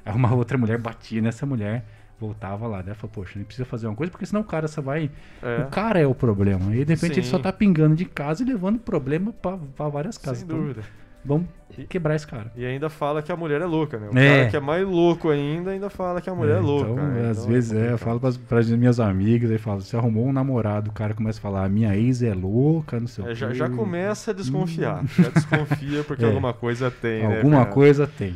Arrumava 0.06 0.36
outra 0.36 0.58
mulher, 0.58 0.78
batia 0.78 1.22
nessa 1.22 1.46
mulher, 1.46 1.86
voltava 2.20 2.68
lá. 2.68 2.78
Daí 2.80 2.88
ela 2.90 2.96
falou, 2.96 3.12
poxa, 3.14 3.34
nem 3.36 3.46
precisa 3.46 3.66
fazer 3.66 3.88
uma 3.88 3.96
coisa, 3.96 4.12
porque 4.12 4.26
senão 4.26 4.42
o 4.42 4.46
cara 4.46 4.68
só 4.68 4.82
vai. 4.82 5.10
É. 5.42 5.62
O 5.62 5.68
cara 5.68 6.00
é 6.00 6.06
o 6.08 6.14
problema. 6.16 6.76
E 6.76 6.84
de 6.84 6.94
repente 6.94 7.14
ele 7.20 7.24
Sim. 7.24 7.32
só 7.32 7.40
tá 7.40 7.52
pingando 7.54 7.96
de 7.96 8.06
casa 8.06 8.44
e 8.44 8.46
levando 8.46 8.80
problema 8.80 9.32
pra, 9.34 9.58
pra 9.58 9.88
várias 9.88 10.18
casas. 10.18 10.40
Sem 10.40 10.48
Então, 10.48 10.58
dúvida. 10.60 10.84
Vamos 11.26 11.48
quebrar 11.90 12.16
esse 12.16 12.28
cara. 12.28 12.52
E 12.56 12.66
ainda 12.66 12.90
fala 12.90 13.22
que 13.22 13.32
a 13.32 13.36
mulher 13.36 13.62
é 13.62 13.66
louca, 13.66 13.98
né? 13.98 14.10
O 14.14 14.18
É. 14.18 14.38
cara 14.40 14.50
que 14.52 14.58
é 14.58 14.60
mais 14.60 14.86
louco 14.88 15.30
ainda, 15.30 15.72
ainda 15.72 15.90
fala 15.90 16.20
que 16.22 16.30
a 16.30 16.36
mulher 16.36 16.58
é, 16.58 16.60
louca. 16.60 16.92
Então, 16.92 17.08
né? 17.08 17.30
às 17.30 17.38
Então, 17.40 17.50
vezes 17.52 17.72
é, 17.72 17.76
eu 17.76 17.80
complicado. 17.82 18.00
falo 18.00 18.20
pras, 18.20 18.38
pras 18.38 18.70
minhas 18.70 19.00
amigas, 19.00 19.50
aí 19.50 19.58
falo, 19.58 19.82
você 19.82 19.96
arrumou 19.98 20.28
um 20.28 20.34
namorado, 20.34 20.92
o 20.92 20.94
cara 20.94 21.14
começa 21.14 21.40
a 21.40 21.42
falar, 21.42 21.64
a 21.66 21.70
minha 21.70 21.96
ex 21.98 22.22
é 22.22 22.34
louca, 22.34 23.00
não 23.00 23.08
sei 23.08 23.26
É, 23.26 23.32
o 23.32 23.36
já, 23.36 23.48
quê. 23.48 23.54
já 23.56 23.70
começa 23.70 24.32
a 24.32 24.34
desconfiar. 24.34 25.04
Já 25.18 25.30
desconfia 25.30 26.04
porque 26.04 26.24
É. 26.26 26.28
alguma 26.28 26.54
coisa 26.54 26.92
tem, 26.92 27.22
né? 27.28 27.38
Alguma 27.38 27.58
Fernando? 27.58 27.74
coisa 27.74 28.06
tem. 28.06 28.36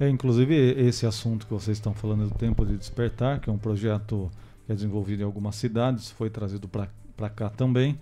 É, 0.00 0.08
inclusive 0.08 0.54
esse 0.76 1.06
assunto 1.06 1.46
que 1.46 1.52
vocês 1.52 1.76
estão 1.76 1.94
falando 1.94 2.28
do 2.28 2.34
Tempo 2.34 2.66
de 2.66 2.76
Despertar, 2.76 3.38
que 3.40 3.48
é 3.48 3.52
um 3.52 3.58
projeto 3.58 4.28
que 4.66 4.72
é 4.72 4.74
desenvolvido 4.74 5.20
em 5.22 5.24
algumas 5.24 5.54
cidades, 5.54 6.10
foi 6.10 6.28
trazido 6.30 6.66
para 6.68 7.28
cá 7.30 7.48
também. 7.48 7.96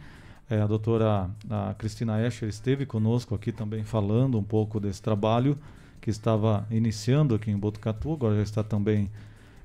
É, 0.53 0.61
a 0.61 0.67
doutora 0.67 1.31
a 1.49 1.73
Cristina 1.79 2.21
Escher 2.27 2.47
esteve 2.47 2.85
conosco 2.85 3.35
aqui 3.35 3.51
também 3.51 3.83
falando 3.85 4.39
um 4.39 4.43
pouco 4.43 4.79
desse 4.79 5.01
trabalho 5.01 5.57
que 5.99 6.11
estava 6.11 6.67
iniciando 6.71 7.35
aqui 7.35 7.51
em 7.51 7.57
Botucatu, 7.57 8.13
agora 8.13 8.37
já 8.37 8.43
está 8.43 8.63
também 8.63 9.11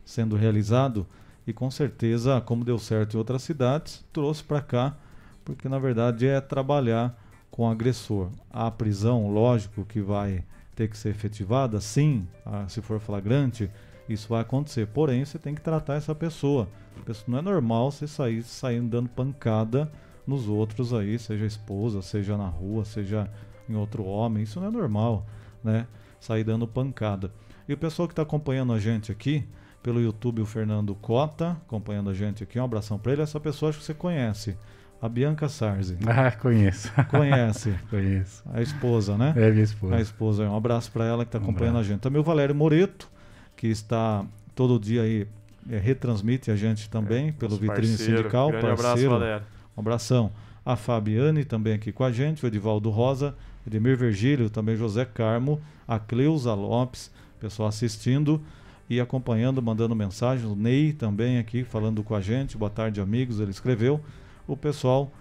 sendo 0.05 0.37
realizado 0.37 1.05
e 1.45 1.51
com 1.51 1.69
certeza, 1.69 2.39
como 2.39 2.63
deu 2.63 2.79
certo 2.79 3.15
em 3.15 3.17
outras 3.17 3.43
cidades, 3.43 4.01
trouxe 4.13 4.41
para 4.41 4.61
cá, 4.61 4.95
porque 5.43 5.67
na 5.67 5.77
verdade 5.77 6.25
é 6.25 6.39
trabalhar 6.39 7.21
com 7.51 7.63
o 7.63 7.69
agressor. 7.69 8.29
A 8.49 8.71
prisão, 8.71 9.29
lógico 9.29 9.83
que 9.83 9.99
vai 9.99 10.41
ter 10.73 10.87
que 10.87 10.97
ser 10.97 11.09
efetivada, 11.09 11.81
sim, 11.81 12.25
ah, 12.45 12.63
se 12.69 12.81
for 12.81 13.01
flagrante, 13.01 13.69
isso 14.07 14.29
vai 14.29 14.39
acontecer. 14.39 14.87
Porém, 14.87 15.25
você 15.25 15.37
tem 15.37 15.53
que 15.53 15.59
tratar 15.59 15.95
essa 15.95 16.15
pessoa. 16.15 16.69
A 16.97 17.03
pessoa- 17.03 17.25
Não 17.27 17.39
é 17.39 17.41
normal 17.41 17.91
você 17.91 18.07
sair 18.07 18.41
saindo 18.41 18.87
dando 18.87 19.09
pancada 19.09 19.91
nos 20.27 20.49
outros 20.49 20.93
aí, 20.93 21.17
seja 21.17 21.45
esposa, 21.45 22.01
seja 22.01 22.37
na 22.37 22.47
rua, 22.47 22.83
seja 22.83 23.29
em 23.69 23.75
outro 23.75 24.03
homem. 24.03 24.43
Isso 24.43 24.59
não 24.59 24.67
é 24.67 24.71
normal, 24.71 25.25
né? 25.63 25.87
Sair 26.19 26.43
dando 26.43 26.67
pancada. 26.67 27.31
E 27.67 27.73
o 27.73 27.77
pessoal 27.77 28.07
que 28.07 28.11
está 28.11 28.23
acompanhando 28.23 28.73
a 28.73 28.79
gente 28.79 29.11
aqui, 29.11 29.47
pelo 29.81 30.01
YouTube, 30.01 30.41
o 30.41 30.45
Fernando 30.45 30.93
Cota, 30.95 31.51
acompanhando 31.65 32.09
a 32.09 32.13
gente 32.13 32.43
aqui, 32.43 32.59
um 32.59 32.63
abração 32.63 32.99
para 32.99 33.13
ele. 33.13 33.21
Essa 33.21 33.39
pessoa 33.39 33.69
acho 33.69 33.79
que 33.79 33.85
você 33.85 33.93
conhece, 33.93 34.57
a 35.01 35.07
Bianca 35.07 35.47
Sarzi. 35.47 35.97
Ah, 36.07 36.31
conheço. 36.31 36.91
Conhece. 37.09 37.73
conheço. 37.89 38.43
A 38.53 38.61
esposa, 38.61 39.17
né? 39.17 39.33
É 39.35 39.51
minha 39.51 39.63
esposa. 39.63 39.95
A 39.95 40.01
esposa. 40.01 40.43
Um 40.43 40.55
abraço 40.55 40.91
para 40.91 41.05
ela 41.05 41.23
que 41.23 41.29
está 41.29 41.39
Um 41.39 41.43
acompanhando 41.43 41.77
a 41.77 41.83
gente. 41.83 41.99
Também 41.99 42.19
o 42.19 42.23
Valério 42.23 42.55
Moreto, 42.55 43.09
que 43.55 43.67
está 43.67 44.25
todo 44.55 44.79
dia 44.79 45.03
aí, 45.03 45.27
é, 45.69 45.77
retransmite 45.77 46.49
a 46.49 46.55
gente 46.55 46.89
também 46.89 47.31
pelo 47.31 47.51
nosso 47.51 47.61
Vitrine 47.61 47.87
parceiro. 47.87 48.17
Sindical. 48.17 48.49
Grande 48.49 48.65
abraço, 48.65 48.83
parceiro. 48.83 49.11
Valério. 49.11 49.56
Um 49.77 49.81
abração. 49.81 50.31
A 50.65 50.75
Fabiane 50.75 51.45
também 51.45 51.73
aqui 51.73 51.91
com 51.91 52.03
a 52.03 52.11
gente, 52.11 52.43
o 52.43 52.47
Edivaldo 52.47 52.89
Rosa, 52.89 53.35
Edmir 53.65 53.95
Virgílio, 53.95 54.49
também 54.49 54.75
José 54.75 55.05
Carmo, 55.05 55.61
a 55.87 55.99
Cleusa 55.99 56.53
Lopes, 56.53 57.11
pessoal 57.39 57.69
assistindo 57.69 58.41
e 58.89 58.99
acompanhando, 58.99 59.61
mandando 59.61 59.95
mensagem. 59.95 60.45
O 60.45 60.55
Ney 60.55 60.91
também 60.91 61.37
aqui 61.37 61.63
falando 61.63 62.03
com 62.03 62.15
a 62.15 62.21
gente. 62.21 62.57
Boa 62.57 62.71
tarde, 62.71 62.99
amigos. 62.99 63.39
Ele 63.39 63.51
escreveu. 63.51 64.01
O 64.47 64.57
pessoal 64.57 65.11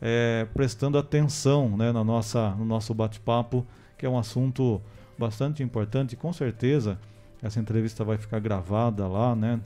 é, 0.00 0.46
prestando 0.54 0.98
atenção 0.98 1.76
né, 1.76 1.92
na 1.92 2.02
nossa, 2.02 2.50
no 2.52 2.64
nosso 2.64 2.94
bate-papo, 2.94 3.66
que 3.98 4.06
é 4.06 4.08
um 4.08 4.18
assunto 4.18 4.80
bastante 5.18 5.62
importante. 5.62 6.16
Com 6.16 6.32
certeza 6.32 6.98
essa 7.42 7.60
entrevista 7.60 8.02
vai 8.02 8.16
ficar 8.16 8.40
gravada 8.40 9.06
lá 9.06 9.36
né, 9.36 9.60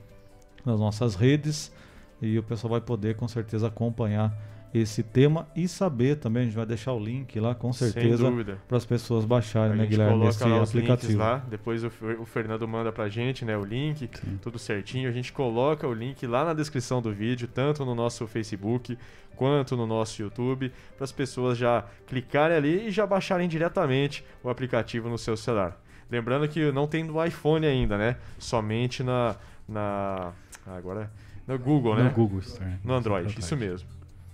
nas 0.64 0.78
nossas 0.78 1.14
redes 1.14 1.72
e 2.20 2.38
o 2.38 2.42
pessoal 2.42 2.72
vai 2.72 2.80
poder 2.80 3.16
com 3.16 3.26
certeza 3.26 3.68
acompanhar 3.68 4.32
esse 4.72 5.02
tema 5.02 5.48
e 5.54 5.66
saber 5.66 6.16
também. 6.16 6.42
A 6.42 6.46
gente 6.46 6.54
vai 6.54 6.66
deixar 6.66 6.92
o 6.92 6.98
link 6.98 7.38
lá 7.40 7.54
com 7.54 7.72
certeza 7.72 8.32
para 8.68 8.76
as 8.76 8.84
pessoas 8.84 9.24
baixarem, 9.24 9.72
A 9.72 9.76
né, 9.76 9.86
Guilherme, 9.86 10.26
esse 10.26 10.44
lá 10.44 10.62
os 10.62 10.72
links 10.72 10.90
aplicativo. 10.90 11.18
lá, 11.18 11.38
depois 11.38 11.82
o, 11.82 11.90
o 12.20 12.24
Fernando 12.24 12.66
manda 12.68 12.92
pra 12.92 13.08
gente, 13.08 13.44
né, 13.44 13.56
o 13.56 13.64
link, 13.64 14.08
tudo 14.40 14.58
certinho. 14.58 15.08
A 15.08 15.12
gente 15.12 15.32
coloca 15.32 15.86
o 15.86 15.92
link 15.92 16.24
lá 16.26 16.44
na 16.44 16.54
descrição 16.54 17.02
do 17.02 17.12
vídeo, 17.12 17.48
tanto 17.52 17.84
no 17.84 17.94
nosso 17.94 18.26
Facebook 18.26 18.96
quanto 19.34 19.76
no 19.76 19.86
nosso 19.86 20.20
YouTube, 20.20 20.70
para 20.96 21.04
as 21.04 21.12
pessoas 21.12 21.56
já 21.56 21.84
clicarem 22.06 22.56
ali 22.56 22.88
e 22.88 22.90
já 22.90 23.06
baixarem 23.06 23.48
diretamente 23.48 24.24
o 24.44 24.50
aplicativo 24.50 25.08
no 25.08 25.16
seu 25.16 25.36
celular. 25.36 25.80
Lembrando 26.10 26.46
que 26.46 26.70
não 26.72 26.86
tem 26.86 27.04
no 27.04 27.24
iPhone 27.24 27.64
ainda, 27.64 27.96
né? 27.96 28.16
Somente 28.38 29.02
na 29.02 29.36
na 29.66 30.32
agora 30.66 31.10
no 31.52 31.58
Google, 31.58 31.96
No 31.96 32.04
né? 32.04 32.12
Google 32.14 32.40
Store. 32.40 32.70
No 32.84 32.94
Android, 32.94 33.38
isso 33.38 33.56
mesmo. 33.56 33.88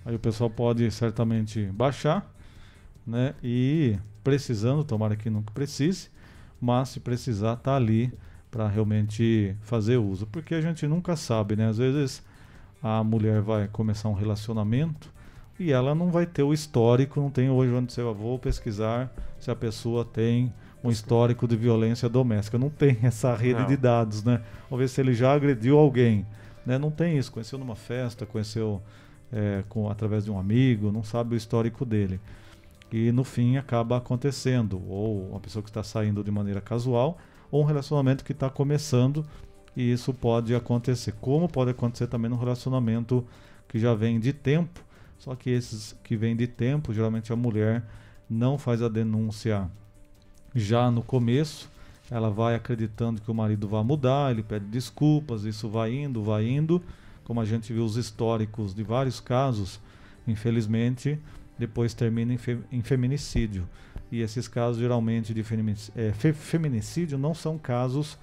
Aí 0.04 0.14
o 0.14 0.18
pessoal 0.18 0.48
pode 0.48 0.90
certamente 0.90 1.66
baixar, 1.66 2.30
né? 3.06 3.34
E 3.42 3.98
precisando, 4.22 4.84
tomara 4.84 5.16
que 5.16 5.30
nunca 5.30 5.52
precise, 5.52 6.08
mas 6.60 6.90
se 6.90 7.00
precisar, 7.00 7.56
tá 7.56 7.76
ali 7.76 8.12
para 8.50 8.68
realmente 8.68 9.54
fazer 9.62 9.96
uso, 9.96 10.26
porque 10.26 10.54
a 10.54 10.60
gente 10.60 10.86
nunca 10.86 11.16
sabe, 11.16 11.56
né? 11.56 11.68
Às 11.68 11.78
vezes 11.78 12.22
a 12.82 13.02
mulher 13.02 13.40
vai 13.40 13.68
começar 13.68 14.08
um 14.08 14.14
relacionamento 14.14 15.10
e 15.58 15.72
ela 15.72 15.94
não 15.94 16.10
vai 16.10 16.26
ter 16.26 16.42
o 16.42 16.52
histórico, 16.52 17.20
não 17.20 17.30
tem 17.30 17.50
hoje 17.50 17.72
onde 17.72 17.92
você 17.92 18.00
eu 18.00 18.14
vou 18.14 18.38
pesquisar 18.38 19.12
se 19.38 19.50
a 19.50 19.56
pessoa 19.56 20.04
tem 20.04 20.52
um 20.84 20.90
histórico 20.90 21.48
de 21.48 21.56
violência 21.56 22.08
doméstica, 22.08 22.58
não 22.58 22.70
tem 22.70 22.96
essa 23.02 23.34
rede 23.34 23.60
Não. 23.60 23.66
de 23.66 23.76
dados, 23.76 24.22
né? 24.22 24.40
Vamos 24.70 24.84
ver 24.84 24.88
se 24.88 25.00
ele 25.00 25.14
já 25.14 25.32
agrediu 25.32 25.78
alguém, 25.78 26.24
né? 26.66 26.76
Não 26.76 26.90
tem 26.90 27.16
isso, 27.16 27.32
conheceu 27.32 27.58
numa 27.58 27.76
festa, 27.76 28.26
conheceu 28.26 28.82
é, 29.32 29.62
com, 29.68 29.88
através 29.88 30.24
de 30.24 30.30
um 30.30 30.38
amigo, 30.38 30.90
não 30.90 31.04
sabe 31.04 31.34
o 31.34 31.36
histórico 31.36 31.84
dele. 31.84 32.20
E 32.92 33.10
no 33.12 33.24
fim 33.24 33.56
acaba 33.56 33.96
acontecendo, 33.96 34.82
ou 34.88 35.30
uma 35.30 35.40
pessoa 35.40 35.62
que 35.62 35.70
está 35.70 35.82
saindo 35.82 36.22
de 36.22 36.30
maneira 36.30 36.60
casual, 36.60 37.18
ou 37.50 37.62
um 37.62 37.66
relacionamento 37.66 38.24
que 38.24 38.32
está 38.32 38.50
começando, 38.50 39.24
e 39.76 39.92
isso 39.92 40.12
pode 40.12 40.54
acontecer. 40.54 41.12
Como 41.20 41.48
pode 41.48 41.70
acontecer 41.70 42.06
também 42.06 42.30
num 42.30 42.38
relacionamento 42.38 43.24
que 43.68 43.78
já 43.78 43.94
vem 43.94 44.18
de 44.18 44.32
tempo, 44.32 44.80
só 45.18 45.34
que 45.34 45.50
esses 45.50 45.96
que 46.04 46.16
vêm 46.16 46.36
de 46.36 46.46
tempo, 46.46 46.92
geralmente 46.92 47.32
a 47.32 47.36
mulher 47.36 47.84
não 48.28 48.58
faz 48.58 48.82
a 48.82 48.88
denúncia 48.88 49.68
já 50.54 50.90
no 50.90 51.02
começo, 51.02 51.70
ela 52.10 52.30
vai 52.30 52.54
acreditando 52.54 53.20
que 53.20 53.30
o 53.30 53.34
marido 53.34 53.68
vai 53.68 53.82
mudar, 53.82 54.30
ele 54.30 54.42
pede 54.42 54.66
desculpas, 54.66 55.44
isso 55.44 55.68
vai 55.68 55.92
indo, 55.92 56.22
vai 56.22 56.48
indo, 56.48 56.82
como 57.24 57.40
a 57.40 57.44
gente 57.44 57.72
viu 57.72 57.84
os 57.84 57.96
históricos 57.96 58.74
de 58.74 58.82
vários 58.82 59.18
casos, 59.18 59.80
infelizmente, 60.26 61.18
depois 61.58 61.94
termina 61.94 62.32
em, 62.32 62.38
fe, 62.38 62.58
em 62.70 62.82
feminicídio. 62.82 63.68
E 64.10 64.20
esses 64.20 64.46
casos, 64.46 64.78
geralmente, 64.78 65.34
de 65.34 65.40
é, 65.96 66.12
fe, 66.12 66.32
feminicídio 66.32 67.18
não 67.18 67.34
são 67.34 67.58
casos 67.58 68.16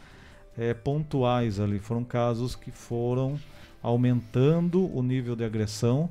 é, 0.58 0.74
pontuais 0.74 1.60
ali, 1.60 1.80
foram 1.80 2.04
casos 2.04 2.56
que 2.56 2.72
foram 2.72 3.38
aumentando 3.82 4.90
o 4.96 5.04
nível 5.04 5.36
de 5.36 5.44
agressão, 5.44 6.10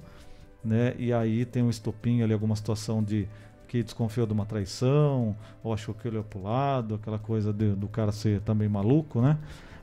né? 0.63 0.95
E 0.99 1.13
aí 1.13 1.47
tem 1.47 1.63
um 1.63 1.71
estopim 1.71 2.21
ali, 2.23 2.35
alguma 2.35 2.55
situação 2.55 3.03
de 3.03 3.27
que 3.73 3.83
desconfiou 3.83 4.27
de 4.27 4.35
uma 4.35 4.45
traição, 4.45 5.35
ou 5.65 5.73
achou 5.73 5.95
que 5.95 6.07
ele 6.07 6.19
ia 6.19 6.23
pro 6.23 6.43
lado, 6.43 6.97
aquela 6.97 7.19
coisa 7.19 7.55
de, 7.55 7.71
do 7.71 7.89
cara 7.89 8.13
ser 8.13 8.43
também 8.43 8.69
maluco, 8.69 9.23
né? 9.23 9.39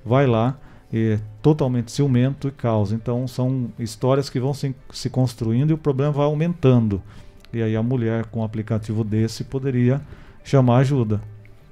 Vai 0.06 0.28
lá, 0.28 0.60
é 0.94 1.20
totalmente 1.42 1.92
ciumento 1.92 2.48
e 2.48 2.52
causa. 2.52 2.94
Então 2.94 3.28
são 3.28 3.72
histórias 3.80 4.30
que 4.30 4.40
vão 4.40 4.54
se, 4.54 4.76
se 4.92 5.10
construindo 5.10 5.72
e 5.72 5.74
o 5.74 5.78
problema 5.78 6.12
vai 6.12 6.26
aumentando. 6.26 7.02
E 7.52 7.64
aí 7.64 7.76
a 7.76 7.82
mulher 7.82 8.28
com 8.28 8.42
um 8.42 8.44
aplicativo 8.44 9.04
desse 9.04 9.44
poderia 9.44 10.00
chamar 10.44 10.78
ajuda. 10.78 11.20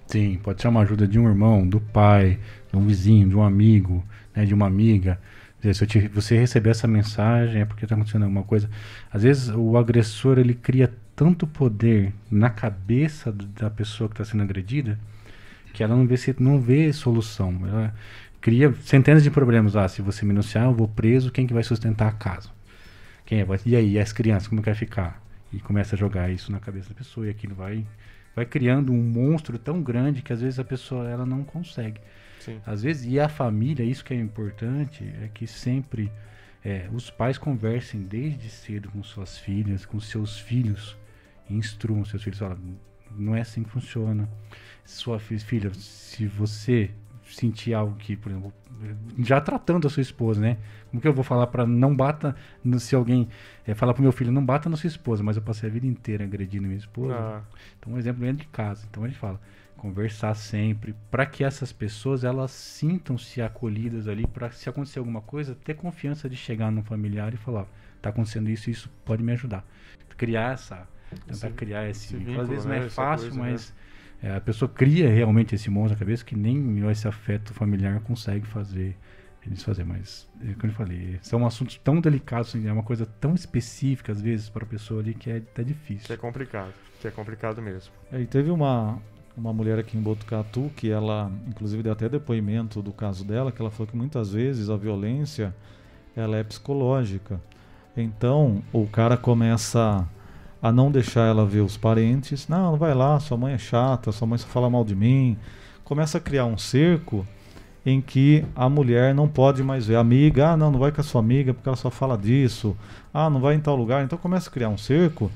Sim, 0.07 0.39
pode 0.41 0.59
chamar 0.59 0.81
ajuda 0.81 1.07
de 1.07 1.19
um 1.19 1.27
irmão, 1.27 1.67
do 1.67 1.79
pai, 1.79 2.39
de 2.71 2.79
um 2.79 2.81
vizinho, 2.81 3.29
de 3.29 3.35
um 3.35 3.43
amigo, 3.43 4.03
né, 4.35 4.43
de 4.43 4.55
uma 4.55 4.65
amiga. 4.65 5.19
Se 5.71 5.85
te, 5.85 6.07
você 6.07 6.35
receber 6.35 6.71
essa 6.71 6.87
mensagem 6.87 7.61
é 7.61 7.65
porque 7.65 7.85
está 7.85 7.93
acontecendo 7.93 8.23
alguma 8.23 8.43
coisa. 8.43 8.67
Às 9.13 9.21
vezes 9.21 9.49
o 9.49 9.77
agressor 9.77 10.39
ele 10.39 10.55
cria 10.55 10.91
tanto 11.17 11.47
poder 11.47 12.13
na 12.29 12.47
cabeça 12.47 13.31
da 13.31 13.71
pessoa 13.71 14.07
que 14.07 14.13
está 14.13 14.23
sendo 14.23 14.43
agredida 14.43 14.99
que 15.73 15.83
ela 15.83 15.95
não 15.95 16.05
vê, 16.05 16.15
não 16.39 16.61
vê 16.61 16.93
solução. 16.93 17.59
Ela 17.67 17.93
cria 18.39 18.71
centenas 18.81 19.23
de 19.23 19.31
problemas. 19.31 19.75
Ah, 19.75 19.87
se 19.87 19.99
você 19.99 20.23
me 20.23 20.29
denunciar, 20.29 20.65
eu 20.65 20.73
vou 20.73 20.87
preso, 20.87 21.31
quem 21.31 21.47
que 21.47 21.53
vai 21.55 21.63
sustentar 21.63 22.07
a 22.07 22.11
casa? 22.11 22.49
Quem 23.25 23.41
é? 23.41 23.47
E 23.65 23.75
aí, 23.75 23.93
e 23.93 23.99
as 23.99 24.13
crianças, 24.13 24.47
como 24.47 24.61
que 24.61 24.69
vai 24.69 24.75
ficar? 24.75 25.19
E 25.51 25.59
começa 25.59 25.95
a 25.95 25.97
jogar 25.97 26.29
isso 26.29 26.51
na 26.51 26.59
cabeça 26.59 26.89
da 26.89 26.95
pessoa 26.95 27.25
e 27.25 27.31
aquilo 27.31 27.55
vai 27.55 27.83
vai 28.35 28.45
criando 28.45 28.93
um 28.93 29.01
monstro 29.01 29.57
tão 29.57 29.81
grande 29.81 30.21
que 30.21 30.31
às 30.31 30.41
vezes 30.41 30.59
a 30.59 30.63
pessoa 30.63 31.09
ela 31.09 31.25
não 31.25 31.43
consegue. 31.43 31.99
Sim. 32.39 32.59
Às 32.63 32.83
vezes, 32.83 33.11
e 33.11 33.19
a 33.19 33.27
família, 33.27 33.83
isso 33.83 34.05
que 34.05 34.13
é 34.13 34.17
importante, 34.17 35.03
é 35.23 35.27
que 35.33 35.47
sempre 35.47 36.11
é, 36.63 36.87
os 36.93 37.09
pais 37.09 37.39
conversem 37.39 38.03
desde 38.03 38.47
cedo 38.49 38.89
com 38.91 39.01
suas 39.01 39.39
filhas, 39.39 39.87
com 39.87 39.99
seus 39.99 40.39
filhos, 40.39 40.95
instruam 41.49 42.03
seus 42.05 42.23
filhos, 42.23 42.39
falam, 42.39 42.57
não 43.15 43.35
é 43.35 43.41
assim 43.41 43.63
que 43.63 43.69
funciona. 43.69 44.29
Sua 44.85 45.19
filha, 45.19 45.73
se 45.73 46.27
você 46.27 46.91
sentir 47.25 47.73
algo 47.73 47.95
que, 47.95 48.15
por 48.15 48.31
exemplo, 48.31 48.53
já 49.19 49.41
tratando 49.41 49.87
a 49.87 49.89
sua 49.89 50.01
esposa, 50.01 50.39
né? 50.39 50.57
Como 50.89 51.01
que 51.01 51.07
eu 51.07 51.13
vou 51.13 51.23
falar 51.23 51.47
para 51.47 51.65
não 51.65 51.95
bata 51.95 52.35
no, 52.63 52.79
se 52.79 52.95
alguém 52.95 53.27
é, 53.65 53.73
falar 53.73 53.93
pro 53.93 54.03
meu 54.03 54.11
filho 54.11 54.31
não 54.31 54.45
bata 54.45 54.69
na 54.69 54.77
sua 54.77 54.87
esposa, 54.87 55.23
mas 55.23 55.35
eu 55.35 55.41
passei 55.41 55.69
a 55.69 55.71
vida 55.71 55.85
inteira 55.85 56.23
agredindo 56.23 56.65
minha 56.67 56.77
esposa. 56.77 57.15
Ah. 57.15 57.41
Então, 57.77 57.93
um 57.93 57.97
exemplo 57.97 58.21
dentro 58.21 58.45
de 58.45 58.47
casa. 58.47 58.85
Então 58.89 59.03
a 59.03 59.07
gente 59.07 59.19
fala 59.19 59.41
conversar 59.77 60.33
sempre 60.33 60.95
para 61.11 61.25
que 61.25 61.43
essas 61.43 61.71
pessoas 61.71 62.23
elas 62.23 62.51
sintam-se 62.51 63.41
acolhidas 63.41 64.07
ali 64.07 64.25
para 64.25 64.49
se 64.49 64.67
acontecer 64.67 64.97
alguma 64.97 65.21
coisa 65.21 65.55
ter 65.63 65.75
confiança 65.75 66.27
de 66.27 66.35
chegar 66.35 66.71
num 66.71 66.83
familiar 66.83 67.31
e 67.33 67.37
falar 67.37 67.67
tá 68.01 68.09
acontecendo 68.09 68.49
isso 68.49 68.71
isso 68.71 68.89
pode 69.05 69.21
me 69.21 69.31
ajudar 69.33 69.63
criar 70.17 70.53
essa 70.53 70.87
tentar 71.25 71.51
criar 71.51 71.89
esse, 71.89 72.05
esse 72.05 72.15
vínculo, 72.17 72.41
às 72.41 72.49
vezes 72.49 72.65
não 72.65 72.73
é 72.73 72.89
fácil 72.89 73.29
coisa, 73.29 73.39
mas 73.39 73.73
né? 74.21 74.29
É, 74.29 74.35
a 74.35 74.41
pessoa 74.41 74.67
cria 74.67 75.09
realmente 75.09 75.53
esse 75.53 75.69
monstro 75.69 75.93
na 75.93 75.99
cabeça 75.99 76.25
que 76.25 76.35
nem 76.35 76.89
esse 76.89 77.07
afeto 77.07 77.53
familiar 77.53 77.99
consegue 78.01 78.47
fazer 78.47 78.95
eles 79.45 79.63
fazer, 79.63 79.85
mas 79.85 80.27
é 80.41 80.53
como 80.55 80.71
eu 80.71 80.75
falei, 80.75 81.19
são 81.21 81.45
assuntos 81.45 81.77
tão 81.77 82.01
delicados, 82.01 82.49
assim, 82.49 82.67
é 82.67 82.73
uma 82.73 82.83
coisa 82.83 83.05
tão 83.05 83.33
específica 83.33 84.11
às 84.11 84.21
vezes 84.21 84.49
para 84.49 84.65
a 84.65 84.67
pessoa 84.67 84.99
ali 84.99 85.13
que 85.13 85.29
é 85.29 85.37
até 85.37 85.63
difícil. 85.63 86.07
Que 86.07 86.13
é 86.13 86.17
complicado, 86.17 86.73
que 86.99 87.07
é 87.07 87.11
complicado 87.11 87.61
mesmo. 87.61 87.93
É, 88.11 88.19
e 88.19 88.25
teve 88.25 88.51
uma 88.51 88.99
uma 89.37 89.53
mulher 89.53 89.77
aqui 89.77 89.95
em 89.95 90.01
Botucatu 90.01 90.71
que 90.75 90.89
ela, 90.89 91.31
inclusive, 91.47 91.83
deu 91.83 91.93
até 91.93 92.09
depoimento 92.09 92.81
do 92.81 92.91
caso 92.91 93.23
dela, 93.23 93.51
que 93.51 93.61
ela 93.61 93.69
falou 93.69 93.87
que 93.87 93.95
muitas 93.95 94.33
vezes 94.33 94.67
a 94.69 94.75
violência 94.75 95.55
ela 96.15 96.37
é 96.37 96.43
psicológica. 96.43 97.39
Então, 97.95 98.63
o 98.73 98.87
cara 98.87 99.15
começa 99.15 100.07
a 100.61 100.71
não 100.71 100.91
deixar 100.91 101.27
ela 101.27 101.45
ver 101.45 101.61
os 101.61 101.77
parentes. 101.77 102.47
Não, 102.47 102.71
não 102.71 102.77
vai 102.77 102.93
lá, 102.93 103.19
sua 103.19 103.37
mãe 103.37 103.53
é 103.53 103.57
chata, 103.57 104.11
sua 104.11 104.27
mãe 104.27 104.37
só 104.37 104.47
fala 104.47 104.69
mal 104.69 104.83
de 104.83 104.95
mim. 104.95 105.37
Começa 105.83 106.17
a 106.17 106.21
criar 106.21 106.45
um 106.45 106.57
cerco 106.57 107.25
em 107.85 108.01
que 108.01 108.43
a 108.55 108.67
mulher 108.67 109.15
não 109.15 109.27
pode 109.27 109.63
mais 109.63 109.87
ver 109.87 109.95
a 109.95 109.99
amiga. 109.99 110.49
Ah, 110.49 110.57
não, 110.57 110.71
não 110.71 110.79
vai 110.79 110.91
com 110.91 110.99
a 110.99 111.03
sua 111.03 111.21
amiga 111.21 111.53
porque 111.53 111.69
ela 111.69 111.77
só 111.77 111.89
fala 111.89 112.17
disso. 112.17 112.75
Ah, 113.13 113.29
não 113.29 113.39
vai 113.39 113.55
em 113.55 113.59
tal 113.59 113.75
lugar. 113.75 114.03
Então 114.03 114.17
começa 114.17 114.49
a 114.49 114.51
criar 114.51 114.69
um 114.69 114.77
cerco 114.77 115.31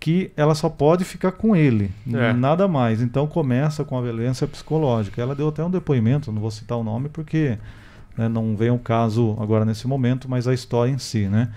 que 0.00 0.32
ela 0.34 0.54
só 0.54 0.70
pode 0.70 1.04
ficar 1.04 1.32
com 1.32 1.54
ele, 1.54 1.92
é. 2.10 2.32
nada 2.32 2.66
mais. 2.66 3.02
Então 3.02 3.26
começa 3.26 3.84
com 3.84 3.98
a 3.98 4.00
violência 4.00 4.46
psicológica. 4.46 5.20
Ela 5.20 5.34
deu 5.34 5.48
até 5.48 5.62
um 5.62 5.70
depoimento, 5.70 6.32
não 6.32 6.40
vou 6.40 6.50
citar 6.50 6.78
o 6.78 6.82
nome 6.82 7.10
porque 7.10 7.58
né, 8.16 8.26
não 8.26 8.56
vem 8.56 8.70
o 8.70 8.78
caso 8.78 9.36
agora 9.38 9.66
nesse 9.66 9.86
momento, 9.86 10.26
mas 10.26 10.48
a 10.48 10.54
história 10.54 10.90
em 10.90 10.98
si, 10.98 11.28
né? 11.28 11.50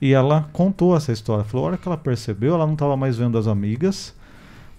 E 0.00 0.12
ela 0.12 0.48
contou 0.52 0.96
essa 0.96 1.12
história. 1.12 1.44
Falou, 1.44 1.66
a 1.66 1.68
hora 1.70 1.78
que 1.78 1.88
ela 1.88 1.96
percebeu, 1.96 2.54
ela 2.54 2.66
não 2.66 2.74
estava 2.74 2.96
mais 2.96 3.16
vendo 3.16 3.36
as 3.36 3.46
amigas, 3.46 4.14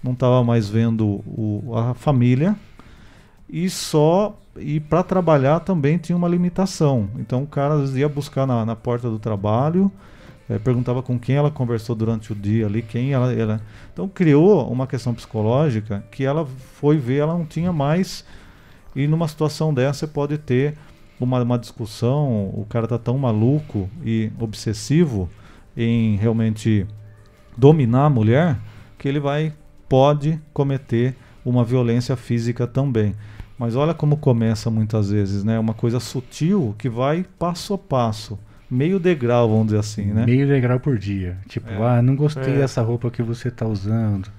não 0.02 0.12
estava 0.12 0.42
mais 0.42 0.68
vendo 0.68 1.06
o, 1.26 1.72
a 1.76 1.94
família 1.94 2.56
e 3.48 3.68
só 3.68 4.36
e 4.56 4.80
para 4.80 5.02
trabalhar 5.02 5.60
também 5.60 5.98
tinha 5.98 6.16
uma 6.16 6.28
limitação. 6.28 7.08
Então 7.18 7.42
o 7.42 7.46
cara 7.46 7.76
ia 7.94 8.08
buscar 8.08 8.46
na, 8.46 8.64
na 8.64 8.76
porta 8.76 9.10
do 9.10 9.18
trabalho, 9.18 9.90
é, 10.48 10.58
perguntava 10.58 11.02
com 11.02 11.18
quem 11.18 11.36
ela 11.36 11.50
conversou 11.50 11.94
durante 11.94 12.32
o 12.32 12.34
dia 12.34 12.66
ali, 12.66 12.82
quem 12.82 13.12
ela, 13.12 13.32
ela. 13.32 13.60
Então 13.92 14.08
criou 14.08 14.70
uma 14.70 14.86
questão 14.86 15.14
psicológica 15.14 16.04
que 16.10 16.24
ela 16.24 16.46
foi 16.74 16.96
ver, 16.96 17.18
ela 17.18 17.34
não 17.34 17.44
tinha 17.44 17.72
mais. 17.72 18.24
E 18.94 19.06
numa 19.06 19.28
situação 19.28 19.72
dessa 19.72 20.00
você 20.00 20.06
pode 20.06 20.38
ter 20.38 20.76
uma, 21.20 21.42
uma 21.42 21.58
discussão, 21.58 22.50
o 22.54 22.66
cara 22.68 22.88
tá 22.88 22.98
tão 22.98 23.18
maluco 23.18 23.88
e 24.02 24.32
obsessivo 24.38 25.28
em 25.76 26.16
realmente 26.16 26.86
dominar 27.56 28.06
a 28.06 28.10
mulher 28.10 28.56
que 28.98 29.06
ele 29.06 29.20
vai 29.20 29.52
pode 29.88 30.40
cometer 30.52 31.14
uma 31.44 31.62
violência 31.62 32.16
física 32.16 32.66
também. 32.66 33.14
Mas 33.58 33.76
olha 33.76 33.92
como 33.92 34.16
começa 34.16 34.70
muitas 34.70 35.10
vezes, 35.10 35.44
né? 35.44 35.58
Uma 35.58 35.74
coisa 35.74 36.00
sutil 36.00 36.74
que 36.78 36.88
vai 36.88 37.26
passo 37.38 37.74
a 37.74 37.78
passo, 37.78 38.38
meio 38.70 38.98
degrau, 38.98 39.50
vamos 39.50 39.66
dizer 39.66 39.78
assim, 39.78 40.06
né? 40.06 40.24
Meio 40.24 40.48
degrau 40.48 40.80
por 40.80 40.96
dia. 40.96 41.36
Tipo, 41.46 41.70
é. 41.70 41.98
ah, 41.98 42.00
não 42.00 42.16
gostei 42.16 42.54
é. 42.54 42.58
dessa 42.58 42.80
roupa 42.80 43.10
que 43.10 43.22
você 43.22 43.48
está 43.48 43.66
usando. 43.66 44.30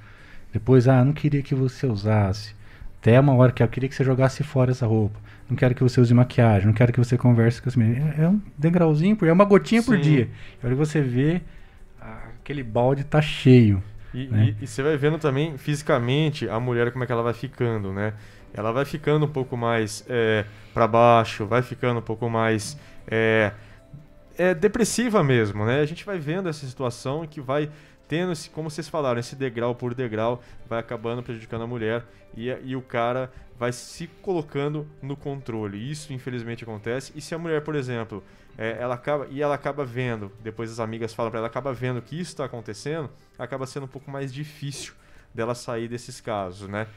Depois, 0.52 0.88
ah, 0.88 1.06
não 1.06 1.14
queria 1.14 1.44
que 1.44 1.54
você 1.54 1.86
usasse. 1.86 2.56
Até 3.00 3.20
uma 3.20 3.34
hora 3.36 3.52
que 3.52 3.62
eu 3.62 3.68
queria 3.68 3.88
que 3.88 3.94
você 3.94 4.04
jogasse 4.04 4.44
fora 4.44 4.72
essa 4.72 4.88
roupa 4.88 5.20
não 5.52 5.58
quero 5.58 5.76
que 5.76 5.84
você 5.84 6.00
use 6.00 6.14
maquiagem, 6.14 6.66
não 6.66 6.74
quero 6.74 6.94
que 6.94 6.98
você 6.98 7.18
converse 7.18 7.62
com 7.62 7.68
as 7.68 7.76
meninas. 7.76 8.18
É, 8.18 8.24
é 8.24 8.30
um 8.30 8.42
degrauzinho, 8.58 9.18
é 9.22 9.34
uma 9.34 9.44
gotinha 9.44 9.82
Sim. 9.82 9.86
por 9.86 9.98
dia. 9.98 10.30
E 10.64 10.66
hora 10.66 10.74
que 10.74 10.80
você 10.80 11.02
vê, 11.02 11.42
aquele 12.00 12.64
balde 12.64 13.04
tá 13.04 13.22
cheio. 13.22 13.84
E, 14.14 14.28
né? 14.28 14.56
e, 14.62 14.64
e, 14.64 14.68
você 14.68 14.82
vai 14.82 14.96
vendo 14.96 15.18
também 15.18 15.58
fisicamente 15.58 16.48
a 16.48 16.58
mulher 16.58 16.90
como 16.92 17.04
é 17.04 17.08
que 17.08 17.12
ela 17.12 17.22
vai 17.22 17.34
ficando, 17.34 17.92
né? 17.92 18.14
Ela 18.54 18.72
vai 18.72 18.86
ficando 18.86 19.26
um 19.26 19.30
pouco 19.30 19.58
mais 19.58 20.06
é, 20.08 20.46
para 20.74 20.88
baixo, 20.88 21.46
vai 21.46 21.62
ficando 21.62 22.00
um 22.00 22.04
pouco 22.04 22.30
mais 22.30 22.78
é, 23.06 23.52
é, 24.38 24.54
depressiva 24.54 25.22
mesmo, 25.22 25.66
né? 25.66 25.82
A 25.82 25.86
gente 25.86 26.06
vai 26.06 26.18
vendo 26.18 26.48
essa 26.48 26.66
situação 26.66 27.28
que 27.28 27.42
vai 27.42 27.70
tendo 28.08 28.32
esse, 28.32 28.50
como 28.50 28.70
vocês 28.70 28.88
falaram, 28.88 29.20
esse 29.20 29.36
degrau 29.36 29.76
por 29.76 29.94
degrau, 29.94 30.42
vai 30.70 30.80
acabando 30.80 31.22
prejudicando 31.22 31.64
a 31.64 31.68
mulher 31.68 32.06
e, 32.38 32.48
e 32.64 32.74
o 32.74 32.82
cara 32.82 33.30
vai 33.62 33.72
se 33.72 34.08
colocando 34.24 34.88
no 35.04 35.16
controle. 35.16 35.78
Isso 35.78 36.12
infelizmente 36.12 36.64
acontece. 36.64 37.14
E 37.16 37.22
se 37.22 37.36
a 37.36 37.38
mulher, 37.38 37.62
por 37.62 37.76
exemplo, 37.76 38.24
é, 38.58 38.76
ela 38.80 38.96
acaba 38.96 39.28
e 39.30 39.40
ela 39.40 39.54
acaba 39.54 39.86
vendo, 39.86 40.32
depois 40.42 40.72
as 40.72 40.80
amigas 40.80 41.14
falam 41.14 41.30
para 41.30 41.42
ela, 41.42 41.48
acaba 41.48 41.72
vendo 41.72 42.02
que 42.02 42.20
isso 42.20 42.32
está 42.32 42.46
acontecendo, 42.46 43.08
acaba 43.38 43.68
sendo 43.68 43.84
um 43.84 43.88
pouco 43.88 44.10
mais 44.10 44.34
difícil 44.34 44.96
dela 45.32 45.54
sair 45.54 45.88
desses 45.88 46.20
casos, 46.20 46.68
né? 46.68 46.88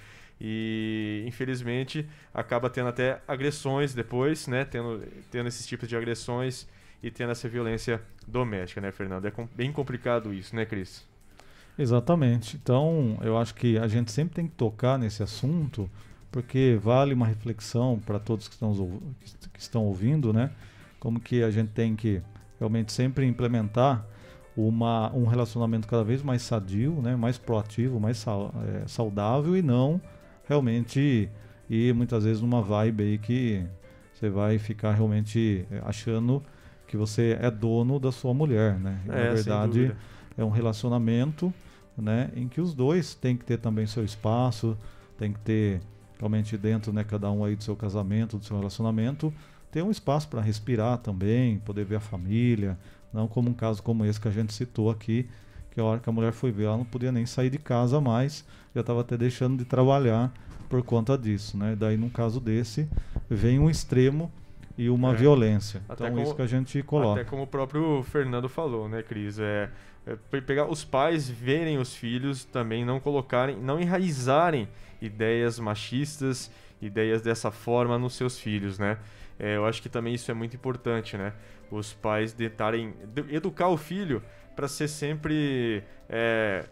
E 0.41 1.23
infelizmente 1.27 2.09
acaba 2.33 2.71
tendo 2.71 2.89
até 2.89 3.21
agressões 3.29 3.93
depois, 3.93 4.47
né? 4.47 4.65
Tendo, 4.65 5.07
tendo 5.31 5.47
esses 5.47 5.67
tipos 5.67 5.87
de 5.87 5.95
agressões 5.95 6.67
e 7.03 7.11
tendo 7.11 7.33
essa 7.33 7.47
violência 7.47 8.01
doméstica, 8.27 8.81
né, 8.81 8.91
Fernando? 8.91 9.27
É 9.27 9.31
com, 9.31 9.47
bem 9.55 9.71
complicado 9.71 10.33
isso, 10.33 10.57
né, 10.57 10.65
Cris? 10.65 11.07
Exatamente. 11.79 12.57
Então, 12.57 13.19
eu 13.21 13.37
acho 13.37 13.55
que 13.55 13.77
a 13.77 13.87
gente 13.87 14.11
sempre 14.11 14.35
tem 14.35 14.47
que 14.47 14.55
tocar 14.55 14.99
nesse 14.99 15.23
assunto 15.23 15.91
porque 16.35 16.77
vale 16.83 17.15
uma 17.15 17.29
reflexão 17.29 17.97
para 18.05 18.19
todos 18.19 18.49
que 18.49 18.55
estão, 18.55 18.75
que 19.53 19.61
estão 19.61 19.85
ouvindo, 19.85 20.33
né? 20.33 20.51
Como 20.99 21.21
que 21.21 21.45
a 21.45 21.51
gente 21.51 21.69
tem 21.69 21.95
que 21.95 22.21
realmente 22.59 22.93
sempre 22.93 23.25
implementar 23.25 24.05
uma, 24.57 25.15
um 25.15 25.27
relacionamento 25.27 25.87
cada 25.87 26.03
vez 26.03 26.25
mais 26.25 26.43
sadio, 26.43 27.01
né? 27.01 27.15
mais 27.15 27.39
proativo, 27.39 28.01
mais 28.01 28.27
é, 28.27 28.89
saudável 28.89 29.57
e 29.57 29.63
não 29.63 30.01
realmente 30.49 31.31
ir 31.71 31.95
muitas 31.95 32.25
vezes 32.25 32.43
numa 32.43 32.61
vibe 32.61 33.05
aí 33.05 33.19
que 33.19 33.65
você 34.13 34.29
vai 34.29 34.59
ficar 34.59 34.91
realmente 34.91 35.65
é, 35.71 35.83
achando 35.85 36.43
que 36.89 36.97
você 36.97 37.39
é 37.41 37.49
dono 37.49 38.01
da 38.01 38.11
sua 38.11 38.35
mulher, 38.35 38.77
né? 38.81 39.01
E, 39.07 39.11
É, 39.11 39.29
na 39.29 39.35
verdade, 39.35 39.97
é 40.37 40.45
um 40.45 40.51
relacionamento, 40.51 41.55
né, 41.97 42.33
em 42.35 42.49
que 42.49 42.61
os 42.61 42.75
dois 42.75 43.15
têm 43.15 43.37
que 43.37 43.45
ter 43.45 43.59
também 43.59 43.87
seu 43.87 44.05
espaço, 44.05 44.77
tem 45.17 45.33
que 45.33 45.39
ter 45.39 45.81
realmente 46.25 46.57
dentro, 46.57 46.91
né, 46.93 47.05
cada 47.05 47.31
um 47.31 47.45
aí 47.45 47.55
do 47.55 47.63
seu 47.63 47.77
casamento, 47.77 48.39
do 48.39 48.45
seu 48.45 48.57
relacionamento, 48.57 49.33
ter 49.71 49.83
um 49.83 49.91
espaço 49.91 50.27
para 50.29 50.41
respirar 50.41 50.97
também, 50.99 51.59
poder 51.59 51.85
ver 51.85 51.97
a 51.97 52.01
família, 52.01 52.79
não 53.13 53.29
como 53.29 53.51
um 53.51 53.53
caso 53.53 53.83
como 53.83 54.05
esse 54.07 54.19
que 54.19 54.27
a 54.27 54.31
gente 54.31 54.55
citou 54.55 54.91
aqui, 54.91 55.29
que 55.71 55.79
a 55.79 55.85
hora 55.85 56.01
que 56.01 56.09
a 56.09 56.13
mulher 56.13 56.33
foi 56.33 56.51
ver, 56.51 56.65
ela 56.65 56.79
não 56.79 56.85
podia 56.85 57.13
nem 57.13 57.27
sair 57.27 57.51
de 57.51 57.59
casa 57.59 58.01
mais, 58.01 58.45
já 58.75 58.81
estava 58.81 59.03
até 59.03 59.17
deixando 59.19 59.59
de 59.59 59.65
trabalhar 59.67 60.33
por 60.69 60.83
conta 60.83 61.17
disso, 61.19 61.59
né? 61.59 61.77
Daí 61.79 61.97
num 61.97 62.09
caso 62.09 62.41
desse 62.41 62.89
vem 63.29 63.59
um 63.59 63.69
extremo 63.69 64.33
e 64.79 64.89
uma 64.89 65.13
É. 65.13 65.15
violência. 65.15 65.83
Até 65.89 66.05
então 66.05 66.11
como- 66.17 66.23
isso 66.23 66.35
que 66.35 66.43
a 66.43 66.47
gente 66.47 66.83
coloca. 66.83 67.21
Até 67.21 67.29
como 67.31 67.43
o 67.43 67.47
próprio 67.47 68.03
Fernando 68.05 68.49
falou, 68.49 68.89
né, 68.89 69.03
Cris? 69.03 69.39
É, 69.39 69.69
é 70.07 70.17
pe- 70.31 70.41
pegar 70.41 70.67
os 70.71 70.83
pais 70.85 71.29
verem 71.29 71.79
os 71.79 71.95
filhos 71.95 72.45
também 72.45 72.85
não 72.85 72.99
colocarem, 72.99 73.57
não 73.61 73.79
enraizarem 73.81 74.69
ideias 75.07 75.59
machistas, 75.59 76.51
ideias 76.81 77.23
dessa 77.23 77.51
forma 77.51 77.99
nos 77.99 78.15
seus 78.15 78.39
filhos, 78.39 78.79
né? 78.79 78.99
É, 79.39 79.57
eu 79.57 79.67
acho 79.67 79.83
que 79.83 79.89
também 79.89 80.15
isso 80.15 80.31
é 80.31 80.35
muito 80.35 80.55
importante, 80.55 81.17
né? 81.17 81.33
Os 81.71 81.93
pais 81.93 82.33
tentarem 82.33 82.95
educar 83.31 83.69
o 83.69 83.77
filho 83.77 84.23
para 84.55 84.69
ser 84.69 84.89
sempre 84.89 85.83
é, 86.09 86.65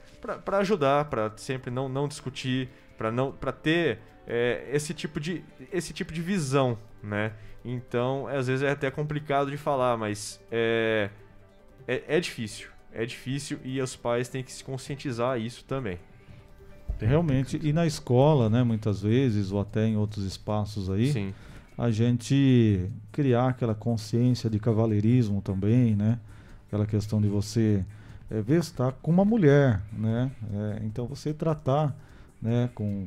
para 0.45 0.59
ajudar, 0.59 1.07
para 1.07 1.33
sempre 1.37 1.71
não, 1.71 1.89
não 1.89 2.07
discutir, 2.07 2.69
para 2.97 3.11
não 3.11 3.33
para 3.33 3.51
ter 3.51 3.99
é, 4.27 4.69
esse 4.73 4.95
tipo 4.95 5.19
de 5.19 5.45
esse 5.73 5.93
tipo 5.93 6.13
de 6.13 6.23
visão, 6.23 6.79
né? 7.03 7.33
Então, 7.65 8.27
às 8.27 8.47
vezes 8.47 8.63
é 8.63 8.71
até 8.71 8.91
complicado 8.91 9.51
de 9.51 9.57
falar, 9.57 9.97
mas 9.97 10.41
é, 10.51 11.11
é, 11.87 12.03
é 12.07 12.21
difícil. 12.21 12.69
É 12.93 13.07
difícil 13.07 13.59
e 13.65 13.81
os 13.81 13.97
pais 13.97 14.29
têm 14.29 14.43
que 14.43 14.53
se 14.53 14.63
conscientizar 14.63 15.41
isso 15.41 15.65
também. 15.65 15.99
Realmente, 17.07 17.59
e 17.63 17.73
na 17.73 17.87
escola, 17.87 18.49
né, 18.49 18.63
muitas 18.63 19.03
vezes, 19.03 19.53
ou 19.53 19.61
até 19.61 19.87
em 19.87 19.97
outros 19.97 20.25
espaços 20.25 20.91
aí, 20.91 21.13
Sim. 21.13 21.35
a 21.77 21.91
gente 21.91 22.91
criar 23.11 23.49
aquela 23.49 23.75
consciência 23.75 24.49
de 24.49 24.59
cavaleirismo 24.59 25.41
também, 25.41 25.95
né? 25.95 26.19
Aquela 26.67 26.87
questão 26.87 27.21
de 27.21 27.29
você 27.29 27.85
é, 28.31 28.55
está 28.55 28.91
com 28.91 29.11
uma 29.11 29.25
mulher, 29.25 29.83
né? 29.93 30.31
É, 30.53 30.83
então 30.85 31.07
você 31.07 31.35
tratar, 31.35 31.95
né, 32.41 32.71
com, 32.75 33.07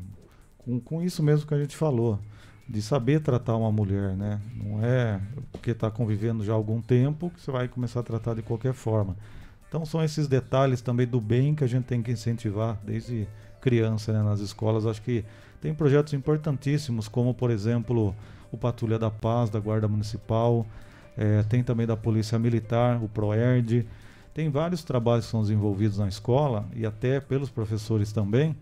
com, 0.60 0.80
com 0.80 1.02
isso 1.02 1.24
mesmo 1.24 1.48
que 1.48 1.54
a 1.54 1.60
gente 1.60 1.76
falou, 1.76 2.20
de 2.68 2.82
saber 2.82 3.22
tratar 3.22 3.56
uma 3.56 3.72
mulher, 3.72 4.16
né? 4.16 4.40
Não 4.56 4.84
é 4.84 5.20
porque 5.52 5.72
está 5.72 5.90
convivendo 5.90 6.44
já 6.44 6.54
há 6.54 6.56
algum 6.56 6.82
tempo 6.82 7.30
que 7.30 7.42
você 7.42 7.52
vai 7.52 7.68
começar 7.68 8.00
a 8.00 8.04
tratar 8.04 8.34
de 8.34 8.42
qualquer 8.42 8.74
forma. 8.74 9.16
Então 9.68 9.86
são 9.86 10.04
esses 10.04 10.28
detalhes 10.28 10.82
também 10.82 11.06
do 11.06 11.20
bem 11.20 11.54
que 11.54 11.64
a 11.64 11.68
gente 11.68 11.86
tem 11.86 12.02
que 12.02 12.12
incentivar 12.12 12.80
desde 12.84 13.28
criança 13.66 14.14
né, 14.14 14.22
nas 14.22 14.40
escolas. 14.42 14.86
Acho 14.86 15.02
que 15.02 15.26
tem 15.60 15.74
projetos 15.74 16.14
importantíssimos, 16.14 17.08
como 17.08 17.34
por 17.34 17.50
exemplo 17.50 18.16
o 18.52 18.58
Patrulha 18.58 19.00
da 19.00 19.10
Paz 19.10 19.50
da 19.50 19.60
Guarda 19.60 19.88
Municipal, 19.88 20.64
eh, 21.18 21.44
tem 21.50 21.64
também 21.64 21.88
da 21.88 21.98
Polícia 21.98 22.38
Militar, 22.38 23.04
o 23.04 23.10
PROERD. 23.10 23.84
Tem 24.36 24.52
vários 24.52 24.84
trabalhos 24.84 25.26
que 25.26 25.32
são 25.32 25.42
desenvolvidos 25.42 25.98
na 25.98 26.08
escola 26.08 26.66
e 26.76 26.86
até 26.86 27.20
pelos 27.20 27.50
professores 27.50 28.12
também, 28.12 28.56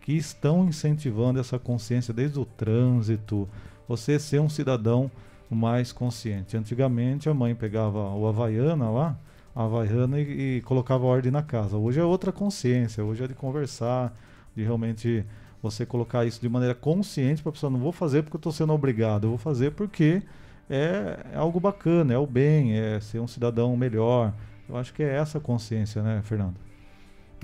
que 0.00 0.14
estão 0.14 0.66
incentivando 0.66 1.38
essa 1.38 1.56
consciência 1.56 2.12
desde 2.12 2.40
o 2.40 2.44
trânsito, 2.44 3.48
você 3.86 4.18
ser 4.18 4.40
um 4.40 4.48
cidadão 4.48 5.08
mais 5.48 5.92
consciente. 5.92 6.56
Antigamente 6.56 7.28
a 7.28 7.34
mãe 7.34 7.54
pegava 7.54 8.10
o 8.16 8.26
Havaiana 8.26 8.90
lá, 8.90 9.16
a 9.54 9.62
Havaiana 9.62 10.18
e, 10.18 10.56
e 10.56 10.60
colocava 10.62 11.04
ordem 11.04 11.30
na 11.30 11.42
casa. 11.42 11.76
Hoje 11.76 12.00
é 12.00 12.04
outra 12.04 12.32
consciência, 12.32 13.04
hoje 13.04 13.22
é 13.22 13.28
de 13.28 13.34
conversar, 13.34 14.12
de 14.54 14.62
realmente 14.62 15.24
você 15.62 15.84
colocar 15.84 16.24
isso 16.24 16.40
de 16.40 16.48
maneira 16.48 16.74
consciente 16.74 17.42
para 17.42 17.50
a 17.50 17.52
pessoa, 17.52 17.70
não 17.70 17.78
vou 17.78 17.92
fazer 17.92 18.22
porque 18.22 18.36
eu 18.36 18.40
estou 18.40 18.52
sendo 18.52 18.72
obrigado, 18.72 19.24
eu 19.24 19.30
vou 19.30 19.38
fazer 19.38 19.72
porque 19.72 20.22
é, 20.68 21.18
é 21.32 21.36
algo 21.36 21.60
bacana, 21.60 22.14
é 22.14 22.18
o 22.18 22.26
bem, 22.26 22.78
é 22.78 23.00
ser 23.00 23.18
um 23.20 23.26
cidadão 23.26 23.76
melhor. 23.76 24.32
Eu 24.68 24.76
acho 24.76 24.94
que 24.94 25.02
é 25.02 25.16
essa 25.16 25.40
consciência, 25.40 26.02
né, 26.02 26.20
Fernando? 26.22 26.56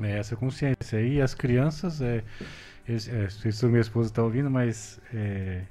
É 0.03 0.19
essa 0.19 0.37
consciência. 0.37 1.01
E 1.01 1.21
as 1.21 1.35
crianças, 1.35 2.01
é, 2.01 2.23
é, 2.87 3.29
se 3.29 3.67
minha 3.67 3.81
esposa 3.81 4.11
está 4.11 4.23
ouvindo, 4.23 4.51
mas 4.51 5.01
é, 5.13 5.63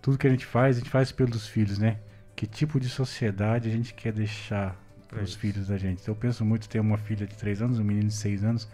tudo 0.00 0.16
que 0.16 0.26
a 0.26 0.30
gente 0.30 0.46
faz, 0.46 0.76
a 0.76 0.78
gente 0.80 0.90
faz 0.90 1.12
pelos 1.12 1.46
filhos, 1.46 1.78
né? 1.78 1.98
Que 2.34 2.46
tipo 2.46 2.80
de 2.80 2.88
sociedade 2.88 3.68
a 3.68 3.72
gente 3.72 3.92
quer 3.92 4.12
deixar 4.12 4.76
para 5.08 5.20
É 5.20 5.22
os 5.22 5.30
isso. 5.30 5.38
filhos 5.38 5.68
da 5.68 5.76
gente? 5.76 6.06
Eu 6.08 6.14
penso 6.14 6.44
muito 6.44 6.68
ter 6.68 6.80
uma 6.80 6.96
filha 6.96 7.26
de 7.26 7.36
3 7.36 7.60
anos, 7.62 7.78
um 7.78 7.84
menino 7.84 8.08
de 8.08 8.14
6 8.14 8.42
anos. 8.44 8.68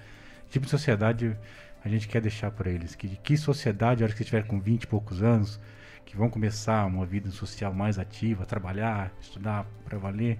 Que 0.47 0.53
tipo 0.53 0.65
de 0.67 0.71
sociedade 0.71 1.37
a 1.85 1.89
gente 1.89 2.09
quer 2.09 2.21
deixar 2.21 2.51
para 2.51 2.71
eles? 2.71 2.95
Que, 2.95 3.09
que 3.09 3.37
sociedade, 3.37 4.03
a 4.03 4.07
hora 4.07 4.15
que 4.15 4.23
estiver 4.23 4.47
com 4.47 4.61
20 4.61 4.83
e 4.83 4.87
poucos 4.87 5.23
anos, 5.23 5.61
que 6.05 6.17
vão 6.17 6.31
começar 6.31 6.87
uma 6.87 7.05
vida 7.05 7.31
social 7.31 7.73
mais 7.73 7.99
ativa, 7.99 8.47
trabalhar, 8.47 9.13
estudar 9.21 9.67
para 9.85 9.99
valer, 9.99 10.39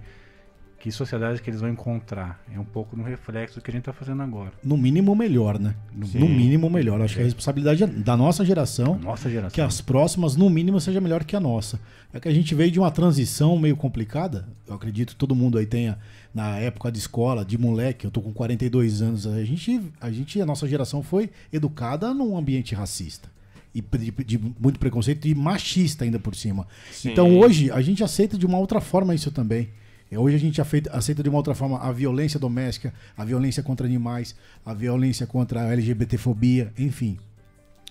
que 0.79 0.91
sociedade 0.91 1.41
que 1.41 1.49
eles 1.49 1.59
vão 1.59 1.69
encontrar? 1.69 2.41
É 2.53 2.57
um 2.57 2.63
pouco 2.63 2.95
no 2.95 3.03
reflexo 3.03 3.55
do 3.55 3.61
que 3.61 3.69
a 3.69 3.73
gente 3.73 3.81
está 3.81 3.91
fazendo 3.91 4.23
agora. 4.23 4.53
No 4.63 4.77
mínimo 4.77 5.13
melhor, 5.13 5.59
né? 5.59 5.75
Sim. 6.05 6.19
No 6.19 6.29
mínimo 6.29 6.69
melhor. 6.69 7.01
Acho 7.01 7.15
que 7.15 7.21
a 7.21 7.25
responsabilidade 7.25 7.83
é 7.83 7.87
da 7.87 8.15
nossa 8.15 8.45
geração. 8.45 8.97
Nossa 8.97 9.29
geração. 9.29 9.51
Que 9.51 9.59
as 9.59 9.81
próximas, 9.81 10.37
no 10.37 10.49
mínimo, 10.49 10.79
seja 10.79 11.01
melhor 11.01 11.25
que 11.25 11.35
a 11.35 11.39
nossa. 11.39 11.81
É 12.13 12.19
que 12.19 12.29
a 12.29 12.33
gente 12.33 12.55
veio 12.55 12.71
de 12.71 12.79
uma 12.79 12.89
transição 12.89 13.59
meio 13.59 13.75
complicada. 13.75 14.47
Eu 14.65 14.75
acredito 14.75 15.09
que 15.09 15.15
todo 15.17 15.35
mundo 15.35 15.57
aí 15.57 15.65
tenha, 15.65 15.99
na 16.33 16.57
época 16.57 16.91
de 16.91 16.99
escola, 16.99 17.43
de 17.43 17.57
moleque, 17.57 18.05
eu 18.05 18.11
tô 18.11 18.21
com 18.21 18.31
42 18.31 19.01
anos. 19.01 19.25
A 19.25 19.43
gente, 19.43 19.81
a 19.99 20.11
gente, 20.11 20.41
a 20.41 20.45
nossa 20.45 20.67
geração 20.67 21.01
foi 21.01 21.29
educada 21.51 22.13
num 22.13 22.37
ambiente 22.37 22.75
racista. 22.75 23.29
E 23.73 23.81
de, 23.81 24.11
de 24.23 24.39
muito 24.59 24.79
preconceito 24.79 25.27
e 25.27 25.35
machista 25.35 26.03
ainda 26.03 26.19
por 26.19 26.35
cima. 26.35 26.67
Sim. 26.91 27.11
Então 27.11 27.37
hoje 27.37 27.71
a 27.71 27.81
gente 27.81 28.03
aceita 28.03 28.37
de 28.37 28.45
uma 28.45 28.57
outra 28.57 28.81
forma 28.81 29.13
isso 29.13 29.31
também. 29.31 29.69
Hoje 30.11 30.35
a 30.35 30.39
gente 30.39 30.59
aceita 30.59 31.21
de 31.21 31.29
uma 31.29 31.37
outra 31.37 31.53
forma 31.53 31.77
a 31.79 31.91
violência 31.91 32.39
doméstica, 32.39 32.91
a 33.15 33.23
violência 33.23 33.61
contra 33.61 33.85
animais, 33.85 34.35
a 34.65 34.73
violência 34.73 35.27
contra 35.27 35.61
a 35.61 35.71
LGBTfobia, 35.71 36.73
enfim. 36.79 37.19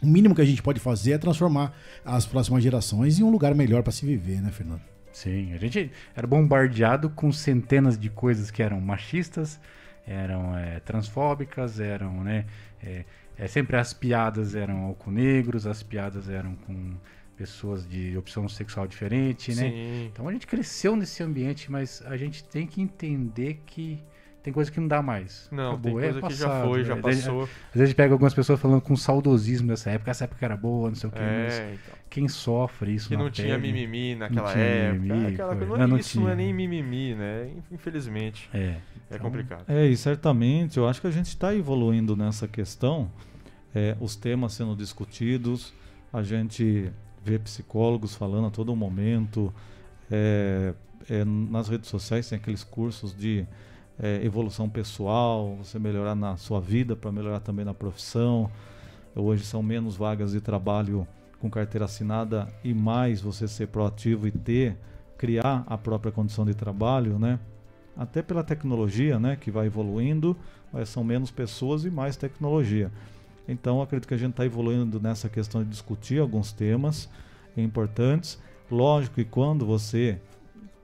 O 0.02 0.06
mínimo 0.06 0.34
que 0.34 0.40
a 0.40 0.44
gente 0.44 0.60
pode 0.60 0.80
fazer 0.80 1.12
é 1.12 1.18
transformar 1.18 1.76
as 2.04 2.26
próximas 2.26 2.62
gerações 2.62 3.20
em 3.20 3.22
um 3.22 3.30
lugar 3.30 3.54
melhor 3.54 3.84
para 3.84 3.92
se 3.92 4.04
viver, 4.04 4.40
né, 4.42 4.50
Fernando? 4.50 4.97
Sim, 5.12 5.52
a 5.54 5.58
gente 5.58 5.90
era 6.14 6.26
bombardeado 6.26 7.10
com 7.10 7.32
centenas 7.32 7.98
de 7.98 8.10
coisas 8.10 8.50
que 8.50 8.62
eram 8.62 8.80
machistas, 8.80 9.60
eram 10.06 10.56
é, 10.56 10.80
transfóbicas, 10.80 11.80
eram, 11.80 12.22
né? 12.22 12.46
É, 12.82 13.04
é, 13.36 13.46
sempre 13.46 13.76
as 13.76 13.92
piadas 13.92 14.54
eram 14.54 14.94
com 14.98 15.10
negros, 15.10 15.66
as 15.66 15.82
piadas 15.82 16.28
eram 16.28 16.54
com 16.56 16.94
pessoas 17.36 17.88
de 17.88 18.16
opção 18.16 18.48
sexual 18.48 18.86
diferente, 18.86 19.54
né? 19.54 19.70
Sim. 19.70 20.06
Então 20.12 20.28
a 20.28 20.32
gente 20.32 20.46
cresceu 20.46 20.96
nesse 20.96 21.22
ambiente, 21.22 21.70
mas 21.70 22.02
a 22.04 22.16
gente 22.16 22.42
tem 22.42 22.66
que 22.66 22.82
entender 22.82 23.62
que 23.64 24.02
tem 24.42 24.52
coisa 24.52 24.70
que 24.70 24.80
não 24.80 24.88
dá 24.88 25.02
mais. 25.02 25.48
Não, 25.52 25.78
tem 25.78 25.90
é 25.90 25.94
coisa 25.94 26.22
que 26.22 26.34
já 26.34 26.46
passado, 26.48 26.68
foi, 26.68 26.84
já? 26.84 26.94
Às 26.94 27.02
vezes- 27.02 27.24
passou. 27.24 27.42
Às 27.42 27.48
vezes 27.48 27.82
a 27.82 27.86
gente 27.86 27.94
pega 27.96 28.14
algumas 28.14 28.32
pessoas 28.34 28.60
falando 28.60 28.80
com 28.80 28.96
saudosismo 28.96 29.68
dessa 29.68 29.90
época, 29.90 30.10
essa 30.10 30.24
época 30.24 30.44
era 30.44 30.56
boa, 30.56 30.88
não 30.88 30.94
sei 30.96 31.08
o 31.08 31.12
que. 31.12 31.18
É, 31.18 31.44
mas 31.44 31.58
então. 31.80 31.98
quem 32.08 32.28
sofre 32.28 32.94
isso 32.94 33.08
Que 33.08 33.16
na 33.16 33.24
não 33.24 33.30
tinha 33.30 33.58
pele, 33.58 33.72
mimimi 33.72 34.12
não 34.14 34.20
naquela 34.20 34.52
tinha 34.52 34.64
época. 34.64 35.00
mimimi, 35.02 35.26
aquela 35.34 35.56
foi. 35.56 35.66
não, 35.66 35.88
Não, 35.88 35.96
é 35.96 36.00
isso 36.00 36.20
não 36.20 36.28
é 36.28 36.34
tinha. 36.36 36.44
nem 36.46 36.54
mimimi, 36.54 37.14
né? 37.14 37.50
Infelizmente. 37.70 38.48
É. 38.54 38.58
É 38.58 38.80
Então, 39.10 39.18
complicado. 39.20 39.64
É, 39.68 39.86
e 39.86 39.96
certamente 39.96 40.76
eu 40.78 40.86
acho 40.88 41.00
que 41.00 41.06
a 41.06 41.10
gente 41.10 41.26
está 41.28 41.54
evoluindo 41.54 42.14
nessa 42.16 42.46
questão, 42.46 43.10
é, 43.74 43.96
os 44.00 44.14
temas 44.16 44.52
sendo 44.54 44.74
discutidos, 44.76 45.72
a 46.12 46.22
gente 46.22 46.90
vê 47.24 47.38
psicólogos 47.38 48.14
falando 48.14 48.46
a 48.46 48.50
todo 48.50 48.74
momento, 48.76 49.52
é, 50.10 50.74
é, 51.10 51.24
nas 51.24 51.68
redes 51.68 51.88
sociais 51.90 52.28
tem 52.28 52.36
aqueles 52.38 52.62
cursos 52.64 53.14
de 53.16 53.46
é, 54.00 54.24
evolução 54.24 54.68
pessoal, 54.68 55.56
você 55.56 55.78
melhorar 55.78 56.14
na 56.14 56.36
sua 56.36 56.60
vida 56.60 56.94
para 56.94 57.10
melhorar 57.10 57.40
também 57.40 57.64
na 57.64 57.74
profissão. 57.74 58.50
Hoje 59.14 59.44
são 59.44 59.62
menos 59.62 59.96
vagas 59.96 60.32
de 60.32 60.40
trabalho 60.40 61.06
com 61.40 61.50
carteira 61.50 61.84
assinada 61.84 62.48
e 62.62 62.72
mais 62.74 63.20
você 63.20 63.48
ser 63.48 63.68
proativo 63.68 64.26
e 64.26 64.30
ter, 64.30 64.76
criar 65.16 65.64
a 65.66 65.76
própria 65.76 66.12
condição 66.12 66.44
de 66.44 66.54
trabalho, 66.54 67.18
né? 67.18 67.38
até 67.98 68.22
pela 68.22 68.44
tecnologia, 68.44 69.18
né, 69.18 69.34
que 69.34 69.50
vai 69.50 69.66
evoluindo, 69.66 70.36
mas 70.72 70.88
são 70.88 71.02
menos 71.02 71.32
pessoas 71.32 71.84
e 71.84 71.90
mais 71.90 72.16
tecnologia. 72.16 72.92
Então, 73.48 73.82
acredito 73.82 74.06
que 74.06 74.14
a 74.14 74.18
gente 74.18 74.30
está 74.30 74.46
evoluindo 74.46 75.00
nessa 75.00 75.28
questão 75.28 75.64
de 75.64 75.70
discutir 75.70 76.20
alguns 76.20 76.52
temas 76.52 77.08
importantes. 77.56 78.38
Lógico 78.70 79.16
que 79.16 79.24
quando 79.24 79.66
você 79.66 80.20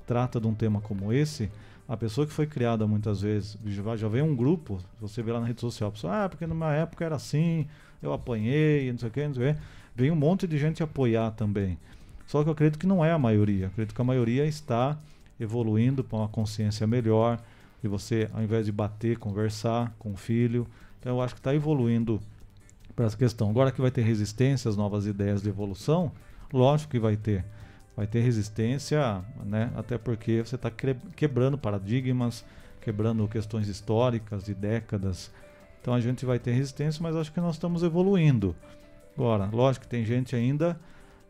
trata 0.05 0.41
de 0.41 0.47
um 0.49 0.55
tema 0.55 0.81
como 0.81 1.12
esse, 1.12 1.53
a 1.89 1.97
pessoa 1.97 2.27
que 2.27 2.32
foi 2.32 2.47
criada 2.47 2.86
muitas 2.86 3.20
vezes, 3.20 3.59
já, 3.66 3.97
já 3.97 4.09
vem 4.09 4.23
um 4.23 4.35
grupo, 4.35 4.78
você 5.01 5.23
vê 5.23 5.32
lá 5.32 5.40
na 5.40 5.47
rede 5.47 5.61
social, 5.61 5.89
a 5.89 5.93
pessoa, 5.93 6.24
ah, 6.24 6.28
porque 6.28 6.47
numa 6.47 6.73
época 6.73 7.05
era 7.05 7.16
assim, 7.16 7.66
eu 8.02 8.12
apanhei, 8.12 8.90
não 8.90 8.98
sei 8.98 9.09
o 9.09 9.12
que, 9.12 9.27
não 9.27 9.35
sei 9.35 9.51
o 9.51 9.55
que. 9.55 9.61
Vem 9.94 10.11
um 10.11 10.16
monte 10.16 10.47
de 10.47 10.59
gente 10.59 10.82
apoiar 10.82 11.31
também. 11.32 11.78
Só 12.27 12.43
que 12.43 12.48
eu 12.48 12.52
acredito 12.52 12.78
que 12.78 12.86
não 12.86 13.05
é 13.05 13.12
a 13.12 13.19
maioria. 13.19 13.66
Eu 13.66 13.69
acredito 13.69 13.94
que 13.94 14.01
a 14.01 14.05
maioria 14.05 14.47
está 14.47 14.98
evoluindo 15.39 16.02
para 16.02 16.19
uma 16.19 16.28
consciência 16.28 16.86
melhor, 16.86 17.39
e 17.82 17.89
você, 17.89 18.31
ao 18.32 18.43
invés 18.43 18.65
de 18.65 18.73
bater, 18.73 19.19
conversar 19.19 19.94
com 19.98 20.12
o 20.12 20.16
filho. 20.16 20.66
Então 20.98 21.16
eu 21.16 21.20
acho 21.20 21.35
que 21.35 21.40
está 21.40 21.55
evoluindo 21.55 22.19
para 22.97 23.05
essa 23.05 23.16
questão. 23.16 23.51
Agora 23.51 23.70
que 23.70 23.81
vai 23.81 23.90
ter 23.90 24.02
resistência 24.02 24.70
às 24.70 24.77
novas 24.77 25.05
ideias 25.06 25.43
de 25.43 25.51
evolução, 25.51 26.11
lógico 26.51 26.93
que 26.93 26.98
vai 26.98 27.16
ter. 27.16 27.44
Vai 27.97 28.07
ter 28.07 28.21
resistência, 28.21 29.25
né? 29.45 29.71
até 29.77 29.97
porque 29.97 30.43
você 30.43 30.57
está 30.57 30.71
quebrando 30.71 31.57
paradigmas, 31.57 32.45
quebrando 32.81 33.27
questões 33.29 33.69
históricas 33.69 34.45
de 34.45 34.55
décadas. 34.55 35.33
Então 35.81 35.95
a 35.95 36.01
gente 36.01 36.27
vai 36.27 36.39
ter 36.39 36.53
resistência, 36.53 37.03
mas 37.03 37.15
acho 37.15 37.33
que 37.33 37.41
nós 37.41 37.55
estamos 37.55 37.83
evoluindo. 37.83 38.57
Agora, 39.16 39.49
lógico 39.53 39.85
que 39.85 39.91
tem 39.91 40.05
gente 40.05 40.35
ainda 40.35 40.79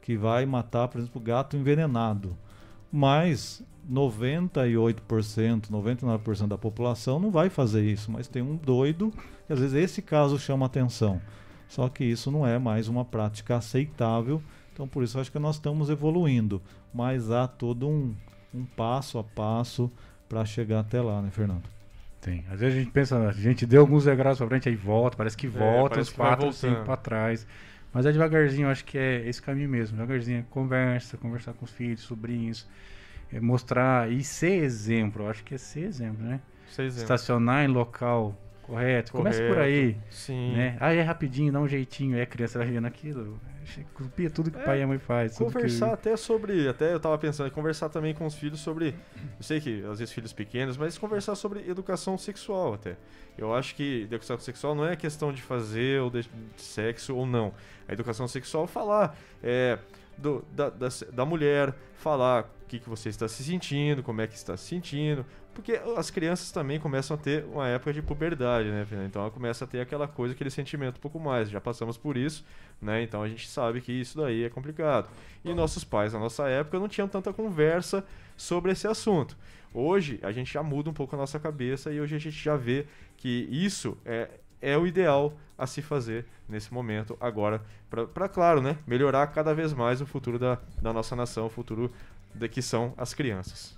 que 0.01 0.17
vai 0.17 0.47
matar, 0.47 0.89
por 0.89 0.99
exemplo, 0.99 1.21
gato 1.21 1.57
envenenado. 1.57 2.37
Mas 2.91 3.63
98%, 3.91 5.71
99% 5.71 6.47
da 6.47 6.59
população 6.59 7.19
não 7.19 7.31
vai 7.31 7.51
fazer 7.51 7.85
isso, 7.85 8.11
mas 8.11 8.29
tem 8.29 8.43
um 8.43 8.57
doido 8.57 9.13
e 9.49 9.53
às 9.53 9.61
vezes 9.61 9.75
esse 9.75 10.03
caso 10.03 10.39
chama 10.39 10.67
atenção. 10.67 11.21
Só 11.69 11.89
que 11.89 12.05
isso 12.05 12.31
não 12.31 12.47
é 12.47 12.59
mais 12.59 12.89
uma 12.89 13.05
prática 13.05 13.57
aceitável, 13.57 14.43
então 14.75 14.89
por 14.89 15.05
isso 15.05 15.21
acho 15.21 15.31
que 15.31 15.39
nós 15.39 15.55
estamos 15.55 15.89
evoluindo, 15.89 16.61
mas 16.93 17.31
há 17.31 17.47
todo 17.47 17.89
um, 17.89 18.13
um 18.53 18.65
passo 18.65 19.19
a 19.19 19.25
passo 19.25 19.91
para 20.29 20.45
chegar 20.45 20.81
até 20.81 21.01
lá, 21.01 21.23
né, 21.23 21.31
Fernando? 21.31 21.63
Tem. 22.21 22.45
Às 22.51 22.59
vezes 22.59 22.77
a 22.77 22.81
gente 22.81 22.91
pensa, 22.91 23.29
a 23.29 23.33
gente 23.33 23.65
deu 23.65 23.83
alguns 23.83 24.05
degraus 24.05 24.39
para 24.39 24.49
frente, 24.49 24.69
aí 24.69 24.75
volta, 24.75 25.17
parece 25.17 25.37
que 25.37 25.47
é, 25.47 25.51
volta 25.51 25.99
é, 25.99 26.03
uns 26.03 26.11
quatro, 26.11 26.53
cinco 26.53 26.83
para 26.85 26.97
trás. 26.97 27.47
Mas 27.93 28.05
é 28.07 28.11
devagarzinho, 28.11 28.69
acho 28.69 28.85
que 28.85 28.99
é 28.99 29.29
esse 29.29 29.41
caminho 29.41 29.69
mesmo. 29.69 29.97
Devagarzinho, 29.97 30.45
conversa, 30.51 31.17
conversar 31.17 31.53
com 31.53 31.65
os 31.65 31.71
filhos, 31.71 32.01
sobrinhos, 32.01 32.67
é 33.33 33.39
mostrar 33.39 34.11
e 34.11 34.25
ser 34.25 34.65
exemplo. 34.65 35.29
Acho 35.29 35.45
que 35.45 35.55
é 35.55 35.59
ser 35.59 35.85
exemplo, 35.85 36.25
né? 36.25 36.41
Ser 36.69 36.85
exemplo. 36.85 37.03
Estacionar 37.05 37.65
em 37.65 37.69
local 37.69 38.37
correto. 38.67 39.13
correto. 39.13 39.13
Começa 39.13 39.43
por 39.47 39.59
aí. 39.59 39.97
Sim. 40.11 40.53
Né? 40.57 40.77
Aí 40.81 40.99
é 40.99 41.03
rapidinho, 41.03 41.53
dá 41.53 41.61
um 41.61 41.69
jeitinho, 41.69 42.17
aí 42.17 42.23
a 42.23 42.27
criança 42.27 42.59
vai 42.59 42.69
vendo 42.69 42.87
aquilo. 42.87 43.41
Copia 43.95 44.29
tudo 44.29 44.51
que 44.51 44.59
é, 44.59 44.63
pai 44.63 44.81
e 44.81 44.83
a 44.83 44.87
mãe 44.87 44.99
faz. 44.99 45.37
Conversar 45.39 45.89
que... 45.89 45.93
até 45.95 46.17
sobre. 46.17 46.69
Até 46.69 46.93
eu 46.93 47.01
tava 47.01 47.17
pensando, 47.17 47.51
conversar 47.51 47.89
também 47.89 48.15
com 48.15 48.27
os 48.27 48.35
filhos 48.35 48.61
sobre. 48.61 48.95
Eu 49.39 49.43
sei 49.43 49.61
que 49.61 49.83
às 49.85 49.99
vezes 49.99 50.13
filhos 50.13 50.33
pequenos, 50.33 50.77
mas 50.77 50.99
conversar 50.99 51.35
sobre 51.35 51.69
educação 51.69 52.19
sexual 52.19 52.75
até. 52.75 52.97
Eu 53.37 53.55
acho 53.55 53.75
que 53.75 54.03
educação 54.03 54.39
sexual 54.39 54.75
não 54.75 54.87
é 54.87 54.95
questão 54.95 55.33
de 55.33 55.43
fazer 55.43 56.01
ou 56.01 56.11
de 56.11 56.29
sexo 56.57 57.17
ou 57.17 57.27
não. 57.27 57.53
A 57.89 57.93
educação 57.93 58.29
sexual 58.29 58.67
falar. 58.67 59.17
É, 59.43 59.79
do, 60.17 60.45
da, 60.53 60.71
da, 60.71 60.89
da, 61.13 61.25
mulher, 61.25 61.75
falar 61.97 62.45
o 62.45 62.67
que, 62.67 62.79
que 62.79 62.89
você 62.89 63.09
está 63.09 63.29
se 63.29 63.45
sentindo, 63.45 64.03
como 64.03 64.21
é 64.21 64.27
que 64.27 64.35
está 64.35 64.57
se 64.57 64.65
sentindo, 64.65 65.25
porque 65.55 65.81
as 65.97 66.11
crianças 66.11 66.51
também 66.51 66.81
começam 66.81 67.15
a 67.15 67.19
ter 67.19 67.45
uma 67.45 67.69
época 67.69 67.93
de 67.93 68.03
puberdade, 68.03 68.69
né, 68.69 68.85
Então 69.07 69.23
ela 69.23 69.31
começa 69.31 69.65
a 69.65 69.69
ter 69.69 69.81
aquela 69.81 70.09
coisa, 70.09 70.35
aquele 70.35 70.51
sentimento 70.51 70.97
um 70.97 71.01
pouco 71.01 71.21
mais. 71.21 71.49
Já 71.49 71.61
passamos 71.61 71.97
por 71.97 72.17
isso, 72.17 72.45
né? 72.83 73.03
Então 73.03 73.23
a 73.23 73.29
gente 73.29 73.49
sabe 73.49 73.81
que 73.81 73.93
isso 73.93 74.19
daí 74.19 74.43
é 74.43 74.51
complicado. 74.51 75.09
E 75.45 75.55
nossos 75.55 75.85
pais, 75.85 76.13
na 76.13 76.19
nossa 76.19 76.49
época, 76.49 76.79
não 76.79 76.89
tinham 76.89 77.07
tanta 77.07 77.33
conversa 77.33 78.05
sobre 78.37 78.73
esse 78.73 78.89
assunto. 78.89 79.37
Hoje 79.73 80.19
a 80.23 80.33
gente 80.33 80.53
já 80.53 80.63
muda 80.63 80.91
um 80.91 80.93
pouco 80.93 81.15
a 81.15 81.19
nossa 81.19 81.39
cabeça 81.39 81.93
e 81.93 82.01
hoje 82.01 82.17
a 82.17 82.19
gente 82.19 82.37
já 82.37 82.57
vê 82.57 82.87
que 83.17 83.49
isso 83.51 83.97
é, 84.05 84.29
é 84.65 84.77
o 84.79 84.87
ideal 84.87 85.35
a 85.57 85.67
se 85.67 85.83
fazer 85.83 86.27
nesse 86.49 86.73
momento 86.73 87.17
agora 87.21 87.63
para 88.13 88.29
claro 88.29 88.61
né 88.61 88.77
melhorar 88.87 89.27
cada 89.29 89.55
vez 89.55 89.73
mais 89.73 90.01
o 90.01 90.07
futuro 90.07 90.39
da, 90.39 90.59
da 90.81 90.93
nossa 90.93 91.15
nação 91.15 91.47
o 91.47 91.51
futuro 91.51 91.93
de 92.35 92.49
que 92.49 92.61
são 92.61 92.93
as 92.97 93.15
crianças 93.15 93.77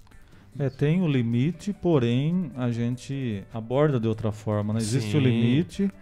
é, 0.59 0.71
tem 0.71 1.03
o 1.03 1.09
limite, 1.09 1.73
porém 1.73 2.51
a 2.57 2.71
gente 2.71 3.45
aborda 3.53 4.01
de 4.01 4.09
outra 4.09 4.33
forma. 4.33 4.73
Né? 4.73 4.81
Existe 4.81 5.11
Sim. 5.11 5.19
o 5.19 5.21
limite, 5.21 5.93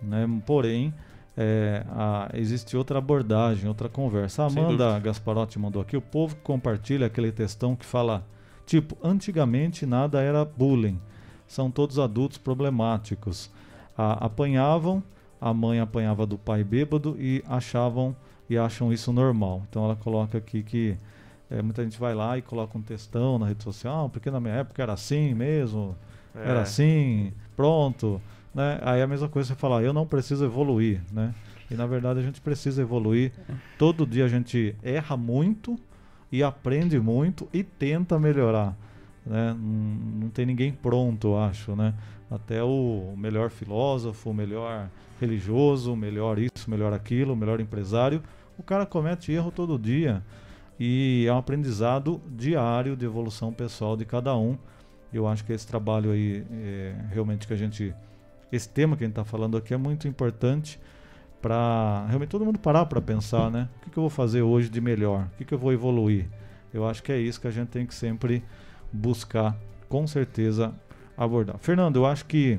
né? 0.00 0.24
porém 0.46 0.94
é, 1.36 1.84
a, 1.90 2.30
existe 2.34 2.76
outra 2.76 2.98
abordagem, 2.98 3.68
outra 3.68 3.88
conversa. 3.88 4.44
A 4.44 4.46
Amanda 4.46 4.98
Gasparotti 5.00 5.58
mandou 5.58 5.82
aqui: 5.82 5.96
o 5.96 6.00
povo 6.00 6.36
compartilha 6.36 7.06
aquele 7.06 7.32
textão 7.32 7.74
que 7.74 7.84
fala, 7.84 8.24
tipo, 8.64 8.96
antigamente 9.02 9.84
nada 9.84 10.20
era 10.20 10.44
bullying, 10.44 11.00
são 11.46 11.70
todos 11.70 11.98
adultos 11.98 12.38
problemáticos. 12.38 13.50
A, 13.96 14.26
apanhavam, 14.26 15.02
a 15.40 15.52
mãe 15.52 15.80
apanhava 15.80 16.26
do 16.26 16.38
pai 16.38 16.64
bêbado 16.64 17.16
e 17.18 17.42
achavam 17.48 18.14
e 18.48 18.56
acham 18.58 18.92
isso 18.92 19.12
normal. 19.12 19.62
Então 19.68 19.84
ela 19.84 19.96
coloca 19.96 20.38
aqui 20.38 20.62
que 20.62 20.96
é, 21.50 21.62
muita 21.62 21.82
gente 21.82 21.98
vai 21.98 22.14
lá 22.14 22.36
e 22.38 22.42
coloca 22.42 22.76
um 22.76 22.82
textão 22.82 23.38
na 23.38 23.46
rede 23.46 23.62
social, 23.62 24.08
porque 24.08 24.30
na 24.30 24.40
minha 24.40 24.54
época 24.54 24.82
era 24.82 24.92
assim 24.92 25.34
mesmo, 25.34 25.96
é. 26.34 26.50
era 26.50 26.62
assim, 26.62 27.32
pronto. 27.56 28.20
Né? 28.54 28.78
Aí 28.82 29.02
a 29.02 29.06
mesma 29.06 29.28
coisa 29.28 29.48
você 29.48 29.54
falar, 29.54 29.82
eu 29.82 29.92
não 29.92 30.06
preciso 30.06 30.44
evoluir, 30.44 31.00
né? 31.12 31.34
E 31.70 31.74
na 31.74 31.86
verdade 31.86 32.20
a 32.20 32.22
gente 32.22 32.40
precisa 32.40 32.82
evoluir. 32.82 33.32
Todo 33.78 34.06
dia 34.06 34.24
a 34.24 34.28
gente 34.28 34.76
erra 34.82 35.16
muito 35.16 35.78
e 36.30 36.42
aprende 36.42 36.98
muito 37.00 37.48
e 37.52 37.62
tenta 37.62 38.18
melhorar. 38.18 38.76
Né? 39.26 39.56
Não, 39.58 40.28
tem 40.28 40.44
ninguém 40.44 40.72
pronto, 40.72 41.28
eu 41.28 41.38
acho, 41.38 41.74
né? 41.74 41.94
Até 42.30 42.62
o 42.62 43.14
melhor 43.16 43.50
filósofo, 43.50 44.30
o 44.30 44.34
melhor 44.34 44.88
religioso, 45.20 45.92
o 45.92 45.96
melhor 45.96 46.38
isso, 46.38 46.66
o 46.66 46.70
melhor 46.70 46.92
aquilo, 46.92 47.32
o 47.32 47.36
melhor 47.36 47.60
empresário, 47.60 48.22
o 48.58 48.62
cara 48.62 48.84
comete 48.84 49.32
erro 49.32 49.50
todo 49.50 49.78
dia 49.78 50.22
e 50.78 51.24
é 51.28 51.32
um 51.32 51.38
aprendizado 51.38 52.20
diário 52.28 52.96
de 52.96 53.04
evolução 53.04 53.52
pessoal 53.52 53.96
de 53.96 54.04
cada 54.04 54.36
um. 54.36 54.58
Eu 55.12 55.28
acho 55.28 55.44
que 55.44 55.52
esse 55.52 55.66
trabalho 55.66 56.10
aí, 56.10 56.44
é, 56.50 56.94
realmente 57.10 57.46
que 57.46 57.52
a 57.52 57.56
gente, 57.56 57.94
esse 58.50 58.68
tema 58.68 58.96
que 58.96 59.04
a 59.04 59.06
gente 59.06 59.12
está 59.12 59.24
falando 59.24 59.56
aqui 59.56 59.72
é 59.72 59.76
muito 59.76 60.08
importante 60.08 60.80
para 61.40 62.06
realmente 62.08 62.30
todo 62.30 62.44
mundo 62.44 62.58
parar 62.58 62.86
para 62.86 63.00
pensar, 63.00 63.50
né? 63.50 63.68
O 63.76 63.84
que, 63.84 63.90
que, 63.90 63.98
eu 63.98 64.02
vou 64.02 64.10
fazer 64.10 64.42
hoje 64.42 64.68
de 64.68 64.80
melhor? 64.80 65.26
O 65.26 65.36
que, 65.36 65.44
que 65.44 65.54
eu 65.54 65.58
vou 65.58 65.72
evoluir? 65.72 66.26
Eu 66.72 66.88
acho 66.88 67.02
que 67.02 67.12
é 67.12 67.18
isso 67.18 67.40
que 67.40 67.46
a 67.46 67.50
gente 67.50 67.68
tem 67.68 67.86
que 67.86 67.94
sempre 67.94 68.42
buscar, 68.94 69.56
com 69.88 70.06
certeza, 70.06 70.72
abordar. 71.16 71.58
Fernando, 71.58 71.96
eu 71.96 72.06
acho 72.06 72.24
que 72.26 72.58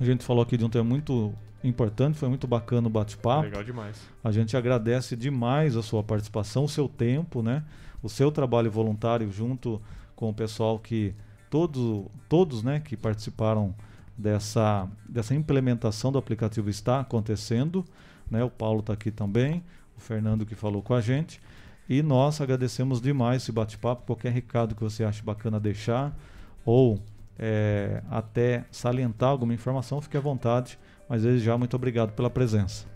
a 0.00 0.04
gente 0.04 0.24
falou 0.24 0.42
aqui 0.42 0.56
de 0.56 0.64
um 0.64 0.68
tema 0.68 0.84
muito 0.84 1.32
importante, 1.62 2.18
foi 2.18 2.28
muito 2.28 2.46
bacana 2.46 2.88
o 2.88 2.90
bate-papo. 2.90 3.44
Legal 3.44 3.62
demais. 3.62 3.96
A 4.22 4.32
gente 4.32 4.56
agradece 4.56 5.16
demais 5.16 5.76
a 5.76 5.82
sua 5.82 6.02
participação, 6.02 6.64
o 6.64 6.68
seu 6.68 6.88
tempo, 6.88 7.42
né? 7.42 7.62
O 8.02 8.08
seu 8.08 8.32
trabalho 8.32 8.70
voluntário 8.70 9.30
junto 9.30 9.80
com 10.16 10.28
o 10.28 10.34
pessoal 10.34 10.78
que 10.78 11.14
todos, 11.48 12.06
todos, 12.28 12.62
né, 12.62 12.80
que 12.80 12.96
participaram 12.96 13.74
dessa 14.18 14.88
dessa 15.08 15.34
implementação 15.34 16.10
do 16.10 16.18
aplicativo 16.18 16.68
está 16.68 17.00
acontecendo, 17.00 17.84
né? 18.28 18.42
O 18.42 18.50
Paulo 18.50 18.80
está 18.80 18.92
aqui 18.92 19.12
também, 19.12 19.62
o 19.96 20.00
Fernando 20.00 20.44
que 20.44 20.56
falou 20.56 20.82
com 20.82 20.94
a 20.94 21.00
gente. 21.00 21.40
E 21.88 22.02
nós 22.02 22.40
agradecemos 22.40 23.00
demais 23.00 23.42
esse 23.42 23.52
bate-papo. 23.52 24.04
Qualquer 24.06 24.32
recado 24.32 24.74
que 24.74 24.82
você 24.82 25.04
ache 25.04 25.22
bacana 25.22 25.58
deixar 25.58 26.16
ou 26.64 27.02
é, 27.38 28.02
até 28.10 28.64
salientar 28.70 29.30
alguma 29.30 29.52
informação, 29.52 30.00
fique 30.00 30.16
à 30.16 30.20
vontade. 30.20 30.78
Mas 31.08 31.22
desde 31.22 31.44
já, 31.44 31.58
muito 31.58 31.74
obrigado 31.74 32.12
pela 32.12 32.30
presença. 32.30 32.86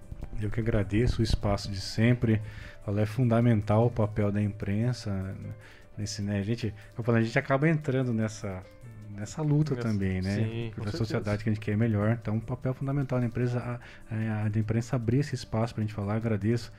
Eu 0.40 0.50
que 0.50 0.60
agradeço 0.60 1.20
o 1.20 1.24
espaço 1.24 1.70
de 1.70 1.80
sempre. 1.80 2.40
É 2.86 3.06
fundamental 3.06 3.86
o 3.86 3.90
papel 3.90 4.30
da 4.30 4.40
imprensa 4.40 5.34
nesse, 5.98 6.22
né? 6.22 6.38
A 6.38 6.42
gente, 6.42 6.72
eu 6.96 7.02
falo, 7.02 7.18
a 7.18 7.22
gente 7.22 7.38
acaba 7.38 7.68
entrando 7.68 8.12
nessa 8.12 8.62
nessa 9.16 9.40
luta 9.42 9.74
também, 9.74 10.20
né? 10.20 10.36
Sim, 10.36 10.72
Pela 10.74 10.92
sociedade 10.92 11.42
que 11.42 11.48
a 11.48 11.52
gente 11.52 11.62
quer 11.62 11.76
melhor. 11.76 12.18
Então, 12.20 12.34
um 12.34 12.40
papel 12.40 12.74
fundamental 12.74 13.18
da 13.18 13.26
empresa, 13.26 13.58
a, 13.58 14.14
a, 14.14 14.44
a 14.44 14.48
da 14.48 14.58
imprensa 14.60 14.94
abrir 14.94 15.20
esse 15.20 15.34
espaço 15.34 15.74
para 15.74 15.82
a 15.82 15.86
gente 15.86 15.94
falar. 15.94 16.16
Agradeço, 16.16 16.72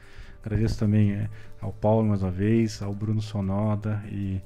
agradeço 0.48 0.80
também 0.80 1.12
é, 1.12 1.30
ao 1.62 1.74
Paulo 1.74 2.08
mais 2.08 2.24
uma 2.24 2.32
vez, 2.32 2.82
ao 2.82 2.94
Bruno 2.94 3.22
Sonoda 3.22 4.02
e 4.10 4.42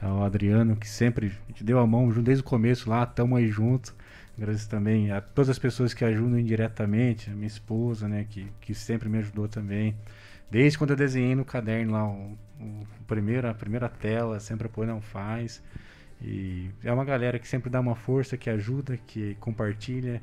ao 0.00 0.24
Adriano 0.24 0.74
que 0.74 0.88
sempre 0.88 1.32
gente 1.48 1.62
deu 1.62 1.78
a 1.78 1.86
mão 1.86 2.08
desde 2.08 2.42
o 2.42 2.46
começo 2.46 2.88
lá, 2.88 3.04
estamos 3.04 3.38
aí 3.38 3.48
juntos. 3.48 3.94
Agradeço 4.36 4.68
também 4.68 5.10
a 5.10 5.20
todas 5.20 5.50
as 5.50 5.58
pessoas 5.58 5.92
que 5.92 6.04
ajudam 6.04 6.38
indiretamente, 6.38 7.30
a 7.30 7.34
minha 7.34 7.46
esposa, 7.46 8.08
né, 8.08 8.26
que, 8.28 8.50
que 8.62 8.74
sempre 8.74 9.08
me 9.08 9.18
ajudou 9.18 9.46
também. 9.46 9.94
Desde 10.50 10.78
quando 10.78 10.90
eu 10.90 10.96
desenhei 10.96 11.34
no 11.34 11.44
caderno 11.44 11.92
lá 11.92 12.08
o, 12.08 12.36
o 12.58 12.86
primeiro, 13.06 13.46
a 13.48 13.54
primeira 13.54 13.90
tela, 13.90 14.40
sempre 14.40 14.66
apoio 14.66 14.88
não 14.88 15.02
faz. 15.02 15.62
E 16.20 16.70
é 16.82 16.90
uma 16.90 17.04
galera 17.04 17.38
que 17.38 17.46
sempre 17.46 17.68
dá 17.68 17.78
uma 17.78 17.94
força, 17.94 18.38
que 18.38 18.48
ajuda, 18.48 18.96
que 19.06 19.34
compartilha, 19.38 20.22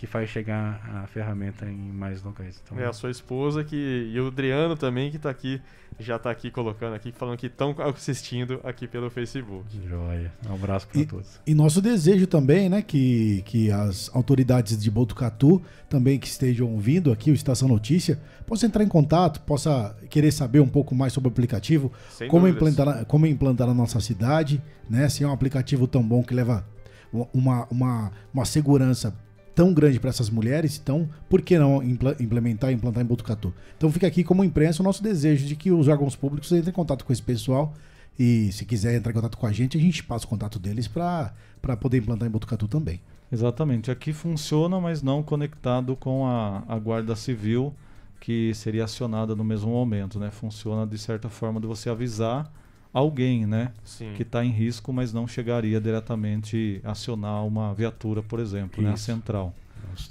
que 0.00 0.06
faz 0.06 0.30
chegar 0.30 0.80
a 0.94 1.06
ferramenta 1.06 1.66
em 1.66 1.76
mais 1.76 2.22
locais. 2.22 2.58
Então, 2.64 2.80
é 2.80 2.86
a 2.86 2.92
sua 2.92 3.10
esposa 3.10 3.62
que 3.62 4.10
e 4.10 4.18
o 4.18 4.28
Adriano 4.28 4.74
também 4.74 5.10
que 5.10 5.18
está 5.18 5.28
aqui, 5.28 5.60
já 5.98 6.16
está 6.16 6.30
aqui 6.30 6.50
colocando 6.50 6.94
aqui, 6.94 7.12
falando 7.12 7.36
que 7.36 7.48
estão 7.48 7.76
assistindo 7.84 8.58
aqui 8.64 8.88
pelo 8.88 9.10
Facebook. 9.10 9.66
Joia. 9.86 10.32
Um 10.48 10.54
abraço 10.54 10.88
para 10.88 11.04
todos. 11.04 11.38
E 11.46 11.52
nosso 11.52 11.82
desejo 11.82 12.26
também, 12.26 12.70
né, 12.70 12.80
que, 12.80 13.42
que 13.42 13.70
as 13.70 14.10
autoridades 14.14 14.78
de 14.78 14.90
Botucatu 14.90 15.60
também 15.86 16.18
que 16.18 16.28
estejam 16.28 16.72
ouvindo 16.72 17.12
aqui 17.12 17.30
o 17.30 17.34
Estação 17.34 17.68
Notícia, 17.68 18.18
possam 18.46 18.68
entrar 18.68 18.82
em 18.82 18.88
contato, 18.88 19.42
possa 19.42 19.94
querer 20.08 20.32
saber 20.32 20.60
um 20.60 20.68
pouco 20.68 20.94
mais 20.94 21.12
sobre 21.12 21.28
o 21.28 21.30
aplicativo, 21.30 21.92
como 22.26 22.48
implantar, 22.48 23.04
como 23.04 23.26
implantar 23.26 23.66
na 23.66 23.74
nossa 23.74 24.00
cidade, 24.00 24.62
né, 24.88 25.10
se 25.10 25.24
é 25.24 25.28
um 25.28 25.32
aplicativo 25.32 25.86
tão 25.86 26.02
bom 26.02 26.22
que 26.22 26.32
leva 26.32 26.66
uma, 27.12 27.66
uma, 27.70 28.12
uma 28.32 28.44
segurança 28.46 29.14
tão 29.54 29.72
grande 29.72 29.98
para 29.98 30.10
essas 30.10 30.30
mulheres, 30.30 30.80
então 30.82 31.08
por 31.28 31.42
que 31.42 31.58
não 31.58 31.82
implementar 31.82 32.70
e 32.70 32.74
implantar 32.74 33.02
em 33.02 33.06
Botucatu? 33.06 33.52
Então 33.76 33.90
fica 33.90 34.06
aqui 34.06 34.24
como 34.24 34.44
imprensa 34.44 34.82
o 34.82 34.84
nosso 34.84 35.02
desejo 35.02 35.46
de 35.46 35.56
que 35.56 35.70
os 35.70 35.88
órgãos 35.88 36.16
públicos 36.16 36.50
entrem 36.52 36.70
em 36.70 36.74
contato 36.74 37.04
com 37.04 37.12
esse 37.12 37.22
pessoal 37.22 37.74
e 38.18 38.52
se 38.52 38.64
quiser 38.64 38.94
entrar 38.94 39.12
em 39.12 39.14
contato 39.14 39.38
com 39.38 39.46
a 39.46 39.52
gente, 39.52 39.78
a 39.78 39.80
gente 39.80 40.04
passa 40.04 40.26
o 40.26 40.28
contato 40.28 40.58
deles 40.58 40.86
para 40.86 41.32
poder 41.80 41.98
implantar 41.98 42.28
em 42.28 42.30
Botucatu 42.30 42.68
também. 42.68 43.00
Exatamente. 43.32 43.90
Aqui 43.90 44.12
funciona, 44.12 44.80
mas 44.80 45.02
não 45.02 45.22
conectado 45.22 45.96
com 45.96 46.26
a, 46.26 46.64
a 46.68 46.78
Guarda 46.78 47.14
Civil, 47.14 47.72
que 48.20 48.52
seria 48.54 48.84
acionada 48.84 49.36
no 49.36 49.44
mesmo 49.44 49.70
momento. 49.70 50.18
Né? 50.18 50.30
Funciona 50.30 50.86
de 50.86 50.98
certa 50.98 51.28
forma 51.28 51.60
de 51.60 51.66
você 51.66 51.88
avisar 51.88 52.52
alguém, 52.92 53.46
né? 53.46 53.72
Sim. 53.84 54.12
Que 54.16 54.22
está 54.22 54.44
em 54.44 54.50
risco, 54.50 54.92
mas 54.92 55.12
não 55.12 55.26
chegaria 55.26 55.80
diretamente 55.80 56.80
a 56.84 56.92
acionar 56.92 57.46
uma 57.46 57.72
viatura, 57.74 58.22
por 58.22 58.40
exemplo, 58.40 58.82
né? 58.82 58.92
A 58.92 58.96
central. 58.96 59.54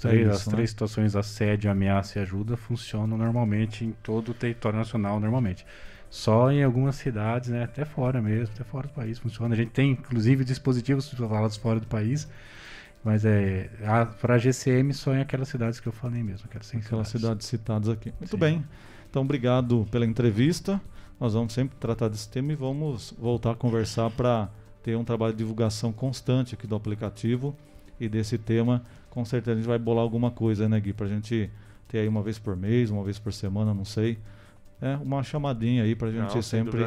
Três, 0.00 0.14
é 0.14 0.22
isso, 0.22 0.30
as 0.32 0.46
né? 0.46 0.52
três 0.52 0.70
situações, 0.70 1.16
assédio, 1.16 1.70
ameaça 1.70 2.18
e 2.18 2.22
ajuda, 2.22 2.56
funcionam 2.56 3.16
normalmente 3.16 3.84
em 3.84 3.92
todo 4.02 4.30
o 4.30 4.34
território 4.34 4.78
nacional, 4.78 5.18
normalmente. 5.18 5.64
Só 6.08 6.50
em 6.50 6.62
algumas 6.62 6.96
cidades, 6.96 7.50
né? 7.50 7.62
Até 7.64 7.84
fora 7.84 8.20
mesmo, 8.20 8.52
até 8.54 8.64
fora 8.64 8.88
do 8.88 8.92
país 8.92 9.18
funciona. 9.18 9.54
A 9.54 9.56
gente 9.56 9.70
tem, 9.70 9.92
inclusive, 9.92 10.44
dispositivos 10.44 11.08
falados 11.08 11.56
fora 11.56 11.78
do 11.78 11.86
país, 11.86 12.28
mas 13.04 13.24
é 13.24 13.70
para 14.20 14.34
a 14.34 14.38
GCM 14.38 14.92
só 14.92 15.14
em 15.14 15.20
aquelas 15.20 15.48
cidades 15.48 15.78
que 15.78 15.86
eu 15.86 15.92
falei 15.92 16.22
mesmo. 16.22 16.46
Aquelas, 16.46 16.68
aquelas 16.68 17.08
cidades. 17.08 17.10
cidades 17.10 17.46
citadas 17.46 17.88
aqui. 17.88 18.12
Muito 18.18 18.32
Sim. 18.32 18.38
bem. 18.38 18.64
Então, 19.08 19.22
obrigado 19.22 19.86
pela 19.90 20.04
entrevista 20.04 20.80
nós 21.20 21.34
vamos 21.34 21.52
sempre 21.52 21.76
tratar 21.78 22.08
desse 22.08 22.28
tema 22.28 22.52
e 22.52 22.56
vamos 22.56 23.14
voltar 23.18 23.50
a 23.50 23.54
conversar 23.54 24.10
para 24.10 24.48
ter 24.82 24.96
um 24.96 25.04
trabalho 25.04 25.34
de 25.34 25.38
divulgação 25.38 25.92
constante 25.92 26.54
aqui 26.54 26.66
do 26.66 26.74
aplicativo 26.74 27.54
e 28.00 28.08
desse 28.08 28.38
tema. 28.38 28.82
Com 29.10 29.22
certeza 29.24 29.52
a 29.52 29.56
gente 29.56 29.68
vai 29.68 29.78
bolar 29.78 30.02
alguma 30.02 30.30
coisa, 30.30 30.66
né, 30.66 30.80
Gui? 30.80 30.94
Para 30.94 31.04
a 31.04 31.08
gente 31.10 31.50
ter 31.86 31.98
aí 31.98 32.08
uma 32.08 32.22
vez 32.22 32.38
por 32.38 32.56
mês, 32.56 32.90
uma 32.90 33.04
vez 33.04 33.18
por 33.18 33.34
semana, 33.34 33.74
não 33.74 33.84
sei. 33.84 34.18
É 34.80 34.96
uma 34.96 35.22
chamadinha 35.22 35.82
aí 35.82 35.94
para 35.94 36.08
a 36.08 36.10
gente 36.10 36.34
não, 36.34 36.42
sempre 36.42 36.80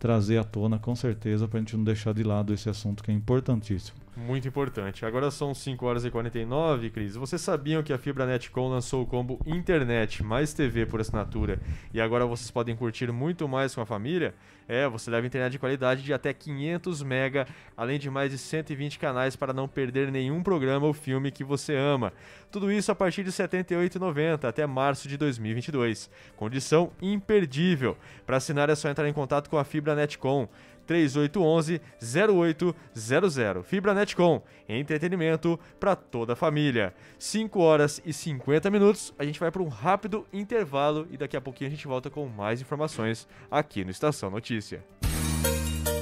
trazer 0.00 0.38
à 0.38 0.42
tona, 0.42 0.80
com 0.80 0.96
certeza, 0.96 1.46
para 1.46 1.58
a 1.58 1.60
gente 1.60 1.76
não 1.76 1.84
deixar 1.84 2.12
de 2.12 2.24
lado 2.24 2.52
esse 2.52 2.68
assunto 2.68 3.04
que 3.04 3.12
é 3.12 3.14
importantíssimo. 3.14 4.05
Muito 4.16 4.48
importante. 4.48 5.04
Agora 5.04 5.30
são 5.30 5.52
5 5.52 5.84
horas 5.84 6.06
e 6.06 6.10
49, 6.10 6.88
Cris. 6.88 7.16
Vocês 7.16 7.42
sabiam 7.42 7.82
que 7.82 7.92
a 7.92 7.98
Fibra 7.98 8.24
Netcom 8.24 8.66
lançou 8.66 9.02
o 9.02 9.06
combo 9.06 9.38
Internet 9.44 10.24
mais 10.24 10.54
TV 10.54 10.86
por 10.86 11.02
assinatura 11.02 11.60
e 11.92 12.00
agora 12.00 12.24
vocês 12.24 12.50
podem 12.50 12.74
curtir 12.74 13.12
muito 13.12 13.46
mais 13.46 13.74
com 13.74 13.82
a 13.82 13.86
família? 13.86 14.34
É, 14.68 14.88
você 14.88 15.10
leva 15.10 15.26
internet 15.26 15.52
de 15.52 15.58
qualidade 15.58 16.02
de 16.02 16.12
até 16.12 16.32
500 16.32 17.02
mega, 17.02 17.46
além 17.76 17.98
de 17.98 18.10
mais 18.10 18.32
de 18.32 18.38
120 18.38 18.98
canais 18.98 19.36
para 19.36 19.52
não 19.52 19.68
perder 19.68 20.10
nenhum 20.10 20.42
programa 20.42 20.86
ou 20.86 20.92
filme 20.92 21.30
que 21.30 21.44
você 21.44 21.76
ama. 21.76 22.12
Tudo 22.50 22.72
isso 22.72 22.90
a 22.90 22.94
partir 22.94 23.22
de 23.22 23.30
R$ 23.30 23.36
78,90 23.36 24.44
até 24.44 24.66
março 24.66 25.06
de 25.08 25.16
2022. 25.16 26.10
Condição 26.36 26.90
imperdível. 27.00 27.96
Para 28.24 28.38
assinar 28.38 28.70
é 28.70 28.74
só 28.74 28.88
entrar 28.88 29.08
em 29.08 29.12
contato 29.12 29.48
com 29.48 29.58
a 29.58 29.64
Fibra 29.64 29.94
Netcom. 29.94 30.48
3811 30.86 31.80
0800. 32.00 33.66
Fibra 33.66 33.92
Netcom, 33.94 34.42
entretenimento 34.68 35.58
para 35.78 35.96
toda 35.96 36.34
a 36.34 36.36
família. 36.36 36.94
5 37.18 37.60
horas 37.60 38.00
e 38.04 38.12
50 38.12 38.70
minutos, 38.70 39.12
a 39.18 39.24
gente 39.24 39.40
vai 39.40 39.50
para 39.50 39.62
um 39.62 39.68
rápido 39.68 40.26
intervalo 40.32 41.06
e 41.10 41.16
daqui 41.16 41.36
a 41.36 41.40
pouquinho 41.40 41.68
a 41.68 41.70
gente 41.70 41.86
volta 41.86 42.08
com 42.08 42.26
mais 42.26 42.60
informações 42.60 43.26
aqui 43.50 43.84
no 43.84 43.90
Estação 43.90 44.30
Notícia. 44.30 44.84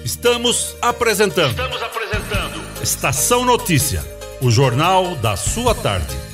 Estamos 0.04 0.76
apresentando. 0.82 1.50
Estamos 1.50 1.82
apresentando. 1.82 2.82
Estação 2.82 3.44
Notícia, 3.44 4.02
o 4.42 4.50
jornal 4.50 5.16
da 5.16 5.36
sua 5.36 5.74
tarde. 5.74 6.33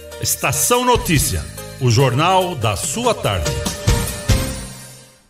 Estação 0.21 0.85
Notícia, 0.85 1.41
o 1.81 1.89
jornal 1.89 2.53
da 2.53 2.75
sua 2.75 3.11
tarde. 3.11 3.49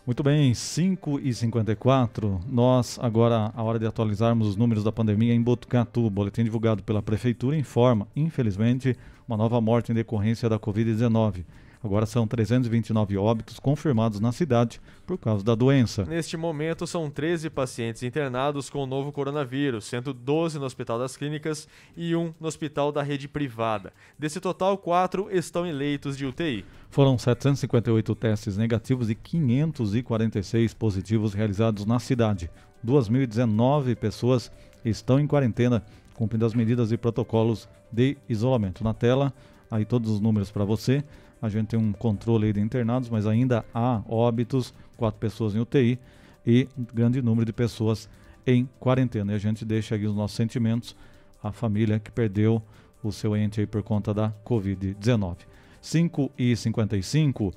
Muito 0.04 0.22
bem, 0.22 0.52
5 0.52 1.18
e 1.20 1.32
54 1.32 2.38
nós 2.46 2.98
agora, 3.00 3.50
a 3.54 3.62
hora 3.62 3.78
de 3.78 3.86
atualizarmos 3.86 4.48
os 4.48 4.54
números 4.54 4.84
da 4.84 4.92
pandemia 4.92 5.32
em 5.32 5.40
Botucatu. 5.40 6.04
O 6.04 6.10
boletim 6.10 6.44
divulgado 6.44 6.82
pela 6.82 7.00
Prefeitura 7.00 7.56
informa, 7.56 8.06
infelizmente, 8.14 8.94
uma 9.26 9.38
nova 9.38 9.58
morte 9.62 9.90
em 9.90 9.94
decorrência 9.94 10.46
da 10.46 10.58
Covid-19. 10.58 11.42
Agora 11.82 12.04
são 12.04 12.26
329 12.26 13.16
óbitos 13.16 13.58
confirmados 13.58 14.20
na 14.20 14.30
cidade 14.30 14.78
por 15.12 15.18
causa 15.18 15.44
da 15.44 15.54
doença. 15.54 16.04
Neste 16.04 16.36
momento, 16.38 16.86
são 16.86 17.10
13 17.10 17.50
pacientes 17.50 18.02
internados 18.02 18.70
com 18.70 18.82
o 18.82 18.86
novo 18.86 19.12
coronavírus, 19.12 19.84
sendo 19.84 20.14
12 20.14 20.58
no 20.58 20.64
Hospital 20.64 20.98
das 20.98 21.16
Clínicas 21.16 21.68
e 21.94 22.16
um 22.16 22.32
no 22.40 22.48
hospital 22.48 22.90
da 22.90 23.02
rede 23.02 23.28
privada. 23.28 23.92
Desse 24.18 24.40
total, 24.40 24.78
quatro 24.78 25.28
estão 25.30 25.66
em 25.66 25.72
leitos 25.72 26.16
de 26.16 26.24
UTI. 26.24 26.64
Foram 26.88 27.18
758 27.18 28.14
testes 28.14 28.56
negativos 28.56 29.10
e 29.10 29.14
546 29.14 30.72
positivos 30.74 31.34
realizados 31.34 31.84
na 31.84 31.98
cidade. 31.98 32.50
2.019 32.84 33.94
pessoas 33.96 34.50
estão 34.82 35.20
em 35.20 35.26
quarentena, 35.26 35.84
cumprindo 36.14 36.46
as 36.46 36.54
medidas 36.54 36.90
e 36.90 36.96
protocolos 36.96 37.68
de 37.90 38.16
isolamento. 38.28 38.82
Na 38.82 38.94
tela, 38.94 39.32
aí 39.70 39.84
todos 39.84 40.10
os 40.10 40.20
números 40.20 40.50
para 40.50 40.64
você. 40.64 41.04
A 41.42 41.48
gente 41.48 41.70
tem 41.70 41.78
um 41.78 41.92
controle 41.92 42.52
de 42.52 42.60
internados, 42.60 43.10
mas 43.10 43.26
ainda 43.26 43.64
há 43.74 44.00
óbitos, 44.08 44.72
quatro 44.96 45.18
pessoas 45.18 45.54
em 45.54 45.60
UTI 45.60 45.98
e 46.46 46.68
um 46.76 46.84
grande 46.92 47.22
número 47.22 47.44
de 47.44 47.52
pessoas 47.52 48.08
em 48.46 48.68
quarentena. 48.78 49.32
E 49.32 49.34
a 49.34 49.38
gente 49.38 49.64
deixa 49.64 49.94
aqui 49.94 50.06
os 50.06 50.14
nossos 50.14 50.36
sentimentos 50.36 50.94
à 51.42 51.52
família 51.52 51.98
que 51.98 52.10
perdeu 52.10 52.62
o 53.02 53.10
seu 53.10 53.34
ente 53.36 53.60
aí 53.60 53.66
por 53.66 53.82
conta 53.82 54.14
da 54.14 54.32
Covid-19. 54.44 55.38
5 55.80 56.30
e 56.38 56.54
55, 56.54 57.52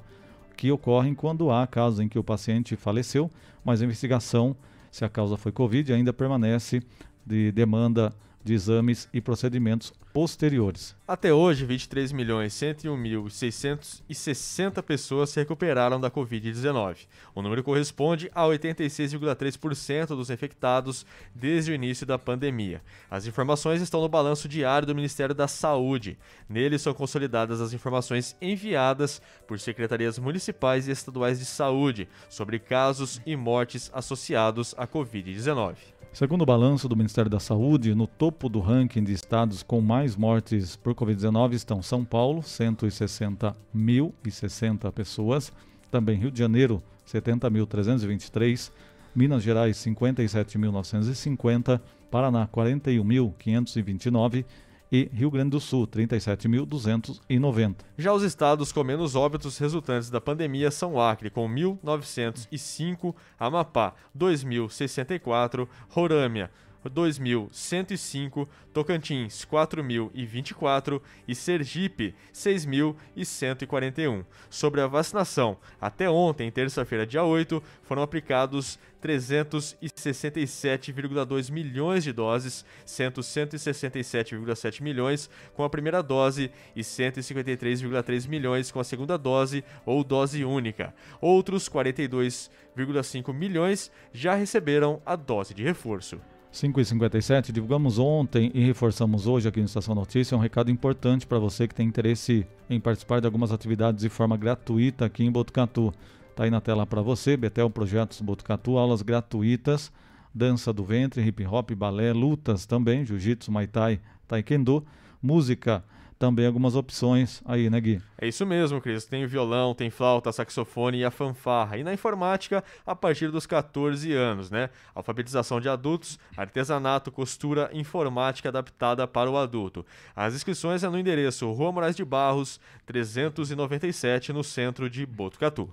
que 0.57 0.71
ocorrem 0.71 1.15
quando 1.15 1.51
há 1.51 1.67
casos 1.67 2.01
em 2.01 2.09
que 2.09 2.19
o 2.19 2.25
paciente 2.25 2.77
faleceu, 2.77 3.31
mas 3.65 3.81
a 3.81 3.85
investigação, 3.85 4.55
se 4.91 5.05
a 5.05 5.09
causa 5.09 5.37
foi 5.37 5.53
Covid, 5.53 5.93
ainda 5.93 6.13
permanece 6.13 6.83
de 7.27 7.53
demanda 7.53 8.13
de 8.49 8.55
exames 8.55 9.09
e 9.13 9.21
procedimentos 9.21 9.93
posteriores. 10.13 10.97
Até 11.07 11.33
hoje, 11.33 11.65
23 11.65 12.11
milhões 12.13 12.53
101.660 12.55 14.83
pessoas 14.83 15.31
se 15.31 15.39
recuperaram 15.39 16.01
da 16.01 16.11
Covid-19. 16.11 17.07
O 17.35 17.43
número 17.43 17.63
corresponde 17.63 18.29
a 18.35 18.43
86,3% 18.45 20.07
dos 20.09 20.31
infectados 20.31 21.07
desde 21.35 21.71
o 21.71 21.75
início 21.75 22.07
da 22.07 22.19
pandemia. 22.19 22.81
As 23.11 23.27
informações 23.27 23.83
estão 23.83 24.01
no 24.01 24.09
balanço 24.09 24.49
diário 24.49 24.87
do 24.87 24.95
Ministério 24.95 25.35
da 25.35 25.47
Saúde. 25.47 26.19
Nele 26.49 26.79
são 26.79 26.95
consolidadas 26.95 27.61
as 27.61 27.75
informações 27.75 28.35
enviadas 28.41 29.21
por 29.47 29.61
secretarias 29.61 30.19
municipais 30.19 30.89
e 30.89 30.91
estaduais 30.91 31.39
de 31.39 31.45
saúde 31.45 32.09
sobre 32.29 32.59
casos 32.59 33.21
e 33.27 33.37
mortes 33.37 33.91
associados 33.95 34.75
à 34.77 34.87
Covid-19. 34.87 35.98
Segundo 36.13 36.43
o 36.43 36.47
balanço 36.47 36.89
do 36.89 36.97
Ministério 36.97 37.31
da 37.31 37.39
Saúde, 37.39 37.95
no 37.95 38.07
topo 38.07 38.49
do 38.49 38.61
ranking 38.61 39.05
de 39.05 39.13
estados 39.13 39.63
com 39.63 39.79
mais 39.81 40.17
mortes 40.17 40.75
por 40.75 40.93
Covid-19 40.95 41.53
estão 41.53 41.83
São 41.83 42.05
Paulo, 42.05 42.41
160.060 42.41 44.91
pessoas, 44.91 45.53
também 45.91 46.19
Rio 46.19 46.31
de 46.31 46.39
Janeiro, 46.39 46.83
70.323, 47.07 48.73
Minas 49.15 49.43
Gerais, 49.43 49.77
57.950, 49.77 51.81
Paraná, 52.11 52.49
41.529 52.49 54.47
e 54.91 55.11
Rio 55.13 55.31
Grande 55.31 55.51
do 55.51 55.61
Sul, 55.61 55.87
37.290. 55.87 57.77
Já 57.97 58.13
os 58.13 58.23
estados 58.23 58.73
com 58.73 58.83
menos 58.83 59.15
óbitos 59.15 59.59
resultantes 59.59 60.11
da 60.11 60.21
pandemia 60.21 60.71
são 60.71 61.01
Acre, 61.01 61.31
com 61.31 61.49
1.905, 61.49 63.15
Amapá, 63.39 63.95
2.064, 64.17 65.69
Roraima, 65.89 66.51
2.105, 66.87 68.47
Tocantins 68.73 69.45
4.024 69.45 71.03
e 71.27 71.35
Sergipe 71.35 72.15
6.141. 72.33 74.25
Sobre 74.49 74.81
a 74.81 74.87
vacinação, 74.87 75.57
até 75.81 76.09
ontem, 76.09 76.49
terça-feira, 76.51 77.07
dia 77.07 77.25
8, 77.25 77.63
foram 77.83 78.03
aplicados 78.03 78.79
367,2 79.03 81.51
milhões 81.51 82.05
de 82.05 82.13
doses, 82.13 82.65
sendo 82.85 83.21
167,7 83.21 84.81
milhões 84.81 85.29
com 85.55 85.65
a 85.65 85.71
primeira 85.71 86.03
dose 86.03 86.51
e 86.75 86.81
153,3 86.83 88.29
milhões 88.29 88.71
com 88.71 88.81
a 88.81 88.85
segunda 88.85 89.17
dose 89.17 89.65
ou 89.85 90.05
dose 90.05 90.45
única. 90.45 90.95
Outros 91.21 91.69
42,5 91.69 93.33
milhões 93.33 93.91
já 94.13 94.35
receberam 94.35 95.03
a 95.05 95.17
dose 95.17 95.55
de 95.55 95.63
reforço. 95.63 96.21
5h57, 96.53 97.53
divulgamos 97.53 97.99
ontem 97.99 98.51
e 98.55 98.65
reforçamos 98.65 99.27
hoje 99.27 99.47
aqui 99.47 99.61
no 99.61 99.67
Estação 99.67 99.95
Notícia 99.95 100.37
um 100.37 100.41
recado 100.41 100.71
importante 100.71 101.27
para 101.27 101.39
você 101.39 101.69
que 101.69 101.75
tem 101.75 101.87
interesse 101.87 102.47
em 102.71 102.81
participar 102.81 103.21
de 103.21 103.27
algumas 103.27 103.53
atividades 103.53 104.03
de 104.03 104.09
forma 104.09 104.37
gratuita 104.37 105.05
aqui 105.05 105.25
em 105.25 105.31
Botucatu. 105.31 105.93
Está 106.31 106.45
aí 106.45 106.51
na 106.51 106.61
tela 106.61 106.87
para 106.87 107.03
você, 107.03 107.37
Betel 107.37 107.69
Projetos 107.69 108.21
Botucatu, 108.23 108.79
aulas 108.79 109.03
gratuitas, 109.03 109.93
dança 110.35 110.73
do 110.73 110.85
ventre, 110.85 111.23
hip 111.23 111.45
hop, 111.47 111.71
balé, 111.73 112.13
lutas 112.13 112.65
também, 112.65 113.05
jiu-jitsu, 113.05 113.53
muay 113.53 113.67
thai, 113.67 114.01
taekwondo, 114.27 114.85
música, 115.23 115.85
também 116.19 116.47
algumas 116.47 116.75
opções 116.75 117.41
aí, 117.45 117.71
né, 117.71 117.81
Gui? 117.81 118.03
É 118.21 118.27
isso 118.27 118.45
mesmo, 118.45 118.81
Cris. 118.81 119.05
Tem 119.05 119.25
violão, 119.27 119.75
tem 119.75 119.89
flauta, 119.89 120.33
saxofone 120.33 120.99
e 120.99 121.05
a 121.05 121.11
fanfarra. 121.11 121.79
E 121.79 121.85
na 121.85 121.95
informática, 121.95 122.65
a 122.85 122.95
partir 122.95 123.31
dos 123.31 123.47
14 123.47 124.13
anos, 124.13 124.51
né? 124.51 124.71
Alfabetização 124.95 125.61
de 125.61 125.69
adultos, 125.69 126.19
artesanato, 126.37 127.13
costura, 127.13 127.71
informática 127.73 128.49
adaptada 128.49 129.07
para 129.07 129.31
o 129.31 129.37
adulto. 129.37 129.87
As 130.17 130.35
inscrições 130.35 130.83
é 130.83 130.89
no 130.89 130.99
endereço 130.99 131.51
Rua 131.53 131.71
Moraes 131.71 131.95
de 131.95 132.05
Barros, 132.05 132.61
397, 132.85 134.33
no 134.33 134.43
centro 134.43 134.91
de 134.91 135.07
Botucatu. 135.07 135.71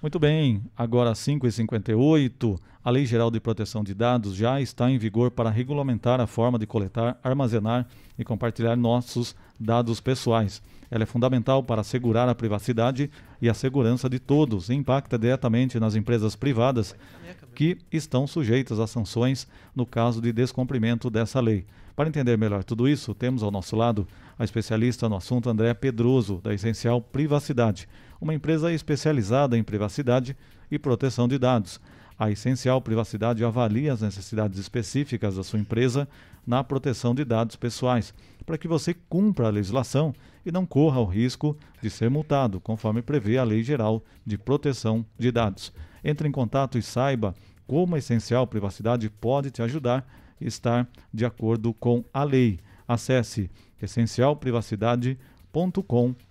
Muito 0.00 0.16
bem, 0.20 0.62
agora 0.76 1.12
5h58, 1.12 2.56
a 2.84 2.88
Lei 2.88 3.04
Geral 3.04 3.32
de 3.32 3.40
Proteção 3.40 3.82
de 3.82 3.92
Dados 3.92 4.36
já 4.36 4.60
está 4.60 4.88
em 4.88 4.96
vigor 4.96 5.28
para 5.28 5.50
regulamentar 5.50 6.20
a 6.20 6.26
forma 6.26 6.56
de 6.56 6.68
coletar, 6.68 7.18
armazenar 7.20 7.84
e 8.16 8.22
compartilhar 8.22 8.76
nossos 8.76 9.34
dados 9.58 10.00
pessoais. 10.00 10.62
Ela 10.88 11.02
é 11.02 11.06
fundamental 11.06 11.64
para 11.64 11.80
assegurar 11.80 12.28
a 12.28 12.34
privacidade 12.34 13.10
e 13.42 13.48
a 13.48 13.54
segurança 13.54 14.08
de 14.08 14.20
todos 14.20 14.68
e 14.68 14.74
impacta 14.74 15.18
diretamente 15.18 15.80
nas 15.80 15.96
empresas 15.96 16.36
privadas 16.36 16.94
que 17.52 17.76
estão 17.90 18.24
sujeitas 18.24 18.78
a 18.78 18.86
sanções 18.86 19.48
no 19.74 19.84
caso 19.84 20.22
de 20.22 20.32
descumprimento 20.32 21.10
dessa 21.10 21.40
lei. 21.40 21.66
Para 21.96 22.08
entender 22.08 22.38
melhor 22.38 22.62
tudo 22.62 22.88
isso, 22.88 23.12
temos 23.12 23.42
ao 23.42 23.50
nosso 23.50 23.74
lado 23.74 24.06
a 24.38 24.44
especialista 24.44 25.08
no 25.08 25.16
assunto 25.16 25.50
André 25.50 25.74
Pedroso, 25.74 26.40
da 26.40 26.54
Essencial 26.54 27.02
Privacidade, 27.02 27.88
uma 28.20 28.34
empresa 28.34 28.72
especializada 28.72 29.56
em 29.56 29.62
privacidade 29.62 30.36
e 30.70 30.78
proteção 30.78 31.28
de 31.28 31.38
dados. 31.38 31.80
A 32.18 32.30
Essencial 32.30 32.80
Privacidade 32.80 33.44
avalia 33.44 33.92
as 33.92 34.02
necessidades 34.02 34.58
específicas 34.58 35.36
da 35.36 35.44
sua 35.44 35.60
empresa 35.60 36.08
na 36.46 36.64
proteção 36.64 37.14
de 37.14 37.24
dados 37.24 37.54
pessoais, 37.54 38.12
para 38.44 38.58
que 38.58 38.66
você 38.66 38.94
cumpra 39.08 39.46
a 39.46 39.50
legislação 39.50 40.12
e 40.44 40.50
não 40.50 40.66
corra 40.66 41.00
o 41.00 41.04
risco 41.04 41.56
de 41.80 41.88
ser 41.88 42.10
multado, 42.10 42.58
conforme 42.58 43.02
prevê 43.02 43.38
a 43.38 43.44
Lei 43.44 43.62
Geral 43.62 44.02
de 44.26 44.36
Proteção 44.36 45.06
de 45.16 45.30
Dados. 45.30 45.72
Entre 46.02 46.26
em 46.26 46.32
contato 46.32 46.76
e 46.76 46.82
saiba 46.82 47.36
como 47.66 47.94
a 47.94 47.98
Essencial 47.98 48.46
Privacidade 48.46 49.08
pode 49.10 49.52
te 49.52 49.62
ajudar 49.62 50.04
a 50.40 50.44
estar 50.44 50.88
de 51.12 51.24
acordo 51.24 51.72
com 51.74 52.04
a 52.12 52.24
lei. 52.24 52.58
Acesse 52.88 53.48
essencialprivacidade.com.br. 53.80 56.27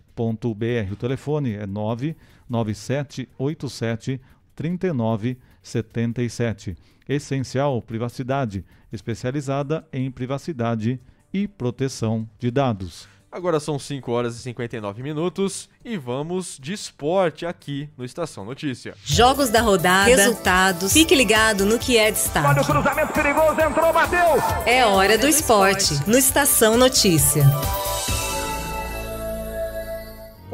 O 0.92 0.96
telefone 0.96 1.54
é 1.54 1.68
99787 1.68 4.20
3977. 4.56 6.76
Essencial 7.08 7.80
Privacidade, 7.82 8.66
especializada 8.92 9.88
em 9.94 10.12
privacidade 10.12 11.00
e 11.34 11.48
proteção 11.48 12.28
de 12.40 12.52
dados. 12.52 13.08
Agora 13.32 13.60
são 13.60 13.78
5 13.78 14.12
horas 14.12 14.38
e 14.38 14.40
59 14.40 15.04
minutos 15.04 15.70
e 15.84 15.98
vamos 15.98 16.58
de 16.60 16.74
esporte 16.74 17.46
aqui 17.46 17.90
no 17.98 18.06
Estação 18.06 18.46
Notícia. 18.46 18.96
Jogos 19.04 19.50
da 19.50 19.62
rodada, 19.62 20.10
resultados, 20.10 20.94
fique 20.94 21.14
ligado 21.14 21.66
no 21.66 21.78
que 21.78 21.98
é 21.98 22.10
destaque. 22.10 22.48
Olha 22.48 22.62
o 22.62 22.66
cruzamento 22.66 23.14
perigoso, 23.14 23.60
entrou, 23.60 23.94
bateu! 23.94 24.42
É 24.66 24.86
hora 24.86 25.18
do 25.18 25.28
esporte 25.28 25.94
no 26.08 26.18
Estação 26.18 26.78
Notícia. 26.78 27.44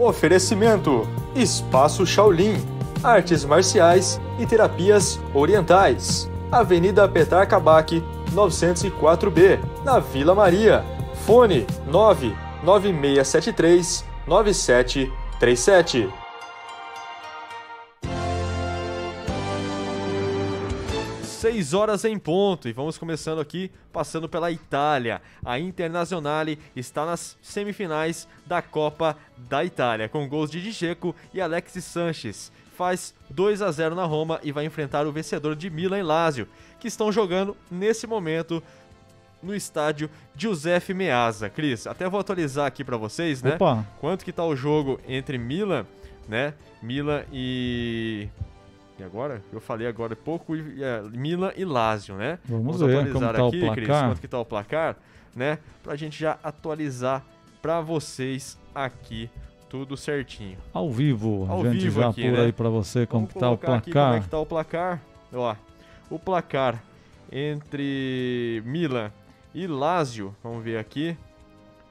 Oferecimento: 0.03 1.07
Espaço 1.33 2.05
Shaolin, 2.05 2.57
Artes 3.01 3.45
Marciais 3.45 4.19
e 4.37 4.45
Terapias 4.45 5.17
Orientais. 5.33 6.29
Avenida 6.51 7.07
Petar 7.07 7.47
Kabak, 7.47 8.03
904B, 8.35 9.59
na 9.85 9.99
Vila 9.99 10.35
Maria. 10.35 10.83
Fone 11.25 11.65
99673 11.87 14.03
9737. 14.27 16.22
Seis 21.43 21.73
horas 21.73 22.05
em 22.05 22.17
ponto 22.17 22.69
e 22.69 22.71
vamos 22.71 22.97
começando 22.97 23.41
aqui 23.41 23.69
passando 23.91 24.29
pela 24.29 24.49
Itália. 24.49 25.21
A 25.43 25.59
Internazionale 25.59 26.57
está 26.73 27.05
nas 27.05 27.37
semifinais 27.41 28.29
da 28.45 28.61
Copa 28.61 29.17
da 29.37 29.61
Itália 29.61 30.07
com 30.07 30.25
gols 30.25 30.49
de 30.49 30.61
Dijeco 30.61 31.13
e 31.33 31.41
Alexis 31.41 31.83
Sanches. 31.83 32.49
Faz 32.77 33.13
2 33.29 33.61
a 33.61 33.69
0 33.69 33.93
na 33.93 34.05
Roma 34.05 34.39
e 34.41 34.53
vai 34.53 34.63
enfrentar 34.63 35.05
o 35.05 35.11
vencedor 35.11 35.53
de 35.53 35.69
Milan 35.69 35.99
e 35.99 36.03
Lazio, 36.03 36.47
que 36.79 36.87
estão 36.87 37.11
jogando 37.11 37.57
nesse 37.69 38.07
momento 38.07 38.63
no 39.41 39.53
estádio 39.53 40.09
Giuseppe 40.37 40.93
Meazza. 40.93 41.49
Cris, 41.49 41.87
até 41.87 42.07
vou 42.07 42.21
atualizar 42.21 42.67
aqui 42.67 42.85
para 42.85 42.95
vocês, 42.95 43.43
né? 43.43 43.55
Opa. 43.55 43.85
Quanto 43.99 44.23
que 44.23 44.31
tá 44.31 44.45
o 44.45 44.55
jogo 44.55 44.97
entre 45.05 45.37
Milan, 45.37 45.85
né? 46.25 46.53
Milan 46.81 47.25
e 47.33 48.29
e 48.99 49.03
agora? 49.03 49.41
Eu 49.51 49.59
falei 49.59 49.87
agora 49.87 50.15
pouco 50.15 50.55
é, 50.55 51.01
Milan 51.11 51.51
e 51.55 51.65
Lazio, 51.65 52.15
né? 52.15 52.39
Vamos, 52.45 52.79
ver 52.79 52.97
atualizar 52.99 53.13
como 53.13 53.33
tá 53.33 53.47
aqui, 53.47 53.57
o 53.57 53.59
placar. 53.59 53.75
Cris, 53.75 53.87
quanto 53.87 54.21
que 54.21 54.27
tá 54.27 54.39
o 54.39 54.45
placar, 54.45 54.97
né? 55.35 55.57
Pra 55.81 55.95
gente 55.95 56.19
já 56.19 56.37
atualizar 56.43 57.23
para 57.61 57.81
vocês 57.81 58.57
aqui 58.73 59.29
tudo 59.69 59.97
certinho. 59.97 60.57
Ao 60.71 60.91
vivo, 60.91 61.47
Ao 61.49 61.61
a 61.61 61.71
gente 61.71 61.83
vivo 61.83 62.01
já 62.01 62.09
aqui, 62.09 62.21
apura 62.21 62.41
né? 62.41 62.45
aí 62.45 62.51
para 62.51 62.69
você 62.69 63.07
como 63.07 63.21
Vamos 63.25 63.33
que 63.33 63.39
tá 63.39 63.49
o 63.49 63.57
colocar 63.57 63.77
aqui 63.77 63.91
como 63.91 64.05
é 64.05 64.09
placar. 64.09 64.23
que 64.23 64.29
tá 64.29 64.39
o 64.39 64.45
placar. 64.45 65.01
Ó, 65.33 65.55
o 66.11 66.19
placar 66.19 66.83
entre 67.31 68.61
Milan 68.65 69.11
e 69.53 69.65
Lazio, 69.65 70.35
vamos 70.43 70.63
ver 70.63 70.77
aqui. 70.77 71.17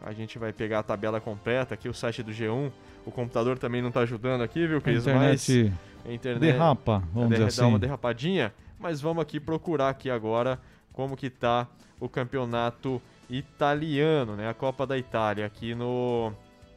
A 0.00 0.12
gente 0.12 0.38
vai 0.38 0.52
pegar 0.52 0.80
a 0.80 0.82
tabela 0.82 1.20
completa 1.20 1.74
aqui, 1.74 1.88
o 1.88 1.94
site 1.94 2.22
do 2.22 2.32
G1. 2.32 2.70
O 3.04 3.10
computador 3.10 3.58
também 3.58 3.82
não 3.82 3.90
tá 3.90 4.00
ajudando 4.00 4.42
aqui, 4.42 4.66
viu, 4.66 4.80
Cris? 4.80 5.02
internet 5.06 5.70
Mas 5.70 5.91
a 6.04 6.12
internet 6.12 6.40
derrapa, 6.40 7.02
vamos 7.12 7.30
dizer 7.30 7.60
dá 7.60 7.66
uma 7.66 7.76
assim. 7.76 7.78
derrapadinha. 7.78 8.52
Mas 8.78 9.00
vamos 9.00 9.22
aqui 9.22 9.38
procurar 9.38 9.90
aqui 9.90 10.10
agora 10.10 10.58
como 10.92 11.16
que 11.16 11.30
tá 11.30 11.68
o 12.00 12.08
campeonato 12.08 13.00
italiano, 13.30 14.34
né? 14.34 14.48
A 14.48 14.54
Copa 14.54 14.86
da 14.86 14.98
Itália 14.98 15.46
aqui 15.46 15.74
no 15.74 16.32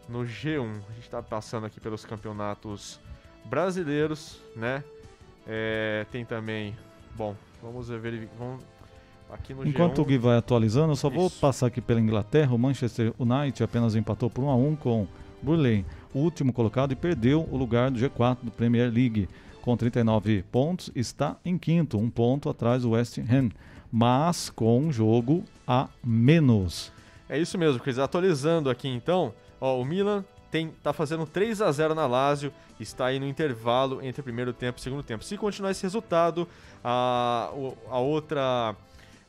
no 0.08 0.20
G1. 0.20 0.82
A 0.90 0.94
gente 0.94 1.10
tá 1.10 1.22
passando 1.22 1.66
aqui 1.66 1.80
pelos 1.80 2.06
campeonatos 2.06 3.00
brasileiros, 3.46 4.40
né? 4.56 4.84
É, 5.48 6.06
tem 6.12 6.24
também, 6.26 6.76
bom, 7.16 7.36
vamos 7.62 7.90
ver, 7.90 8.30
vamos 8.38 8.64
aqui 9.32 9.54
no 9.54 9.68
Enquanto 9.68 10.00
o 10.00 10.06
G1. 10.06 10.08
Gui 10.08 10.18
vai 10.18 10.38
atualizando, 10.38 10.92
eu 10.92 10.96
só 10.96 11.10
vou 11.10 11.28
Isso. 11.28 11.40
passar 11.40 11.68
aqui 11.68 11.82
pela 11.82 12.00
Inglaterra. 12.00 12.54
O 12.54 12.58
Manchester 12.58 13.14
United 13.20 13.64
apenas 13.64 13.96
empatou 13.96 14.30
por 14.30 14.44
1 14.44 14.50
a 14.50 14.56
1 14.56 14.76
com 14.76 15.08
Burley, 15.46 15.86
o 16.14 16.20
último 16.20 16.52
colocado, 16.52 16.92
e 16.92 16.96
perdeu 16.96 17.48
o 17.52 17.56
lugar 17.58 17.90
do 17.92 18.00
G4 18.00 18.38
do 18.44 18.52
Premier 18.52 18.92
League. 18.92 19.30
Com 19.62 19.76
39 19.78 20.44
pontos, 20.52 20.92
está 20.96 21.38
em 21.46 21.58
quinto, 21.58 21.98
um 21.98 22.10
ponto 22.10 22.50
atrás 22.50 22.84
do 22.84 22.92
West 22.92 23.18
Ham, 23.18 23.50
mas 23.92 24.50
com 24.50 24.80
um 24.80 24.92
jogo 24.92 25.44
a 25.68 25.88
menos. 26.04 26.92
É 27.28 27.40
isso 27.40 27.58
mesmo, 27.58 27.80
Cris. 27.80 27.98
Atualizando 27.98 28.70
aqui 28.70 28.88
então, 28.88 29.34
ó, 29.60 29.80
o 29.80 29.86
Milan 29.86 30.24
tem, 30.52 30.70
tá 30.84 30.94
fazendo 30.94 31.26
3 31.26 31.62
a 31.64 31.72
0 31.72 31.96
na 31.96 32.06
Lazio, 32.06 32.54
está 32.80 33.08
aí 33.08 33.20
no 33.20 33.26
intervalo 33.28 34.04
entre 34.04 34.22
primeiro 34.22 34.54
tempo 34.54 34.78
e 34.78 34.82
segundo 34.82 35.02
tempo. 35.02 35.24
Se 35.24 35.36
continuar 35.38 35.72
esse 35.72 35.82
resultado, 35.84 36.48
a, 36.84 37.50
a 37.90 37.98
outra. 38.00 38.76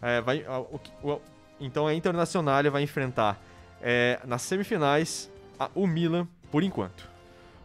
é, 0.03 0.21
vai, 0.21 0.45
a- 0.45 0.61
o 0.61 0.79
o- 1.03 1.21
então 1.59 1.87
a 1.87 1.95
Internacional 1.95 2.63
vai 2.71 2.83
enfrentar 2.83 3.41
é, 3.81 4.21
nas 4.27 4.43
semifinais 4.43 5.31
a- 5.59 5.70
o 5.74 5.87
Milan 5.87 6.27
por 6.51 6.62
enquanto. 6.62 7.09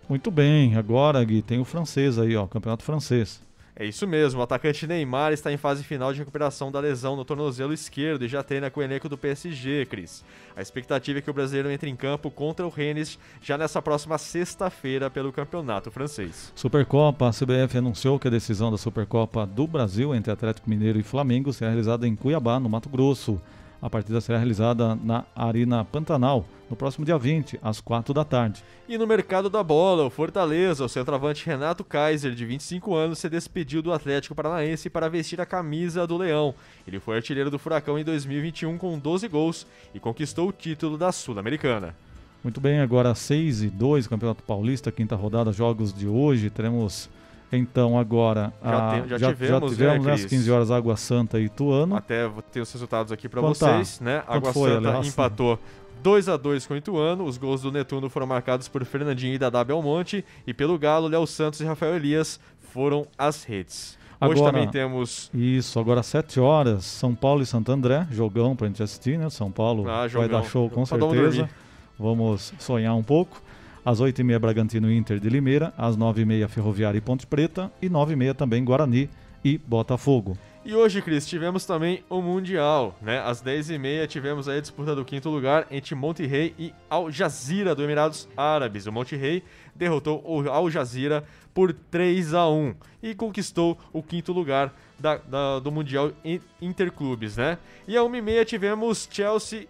Muito 0.09 0.30
bem, 0.30 0.76
agora, 0.76 1.23
Gui, 1.23 1.41
tem 1.41 1.59
o 1.59 1.65
francês 1.65 2.19
aí, 2.19 2.35
ó, 2.35 2.45
campeonato 2.45 2.84
francês. 2.84 3.41
É 3.73 3.85
isso 3.85 4.05
mesmo, 4.05 4.41
o 4.41 4.43
atacante 4.43 4.85
Neymar 4.85 5.31
está 5.31 5.51
em 5.51 5.57
fase 5.57 5.84
final 5.84 6.11
de 6.11 6.19
recuperação 6.19 6.69
da 6.72 6.80
lesão 6.80 7.15
no 7.15 7.23
tornozelo 7.23 7.73
esquerdo 7.73 8.23
e 8.26 8.27
já 8.27 8.43
treina 8.43 8.69
com 8.69 8.80
o 8.81 8.84
elenco 8.84 9.07
do 9.07 9.18
PSG, 9.18 9.85
Cris. 9.89 10.23
A 10.55 10.61
expectativa 10.61 11.19
é 11.19 11.22
que 11.22 11.30
o 11.30 11.34
brasileiro 11.34 11.72
entre 11.72 11.89
em 11.89 11.95
campo 11.95 12.30
contra 12.30 12.68
o 12.68 12.69
Rennes 12.69 13.18
já 13.41 13.57
nessa 13.57 13.81
próxima 13.81 14.18
sexta-feira 14.18 15.09
pelo 15.09 15.31
campeonato 15.31 15.89
francês. 15.89 16.51
Supercopa, 16.53 17.30
a 17.30 17.31
CBF 17.31 17.77
anunciou 17.77 18.19
que 18.19 18.27
a 18.27 18.31
decisão 18.31 18.69
da 18.69 18.77
Supercopa 18.77 19.45
do 19.45 19.65
Brasil 19.65 20.13
entre 20.13 20.31
Atlético 20.34 20.69
Mineiro 20.69 20.99
e 20.99 21.03
Flamengo 21.03 21.53
será 21.53 21.69
realizada 21.72 22.05
em 22.05 22.15
Cuiabá, 22.15 22.59
no 22.59 22.68
Mato 22.69 22.89
Grosso. 22.89 23.41
A 23.81 23.89
partida 23.89 24.21
será 24.21 24.37
realizada 24.37 24.95
na 24.95 25.25
Arena 25.35 25.83
Pantanal 25.83 26.45
no 26.69 26.75
próximo 26.75 27.03
dia 27.03 27.17
20, 27.17 27.59
às 27.63 27.81
4 27.81 28.13
da 28.13 28.23
tarde. 28.23 28.63
E 28.87 28.97
no 28.97 29.07
mercado 29.07 29.49
da 29.49 29.63
bola, 29.63 30.05
o 30.05 30.09
Fortaleza, 30.09 30.85
o 30.85 30.89
centroavante 30.89 31.45
Renato 31.45 31.83
Kaiser, 31.83 32.33
de 32.33 32.45
25 32.45 32.95
anos, 32.95 33.19
se 33.19 33.27
despediu 33.27 33.81
do 33.81 33.91
Atlético 33.91 34.35
Paranaense 34.35 34.89
para 34.89 35.09
vestir 35.09 35.41
a 35.41 35.45
camisa 35.45 36.05
do 36.05 36.15
Leão. 36.15 36.53
Ele 36.87 36.99
foi 36.99 37.17
artilheiro 37.17 37.49
do 37.49 37.59
Furacão 37.59 37.97
em 37.97 38.03
2021 38.03 38.77
com 38.77 38.97
12 38.97 39.27
gols 39.27 39.67
e 39.93 39.99
conquistou 39.99 40.49
o 40.49 40.53
título 40.53 40.97
da 40.97 41.11
Sul-Americana. 41.11 41.95
Muito 42.43 42.61
bem, 42.61 42.79
agora 42.79 43.13
6 43.13 43.63
e 43.63 43.69
2, 43.69 44.07
Campeonato 44.07 44.43
Paulista, 44.43 44.91
quinta 44.91 45.15
rodada, 45.15 45.51
jogos 45.51 45.93
de 45.93 46.07
hoje. 46.07 46.49
Teremos 46.49 47.09
então 47.52 47.98
agora. 47.98 48.53
Já, 48.64 48.90
a, 48.90 49.07
já, 49.07 49.18
já, 49.18 49.34
tivemos, 49.34 49.72
já 49.72 49.78
tivemos 49.78 50.06
né, 50.06 50.14
às 50.14 50.26
15 50.26 50.52
horas 50.52 50.72
Água 50.72 50.95
Santa 50.98 51.40
e 51.40 51.45
Ituano. 51.45 51.95
Até 51.95 52.28
vou 52.28 52.41
ter 52.41 52.61
os 52.61 52.72
resultados 52.72 53.11
aqui 53.11 53.28
para 53.28 53.41
Quanto 53.41 53.60
tá? 53.60 53.73
vocês, 53.73 53.99
né? 53.99 54.23
Água 54.28 54.53
foi, 54.53 54.72
Santa 54.72 54.90
aliás? 54.90 55.07
empatou 55.07 55.60
2 56.02 56.30
a 56.30 56.38
2 56.38 56.65
com 56.68 56.73
o 56.73 56.78
Ituano. 56.78 57.26
Os 57.26 57.38
gols 57.38 57.61
do 57.61 57.72
Netuno 57.72 58.10
foram 58.10 58.26
marcados 58.28 58.68
por 58.68 58.84
Fernandinho 58.86 59.36
e 59.36 59.38
Dadá 59.38 59.64
Belmonte 59.64 60.23
e 60.48 60.53
pelo 60.53 60.78
Galo, 60.80 61.07
Léo 61.07 61.28
Santos 61.28 61.60
e 61.61 61.65
Rafael 61.65 61.95
Elias 61.95 62.40
foram 62.60 63.06
as 63.18 63.44
redes. 63.44 63.99
Hoje 64.19 64.34
Agora- 64.40 64.52
também 64.53 64.68
temos 64.69 65.32
Isso, 65.34 65.80
agora 65.80 66.02
às 66.02 66.06
7 66.06 66.40
horas, 66.40 66.86
São 66.86 67.15
Paulo 67.15 67.41
e 67.41 67.45
Santo 67.45 67.72
André, 67.72 68.06
jogão 68.11 68.56
pra 68.56 68.68
gente 68.68 68.82
assistir, 68.84 69.18
né? 69.18 69.30
São 69.32 69.52
Paulo 69.52 69.90
Ah, 69.90 70.07
vai 70.07 70.30
dar 70.30 70.44
show 70.44 70.69
com 70.69 70.86
certeza. 70.86 71.49
Vamos 71.98 72.53
sonhar 72.60 72.95
um 72.95 73.03
pouco. 73.03 73.41
Às 73.83 73.99
8h30, 73.99 74.39
Bragantino 74.39 74.91
Inter 74.91 75.19
de 75.19 75.29
Limeira. 75.29 75.73
Às 75.77 75.97
9h30, 75.97 76.47
Ferroviária 76.47 76.97
e 76.97 77.01
Ponte 77.01 77.25
Preta. 77.25 77.71
E 77.81 77.89
9h30 77.89 78.35
também, 78.35 78.63
Guarani 78.63 79.09
e 79.43 79.57
Botafogo. 79.57 80.37
E 80.63 80.75
hoje, 80.75 81.01
Cris, 81.01 81.25
tivemos 81.27 81.65
também 81.65 82.03
o 82.07 82.21
Mundial, 82.21 82.95
né? 83.01 83.19
Às 83.25 83.41
10h30 83.41 84.05
tivemos 84.07 84.47
a 84.47 84.59
disputa 84.61 84.95
do 84.95 85.03
quinto 85.03 85.27
lugar 85.27 85.65
entre 85.71 85.95
Monterrey 85.95 86.53
e 86.59 86.71
Al 86.87 87.09
Jazeera 87.11 87.73
do 87.73 87.83
Emirados 87.83 88.29
Árabes. 88.37 88.85
O 88.85 88.91
Monterrey 88.91 89.43
derrotou 89.75 90.21
o 90.23 90.47
Al 90.47 90.69
Jazeera 90.69 91.23
por 91.51 91.73
3 91.73 92.35
a 92.35 92.47
1 92.47 92.75
e 93.01 93.15
conquistou 93.15 93.75
o 93.91 94.03
quinto 94.03 94.31
lugar 94.31 94.71
da- 94.99 95.17
da- 95.17 95.57
do 95.57 95.71
Mundial 95.71 96.11
in- 96.23 96.39
Interclubes, 96.61 97.37
né? 97.37 97.57
E 97.87 97.97
a 97.97 98.03
1h30 98.03 98.45
tivemos 98.45 99.09
Chelsea 99.11 99.65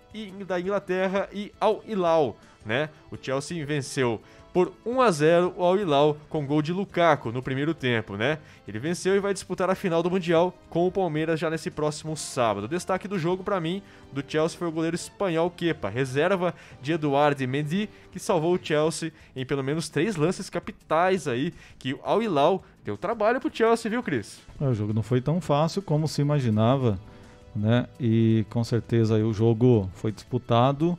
da 0.46 0.60
Inglaterra 0.60 1.30
e 1.32 1.54
Al 1.58 1.82
Hilal, 1.88 2.36
né? 2.66 2.90
O 3.12 3.18
Chelsea 3.22 3.66
venceu 3.66 4.22
por 4.54 4.74
1 4.86 5.02
a 5.02 5.12
0 5.12 5.54
o 5.56 5.64
Al 5.64 5.78
Hilal 5.80 6.18
com 6.30 6.46
gol 6.46 6.62
de 6.62 6.74
Lukaku 6.74 7.32
no 7.32 7.42
primeiro 7.42 7.74
tempo, 7.74 8.18
né? 8.18 8.38
Ele 8.68 8.80
venceu 8.80 9.16
e 9.16 9.20
vai 9.20 9.34
disputar 9.34 9.70
a 9.70 9.76
final 9.76 10.04
do 10.04 10.12
Mundial 10.12 10.54
com 10.70 10.86
o 10.86 10.92
Palmeiras 10.92 11.40
já 11.40 11.50
nesse 11.50 11.72
próximo 11.72 12.18
sábado. 12.18 12.66
O 12.66 12.68
destaque 12.68 13.08
do 13.08 13.18
jogo 13.18 13.44
para 13.44 13.62
mim 13.62 13.82
do 14.12 14.22
Chelsea 14.28 14.60
foi 14.60 14.68
o 14.68 14.72
goleiro 14.72 14.96
espanhol 14.96 15.50
Kepa, 15.50 15.90
reserva 15.90 16.54
de 16.82 16.92
Eduardo 16.92 17.48
Mendy, 17.48 17.90
que 18.12 18.20
salvou 18.20 18.54
o 18.56 18.60
Chelsea 18.62 19.14
em 19.36 19.46
pelo 19.46 19.64
menos 19.64 19.88
três 19.88 20.18
lances 20.18 20.50
capitais 20.50 21.28
aí, 21.30 21.54
que 21.80 21.94
o 21.94 22.00
Al 22.04 22.22
Hilal 22.22 22.62
deu 22.84 22.98
trabalho 22.98 23.40
pro 23.40 23.54
Chelsea, 23.54 23.90
viu, 23.90 24.04
Cris? 24.04 24.42
É, 24.60 24.66
O 24.66 24.74
jogo 24.74 24.92
não 24.94 25.04
foi 25.04 25.22
tão 25.22 25.40
fácil 25.40 25.82
como 25.82 26.10
se 26.10 26.22
imaginava, 26.22 27.00
né? 27.56 27.88
E 27.98 28.46
com 28.50 28.64
certeza 28.66 29.16
o 29.16 29.34
jogo 29.34 29.90
foi 29.94 30.12
disputado. 30.12 30.98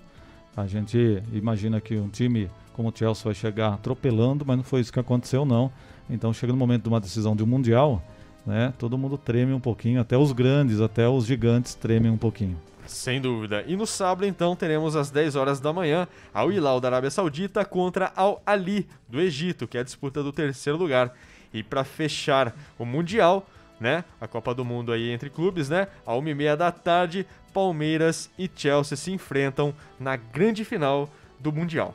A 0.57 0.67
gente 0.67 1.23
imagina 1.33 1.81
que 1.81 1.97
um 1.97 2.09
time 2.09 2.51
como 2.73 2.89
o 2.89 2.93
Chelsea 2.95 3.25
vai 3.25 3.35
chegar 3.35 3.75
atropelando, 3.75 4.45
mas 4.47 4.57
não 4.57 4.65
foi 4.65 4.81
isso 4.81 4.93
que 4.93 5.01
aconteceu 5.01 5.45
não. 5.45 5.71
Então 6.09 6.33
chega 6.33 6.53
no 6.53 6.59
momento 6.59 6.83
de 6.83 6.89
uma 6.89 7.01
decisão 7.01 7.37
de 7.37 7.43
um 7.43 7.47
mundial, 7.47 8.03
né? 8.47 8.73
Todo 8.79 8.99
mundo 8.99 9.17
treme 9.17 9.53
um 9.53 9.61
pouquinho, 9.61 10.01
até 10.01 10.17
os 10.17 10.33
grandes, 10.33 10.81
até 10.81 11.09
os 11.09 11.27
gigantes 11.27 11.75
tremem 11.75 12.11
um 12.11 12.17
pouquinho. 12.17 12.59
Sem 12.87 13.21
dúvida. 13.21 13.65
E 13.67 13.77
no 13.77 13.87
sábado, 13.87 14.27
então, 14.27 14.57
teremos 14.57 14.97
às 14.97 15.11
10 15.11 15.37
horas 15.37 15.61
da 15.61 15.73
manhã 15.73 16.07
Al 16.35 16.51
Hilal 16.51 16.81
da 16.81 16.89
Arábia 16.89 17.11
Saudita 17.11 17.65
contra 17.65 18.13
Al 18.17 18.43
Ali 18.45 18.89
do 19.09 19.21
Egito, 19.21 19.69
que 19.69 19.79
é 19.79 19.81
a 19.81 19.85
disputa 19.85 20.23
do 20.23 20.33
terceiro 20.33 20.79
lugar. 20.79 21.15
E 21.55 21.63
para 21.63 21.85
fechar 21.85 22.55
o 22.79 22.85
Mundial, 22.85 23.47
né? 23.83 24.05
A 24.21 24.27
Copa 24.27 24.55
do 24.55 24.65
Mundo 24.65 24.93
aí 24.93 25.11
entre 25.11 25.29
clubes, 25.29 25.69
né? 25.69 25.89
A 26.07 26.13
1h30 26.13 26.57
da 26.57 26.73
tarde, 26.73 27.27
Palmeiras 27.53 28.31
e 28.39 28.51
Chelsea 28.55 28.97
se 28.97 29.13
enfrentam 29.13 29.75
na 30.01 30.17
grande 30.17 30.65
final 30.65 31.11
do 31.39 31.53
Mundial. 31.53 31.95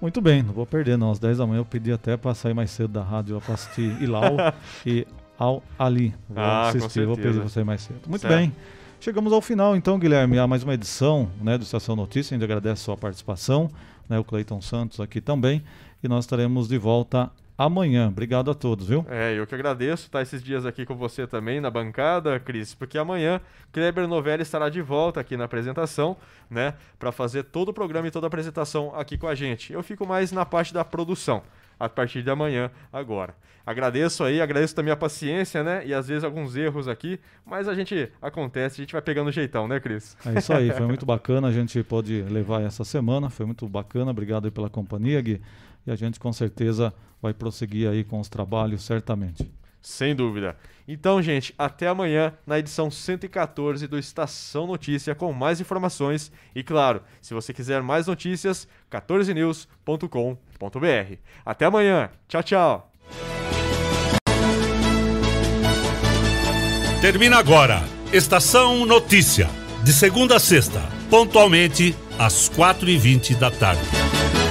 Muito 0.00 0.20
bem, 0.20 0.42
não 0.42 0.52
vou 0.52 0.66
perder 0.66 0.96
não. 0.98 1.10
Às 1.10 1.18
10 1.18 1.38
da 1.38 1.46
manhã 1.46 1.60
eu 1.60 1.64
pedi 1.64 1.92
até 1.92 2.16
para 2.16 2.34
sair 2.34 2.54
mais 2.54 2.70
cedo 2.70 2.88
da 2.88 3.02
rádio 3.02 3.40
para 3.40 3.54
assistir 3.54 4.00
Hilal 4.02 4.36
e 4.86 5.06
Al 5.38 5.62
Ali. 5.78 6.14
Vou 6.28 6.42
Ah, 6.42 6.68
assistir, 6.68 7.06
vou 7.06 7.16
pedir 7.16 7.40
para 7.40 7.48
sair 7.48 7.64
mais 7.64 7.82
cedo. 7.82 8.00
Muito 8.06 8.22
Certo. 8.22 8.34
bem. 8.34 8.52
Chegamos 9.00 9.32
ao 9.32 9.40
final 9.42 9.76
então, 9.76 9.98
Guilherme, 9.98 10.38
a 10.38 10.46
mais 10.46 10.62
uma 10.62 10.72
edição 10.74 11.28
né, 11.40 11.58
do 11.58 11.64
Estação 11.64 11.94
Notícia. 11.94 12.34
A 12.34 12.38
gente 12.38 12.44
agradece 12.44 12.82
a 12.82 12.84
sua 12.84 12.96
participação, 12.96 13.70
né, 14.08 14.18
o 14.18 14.24
Cleiton 14.24 14.60
Santos 14.62 14.98
aqui 15.00 15.20
também. 15.20 15.62
E 16.02 16.08
nós 16.08 16.24
estaremos 16.24 16.68
de 16.68 16.78
volta 16.78 17.30
amanhã. 17.56 18.08
Obrigado 18.08 18.50
a 18.50 18.54
todos, 18.54 18.88
viu? 18.88 19.04
É, 19.08 19.32
eu 19.38 19.46
que 19.46 19.54
agradeço 19.54 20.06
estar 20.06 20.22
esses 20.22 20.42
dias 20.42 20.66
aqui 20.66 20.84
com 20.84 20.94
você 20.96 21.26
também 21.26 21.60
na 21.60 21.70
bancada, 21.70 22.38
Cris, 22.40 22.74
porque 22.74 22.98
amanhã 22.98 23.40
Kleber 23.72 24.06
Novelli 24.06 24.42
estará 24.42 24.68
de 24.68 24.82
volta 24.82 25.20
aqui 25.20 25.36
na 25.36 25.44
apresentação, 25.44 26.16
né, 26.50 26.74
para 26.98 27.12
fazer 27.12 27.44
todo 27.44 27.70
o 27.70 27.74
programa 27.74 28.08
e 28.08 28.10
toda 28.10 28.26
a 28.26 28.28
apresentação 28.28 28.94
aqui 28.94 29.16
com 29.16 29.26
a 29.26 29.34
gente. 29.34 29.72
Eu 29.72 29.82
fico 29.82 30.06
mais 30.06 30.32
na 30.32 30.44
parte 30.44 30.74
da 30.74 30.84
produção 30.84 31.42
a 31.78 31.88
partir 31.88 32.22
de 32.22 32.30
amanhã 32.30 32.70
agora. 32.92 33.34
Agradeço 33.66 34.22
aí, 34.22 34.42
agradeço 34.42 34.74
também 34.74 34.92
a 34.92 34.96
paciência, 34.96 35.64
né, 35.64 35.82
e 35.86 35.94
às 35.94 36.06
vezes 36.06 36.22
alguns 36.22 36.54
erros 36.54 36.86
aqui, 36.86 37.18
mas 37.46 37.66
a 37.66 37.74
gente 37.74 38.10
acontece, 38.20 38.80
a 38.80 38.84
gente 38.84 38.92
vai 38.92 39.00
pegando 39.00 39.28
o 39.28 39.32
jeitão, 39.32 39.66
né, 39.66 39.80
Cris? 39.80 40.16
É 40.26 40.38
isso 40.38 40.52
aí, 40.52 40.70
foi 40.76 40.86
muito 40.86 41.06
bacana. 41.06 41.48
A 41.48 41.52
gente 41.52 41.82
pôde 41.82 42.22
levar 42.22 42.60
essa 42.60 42.84
semana, 42.84 43.30
foi 43.30 43.46
muito 43.46 43.66
bacana. 43.66 44.10
Obrigado 44.10 44.44
aí 44.44 44.50
pela 44.50 44.68
companhia, 44.68 45.20
Gui. 45.20 45.40
E 45.86 45.90
a 45.90 45.96
gente 45.96 46.18
com 46.18 46.32
certeza 46.32 46.92
vai 47.20 47.32
prosseguir 47.32 47.88
aí 47.88 48.04
com 48.04 48.20
os 48.20 48.28
trabalhos, 48.28 48.84
certamente. 48.84 49.50
Sem 49.80 50.14
dúvida. 50.14 50.56
Então, 50.88 51.20
gente, 51.20 51.54
até 51.58 51.88
amanhã 51.88 52.32
na 52.46 52.58
edição 52.58 52.90
114 52.90 53.86
do 53.86 53.98
Estação 53.98 54.66
Notícia 54.66 55.14
com 55.14 55.32
mais 55.32 55.60
informações. 55.60 56.32
E 56.54 56.62
claro, 56.62 57.02
se 57.20 57.34
você 57.34 57.52
quiser 57.52 57.82
mais 57.82 58.06
notícias, 58.06 58.66
14news.com.br. 58.90 61.16
Até 61.44 61.66
amanhã. 61.66 62.10
Tchau, 62.28 62.42
tchau. 62.42 62.92
Termina 67.02 67.36
agora. 67.36 67.82
Estação 68.10 68.86
Notícia. 68.86 69.50
De 69.82 69.92
segunda 69.92 70.36
a 70.36 70.40
sexta, 70.40 70.80
pontualmente 71.10 71.94
às 72.18 72.48
4h20 72.48 73.36
da 73.36 73.50
tarde. 73.50 74.43